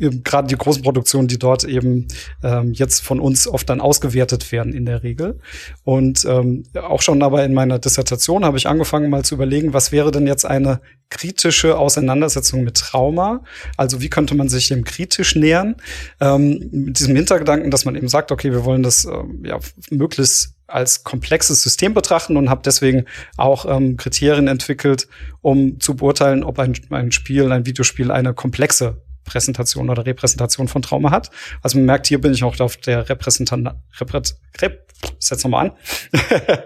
gerade 0.00 0.48
die 0.48 0.56
großen 0.56 0.82
Produktionen, 0.82 1.28
die 1.28 1.38
dort 1.38 1.64
eben 1.64 2.08
ähm, 2.42 2.72
jetzt 2.72 3.00
von 3.00 3.20
uns 3.20 3.46
oft 3.46 3.68
dann 3.68 3.80
ausgewertet 3.80 4.50
werden 4.52 4.72
in 4.72 4.86
der 4.86 5.02
Regel. 5.02 5.38
Und 5.84 6.24
ähm, 6.24 6.64
auch 6.74 7.02
schon 7.02 7.22
aber 7.22 7.44
in 7.44 7.54
meiner 7.54 7.78
Dissertation 7.78 8.44
habe 8.44 8.56
ich 8.56 8.66
angefangen 8.66 9.10
mal 9.10 9.24
zu 9.24 9.34
überlegen, 9.34 9.72
was 9.72 9.92
wäre 9.92 10.10
denn 10.10 10.26
jetzt 10.26 10.46
eine 10.46 10.80
kritische 11.10 11.76
Auseinandersetzung 11.76 12.64
mit 12.64 12.76
Trauma? 12.76 13.42
Also 13.76 14.00
wie 14.00 14.08
könnte 14.08 14.34
man 14.34 14.48
sich 14.48 14.68
dem 14.68 14.84
kritisch 14.84 15.36
nähern? 15.36 15.76
Ähm, 16.20 16.68
mit 16.72 16.98
diesem 16.98 17.16
Hintergedanken, 17.16 17.70
dass 17.70 17.84
man 17.84 17.96
eben 17.96 18.08
sagt, 18.08 18.32
okay, 18.32 18.52
wir 18.52 18.64
wollen 18.64 18.82
das 18.82 19.04
ähm, 19.04 19.42
ja 19.44 19.58
möglichst 19.90 20.54
als 20.70 21.04
komplexes 21.04 21.62
System 21.62 21.94
betrachten 21.94 22.36
und 22.36 22.48
habe 22.48 22.62
deswegen 22.64 23.04
auch 23.36 23.66
ähm, 23.66 23.96
Kriterien 23.96 24.48
entwickelt, 24.48 25.08
um 25.42 25.80
zu 25.80 25.96
beurteilen, 25.96 26.44
ob 26.44 26.58
ein, 26.58 26.74
ein 26.90 27.12
Spiel, 27.12 27.50
ein 27.52 27.66
Videospiel 27.66 28.10
eine 28.10 28.34
komplexe 28.34 29.02
Präsentation 29.30 29.90
oder 29.90 30.04
Repräsentation 30.04 30.66
von 30.66 30.82
Trauma 30.82 31.12
hat. 31.12 31.30
Also 31.62 31.78
man 31.78 31.86
merkt, 31.86 32.08
hier 32.08 32.20
bin 32.20 32.32
ich 32.32 32.42
auch 32.42 32.58
auf 32.58 32.76
der 32.76 33.08
Repräsentant, 33.08 33.70
Reprä, 34.00 34.22
Rep, 34.60 34.86
setz 35.20 35.44
nochmal 35.44 35.66
an. 35.66 35.72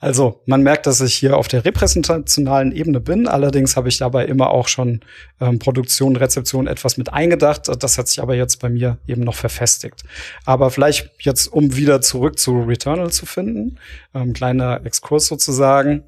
also 0.00 0.42
man 0.46 0.62
merkt, 0.62 0.86
dass 0.86 1.00
ich 1.00 1.14
hier 1.14 1.36
auf 1.36 1.46
der 1.46 1.64
repräsentationalen 1.64 2.72
Ebene 2.72 2.98
bin. 2.98 3.28
Allerdings 3.28 3.76
habe 3.76 3.88
ich 3.88 3.98
dabei 3.98 4.26
immer 4.26 4.50
auch 4.50 4.66
schon 4.66 5.00
ähm, 5.40 5.60
Produktion, 5.60 6.16
Rezeption 6.16 6.66
etwas 6.66 6.96
mit 6.96 7.12
eingedacht. 7.12 7.68
Das 7.82 7.98
hat 7.98 8.08
sich 8.08 8.20
aber 8.20 8.34
jetzt 8.34 8.60
bei 8.60 8.68
mir 8.68 8.98
eben 9.06 9.22
noch 9.22 9.36
verfestigt. 9.36 10.02
Aber 10.44 10.70
vielleicht 10.70 11.10
jetzt, 11.20 11.46
um 11.46 11.76
wieder 11.76 12.00
zurück 12.00 12.38
zu 12.38 12.62
Returnal 12.62 13.10
zu 13.10 13.26
finden, 13.26 13.78
ähm, 14.12 14.32
kleiner 14.32 14.84
Exkurs 14.84 15.26
sozusagen. 15.26 16.02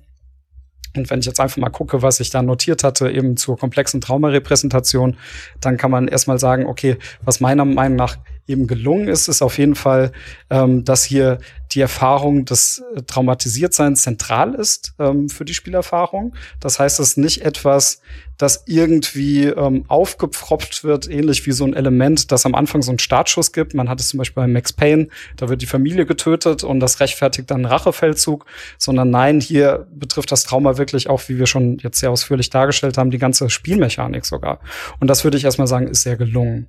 Und 0.96 1.08
wenn 1.10 1.20
ich 1.20 1.26
jetzt 1.26 1.40
einfach 1.40 1.58
mal 1.58 1.70
gucke, 1.70 2.02
was 2.02 2.20
ich 2.20 2.30
da 2.30 2.42
notiert 2.42 2.82
hatte, 2.84 3.10
eben 3.10 3.36
zur 3.36 3.56
komplexen 3.56 4.00
Traumarepräsentation, 4.00 5.16
dann 5.60 5.76
kann 5.76 5.90
man 5.90 6.08
erstmal 6.08 6.38
sagen, 6.38 6.66
okay, 6.66 6.96
was 7.22 7.40
meiner 7.40 7.64
Meinung 7.64 7.96
nach 7.96 8.18
eben 8.50 8.66
gelungen 8.66 9.08
ist, 9.08 9.28
ist 9.28 9.42
auf 9.42 9.58
jeden 9.58 9.74
Fall, 9.74 10.12
ähm, 10.50 10.84
dass 10.84 11.04
hier 11.04 11.38
die 11.72 11.80
Erfahrung 11.80 12.44
des 12.44 12.82
äh, 12.96 13.02
Traumatisiertseins 13.02 14.02
zentral 14.02 14.54
ist 14.54 14.94
ähm, 14.98 15.28
für 15.28 15.44
die 15.44 15.54
Spielerfahrung. 15.54 16.34
Das 16.58 16.78
heißt, 16.78 16.98
es 17.00 17.10
ist 17.10 17.18
nicht 17.18 17.42
etwas, 17.42 18.00
das 18.38 18.64
irgendwie 18.66 19.44
ähm, 19.44 19.84
aufgepfropft 19.88 20.82
wird, 20.82 21.08
ähnlich 21.08 21.46
wie 21.46 21.52
so 21.52 21.64
ein 21.64 21.74
Element, 21.74 22.32
das 22.32 22.46
am 22.46 22.54
Anfang 22.54 22.82
so 22.82 22.90
einen 22.90 22.98
Startschuss 22.98 23.52
gibt. 23.52 23.74
Man 23.74 23.88
hat 23.88 24.00
es 24.00 24.08
zum 24.08 24.18
Beispiel 24.18 24.42
bei 24.42 24.46
Max 24.46 24.72
Payne, 24.72 25.08
da 25.36 25.48
wird 25.48 25.62
die 25.62 25.66
Familie 25.66 26.06
getötet 26.06 26.64
und 26.64 26.80
das 26.80 27.00
rechtfertigt 27.00 27.50
dann 27.50 27.58
einen 27.58 27.72
Rachefeldzug, 27.72 28.46
sondern 28.78 29.10
nein, 29.10 29.40
hier 29.40 29.86
betrifft 29.94 30.32
das 30.32 30.44
Trauma 30.44 30.78
wirklich 30.78 31.08
auch, 31.08 31.20
wie 31.28 31.38
wir 31.38 31.46
schon 31.46 31.78
jetzt 31.78 32.00
sehr 32.00 32.10
ausführlich 32.10 32.50
dargestellt 32.50 32.96
haben, 32.98 33.10
die 33.10 33.18
ganze 33.18 33.50
Spielmechanik 33.50 34.24
sogar. 34.24 34.60
Und 35.00 35.08
das 35.08 35.22
würde 35.22 35.36
ich 35.36 35.44
erstmal 35.44 35.68
sagen, 35.68 35.86
ist 35.86 36.02
sehr 36.02 36.16
gelungen. 36.16 36.66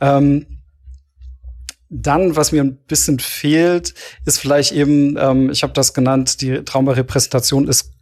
Ähm, 0.00 0.46
dann, 1.94 2.34
was 2.34 2.50
mir 2.50 2.62
ein 2.62 2.76
bisschen 2.76 3.20
fehlt, 3.20 3.94
ist 4.26 4.38
vielleicht 4.38 4.72
eben, 4.72 5.16
ähm, 5.16 5.50
ich 5.50 5.62
habe 5.62 5.72
das 5.72 5.94
genannt, 5.94 6.40
die 6.40 6.64
Traumarepräsentation 6.64 7.68
ist 7.68 7.92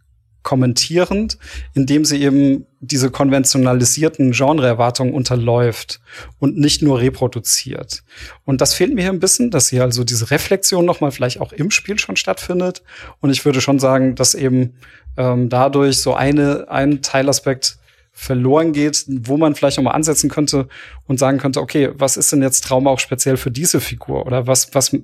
kommentierend, 0.41 1.37
indem 1.73 2.03
sie 2.03 2.21
eben 2.21 2.65
diese 2.81 3.11
konventionalisierten 3.11 4.31
Genreerwartungen 4.31 5.13
unterläuft 5.13 6.01
und 6.39 6.57
nicht 6.57 6.81
nur 6.81 6.99
reproduziert. 6.99 8.03
Und 8.43 8.59
das 8.59 8.73
fehlt 8.73 8.93
mir 8.93 9.01
hier 9.01 9.11
ein 9.11 9.21
bisschen, 9.21 9.51
dass 9.51 9.69
hier 9.69 9.83
also 9.83 10.03
diese 10.03 10.31
Reflexion 10.31 10.83
nochmal 10.83 11.11
vielleicht 11.11 11.39
auch 11.39 11.53
im 11.53 11.71
Spiel 11.71 11.97
schon 11.97 12.17
stattfindet. 12.17 12.83
Und 13.21 13.29
ich 13.29 13.45
würde 13.45 13.61
schon 13.61 13.79
sagen, 13.79 14.15
dass 14.15 14.35
eben 14.35 14.73
ähm, 15.15 15.47
dadurch 15.47 15.99
so 15.99 16.13
eine, 16.13 16.65
ein 16.69 17.01
Teilaspekt 17.01 17.77
verloren 18.13 18.73
geht, 18.73 19.05
wo 19.07 19.37
man 19.37 19.55
vielleicht 19.55 19.77
noch 19.77 19.83
mal 19.83 19.91
ansetzen 19.91 20.29
könnte 20.29 20.67
und 21.07 21.19
sagen 21.19 21.39
könnte, 21.39 21.59
okay, 21.59 21.89
was 21.93 22.15
ist 22.15 22.31
denn 22.31 22.43
jetzt 22.43 22.63
Trauma 22.63 22.91
auch 22.91 22.99
speziell 22.99 23.37
für 23.37 23.51
diese 23.51 23.81
Figur 23.81 24.25
oder 24.25 24.47
was 24.47 24.73
was 24.75 24.95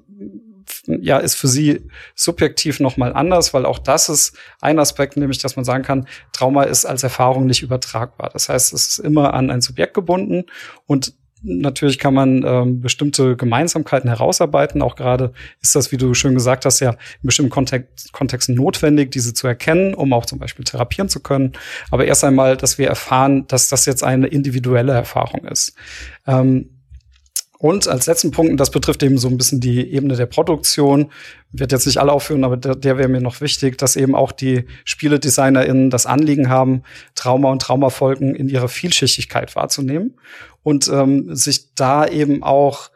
ja 0.85 1.17
ist 1.17 1.35
für 1.35 1.47
sie 1.47 1.81
subjektiv 2.15 2.79
noch 2.79 2.97
mal 2.97 3.13
anders, 3.13 3.53
weil 3.53 3.65
auch 3.65 3.79
das 3.79 4.09
ist 4.09 4.37
ein 4.61 4.79
Aspekt, 4.79 5.17
nämlich 5.17 5.39
dass 5.39 5.55
man 5.55 5.65
sagen 5.65 5.83
kann, 5.83 6.07
Trauma 6.31 6.63
ist 6.63 6.85
als 6.85 7.03
Erfahrung 7.03 7.47
nicht 7.47 7.63
übertragbar. 7.63 8.29
Das 8.31 8.49
heißt, 8.49 8.73
es 8.73 8.87
ist 8.89 8.99
immer 8.99 9.33
an 9.33 9.49
ein 9.49 9.61
Subjekt 9.61 9.95
gebunden 9.95 10.45
und 10.85 11.13
Natürlich 11.41 11.99
kann 11.99 12.13
man 12.13 12.43
ähm, 12.45 12.81
bestimmte 12.81 13.37
Gemeinsamkeiten 13.37 14.09
herausarbeiten. 14.09 14.81
Auch 14.81 14.95
gerade 14.95 15.31
ist 15.61 15.75
das, 15.75 15.91
wie 15.91 15.97
du 15.97 16.13
schön 16.13 16.33
gesagt 16.33 16.65
hast, 16.65 16.81
ja 16.81 16.91
in 16.91 16.97
bestimmten 17.23 17.51
Kontext, 17.51 18.11
Kontexten 18.11 18.55
notwendig, 18.55 19.11
diese 19.11 19.33
zu 19.33 19.47
erkennen, 19.47 19.93
um 19.93 20.11
auch 20.11 20.25
zum 20.25 20.39
Beispiel 20.39 20.65
therapieren 20.65 21.07
zu 21.07 21.21
können. 21.21 21.53
Aber 21.91 22.05
erst 22.05 22.23
einmal, 22.25 22.57
dass 22.57 22.77
wir 22.77 22.87
erfahren, 22.87 23.47
dass 23.47 23.69
das 23.69 23.85
jetzt 23.85 24.03
eine 24.03 24.27
individuelle 24.27 24.91
Erfahrung 24.91 25.45
ist. 25.45 25.75
Ähm, 26.27 26.71
und 27.61 27.89
als 27.89 28.05
letzten 28.05 28.31
Punkt, 28.31 28.51
und 28.51 28.57
das 28.57 28.71
betrifft 28.71 29.03
eben 29.03 29.17
so 29.17 29.27
ein 29.27 29.37
bisschen 29.37 29.59
die 29.59 29.91
Ebene 29.91 30.15
der 30.15 30.27
Produktion, 30.27 31.11
wird 31.51 31.73
jetzt 31.73 31.85
nicht 31.87 31.97
alle 31.97 32.13
aufführen, 32.13 32.45
aber 32.45 32.55
der, 32.55 32.73
der 32.73 32.97
wäre 32.97 33.09
mir 33.09 33.19
noch 33.19 33.41
wichtig, 33.41 33.77
dass 33.77 33.97
eben 33.97 34.15
auch 34.15 34.31
die 34.31 34.63
SpieledesignerInnen 34.85 35.89
das 35.89 36.05
Anliegen 36.05 36.47
haben, 36.47 36.83
Trauma 37.15 37.51
und 37.51 37.61
Traumafolgen 37.61 38.33
in 38.33 38.47
ihrer 38.47 38.69
Vielschichtigkeit 38.69 39.57
wahrzunehmen 39.57 40.13
und 40.63 40.87
ähm, 40.87 41.35
sich 41.35 41.73
da 41.75 42.07
eben 42.07 42.43
auch 42.43 42.91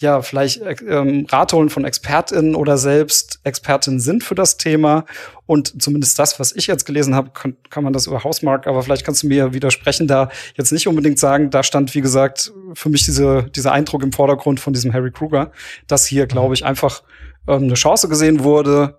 ja, 0.00 0.22
vielleicht 0.22 0.60
äh, 0.60 0.76
ähm, 0.88 1.26
Rat 1.28 1.52
holen 1.52 1.70
von 1.70 1.84
ExpertInnen 1.84 2.54
oder 2.54 2.78
selbst 2.78 3.40
Expertinnen 3.42 3.98
sind 3.98 4.22
für 4.22 4.36
das 4.36 4.56
Thema. 4.56 5.04
Und 5.46 5.82
zumindest 5.82 6.18
das, 6.18 6.38
was 6.38 6.54
ich 6.54 6.68
jetzt 6.68 6.84
gelesen 6.84 7.14
habe, 7.14 7.30
kann, 7.30 7.56
kann 7.68 7.82
man 7.82 7.92
das 7.92 8.06
über 8.06 8.22
Hausmark, 8.22 8.66
aber 8.66 8.82
vielleicht 8.82 9.04
kannst 9.04 9.24
du 9.24 9.26
mir 9.26 9.54
widersprechen, 9.54 10.06
da 10.06 10.30
jetzt 10.56 10.70
nicht 10.72 10.86
unbedingt 10.86 11.18
sagen, 11.18 11.50
da 11.50 11.62
stand, 11.62 11.94
wie 11.94 12.00
gesagt, 12.00 12.52
für 12.74 12.90
mich 12.90 13.04
diese, 13.04 13.44
dieser 13.54 13.72
Eindruck 13.72 14.02
im 14.04 14.12
Vordergrund 14.12 14.60
von 14.60 14.72
diesem 14.72 14.92
Harry 14.92 15.10
Kruger, 15.10 15.50
dass 15.88 16.06
hier, 16.06 16.26
glaube 16.26 16.54
ich, 16.54 16.64
einfach 16.64 17.02
ähm, 17.48 17.64
eine 17.64 17.74
Chance 17.74 18.08
gesehen 18.08 18.44
wurde, 18.44 18.98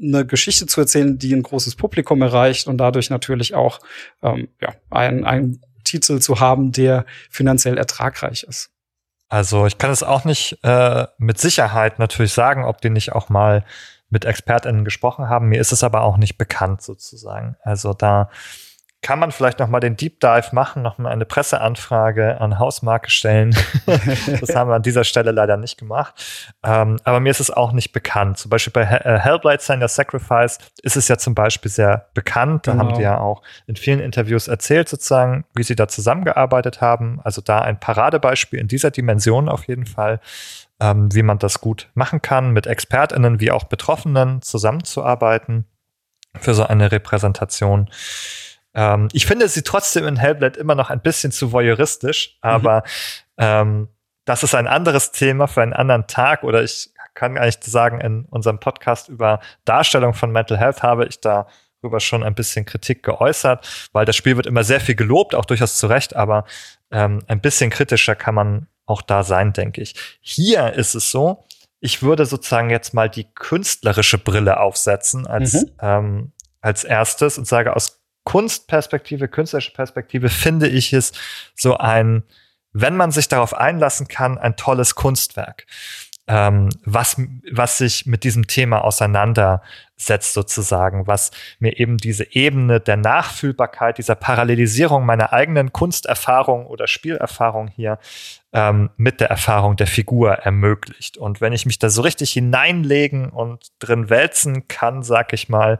eine 0.00 0.24
Geschichte 0.24 0.66
zu 0.66 0.80
erzählen, 0.80 1.18
die 1.18 1.34
ein 1.34 1.42
großes 1.42 1.74
Publikum 1.74 2.22
erreicht 2.22 2.68
und 2.68 2.78
dadurch 2.78 3.10
natürlich 3.10 3.54
auch 3.54 3.80
ähm, 4.22 4.48
ja, 4.62 4.74
ein, 4.90 5.24
ein 5.24 5.60
Titel 5.88 6.20
zu 6.20 6.40
haben, 6.40 6.72
der 6.72 7.04
finanziell 7.30 7.78
ertragreich 7.78 8.44
ist. 8.44 8.70
Also 9.28 9.66
ich 9.66 9.78
kann 9.78 9.90
es 9.90 10.02
auch 10.02 10.24
nicht 10.24 10.58
äh, 10.62 11.06
mit 11.18 11.38
Sicherheit 11.38 11.98
natürlich 11.98 12.32
sagen, 12.32 12.64
ob 12.64 12.80
die 12.80 12.90
nicht 12.90 13.12
auch 13.12 13.28
mal 13.28 13.64
mit 14.10 14.24
ExpertInnen 14.24 14.84
gesprochen 14.84 15.28
haben. 15.28 15.48
Mir 15.48 15.60
ist 15.60 15.72
es 15.72 15.84
aber 15.84 16.02
auch 16.02 16.16
nicht 16.16 16.38
bekannt 16.38 16.80
sozusagen. 16.82 17.56
Also 17.62 17.92
da 17.92 18.30
kann 19.00 19.20
man 19.20 19.30
vielleicht 19.30 19.60
noch 19.60 19.68
mal 19.68 19.78
den 19.78 19.96
Deep 19.96 20.18
Dive 20.18 20.48
machen, 20.52 20.82
noch 20.82 20.98
mal 20.98 21.10
eine 21.10 21.24
Presseanfrage 21.24 22.40
an 22.40 22.58
Hausmarke 22.58 23.10
stellen. 23.10 23.54
das 23.86 24.56
haben 24.56 24.70
wir 24.70 24.74
an 24.74 24.82
dieser 24.82 25.04
Stelle 25.04 25.30
leider 25.30 25.56
nicht 25.56 25.78
gemacht. 25.78 26.14
Ähm, 26.64 26.98
aber 27.04 27.20
mir 27.20 27.30
ist 27.30 27.38
es 27.38 27.50
auch 27.50 27.72
nicht 27.72 27.92
bekannt. 27.92 28.38
Zum 28.38 28.50
Beispiel 28.50 28.72
bei 28.72 28.82
äh, 28.82 29.18
Hellblade 29.20 29.62
Sender 29.62 29.86
Sacrifice 29.86 30.58
ist 30.82 30.96
es 30.96 31.06
ja 31.06 31.16
zum 31.16 31.36
Beispiel 31.36 31.70
sehr 31.70 32.08
bekannt. 32.12 32.66
Da 32.66 32.72
genau. 32.72 32.84
haben 32.84 32.94
die 32.96 33.02
ja 33.02 33.18
auch 33.18 33.42
in 33.66 33.76
vielen 33.76 34.00
Interviews 34.00 34.48
erzählt, 34.48 34.88
sozusagen, 34.88 35.44
wie 35.54 35.62
sie 35.62 35.76
da 35.76 35.86
zusammengearbeitet 35.86 36.80
haben. 36.80 37.20
Also 37.22 37.40
da 37.40 37.60
ein 37.60 37.78
Paradebeispiel 37.78 38.58
in 38.58 38.66
dieser 38.66 38.90
Dimension 38.90 39.48
auf 39.48 39.68
jeden 39.68 39.86
Fall. 39.86 40.20
Ähm, 40.80 41.12
wie 41.12 41.24
man 41.24 41.40
das 41.40 41.60
gut 41.60 41.88
machen 41.94 42.22
kann, 42.22 42.52
mit 42.52 42.68
ExpertInnen 42.68 43.40
wie 43.40 43.50
auch 43.50 43.64
Betroffenen 43.64 44.42
zusammenzuarbeiten 44.42 45.64
für 46.38 46.54
so 46.54 46.64
eine 46.64 46.92
Repräsentation. 46.92 47.88
Ähm, 48.74 49.08
ich 49.12 49.26
finde 49.26 49.48
sie 49.48 49.62
trotzdem 49.62 50.06
in 50.06 50.16
Hellblade 50.16 50.58
immer 50.58 50.74
noch 50.74 50.90
ein 50.90 51.00
bisschen 51.00 51.32
zu 51.32 51.52
voyeuristisch, 51.52 52.38
aber 52.40 52.82
mhm. 53.36 53.44
ähm, 53.44 53.88
das 54.24 54.42
ist 54.42 54.54
ein 54.54 54.66
anderes 54.66 55.10
Thema 55.10 55.46
für 55.46 55.62
einen 55.62 55.72
anderen 55.72 56.06
Tag 56.06 56.44
oder 56.44 56.62
ich 56.62 56.90
kann 57.14 57.34
gar 57.34 57.46
nicht 57.46 57.64
sagen, 57.64 58.00
in 58.00 58.26
unserem 58.26 58.60
Podcast 58.60 59.08
über 59.08 59.40
Darstellung 59.64 60.14
von 60.14 60.30
Mental 60.30 60.58
Health 60.58 60.82
habe 60.82 61.06
ich 61.06 61.20
darüber 61.20 61.98
schon 61.98 62.22
ein 62.22 62.34
bisschen 62.34 62.64
Kritik 62.64 63.02
geäußert, 63.02 63.88
weil 63.92 64.04
das 64.04 64.14
Spiel 64.14 64.36
wird 64.36 64.46
immer 64.46 64.62
sehr 64.62 64.80
viel 64.80 64.94
gelobt, 64.94 65.34
auch 65.34 65.44
durchaus 65.44 65.78
zu 65.78 65.88
Recht, 65.88 66.14
aber 66.14 66.44
ähm, 66.92 67.22
ein 67.26 67.40
bisschen 67.40 67.70
kritischer 67.70 68.14
kann 68.14 68.34
man 68.34 68.68
auch 68.86 69.02
da 69.02 69.24
sein, 69.24 69.52
denke 69.52 69.80
ich. 69.80 69.94
Hier 70.20 70.74
ist 70.74 70.94
es 70.94 71.10
so, 71.10 71.44
ich 71.80 72.02
würde 72.02 72.26
sozusagen 72.26 72.70
jetzt 72.70 72.94
mal 72.94 73.08
die 73.08 73.32
künstlerische 73.34 74.18
Brille 74.18 74.60
aufsetzen 74.60 75.26
als, 75.26 75.54
mhm. 75.54 75.70
ähm, 75.80 76.32
als 76.60 76.84
erstes 76.84 77.38
und 77.38 77.46
sage, 77.46 77.74
aus 77.74 78.00
Kunstperspektive, 78.28 79.26
künstlerische 79.26 79.72
Perspektive 79.72 80.28
finde 80.28 80.68
ich 80.68 80.92
es 80.92 81.12
so 81.54 81.78
ein, 81.78 82.24
wenn 82.74 82.94
man 82.94 83.10
sich 83.10 83.28
darauf 83.28 83.54
einlassen 83.54 84.06
kann, 84.06 84.36
ein 84.36 84.54
tolles 84.54 84.94
Kunstwerk, 84.94 85.64
ähm, 86.26 86.68
was, 86.84 87.16
was 87.50 87.78
sich 87.78 88.04
mit 88.04 88.24
diesem 88.24 88.46
Thema 88.46 88.84
auseinandersetzt 88.84 90.34
sozusagen, 90.34 91.06
was 91.06 91.30
mir 91.58 91.78
eben 91.78 91.96
diese 91.96 92.30
Ebene 92.34 92.80
der 92.80 92.98
Nachfühlbarkeit, 92.98 93.96
dieser 93.96 94.14
Parallelisierung 94.14 95.06
meiner 95.06 95.32
eigenen 95.32 95.72
Kunsterfahrung 95.72 96.66
oder 96.66 96.86
Spielerfahrung 96.86 97.68
hier 97.68 97.98
ähm, 98.52 98.90
mit 98.98 99.22
der 99.22 99.30
Erfahrung 99.30 99.76
der 99.76 99.86
Figur 99.86 100.32
ermöglicht. 100.32 101.16
Und 101.16 101.40
wenn 101.40 101.54
ich 101.54 101.64
mich 101.64 101.78
da 101.78 101.88
so 101.88 102.02
richtig 102.02 102.32
hineinlegen 102.32 103.30
und 103.30 103.68
drin 103.78 104.10
wälzen 104.10 104.68
kann, 104.68 105.02
sag 105.02 105.32
ich 105.32 105.48
mal, 105.48 105.78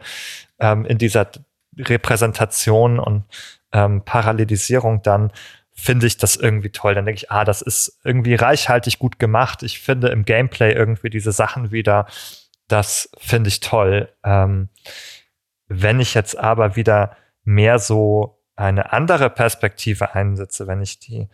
ähm, 0.60 0.86
in 0.86 0.96
dieser 0.96 1.28
Repräsentation 1.78 2.98
und 2.98 3.24
ähm, 3.72 4.02
Parallelisierung, 4.04 5.02
dann 5.02 5.32
finde 5.72 6.06
ich 6.06 6.16
das 6.16 6.36
irgendwie 6.36 6.70
toll. 6.70 6.94
Dann 6.94 7.06
denke 7.06 7.18
ich, 7.18 7.30
ah, 7.30 7.44
das 7.44 7.62
ist 7.62 8.00
irgendwie 8.02 8.34
reichhaltig 8.34 8.98
gut 8.98 9.18
gemacht. 9.18 9.62
Ich 9.62 9.80
finde 9.80 10.08
im 10.08 10.24
Gameplay 10.24 10.72
irgendwie 10.72 11.10
diese 11.10 11.32
Sachen 11.32 11.70
wieder, 11.70 12.06
das 12.66 13.10
finde 13.18 13.48
ich 13.48 13.60
toll. 13.60 14.08
Ähm, 14.24 14.68
wenn 15.68 16.00
ich 16.00 16.14
jetzt 16.14 16.36
aber 16.38 16.76
wieder 16.76 17.16
mehr 17.44 17.78
so 17.78 18.42
eine 18.56 18.92
andere 18.92 19.30
Perspektive 19.30 20.14
einsetze, 20.14 20.66
wenn 20.66 20.82
ich 20.82 20.98
die 20.98 21.28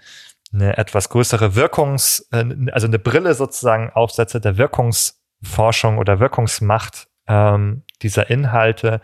eine 0.52 0.76
etwas 0.76 1.08
größere 1.08 1.56
Wirkungs, 1.56 2.28
äh, 2.30 2.44
also 2.70 2.86
eine 2.86 2.98
Brille 2.98 3.34
sozusagen 3.34 3.90
aufsetze 3.90 4.40
der 4.40 4.58
Wirkungsforschung 4.58 5.98
oder 5.98 6.20
Wirkungsmacht 6.20 7.08
ähm, 7.26 7.82
dieser 8.02 8.30
Inhalte, 8.30 9.00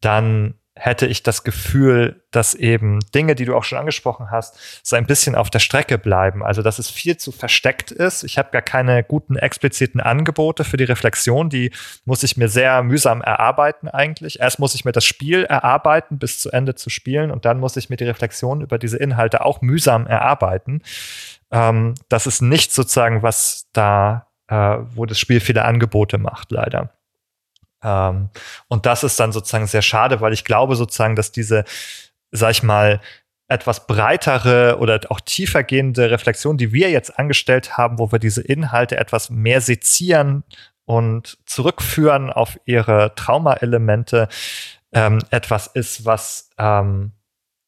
dann 0.00 0.54
hätte 0.74 1.06
ich 1.06 1.22
das 1.22 1.44
Gefühl, 1.44 2.22
dass 2.30 2.54
eben 2.54 3.00
Dinge, 3.14 3.34
die 3.34 3.44
du 3.44 3.54
auch 3.54 3.64
schon 3.64 3.78
angesprochen 3.78 4.30
hast, 4.30 4.58
so 4.82 4.96
ein 4.96 5.06
bisschen 5.06 5.34
auf 5.34 5.50
der 5.50 5.58
Strecke 5.58 5.98
bleiben. 5.98 6.42
Also, 6.42 6.62
dass 6.62 6.78
es 6.78 6.88
viel 6.88 7.18
zu 7.18 7.30
versteckt 7.30 7.90
ist. 7.90 8.24
Ich 8.24 8.38
habe 8.38 8.50
gar 8.52 8.62
keine 8.62 9.04
guten 9.04 9.36
expliziten 9.36 10.00
Angebote 10.00 10.64
für 10.64 10.78
die 10.78 10.84
Reflexion. 10.84 11.50
Die 11.50 11.72
muss 12.06 12.22
ich 12.22 12.38
mir 12.38 12.48
sehr 12.48 12.82
mühsam 12.82 13.20
erarbeiten 13.20 13.88
eigentlich. 13.88 14.40
Erst 14.40 14.60
muss 14.60 14.74
ich 14.74 14.86
mir 14.86 14.92
das 14.92 15.04
Spiel 15.04 15.44
erarbeiten, 15.44 16.18
bis 16.18 16.40
zu 16.40 16.50
Ende 16.50 16.74
zu 16.74 16.88
spielen. 16.88 17.30
Und 17.30 17.44
dann 17.44 17.60
muss 17.60 17.76
ich 17.76 17.90
mir 17.90 17.96
die 17.96 18.04
Reflexion 18.04 18.62
über 18.62 18.78
diese 18.78 18.96
Inhalte 18.96 19.44
auch 19.44 19.60
mühsam 19.60 20.06
erarbeiten. 20.06 20.82
Ähm, 21.50 21.94
das 22.08 22.26
ist 22.26 22.40
nicht 22.40 22.72
sozusagen, 22.72 23.22
was 23.22 23.68
da, 23.74 24.28
äh, 24.48 24.78
wo 24.94 25.04
das 25.04 25.18
Spiel 25.18 25.40
viele 25.40 25.66
Angebote 25.66 26.16
macht, 26.16 26.50
leider. 26.50 26.94
Ähm, 27.82 28.30
und 28.68 28.86
das 28.86 29.04
ist 29.04 29.18
dann 29.18 29.32
sozusagen 29.32 29.66
sehr 29.66 29.82
schade, 29.82 30.20
weil 30.20 30.32
ich 30.32 30.44
glaube 30.44 30.76
sozusagen, 30.76 31.16
dass 31.16 31.32
diese, 31.32 31.64
sag 32.30 32.52
ich 32.52 32.62
mal, 32.62 33.00
etwas 33.48 33.86
breitere 33.86 34.78
oder 34.78 35.00
auch 35.10 35.20
tiefergehende 35.20 36.10
Reflexion, 36.10 36.56
die 36.56 36.72
wir 36.72 36.90
jetzt 36.90 37.18
angestellt 37.18 37.76
haben, 37.76 37.98
wo 37.98 38.10
wir 38.10 38.18
diese 38.18 38.42
Inhalte 38.42 38.96
etwas 38.96 39.30
mehr 39.30 39.60
sezieren 39.60 40.44
und 40.84 41.38
zurückführen 41.44 42.30
auf 42.30 42.58
ihre 42.64 43.14
Traumaelemente, 43.14 44.28
ähm, 44.92 45.20
etwas 45.30 45.66
ist, 45.68 46.04
was 46.04 46.50
ähm, 46.58 47.12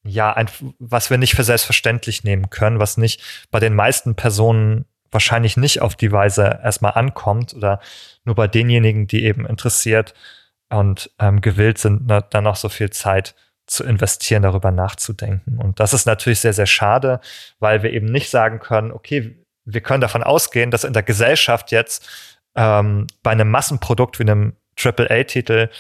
ja, 0.07 0.33
ein, 0.33 0.49
was 0.79 1.11
wir 1.11 1.19
nicht 1.19 1.35
für 1.35 1.45
selbstverständlich 1.45 2.25
nehmen 2.25 2.51
können, 2.51 2.79
was 2.79 2.97
nicht 2.97 3.47
bei 3.51 3.61
den 3.61 3.75
meisten 3.75 4.15
Personen 4.15 4.85
wahrscheinlich 5.15 5.57
nicht 5.57 5.81
auf 5.81 5.95
die 5.95 6.13
Weise 6.13 6.61
erstmal 6.63 6.93
ankommt 6.93 7.55
oder 7.55 7.81
nur 8.25 8.35
bei 8.35 8.49
denjenigen, 8.49 9.07
die 9.07 9.25
eben 9.25 9.47
interessiert 9.47 10.13
und 10.69 11.11
ähm, 11.19 11.41
gewillt 11.41 11.79
sind, 11.79 12.03
na, 12.07 12.21
dann 12.21 12.45
noch 12.45 12.57
so 12.57 12.69
viel 12.69 12.91
Zeit 12.91 13.35
zu 13.67 13.85
investieren, 13.85 14.43
darüber 14.43 14.71
nachzudenken. 14.71 15.59
Und 15.59 15.81
das 15.81 15.95
ist 15.95 16.05
natürlich 16.05 16.41
sehr, 16.41 16.53
sehr 16.53 16.67
schade, 16.67 17.21
weil 17.61 17.83
wir 17.83 17.93
eben 17.93 18.07
nicht 18.07 18.29
sagen 18.29 18.59
können, 18.59 18.93
okay, 18.93 19.43
wir 19.65 19.81
können 19.81 20.03
davon 20.03 20.23
ausgehen, 20.23 20.71
dass 20.71 20.85
in 20.85 20.93
der 20.93 21.03
Gesellschaft 21.03 21.71
jetzt 21.71 22.07
ähm, 22.55 23.07
bei 23.23 23.31
einem 23.31 23.51
Massenprodukt 23.51 24.19
wie 24.19 24.25
einem 24.25 24.57
AAA-Titel 24.79 25.71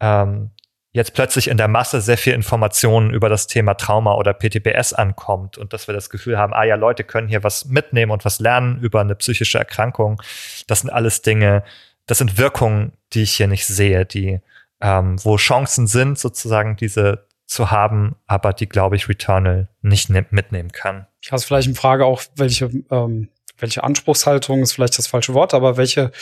ähm, 0.00 0.50
jetzt 0.94 1.12
plötzlich 1.12 1.48
in 1.48 1.56
der 1.56 1.66
Masse 1.66 2.00
sehr 2.00 2.16
viel 2.16 2.32
Informationen 2.32 3.12
über 3.12 3.28
das 3.28 3.48
Thema 3.48 3.74
Trauma 3.74 4.14
oder 4.14 4.32
PTBS 4.32 4.92
ankommt 4.92 5.58
und 5.58 5.72
dass 5.72 5.88
wir 5.88 5.92
das 5.92 6.08
Gefühl 6.08 6.38
haben, 6.38 6.54
ah 6.54 6.62
ja, 6.62 6.76
Leute 6.76 7.02
können 7.02 7.26
hier 7.26 7.42
was 7.42 7.66
mitnehmen 7.66 8.12
und 8.12 8.24
was 8.24 8.38
lernen 8.38 8.78
über 8.78 9.00
eine 9.00 9.16
psychische 9.16 9.58
Erkrankung. 9.58 10.22
Das 10.68 10.80
sind 10.80 10.90
alles 10.90 11.20
Dinge, 11.20 11.64
das 12.06 12.18
sind 12.18 12.38
Wirkungen, 12.38 12.92
die 13.12 13.22
ich 13.22 13.32
hier 13.32 13.48
nicht 13.48 13.66
sehe, 13.66 14.06
die 14.06 14.40
ähm, 14.80 15.22
wo 15.24 15.36
Chancen 15.36 15.88
sind, 15.88 16.18
sozusagen 16.18 16.76
diese 16.76 17.26
zu 17.46 17.72
haben, 17.72 18.14
aber 18.26 18.52
die, 18.52 18.68
glaube 18.68 18.94
ich, 18.94 19.08
Returnal 19.08 19.68
nicht 19.82 20.10
ne 20.10 20.24
mitnehmen 20.30 20.70
kann. 20.70 21.06
Habe 21.28 21.42
vielleicht 21.42 21.66
eine 21.66 21.74
Frage 21.74 22.06
auch, 22.06 22.22
welche, 22.36 22.70
ähm, 22.90 23.28
welche 23.58 23.82
Anspruchshaltung 23.82 24.62
ist 24.62 24.72
vielleicht 24.72 24.96
das 24.98 25.08
falsche 25.08 25.34
Wort, 25.34 25.54
aber 25.54 25.76
welche 25.76 26.12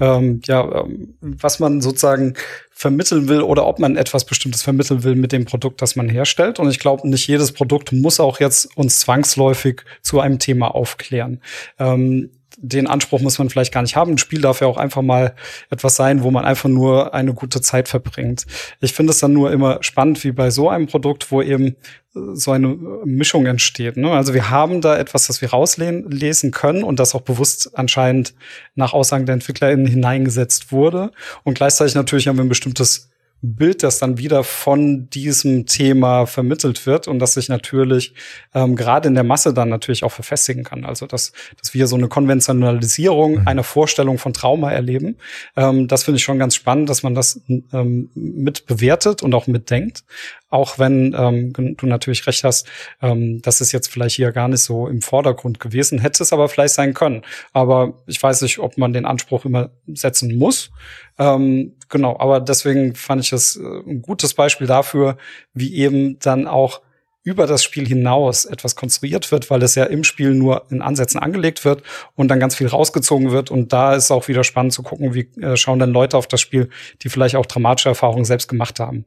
ähm, 0.00 0.40
ja, 0.44 0.82
ähm, 0.82 1.14
was 1.20 1.58
man 1.58 1.80
sozusagen 1.80 2.34
vermitteln 2.70 3.28
will 3.28 3.42
oder 3.42 3.66
ob 3.66 3.80
man 3.80 3.96
etwas 3.96 4.24
Bestimmtes 4.24 4.62
vermitteln 4.62 5.02
will 5.02 5.16
mit 5.16 5.32
dem 5.32 5.44
Produkt, 5.44 5.82
das 5.82 5.96
man 5.96 6.08
herstellt. 6.08 6.60
Und 6.60 6.70
ich 6.70 6.78
glaube, 6.78 7.08
nicht 7.08 7.26
jedes 7.26 7.52
Produkt 7.52 7.92
muss 7.92 8.20
auch 8.20 8.38
jetzt 8.38 8.76
uns 8.76 9.00
zwangsläufig 9.00 9.82
zu 10.02 10.20
einem 10.20 10.38
Thema 10.38 10.74
aufklären. 10.74 11.40
Ähm, 11.78 12.30
den 12.60 12.88
Anspruch 12.88 13.20
muss 13.20 13.38
man 13.38 13.50
vielleicht 13.50 13.72
gar 13.72 13.82
nicht 13.82 13.94
haben. 13.94 14.12
Ein 14.12 14.18
Spiel 14.18 14.40
darf 14.40 14.60
ja 14.60 14.66
auch 14.66 14.76
einfach 14.76 15.02
mal 15.02 15.34
etwas 15.70 15.94
sein, 15.94 16.22
wo 16.22 16.30
man 16.30 16.44
einfach 16.44 16.68
nur 16.68 17.14
eine 17.14 17.32
gute 17.32 17.60
Zeit 17.60 17.88
verbringt. 17.88 18.46
Ich 18.80 18.92
finde 18.92 19.12
es 19.12 19.20
dann 19.20 19.32
nur 19.32 19.52
immer 19.52 19.78
spannend, 19.82 20.22
wie 20.24 20.32
bei 20.32 20.50
so 20.50 20.68
einem 20.68 20.86
Produkt, 20.86 21.30
wo 21.30 21.40
eben 21.40 21.76
so 22.12 22.50
eine 22.50 22.68
Mischung 23.04 23.46
entsteht. 23.46 23.96
Ne? 23.96 24.10
Also 24.10 24.34
wir 24.34 24.50
haben 24.50 24.80
da 24.80 24.96
etwas, 24.96 25.28
das 25.28 25.40
wir 25.40 25.50
rauslesen 25.50 26.50
können 26.50 26.82
und 26.82 26.98
das 26.98 27.14
auch 27.14 27.20
bewusst 27.20 27.70
anscheinend 27.78 28.34
nach 28.74 28.92
Aussagen 28.92 29.26
der 29.26 29.34
EntwicklerInnen 29.34 29.86
hineingesetzt 29.86 30.72
wurde. 30.72 31.12
Und 31.44 31.54
gleichzeitig 31.54 31.94
natürlich 31.94 32.26
haben 32.26 32.36
wir 32.36 32.44
ein 32.44 32.48
bestimmtes 32.48 33.10
Bild, 33.40 33.84
das 33.84 33.98
dann 33.98 34.18
wieder 34.18 34.42
von 34.42 35.08
diesem 35.10 35.66
Thema 35.66 36.26
vermittelt 36.26 36.86
wird 36.86 37.06
und 37.06 37.20
das 37.20 37.34
sich 37.34 37.48
natürlich 37.48 38.14
ähm, 38.52 38.74
gerade 38.74 39.08
in 39.08 39.14
der 39.14 39.22
Masse 39.22 39.54
dann 39.54 39.68
natürlich 39.68 40.02
auch 40.02 40.10
verfestigen 40.10 40.64
kann. 40.64 40.84
Also 40.84 41.06
dass, 41.06 41.32
dass 41.60 41.72
wir 41.72 41.86
so 41.86 41.94
eine 41.94 42.08
Konventionalisierung 42.08 43.40
mhm. 43.40 43.48
einer 43.48 43.62
Vorstellung 43.62 44.18
von 44.18 44.32
Trauma 44.32 44.72
erleben. 44.72 45.16
Ähm, 45.56 45.86
das 45.86 46.02
finde 46.02 46.16
ich 46.16 46.24
schon 46.24 46.40
ganz 46.40 46.56
spannend, 46.56 46.88
dass 46.88 47.04
man 47.04 47.14
das 47.14 47.40
ähm, 47.72 48.10
mit 48.14 48.66
bewertet 48.66 49.22
und 49.22 49.34
auch 49.34 49.46
mitdenkt. 49.46 50.02
Auch 50.50 50.78
wenn 50.78 51.14
ähm, 51.18 51.52
du 51.52 51.86
natürlich 51.86 52.26
recht 52.26 52.42
hast, 52.44 52.66
ähm, 53.02 53.42
das 53.42 53.60
ist 53.60 53.72
jetzt 53.72 53.88
vielleicht 53.88 54.16
hier 54.16 54.32
gar 54.32 54.48
nicht 54.48 54.62
so 54.62 54.88
im 54.88 55.02
Vordergrund 55.02 55.60
gewesen, 55.60 55.98
hätte 55.98 56.22
es 56.22 56.32
aber 56.32 56.48
vielleicht 56.48 56.74
sein 56.74 56.94
können. 56.94 57.22
Aber 57.52 58.02
ich 58.06 58.22
weiß 58.22 58.42
nicht, 58.42 58.58
ob 58.58 58.78
man 58.78 58.92
den 58.92 59.04
Anspruch 59.04 59.44
immer 59.44 59.70
setzen 59.86 60.36
muss. 60.38 60.70
Ähm, 61.18 61.76
genau, 61.88 62.18
aber 62.18 62.40
deswegen 62.40 62.94
fand 62.94 63.24
ich 63.24 63.32
es 63.32 63.56
äh, 63.56 63.62
ein 63.62 64.02
gutes 64.02 64.34
Beispiel 64.34 64.66
dafür, 64.66 65.18
wie 65.52 65.74
eben 65.74 66.18
dann 66.20 66.46
auch 66.46 66.80
über 67.28 67.46
das 67.46 67.62
Spiel 67.62 67.86
hinaus 67.86 68.46
etwas 68.46 68.74
konstruiert 68.74 69.30
wird, 69.30 69.50
weil 69.50 69.62
es 69.62 69.74
ja 69.74 69.84
im 69.84 70.02
Spiel 70.02 70.32
nur 70.32 70.64
in 70.70 70.80
Ansätzen 70.80 71.20
angelegt 71.20 71.62
wird 71.66 71.82
und 72.14 72.28
dann 72.28 72.40
ganz 72.40 72.54
viel 72.54 72.68
rausgezogen 72.68 73.32
wird. 73.32 73.50
Und 73.50 73.74
da 73.74 73.94
ist 73.94 74.10
auch 74.10 74.28
wieder 74.28 74.44
spannend 74.44 74.72
zu 74.72 74.82
gucken, 74.82 75.12
wie 75.12 75.28
äh, 75.42 75.56
schauen 75.58 75.78
dann 75.78 75.92
Leute 75.92 76.16
auf 76.16 76.26
das 76.26 76.40
Spiel, 76.40 76.70
die 77.02 77.10
vielleicht 77.10 77.36
auch 77.36 77.44
dramatische 77.44 77.90
Erfahrungen 77.90 78.24
selbst 78.24 78.48
gemacht 78.48 78.80
haben. 78.80 79.04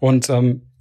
Und 0.00 0.28
ähm, 0.28 0.71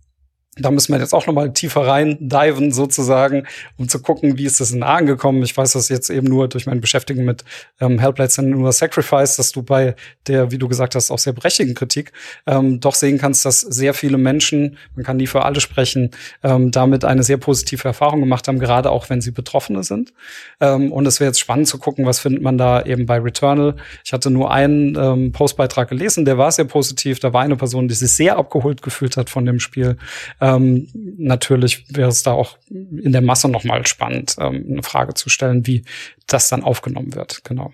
da 0.57 0.69
müssen 0.69 0.91
wir 0.91 0.99
jetzt 0.99 1.13
auch 1.13 1.27
noch 1.27 1.33
mal 1.33 1.53
tiefer 1.53 1.87
rein 1.87 2.17
diven 2.19 2.73
sozusagen, 2.73 3.47
um 3.77 3.87
zu 3.87 4.01
gucken, 4.01 4.37
wie 4.37 4.43
ist 4.43 4.59
das 4.59 4.71
in 4.71 4.83
angekommen. 4.83 5.41
Ich 5.43 5.55
weiß 5.55 5.71
das 5.71 5.87
jetzt 5.87 6.09
eben 6.09 6.27
nur 6.27 6.49
durch 6.49 6.65
mein 6.65 6.81
Beschäftigen 6.81 7.23
mit 7.23 7.45
ähm, 7.79 7.99
Hellblade 7.99 8.29
Senua 8.29 8.73
Sacrifice, 8.73 9.37
dass 9.37 9.53
du 9.53 9.63
bei 9.63 9.95
der, 10.27 10.51
wie 10.51 10.57
du 10.57 10.67
gesagt 10.67 10.95
hast, 10.95 11.09
auch 11.09 11.19
sehr 11.19 11.31
berechtigten 11.31 11.73
Kritik 11.73 12.11
ähm, 12.47 12.81
doch 12.81 12.95
sehen 12.95 13.17
kannst, 13.17 13.45
dass 13.45 13.61
sehr 13.61 13.93
viele 13.93 14.17
Menschen, 14.17 14.77
man 14.93 15.05
kann 15.05 15.15
nie 15.15 15.27
für 15.27 15.45
alle 15.45 15.61
sprechen, 15.61 16.11
ähm, 16.43 16.71
damit 16.71 17.05
eine 17.05 17.23
sehr 17.23 17.37
positive 17.37 17.87
Erfahrung 17.87 18.19
gemacht 18.19 18.49
haben, 18.49 18.59
gerade 18.59 18.91
auch 18.91 19.09
wenn 19.09 19.21
sie 19.21 19.31
Betroffene 19.31 19.85
sind. 19.85 20.11
Ähm, 20.59 20.91
und 20.91 21.05
es 21.05 21.21
wäre 21.21 21.29
jetzt 21.29 21.39
spannend 21.39 21.69
zu 21.69 21.77
gucken, 21.77 22.05
was 22.05 22.19
findet 22.19 22.41
man 22.41 22.57
da 22.57 22.83
eben 22.83 23.05
bei 23.05 23.19
Returnal. 23.19 23.77
Ich 24.03 24.11
hatte 24.11 24.29
nur 24.29 24.51
einen 24.51 24.97
ähm, 24.97 25.31
Postbeitrag 25.31 25.87
gelesen, 25.87 26.25
der 26.25 26.37
war 26.37 26.51
sehr 26.51 26.65
positiv. 26.65 27.19
Da 27.19 27.31
war 27.31 27.41
eine 27.41 27.55
Person, 27.55 27.87
die 27.87 27.95
sich 27.95 28.11
sehr 28.11 28.35
abgeholt 28.35 28.81
gefühlt 28.81 29.15
hat 29.15 29.29
von 29.29 29.45
dem 29.45 29.61
Spiel. 29.61 29.95
Ähm, 30.41 30.87
natürlich 30.93 31.85
wäre 31.89 32.09
es 32.09 32.23
da 32.23 32.31
auch 32.31 32.57
in 32.69 33.11
der 33.11 33.21
Masse 33.21 33.47
nochmal 33.47 33.85
spannend, 33.85 34.35
ähm, 34.39 34.65
eine 34.69 34.83
Frage 34.83 35.13
zu 35.13 35.29
stellen, 35.29 35.67
wie 35.67 35.83
das 36.25 36.49
dann 36.49 36.63
aufgenommen 36.63 37.13
wird. 37.13 37.43
Genau. 37.43 37.71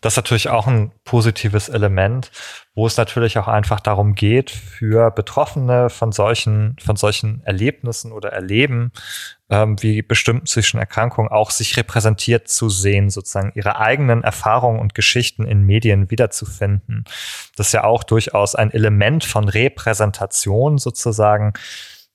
Das 0.00 0.12
ist 0.12 0.16
natürlich 0.18 0.50
auch 0.50 0.66
ein 0.66 0.92
positives 1.04 1.68
Element, 1.68 2.30
wo 2.74 2.86
es 2.86 2.96
natürlich 2.96 3.38
auch 3.38 3.48
einfach 3.48 3.80
darum 3.80 4.14
geht, 4.14 4.50
für 4.50 5.10
Betroffene 5.10 5.90
von 5.90 6.12
solchen, 6.12 6.76
von 6.78 6.96
solchen 6.96 7.42
Erlebnissen 7.44 8.12
oder 8.12 8.32
Erleben, 8.32 8.92
ähm, 9.48 9.82
wie 9.82 10.02
bestimmten 10.02 10.44
psychischen 10.44 10.78
Erkrankungen 10.78 11.30
auch 11.30 11.50
sich 11.50 11.76
repräsentiert 11.76 12.48
zu 12.48 12.68
sehen, 12.68 13.10
sozusagen 13.10 13.52
ihre 13.54 13.80
eigenen 13.80 14.22
Erfahrungen 14.22 14.80
und 14.80 14.94
Geschichten 14.94 15.46
in 15.46 15.62
Medien 15.62 16.10
wiederzufinden. 16.10 17.04
Das 17.56 17.68
ist 17.68 17.72
ja 17.72 17.84
auch 17.84 18.04
durchaus 18.04 18.54
ein 18.54 18.70
Element 18.70 19.24
von 19.24 19.48
Repräsentation 19.48 20.78
sozusagen, 20.78 21.54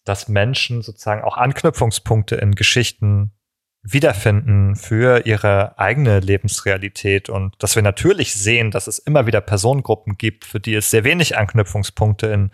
dass 0.05 0.27
Menschen 0.27 0.81
sozusagen 0.81 1.23
auch 1.23 1.37
Anknüpfungspunkte 1.37 2.35
in 2.35 2.55
Geschichten 2.55 3.31
wiederfinden 3.83 4.75
für 4.75 5.25
ihre 5.25 5.79
eigene 5.79 6.19
Lebensrealität 6.19 7.29
und 7.29 7.55
dass 7.57 7.75
wir 7.75 7.81
natürlich 7.81 8.35
sehen, 8.35 8.69
dass 8.69 8.85
es 8.85 8.99
immer 8.99 9.25
wieder 9.25 9.41
Personengruppen 9.41 10.17
gibt, 10.17 10.45
für 10.45 10.59
die 10.59 10.75
es 10.75 10.91
sehr 10.91 11.03
wenig 11.03 11.37
Anknüpfungspunkte 11.37 12.27
in 12.27 12.51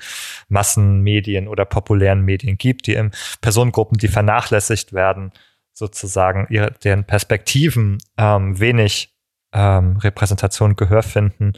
Massenmedien 0.48 1.50
oder 1.50 1.66
populären 1.66 2.22
Medien 2.22 2.58
gibt, 2.58 2.88
die 2.88 2.94
in 2.94 3.12
Personengruppen, 3.42 3.98
die 3.98 4.08
vernachlässigt 4.08 4.94
werden, 4.94 5.34
sozusagen 5.74 6.48
ihre, 6.50 6.72
deren 6.72 7.04
Perspektiven 7.04 7.98
ähm, 8.18 8.58
wenig 8.60 9.14
ähm, 9.54 9.98
Repräsentation 9.98 10.78
Gehör 10.78 11.04
finden. 11.04 11.54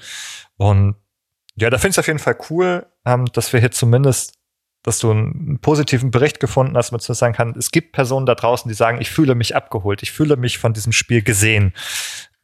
Und 0.57 0.95
ja, 1.55 1.69
da 1.69 1.77
finde 1.77 1.89
ich 1.89 1.95
es 1.95 1.99
auf 1.99 2.07
jeden 2.07 2.19
Fall 2.19 2.37
cool, 2.49 2.87
ähm, 3.05 3.25
dass 3.33 3.53
wir 3.53 3.59
hier 3.59 3.71
zumindest 3.71 4.38
dass 4.89 4.97
du 4.97 5.11
einen 5.11 5.59
positiven 5.59 6.09
Bericht 6.09 6.39
gefunden 6.39 6.75
hast, 6.75 6.89
zu 6.99 7.13
sagen 7.13 7.35
kann, 7.35 7.53
es 7.55 7.69
gibt 7.69 7.91
Personen 7.91 8.25
da 8.25 8.33
draußen, 8.33 8.67
die 8.67 8.73
sagen, 8.73 8.99
ich 8.99 9.11
fühle 9.11 9.35
mich 9.35 9.55
abgeholt, 9.55 10.01
ich 10.01 10.11
fühle 10.11 10.35
mich 10.35 10.57
von 10.57 10.73
diesem 10.73 10.93
Spiel 10.93 11.21
gesehen 11.21 11.73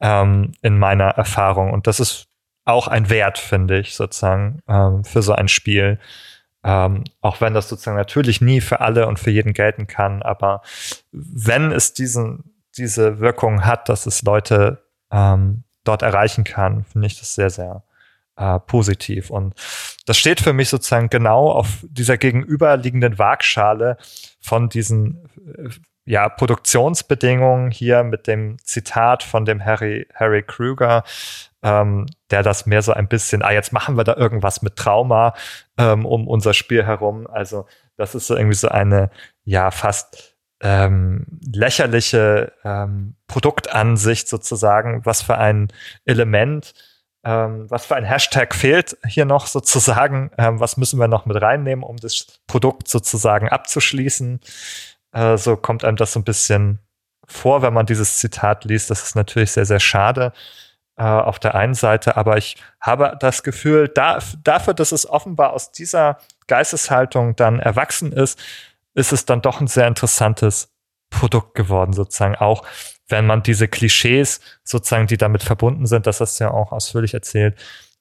ähm, 0.00 0.52
in 0.62 0.78
meiner 0.78 1.08
Erfahrung. 1.08 1.72
Und 1.72 1.88
das 1.88 1.98
ist 1.98 2.28
auch 2.64 2.86
ein 2.86 3.10
Wert, 3.10 3.38
finde 3.38 3.80
ich, 3.80 3.96
sozusagen, 3.96 4.60
ähm, 4.68 5.02
für 5.02 5.22
so 5.22 5.32
ein 5.32 5.48
Spiel. 5.48 5.98
Ähm, 6.62 7.02
auch 7.20 7.40
wenn 7.40 7.52
das 7.52 7.68
sozusagen 7.68 7.96
natürlich 7.96 8.40
nie 8.40 8.60
für 8.60 8.80
alle 8.80 9.08
und 9.08 9.18
für 9.18 9.32
jeden 9.32 9.52
gelten 9.52 9.88
kann, 9.88 10.22
aber 10.22 10.62
wenn 11.10 11.72
es 11.72 11.94
diesen, 11.94 12.54
diese 12.76 13.18
Wirkung 13.18 13.64
hat, 13.64 13.88
dass 13.88 14.06
es 14.06 14.22
Leute 14.22 14.84
ähm, 15.10 15.64
dort 15.82 16.02
erreichen 16.02 16.44
kann, 16.44 16.84
finde 16.84 17.08
ich 17.08 17.18
das 17.18 17.34
sehr, 17.34 17.50
sehr 17.50 17.82
äh, 18.36 18.60
positiv. 18.60 19.30
Und 19.30 19.54
das 20.06 20.18
steht 20.18 20.40
für 20.40 20.52
mich 20.52 20.68
sozusagen 20.68 21.08
genau 21.08 21.50
auf 21.50 21.84
dieser 21.88 22.18
gegenüberliegenden 22.18 23.18
Waagschale 23.18 23.96
von 24.40 24.68
diesen 24.68 25.28
äh, 25.56 25.70
ja, 26.08 26.28
Produktionsbedingungen 26.28 27.72
hier 27.72 28.04
mit 28.04 28.28
dem 28.28 28.58
Zitat 28.62 29.24
von 29.24 29.44
dem 29.44 29.64
Harry, 29.64 30.06
Harry 30.14 30.42
Kruger, 30.42 31.02
ähm, 31.62 32.06
der 32.30 32.44
das 32.44 32.64
mehr 32.64 32.80
so 32.82 32.92
ein 32.92 33.08
bisschen, 33.08 33.42
ah, 33.42 33.50
jetzt 33.50 33.72
machen 33.72 33.96
wir 33.96 34.04
da 34.04 34.14
irgendwas 34.14 34.62
mit 34.62 34.76
Trauma 34.76 35.34
ähm, 35.78 36.06
um 36.06 36.28
unser 36.28 36.54
Spiel 36.54 36.84
herum. 36.84 37.26
Also 37.26 37.66
das 37.96 38.14
ist 38.14 38.28
so 38.28 38.36
irgendwie 38.36 38.54
so 38.54 38.68
eine, 38.68 39.10
ja, 39.44 39.72
fast 39.72 40.36
ähm, 40.60 41.26
lächerliche 41.52 42.52
ähm, 42.64 43.16
Produktansicht 43.26 44.28
sozusagen, 44.28 45.04
was 45.04 45.22
für 45.22 45.38
ein 45.38 45.68
Element 46.04 46.72
ähm, 47.26 47.68
was 47.68 47.86
für 47.86 47.96
ein 47.96 48.04
Hashtag 48.04 48.54
fehlt 48.54 48.96
hier 49.04 49.24
noch 49.24 49.48
sozusagen, 49.48 50.30
ähm, 50.38 50.60
was 50.60 50.76
müssen 50.76 51.00
wir 51.00 51.08
noch 51.08 51.26
mit 51.26 51.42
reinnehmen, 51.42 51.82
um 51.82 51.96
das 51.96 52.40
Produkt 52.46 52.86
sozusagen 52.86 53.48
abzuschließen. 53.48 54.40
Äh, 55.12 55.36
so 55.36 55.56
kommt 55.56 55.84
einem 55.84 55.96
das 55.96 56.12
so 56.12 56.20
ein 56.20 56.24
bisschen 56.24 56.78
vor, 57.26 57.62
wenn 57.62 57.74
man 57.74 57.84
dieses 57.84 58.18
Zitat 58.18 58.64
liest. 58.64 58.90
Das 58.90 59.02
ist 59.02 59.16
natürlich 59.16 59.50
sehr, 59.50 59.66
sehr 59.66 59.80
schade 59.80 60.32
äh, 60.96 61.02
auf 61.02 61.40
der 61.40 61.56
einen 61.56 61.74
Seite, 61.74 62.16
aber 62.16 62.36
ich 62.36 62.58
habe 62.80 63.16
das 63.18 63.42
Gefühl, 63.42 63.88
da, 63.88 64.20
dafür, 64.44 64.74
dass 64.74 64.92
es 64.92 65.08
offenbar 65.08 65.52
aus 65.52 65.72
dieser 65.72 66.18
Geisteshaltung 66.46 67.34
dann 67.34 67.58
erwachsen 67.58 68.12
ist, 68.12 68.38
ist 68.94 69.12
es 69.12 69.24
dann 69.24 69.42
doch 69.42 69.60
ein 69.60 69.66
sehr 69.66 69.88
interessantes 69.88 70.72
Produkt 71.10 71.54
geworden, 71.56 71.92
sozusagen 71.92 72.36
auch 72.36 72.64
wenn 73.08 73.26
man 73.26 73.42
diese 73.42 73.68
Klischees 73.68 74.40
sozusagen, 74.64 75.06
die 75.06 75.16
damit 75.16 75.42
verbunden 75.42 75.86
sind, 75.86 76.06
das 76.06 76.20
hast 76.20 76.40
du 76.40 76.44
ja 76.44 76.50
auch 76.50 76.72
ausführlich 76.72 77.14
erzählt, 77.14 77.56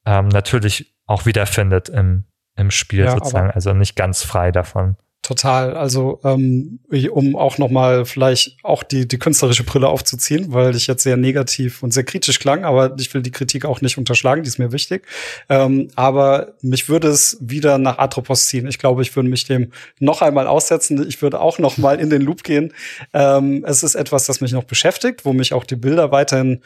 ähm, 0.05 0.27
natürlich 0.27 0.95
auch 1.05 1.25
wiederfindet 1.25 1.89
im, 1.89 2.25
im 2.55 2.71
Spiel 2.71 3.05
ja, 3.05 3.11
sozusagen, 3.11 3.51
also 3.51 3.73
nicht 3.73 3.95
ganz 3.95 4.23
frei 4.23 4.51
davon. 4.51 4.97
Total. 5.25 5.75
Also 5.75 6.19
ähm, 6.23 6.77
um 7.09 7.35
auch 7.35 7.57
noch 7.57 7.71
mal 7.71 8.05
vielleicht 8.05 8.57
auch 8.61 8.83
die 8.83 9.07
die 9.07 9.17
künstlerische 9.17 9.63
Brille 9.63 9.87
aufzuziehen, 9.87 10.53
weil 10.53 10.75
ich 10.75 10.85
jetzt 10.85 11.01
sehr 11.01 11.17
negativ 11.17 11.81
und 11.81 11.95
sehr 11.95 12.03
kritisch 12.03 12.37
klang, 12.37 12.63
aber 12.63 12.95
ich 12.99 13.11
will 13.11 13.23
die 13.23 13.31
Kritik 13.31 13.65
auch 13.65 13.81
nicht 13.81 13.97
unterschlagen, 13.97 14.43
die 14.43 14.49
ist 14.49 14.59
mir 14.59 14.71
wichtig. 14.71 15.07
Ähm, 15.49 15.87
aber 15.95 16.53
mich 16.61 16.89
würde 16.89 17.07
es 17.07 17.39
wieder 17.41 17.79
nach 17.79 17.97
Atropos 17.97 18.45
ziehen. 18.45 18.67
Ich 18.67 18.77
glaube, 18.77 19.01
ich 19.01 19.15
würde 19.15 19.27
mich 19.27 19.45
dem 19.45 19.71
noch 19.99 20.21
einmal 20.21 20.45
aussetzen. 20.45 21.03
Ich 21.07 21.23
würde 21.23 21.41
auch 21.41 21.57
noch 21.57 21.77
mal 21.79 21.99
in 21.99 22.11
den 22.11 22.21
Loop 22.21 22.43
gehen. 22.43 22.71
Ähm, 23.11 23.65
es 23.65 23.81
ist 23.81 23.95
etwas, 23.95 24.27
das 24.27 24.41
mich 24.41 24.51
noch 24.51 24.65
beschäftigt, 24.65 25.25
wo 25.25 25.33
mich 25.33 25.53
auch 25.53 25.63
die 25.63 25.75
Bilder 25.75 26.11
weiterhin 26.11 26.61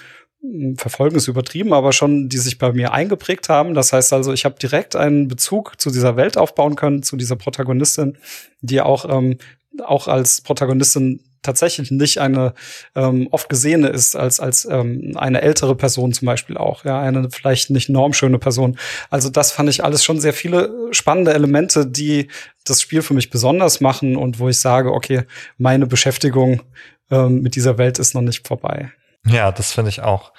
verfolgen 0.76 1.18
ist 1.18 1.28
übertrieben, 1.28 1.74
aber 1.74 1.91
schon, 1.91 2.30
die 2.30 2.38
sich 2.38 2.57
bei 2.57 2.72
mir 2.72 2.94
eingeprägt 2.94 3.49
haben. 3.49 3.74
Das 3.74 3.91
heißt 3.91 4.14
also, 4.14 4.32
ich 4.32 4.45
habe 4.45 4.56
direkt 4.60 4.95
einen 4.95 5.28
Bezug 5.28 5.80
zu 5.80 5.91
dieser 5.91 6.16
Welt 6.16 6.38
aufbauen 6.38 6.76
können, 6.76 7.03
zu 7.03 7.18
dieser 7.18 7.36
Protagonistin, 7.36 8.18
die 8.61 8.80
auch, 8.82 9.06
ähm, 9.10 9.38
auch 9.84 10.07
als 10.07 10.41
Protagonistin 10.41 11.22
tatsächlich 11.41 11.91
nicht 11.91 12.20
eine 12.20 12.53
ähm, 12.95 13.28
oft 13.32 13.48
gesehene 13.48 13.88
ist 13.88 14.16
als 14.16 14.41
als 14.41 14.68
ähm, 14.70 15.14
eine 15.16 15.41
ältere 15.41 15.74
Person 15.74 16.11
zum 16.11 16.26
Beispiel 16.26 16.57
auch 16.57 16.84
ja 16.84 16.99
eine 16.99 17.30
vielleicht 17.32 17.70
nicht 17.70 17.88
normschöne 17.88 18.40
Person 18.40 18.78
also 19.10 19.30
das 19.30 19.53
fand 19.53 19.70
ich 19.70 19.82
alles 19.82 20.03
schon 20.03 20.20
sehr 20.20 20.34
viele 20.34 20.90
spannende 20.91 21.34
Elemente 21.34 21.88
die 21.88 22.28
das 22.66 22.82
Spiel 22.82 23.02
für 23.02 23.14
mich 23.14 23.30
besonders 23.30 23.80
machen 23.80 24.18
und 24.18 24.40
wo 24.40 24.49
ich 24.49 24.60
sage 24.60 24.91
okay 24.91 25.24
meine 25.57 25.88
Beschäftigung 25.88 26.61
ähm, 27.10 27.41
mit 27.41 27.56
dieser 27.56 27.78
Welt 27.78 27.99
ist 27.99 28.16
noch 28.16 28.22
nicht 28.22 28.45
vorbei 28.45 28.91
ja, 29.26 29.52
das 29.52 29.74
finde 29.74 29.90
ich 29.90 30.02
auch 30.02 30.34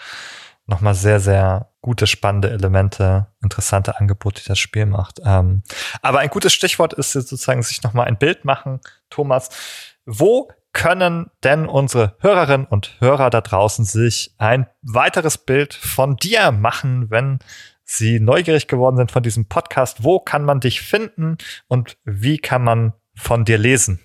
nochmal 0.66 0.94
sehr, 0.94 1.20
sehr 1.20 1.72
gute, 1.82 2.06
spannende 2.06 2.50
Elemente, 2.50 3.26
interessante 3.42 3.98
Angebote, 3.98 4.42
die 4.42 4.48
das 4.48 4.58
Spiel 4.58 4.86
macht. 4.86 5.20
Ähm, 5.24 5.62
aber 6.02 6.20
ein 6.20 6.28
gutes 6.30 6.52
Stichwort 6.52 6.92
ist 6.92 7.12
sozusagen 7.12 7.62
sich 7.62 7.82
nochmal 7.82 8.06
ein 8.06 8.18
Bild 8.18 8.44
machen, 8.44 8.80
Thomas. 9.10 9.50
Wo 10.06 10.50
können 10.72 11.30
denn 11.42 11.66
unsere 11.66 12.16
Hörerinnen 12.20 12.66
und 12.66 12.96
Hörer 13.00 13.30
da 13.30 13.40
draußen 13.40 13.84
sich 13.84 14.34
ein 14.38 14.66
weiteres 14.82 15.38
Bild 15.38 15.74
von 15.74 16.16
dir 16.16 16.52
machen, 16.52 17.10
wenn 17.10 17.40
sie 17.84 18.20
neugierig 18.20 18.68
geworden 18.68 18.96
sind 18.96 19.10
von 19.10 19.22
diesem 19.22 19.46
Podcast? 19.46 20.04
Wo 20.04 20.20
kann 20.20 20.44
man 20.44 20.60
dich 20.60 20.80
finden 20.80 21.38
und 21.66 21.96
wie 22.04 22.38
kann 22.38 22.62
man 22.62 22.92
von 23.16 23.44
dir 23.44 23.58
lesen? 23.58 24.00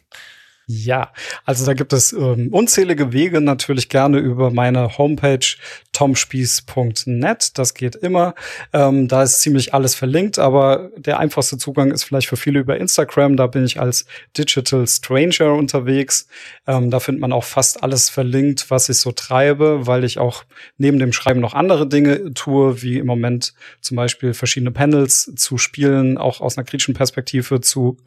Ja, 0.67 1.11
also 1.45 1.63
da 1.63 1.73
gibt 1.73 1.93
es 1.93 2.11
ähm, 2.11 2.49
unzählige 2.51 3.13
Wege, 3.13 3.39
natürlich 3.39 3.87
gerne 3.87 4.17
über 4.17 4.49
meine 4.49 4.97
Homepage 4.97 5.45
tomspieß.net. 5.91 7.57
Das 7.57 7.73
geht 7.75 7.95
immer. 7.95 8.33
Ähm, 8.73 9.07
da 9.07 9.23
ist 9.23 9.41
ziemlich 9.41 9.73
alles 9.75 9.93
verlinkt, 9.93 10.39
aber 10.39 10.89
der 10.97 11.19
einfachste 11.19 11.57
Zugang 11.57 11.91
ist 11.91 12.03
vielleicht 12.03 12.27
für 12.27 12.35
viele 12.35 12.59
über 12.59 12.77
Instagram. 12.77 13.37
Da 13.37 13.47
bin 13.47 13.63
ich 13.63 13.79
als 13.79 14.05
Digital 14.37 14.87
Stranger 14.87 15.53
unterwegs. 15.53 16.27
Ähm, 16.65 16.89
da 16.89 16.99
findet 16.99 17.21
man 17.21 17.31
auch 17.31 17.43
fast 17.43 17.83
alles 17.83 18.09
verlinkt, 18.09 18.71
was 18.71 18.89
ich 18.89 18.97
so 18.97 19.11
treibe, 19.11 19.87
weil 19.87 20.03
ich 20.03 20.17
auch 20.17 20.45
neben 20.77 20.99
dem 20.99 21.13
Schreiben 21.13 21.39
noch 21.39 21.53
andere 21.53 21.87
Dinge 21.87 22.33
tue, 22.33 22.81
wie 22.81 22.97
im 22.97 23.05
Moment 23.05 23.53
zum 23.81 23.97
Beispiel 23.97 24.33
verschiedene 24.33 24.71
Panels 24.71 25.31
zu 25.35 25.57
spielen, 25.57 26.17
auch 26.17 26.41
aus 26.41 26.57
einer 26.57 26.65
kritischen 26.65 26.95
Perspektive 26.95 27.61
zu 27.61 27.97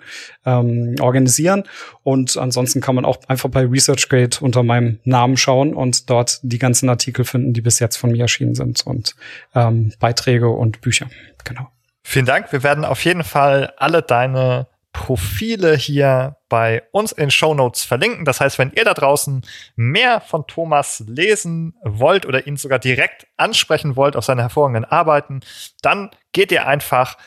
ähm, 0.45 0.97
organisieren. 1.01 1.63
Und 2.03 2.37
ansonsten 2.49 2.81
kann 2.81 2.95
man 2.95 3.05
auch 3.05 3.19
einfach 3.29 3.51
bei 3.51 3.65
ResearchGate 3.65 4.43
unter 4.43 4.63
meinem 4.63 4.99
Namen 5.05 5.37
schauen 5.37 5.75
und 5.75 6.09
dort 6.09 6.41
die 6.43 6.59
ganzen 6.59 6.89
Artikel 6.89 7.25
finden, 7.25 7.53
die 7.53 7.61
bis 7.61 7.79
jetzt 7.79 7.97
von 7.97 8.11
mir 8.11 8.23
erschienen 8.23 8.55
sind 8.55 8.87
und 8.87 9.15
ähm, 9.55 9.93
Beiträge 10.01 10.49
und 10.49 10.81
Bücher. 10.81 11.09
Genau. 11.45 11.69
Vielen 12.03 12.27
Dank. 12.27 12.51
Wir 12.53 12.63
werden 12.63 12.85
auf 12.87 13.05
jeden 13.05 13.23
Fall 13.23 13.73
alle 13.77 14.03
deine 14.03 14.67
Profile 14.93 15.77
hier 15.77 16.37
bei 16.49 16.83
uns 16.91 17.13
in 17.13 17.31
Show 17.31 17.55
Notes 17.55 17.85
verlinken. 17.85 18.25
Das 18.25 18.41
heißt, 18.41 18.59
wenn 18.59 18.73
ihr 18.73 18.85
da 18.85 18.95
draußen 18.95 19.43
mehr 19.77 20.21
von 20.21 20.47
Thomas 20.47 21.05
lesen 21.07 21.75
wollt 21.83 22.27
oder 22.27 22.47
ihn 22.47 22.57
sogar 22.57 22.79
direkt 22.79 23.27
ansprechen 23.37 23.95
wollt 23.97 24.17
auf 24.17 24.25
seine 24.25 24.43
hervorragenden 24.43 24.87
Arbeiten, 24.87 25.41
dann 25.83 26.11
geht 26.33 26.51
ihr 26.51 26.67
einfach 26.67 27.19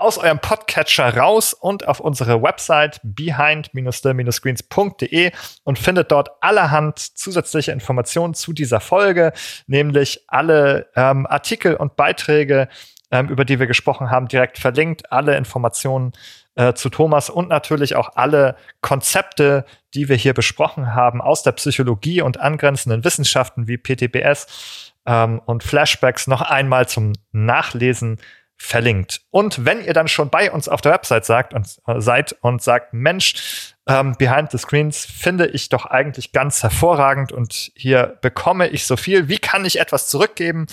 aus 0.00 0.18
eurem 0.18 0.38
Podcatcher 0.38 1.16
raus 1.16 1.52
und 1.52 1.86
auf 1.86 2.00
unsere 2.00 2.42
Website 2.42 3.00
behind-the-screens.de 3.02 5.32
und 5.64 5.78
findet 5.78 6.10
dort 6.10 6.30
allerhand 6.40 6.98
zusätzliche 6.98 7.72
Informationen 7.72 8.32
zu 8.34 8.52
dieser 8.52 8.80
Folge, 8.80 9.32
nämlich 9.66 10.24
alle 10.28 10.88
ähm, 10.96 11.26
Artikel 11.26 11.76
und 11.76 11.96
Beiträge, 11.96 12.68
ähm, 13.10 13.28
über 13.28 13.44
die 13.44 13.58
wir 13.58 13.66
gesprochen 13.66 14.10
haben, 14.10 14.28
direkt 14.28 14.58
verlinkt, 14.58 15.12
alle 15.12 15.36
Informationen 15.36 16.12
äh, 16.54 16.74
zu 16.74 16.90
Thomas 16.90 17.30
und 17.30 17.48
natürlich 17.48 17.96
auch 17.96 18.16
alle 18.16 18.56
Konzepte, 18.80 19.64
die 19.94 20.08
wir 20.08 20.16
hier 20.16 20.34
besprochen 20.34 20.94
haben, 20.94 21.20
aus 21.20 21.42
der 21.42 21.52
Psychologie 21.52 22.22
und 22.22 22.40
angrenzenden 22.40 23.04
Wissenschaften 23.04 23.68
wie 23.68 23.78
PTBS 23.78 24.92
ähm, 25.06 25.40
und 25.44 25.62
Flashbacks 25.62 26.26
noch 26.26 26.42
einmal 26.42 26.88
zum 26.88 27.12
Nachlesen 27.32 28.18
verlinkt. 28.62 29.22
Und 29.30 29.64
wenn 29.64 29.82
ihr 29.82 29.94
dann 29.94 30.06
schon 30.06 30.28
bei 30.28 30.52
uns 30.52 30.68
auf 30.68 30.82
der 30.82 30.92
Website 30.92 31.24
sagt 31.24 31.54
und, 31.54 31.66
äh, 31.86 31.98
seid 32.00 32.36
und 32.42 32.60
sagt, 32.62 32.92
Mensch, 32.92 33.74
ähm, 33.88 34.14
Behind 34.18 34.50
the 34.50 34.58
Screens 34.58 35.06
finde 35.06 35.46
ich 35.46 35.70
doch 35.70 35.86
eigentlich 35.86 36.32
ganz 36.32 36.62
hervorragend 36.62 37.32
und 37.32 37.72
hier 37.74 38.18
bekomme 38.20 38.68
ich 38.68 38.84
so 38.84 38.98
viel. 38.98 39.28
Wie 39.28 39.38
kann 39.38 39.64
ich 39.64 39.80
etwas 39.80 40.08
zurückgeben? 40.08 40.66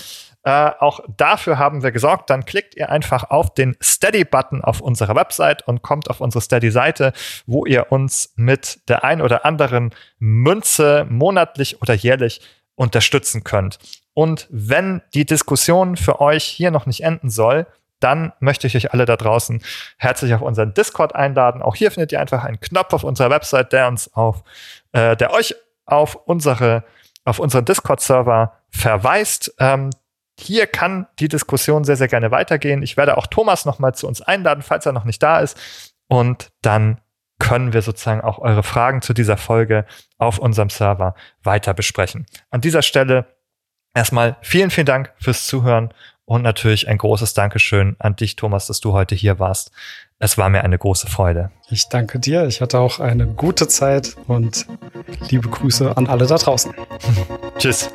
Äh, 0.44 0.72
auch 0.80 1.00
dafür 1.16 1.60
haben 1.60 1.82
wir 1.82 1.94
gesorgt. 1.94 2.30
Dann 2.30 2.44
klickt 2.44 2.76
ihr 2.76 2.90
einfach 2.90 3.30
auf 3.30 3.54
den 3.54 3.78
Steady-Button 3.82 4.66
auf 4.66 4.82
unserer 4.82 5.16
Website 5.16 5.66
und 5.66 5.82
kommt 5.82 6.10
auf 6.10 6.20
unsere 6.20 6.42
Steady-Seite, 6.42 7.14
wo 7.46 7.66
ihr 7.66 7.90
uns 7.90 8.34
mit 8.36 8.82
der 8.90 9.06
ein 9.06 9.22
oder 9.22 9.46
anderen 9.46 9.96
Münze 10.20 11.08
monatlich 11.10 11.82
oder 11.82 11.94
jährlich 11.94 12.42
unterstützen 12.76 13.46
könnt. 13.46 13.80
Und 14.18 14.48
wenn 14.50 15.04
die 15.14 15.28
Diskussion 15.28 15.96
für 15.96 16.20
euch 16.22 16.44
hier 16.44 16.72
noch 16.72 16.88
nicht 16.88 17.04
enden 17.04 17.30
soll, 17.30 17.68
dann 18.00 18.34
möchte 18.40 18.66
ich 18.66 18.76
euch 18.76 18.92
alle 18.92 19.06
da 19.06 19.16
draußen 19.16 19.62
herzlich 19.98 20.34
auf 20.34 20.42
unseren 20.42 20.74
Discord 20.74 21.14
einladen. 21.14 21.62
Auch 21.62 21.76
hier 21.76 21.92
findet 21.92 22.12
ihr 22.12 22.20
einfach 22.20 22.44
einen 22.44 22.60
Knopf 22.60 22.94
auf 22.94 23.04
unserer 23.04 23.30
Website, 23.30 23.74
der 23.74 23.88
uns 23.88 24.12
auf, 24.16 24.42
äh, 24.92 25.16
der 25.16 25.34
euch 25.34 25.54
auf 25.86 26.16
unsere, 26.16 26.84
auf 27.26 27.38
unseren 27.38 27.66
Discord-Server 27.66 28.54
verweist. 28.72 29.54
Ähm, 29.60 29.92
hier 30.40 30.66
kann 30.66 31.06
die 31.20 31.28
Diskussion 31.28 31.84
sehr, 31.84 31.96
sehr 31.96 32.08
gerne 32.08 32.32
weitergehen. 32.32 32.82
Ich 32.82 32.98
werde 32.98 33.18
auch 33.20 33.28
Thomas 33.28 33.66
nochmal 33.66 33.94
zu 33.94 34.08
uns 34.08 34.24
einladen, 34.24 34.64
falls 34.64 34.88
er 34.88 34.94
noch 34.94 35.06
nicht 35.06 35.22
da 35.22 35.42
ist. 35.42 35.94
Und 36.08 36.50
dann 36.64 37.00
können 37.38 37.72
wir 37.72 37.84
sozusagen 37.84 38.22
auch 38.22 38.40
eure 38.40 38.64
Fragen 38.64 39.04
zu 39.04 39.14
dieser 39.14 39.38
Folge 39.38 39.86
auf 40.18 40.40
unserem 40.40 40.72
Server 40.72 41.14
weiter 41.44 41.76
besprechen. 41.76 42.26
An 42.50 42.62
dieser 42.62 42.82
Stelle 42.82 43.37
Erstmal 43.98 44.36
vielen, 44.42 44.70
vielen 44.70 44.86
Dank 44.86 45.12
fürs 45.18 45.48
Zuhören 45.48 45.92
und 46.26 46.44
natürlich 46.44 46.88
ein 46.88 47.00
großes 47.00 47.34
Dankeschön 47.34 47.96
an 47.98 48.16
dich, 48.16 48.36
Thomas, 48.36 48.68
dass 48.68 48.80
du 48.80 48.94
heute 48.94 49.16
hier 49.16 49.40
warst. 49.40 49.72
Es 50.20 50.38
war 50.38 50.50
mir 50.50 50.64
eine 50.64 50.78
große 50.78 51.08
Freude. 51.08 51.50
Ich 51.72 51.90
danke 51.90 52.20
dir. 52.20 52.46
Ich 52.46 52.62
hatte 52.62 52.78
auch 52.78 53.00
eine 53.00 53.26
gute 53.26 53.68
Zeit 53.68 54.16
und 54.28 54.68
liebe 55.32 55.50
Grüße 55.50 55.98
an 55.98 56.06
alle 56.06 56.28
da 56.28 56.36
draußen. 56.36 56.76
Tschüss. 57.58 57.90